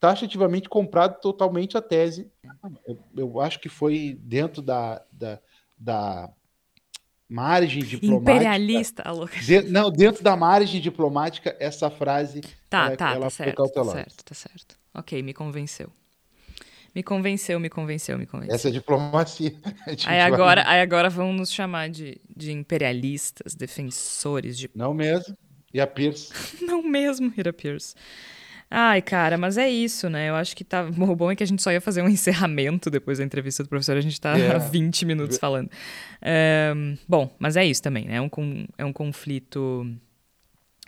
taxativamente 0.00 0.68
comprado 0.68 1.20
totalmente 1.20 1.76
a 1.76 1.82
tese. 1.82 2.30
Eu, 2.86 2.98
eu 3.16 3.40
acho 3.40 3.60
que 3.60 3.68
foi 3.68 4.18
dentro 4.20 4.62
da, 4.62 5.02
da, 5.12 5.40
da 5.76 6.30
margem 7.28 7.82
diplomática. 7.82 8.32
Imperialista, 8.32 9.04
de, 9.44 9.62
não, 9.62 9.90
dentro 9.90 10.22
da 10.22 10.36
margem 10.36 10.80
diplomática, 10.80 11.54
essa 11.60 11.90
frase 11.90 12.40
tá, 12.70 12.86
ela, 12.86 12.96
tá, 12.96 13.10
ela 13.10 13.20
tá 13.22 13.30
certo, 13.30 13.72
Tá 13.72 13.84
certo, 13.84 14.24
tá 14.24 14.34
certo. 14.34 14.78
Ok, 14.94 15.22
me 15.22 15.34
convenceu. 15.34 15.92
Me 16.94 17.02
convenceu, 17.02 17.60
me 17.60 17.68
convenceu, 17.68 18.18
me 18.18 18.26
convenceu. 18.26 18.54
Essa 18.54 18.68
é 18.68 18.70
diplomacia. 18.70 19.54
Aí 20.06 20.20
agora, 20.20 20.64
aí 20.66 20.80
agora 20.80 21.08
vão 21.08 21.32
nos 21.32 21.52
chamar 21.52 21.88
de, 21.88 22.20
de 22.34 22.52
imperialistas, 22.52 23.54
defensores 23.54 24.58
de. 24.58 24.70
Não 24.74 24.94
mesmo. 24.94 25.36
E 25.72 25.80
a 25.80 25.86
Pierce. 25.86 26.32
Não 26.64 26.82
mesmo, 26.82 27.32
Ira 27.36 27.52
Pierce. 27.52 27.94
Ai, 28.70 29.00
cara, 29.00 29.38
mas 29.38 29.56
é 29.56 29.68
isso, 29.68 30.10
né? 30.10 30.28
Eu 30.28 30.34
acho 30.34 30.54
que 30.56 30.64
tá. 30.64 30.82
O 30.98 31.16
bom 31.16 31.30
é 31.30 31.36
que 31.36 31.42
a 31.42 31.46
gente 31.46 31.62
só 31.62 31.70
ia 31.72 31.80
fazer 31.80 32.02
um 32.02 32.08
encerramento 32.08 32.90
depois 32.90 33.18
da 33.18 33.24
entrevista 33.24 33.62
do 33.62 33.68
professor, 33.68 33.96
a 33.96 34.00
gente 34.00 34.20
tá 34.20 34.34
yeah. 34.34 34.56
há 34.56 34.58
20 34.58 35.06
minutos 35.06 35.38
falando. 35.38 35.70
É, 36.20 36.72
bom, 37.06 37.34
mas 37.38 37.56
é 37.56 37.64
isso 37.64 37.82
também, 37.82 38.06
né? 38.06 38.16
É 38.16 38.20
um, 38.20 38.66
é 38.76 38.84
um 38.84 38.92
conflito 38.92 39.86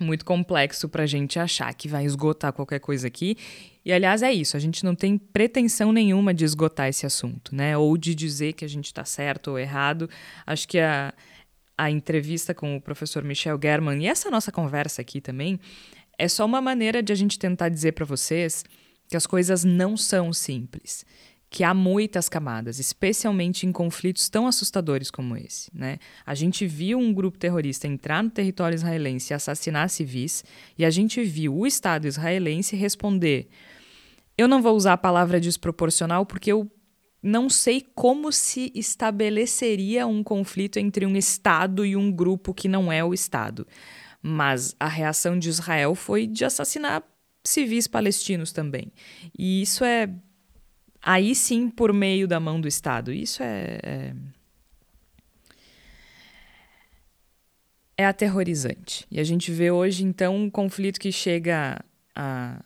muito 0.00 0.24
complexo 0.24 0.88
para 0.88 1.04
a 1.04 1.06
gente 1.06 1.38
achar 1.38 1.72
que 1.74 1.86
vai 1.88 2.04
esgotar 2.04 2.52
qualquer 2.52 2.80
coisa 2.80 3.06
aqui. 3.06 3.36
E 3.84 3.92
aliás 3.92 4.22
é 4.22 4.32
isso, 4.32 4.56
a 4.56 4.60
gente 4.60 4.84
não 4.84 4.94
tem 4.94 5.16
pretensão 5.16 5.92
nenhuma 5.92 6.34
de 6.34 6.44
esgotar 6.44 6.88
esse 6.88 7.06
assunto, 7.06 7.54
né? 7.54 7.76
Ou 7.76 7.96
de 7.96 8.14
dizer 8.14 8.52
que 8.52 8.64
a 8.64 8.68
gente 8.68 8.86
está 8.86 9.04
certo 9.04 9.52
ou 9.52 9.58
errado. 9.58 10.08
Acho 10.46 10.68
que 10.68 10.78
a, 10.78 11.14
a 11.78 11.90
entrevista 11.90 12.54
com 12.54 12.76
o 12.76 12.80
professor 12.80 13.24
Michel 13.24 13.58
German 13.62 14.02
e 14.02 14.06
essa 14.06 14.30
nossa 14.30 14.52
conversa 14.52 15.00
aqui 15.00 15.20
também 15.20 15.58
é 16.18 16.28
só 16.28 16.44
uma 16.44 16.60
maneira 16.60 17.02
de 17.02 17.12
a 17.12 17.16
gente 17.16 17.38
tentar 17.38 17.70
dizer 17.70 17.92
para 17.92 18.04
vocês 18.04 18.64
que 19.08 19.16
as 19.16 19.26
coisas 19.26 19.64
não 19.64 19.96
são 19.96 20.32
simples 20.32 21.04
que 21.50 21.64
há 21.64 21.74
muitas 21.74 22.28
camadas, 22.28 22.78
especialmente 22.78 23.66
em 23.66 23.72
conflitos 23.72 24.28
tão 24.28 24.46
assustadores 24.46 25.10
como 25.10 25.36
esse. 25.36 25.68
Né? 25.74 25.98
A 26.24 26.32
gente 26.32 26.64
viu 26.64 26.96
um 26.96 27.12
grupo 27.12 27.36
terrorista 27.36 27.88
entrar 27.88 28.22
no 28.22 28.30
território 28.30 28.76
israelense 28.76 29.32
e 29.32 29.34
assassinar 29.34 29.90
civis, 29.90 30.44
e 30.78 30.84
a 30.84 30.90
gente 30.90 31.20
viu 31.24 31.56
o 31.56 31.66
Estado 31.66 32.06
israelense 32.06 32.76
responder: 32.76 33.48
eu 34.40 34.48
não 34.48 34.62
vou 34.62 34.74
usar 34.74 34.94
a 34.94 34.98
palavra 34.98 35.38
desproporcional 35.38 36.24
porque 36.24 36.50
eu 36.50 36.70
não 37.22 37.50
sei 37.50 37.86
como 37.94 38.32
se 38.32 38.72
estabeleceria 38.74 40.06
um 40.06 40.22
conflito 40.22 40.78
entre 40.78 41.04
um 41.04 41.14
Estado 41.14 41.84
e 41.84 41.94
um 41.94 42.10
grupo 42.10 42.54
que 42.54 42.66
não 42.66 42.90
é 42.90 43.04
o 43.04 43.12
Estado. 43.12 43.66
Mas 44.22 44.74
a 44.80 44.88
reação 44.88 45.38
de 45.38 45.50
Israel 45.50 45.94
foi 45.94 46.26
de 46.26 46.44
assassinar 46.44 47.02
civis 47.44 47.86
palestinos 47.86 48.50
também. 48.50 48.90
E 49.38 49.60
isso 49.60 49.84
é 49.84 50.08
aí 51.02 51.34
sim 51.34 51.68
por 51.68 51.92
meio 51.92 52.26
da 52.26 52.40
mão 52.40 52.58
do 52.58 52.66
Estado. 52.68 53.12
Isso 53.12 53.42
é, 53.42 53.78
é, 53.82 54.14
é 57.98 58.06
aterrorizante. 58.06 59.06
E 59.10 59.20
a 59.20 59.24
gente 59.24 59.52
vê 59.52 59.70
hoje, 59.70 60.02
então, 60.02 60.34
um 60.34 60.48
conflito 60.48 60.98
que 60.98 61.12
chega 61.12 61.84
a, 62.14 62.62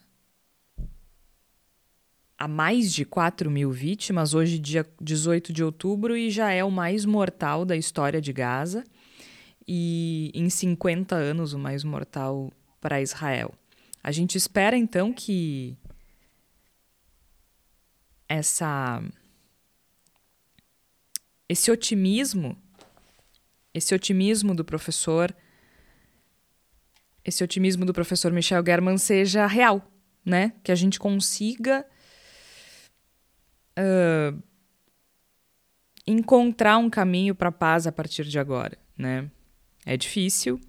a 2.45 2.49
mais 2.49 2.93
de 2.93 3.07
4 3.07 3.51
mil 3.51 3.73
vítimas, 3.73 4.35
hoje, 4.35 4.59
dia 4.59 4.87
18 5.01 5.51
de 5.51 5.65
outubro, 5.65 6.15
e 6.15 6.31
já 6.31 6.51
é 6.51 6.63
o 6.63 6.71
mais 6.71 7.07
mortal 7.07 7.65
da 7.65 7.75
história 7.75 8.21
de 8.21 8.35
Gaza. 8.35 8.85
E 9.67 10.31
em 10.35 10.51
50 10.51 11.17
anos, 11.17 11.55
o 11.55 11.59
mais 11.59 11.83
mortal 11.83 12.53
para 12.83 13.01
Israel. 13.01 13.55
A 14.03 14.13
gente 14.13 14.37
espera, 14.37 14.77
então, 14.77 15.11
que 15.11 15.75
essa 18.29 19.03
esse 21.49 21.71
otimismo, 21.71 22.59
esse 23.73 23.95
otimismo 23.95 24.55
do 24.55 24.67
professor, 24.67 25.35
esse 27.25 27.43
otimismo 27.43 27.87
do 27.87 27.95
professor 27.95 28.31
Michel 28.31 28.63
German 28.63 28.99
seja 28.99 29.47
real, 29.47 29.91
né? 30.23 30.53
Que 30.63 30.71
a 30.71 30.75
gente 30.75 30.99
consiga 30.99 31.87
uh, 33.79 34.43
encontrar 36.07 36.79
um 36.79 36.91
caminho 36.91 37.35
para 37.35 37.53
paz 37.53 37.87
a 37.87 37.93
partir 37.93 38.25
de 38.25 38.39
agora, 38.39 38.77
né? 38.97 39.31
É 39.87 39.97
difícil, 39.97 40.61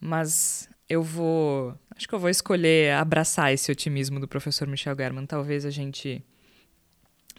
mas 0.00 0.68
eu 0.88 1.02
vou, 1.02 1.74
acho 1.96 2.08
que 2.08 2.14
eu 2.14 2.18
vou 2.18 2.28
escolher 2.28 2.94
abraçar 2.94 3.52
esse 3.52 3.70
otimismo 3.70 4.18
do 4.18 4.28
professor 4.28 4.66
Michel 4.66 4.96
German. 4.96 5.26
Talvez 5.26 5.64
a 5.64 5.70
gente 5.70 6.22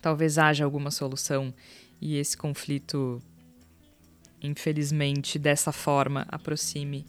talvez 0.01 0.37
haja 0.37 0.65
alguma 0.65 0.91
solução 0.91 1.53
e 2.01 2.17
esse 2.17 2.35
conflito, 2.35 3.21
infelizmente, 4.41 5.39
dessa 5.39 5.71
forma, 5.71 6.25
aproxime, 6.29 7.05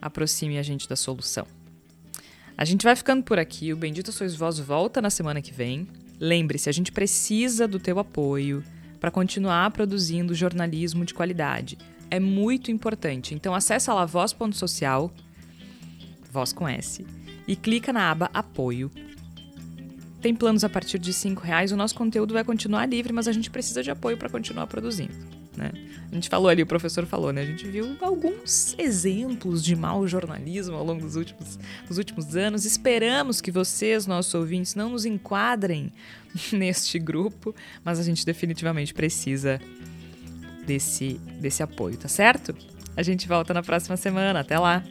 aproxime 0.00 0.58
a 0.58 0.62
gente 0.62 0.88
da 0.88 0.96
solução. 0.96 1.46
A 2.56 2.64
gente 2.64 2.84
vai 2.84 2.94
ficando 2.94 3.22
por 3.22 3.38
aqui. 3.38 3.72
O 3.72 3.76
Bendito 3.76 4.12
Sois 4.12 4.34
Vós 4.34 4.58
volta 4.58 5.02
na 5.02 5.10
semana 5.10 5.42
que 5.42 5.52
vem. 5.52 5.88
Lembre-se, 6.20 6.68
a 6.68 6.72
gente 6.72 6.92
precisa 6.92 7.66
do 7.66 7.78
teu 7.78 7.98
apoio 7.98 8.64
para 9.00 9.10
continuar 9.10 9.70
produzindo 9.70 10.34
jornalismo 10.34 11.04
de 11.04 11.14
qualidade. 11.14 11.76
É 12.10 12.20
muito 12.20 12.70
importante. 12.70 13.34
Então 13.34 13.54
acessa 13.54 13.92
lá 13.92 14.04
voz.social, 14.04 15.12
voz 16.30 16.52
com 16.52 16.68
S, 16.68 17.04
e 17.46 17.56
clica 17.56 17.92
na 17.92 18.10
aba 18.10 18.30
Apoio 18.32 18.90
tem 20.24 20.34
planos 20.34 20.64
a 20.64 20.70
partir 20.70 20.98
de 20.98 21.10
R$ 21.10 21.36
reais. 21.42 21.70
O 21.70 21.76
nosso 21.76 21.94
conteúdo 21.94 22.32
vai 22.32 22.42
continuar 22.42 22.86
livre, 22.86 23.12
mas 23.12 23.28
a 23.28 23.32
gente 23.32 23.50
precisa 23.50 23.82
de 23.82 23.90
apoio 23.90 24.16
para 24.16 24.30
continuar 24.30 24.66
produzindo. 24.66 25.12
Né? 25.56 25.70
A 26.10 26.14
gente 26.14 26.28
falou 26.28 26.48
ali, 26.48 26.62
o 26.62 26.66
professor 26.66 27.06
falou, 27.06 27.32
né? 27.32 27.42
A 27.42 27.46
gente 27.46 27.66
viu 27.66 27.96
alguns 28.00 28.74
exemplos 28.78 29.64
de 29.64 29.76
mau 29.76 30.06
jornalismo 30.06 30.74
ao 30.76 30.84
longo 30.84 31.02
dos 31.02 31.16
últimos, 31.16 31.58
dos 31.86 31.98
últimos 31.98 32.36
anos. 32.36 32.64
Esperamos 32.64 33.40
que 33.40 33.50
vocês, 33.50 34.06
nossos 34.06 34.34
ouvintes, 34.34 34.74
não 34.74 34.90
nos 34.90 35.04
enquadrem 35.04 35.92
neste 36.52 36.98
grupo, 36.98 37.54
mas 37.84 37.98
a 37.98 38.02
gente 38.02 38.24
definitivamente 38.26 38.92
precisa 38.92 39.60
desse, 40.66 41.20
desse 41.40 41.62
apoio, 41.62 41.96
tá 41.96 42.08
certo? 42.08 42.54
A 42.96 43.02
gente 43.02 43.26
volta 43.26 43.52
na 43.52 43.62
próxima 43.62 43.96
semana. 43.96 44.40
Até 44.40 44.58
lá! 44.58 44.84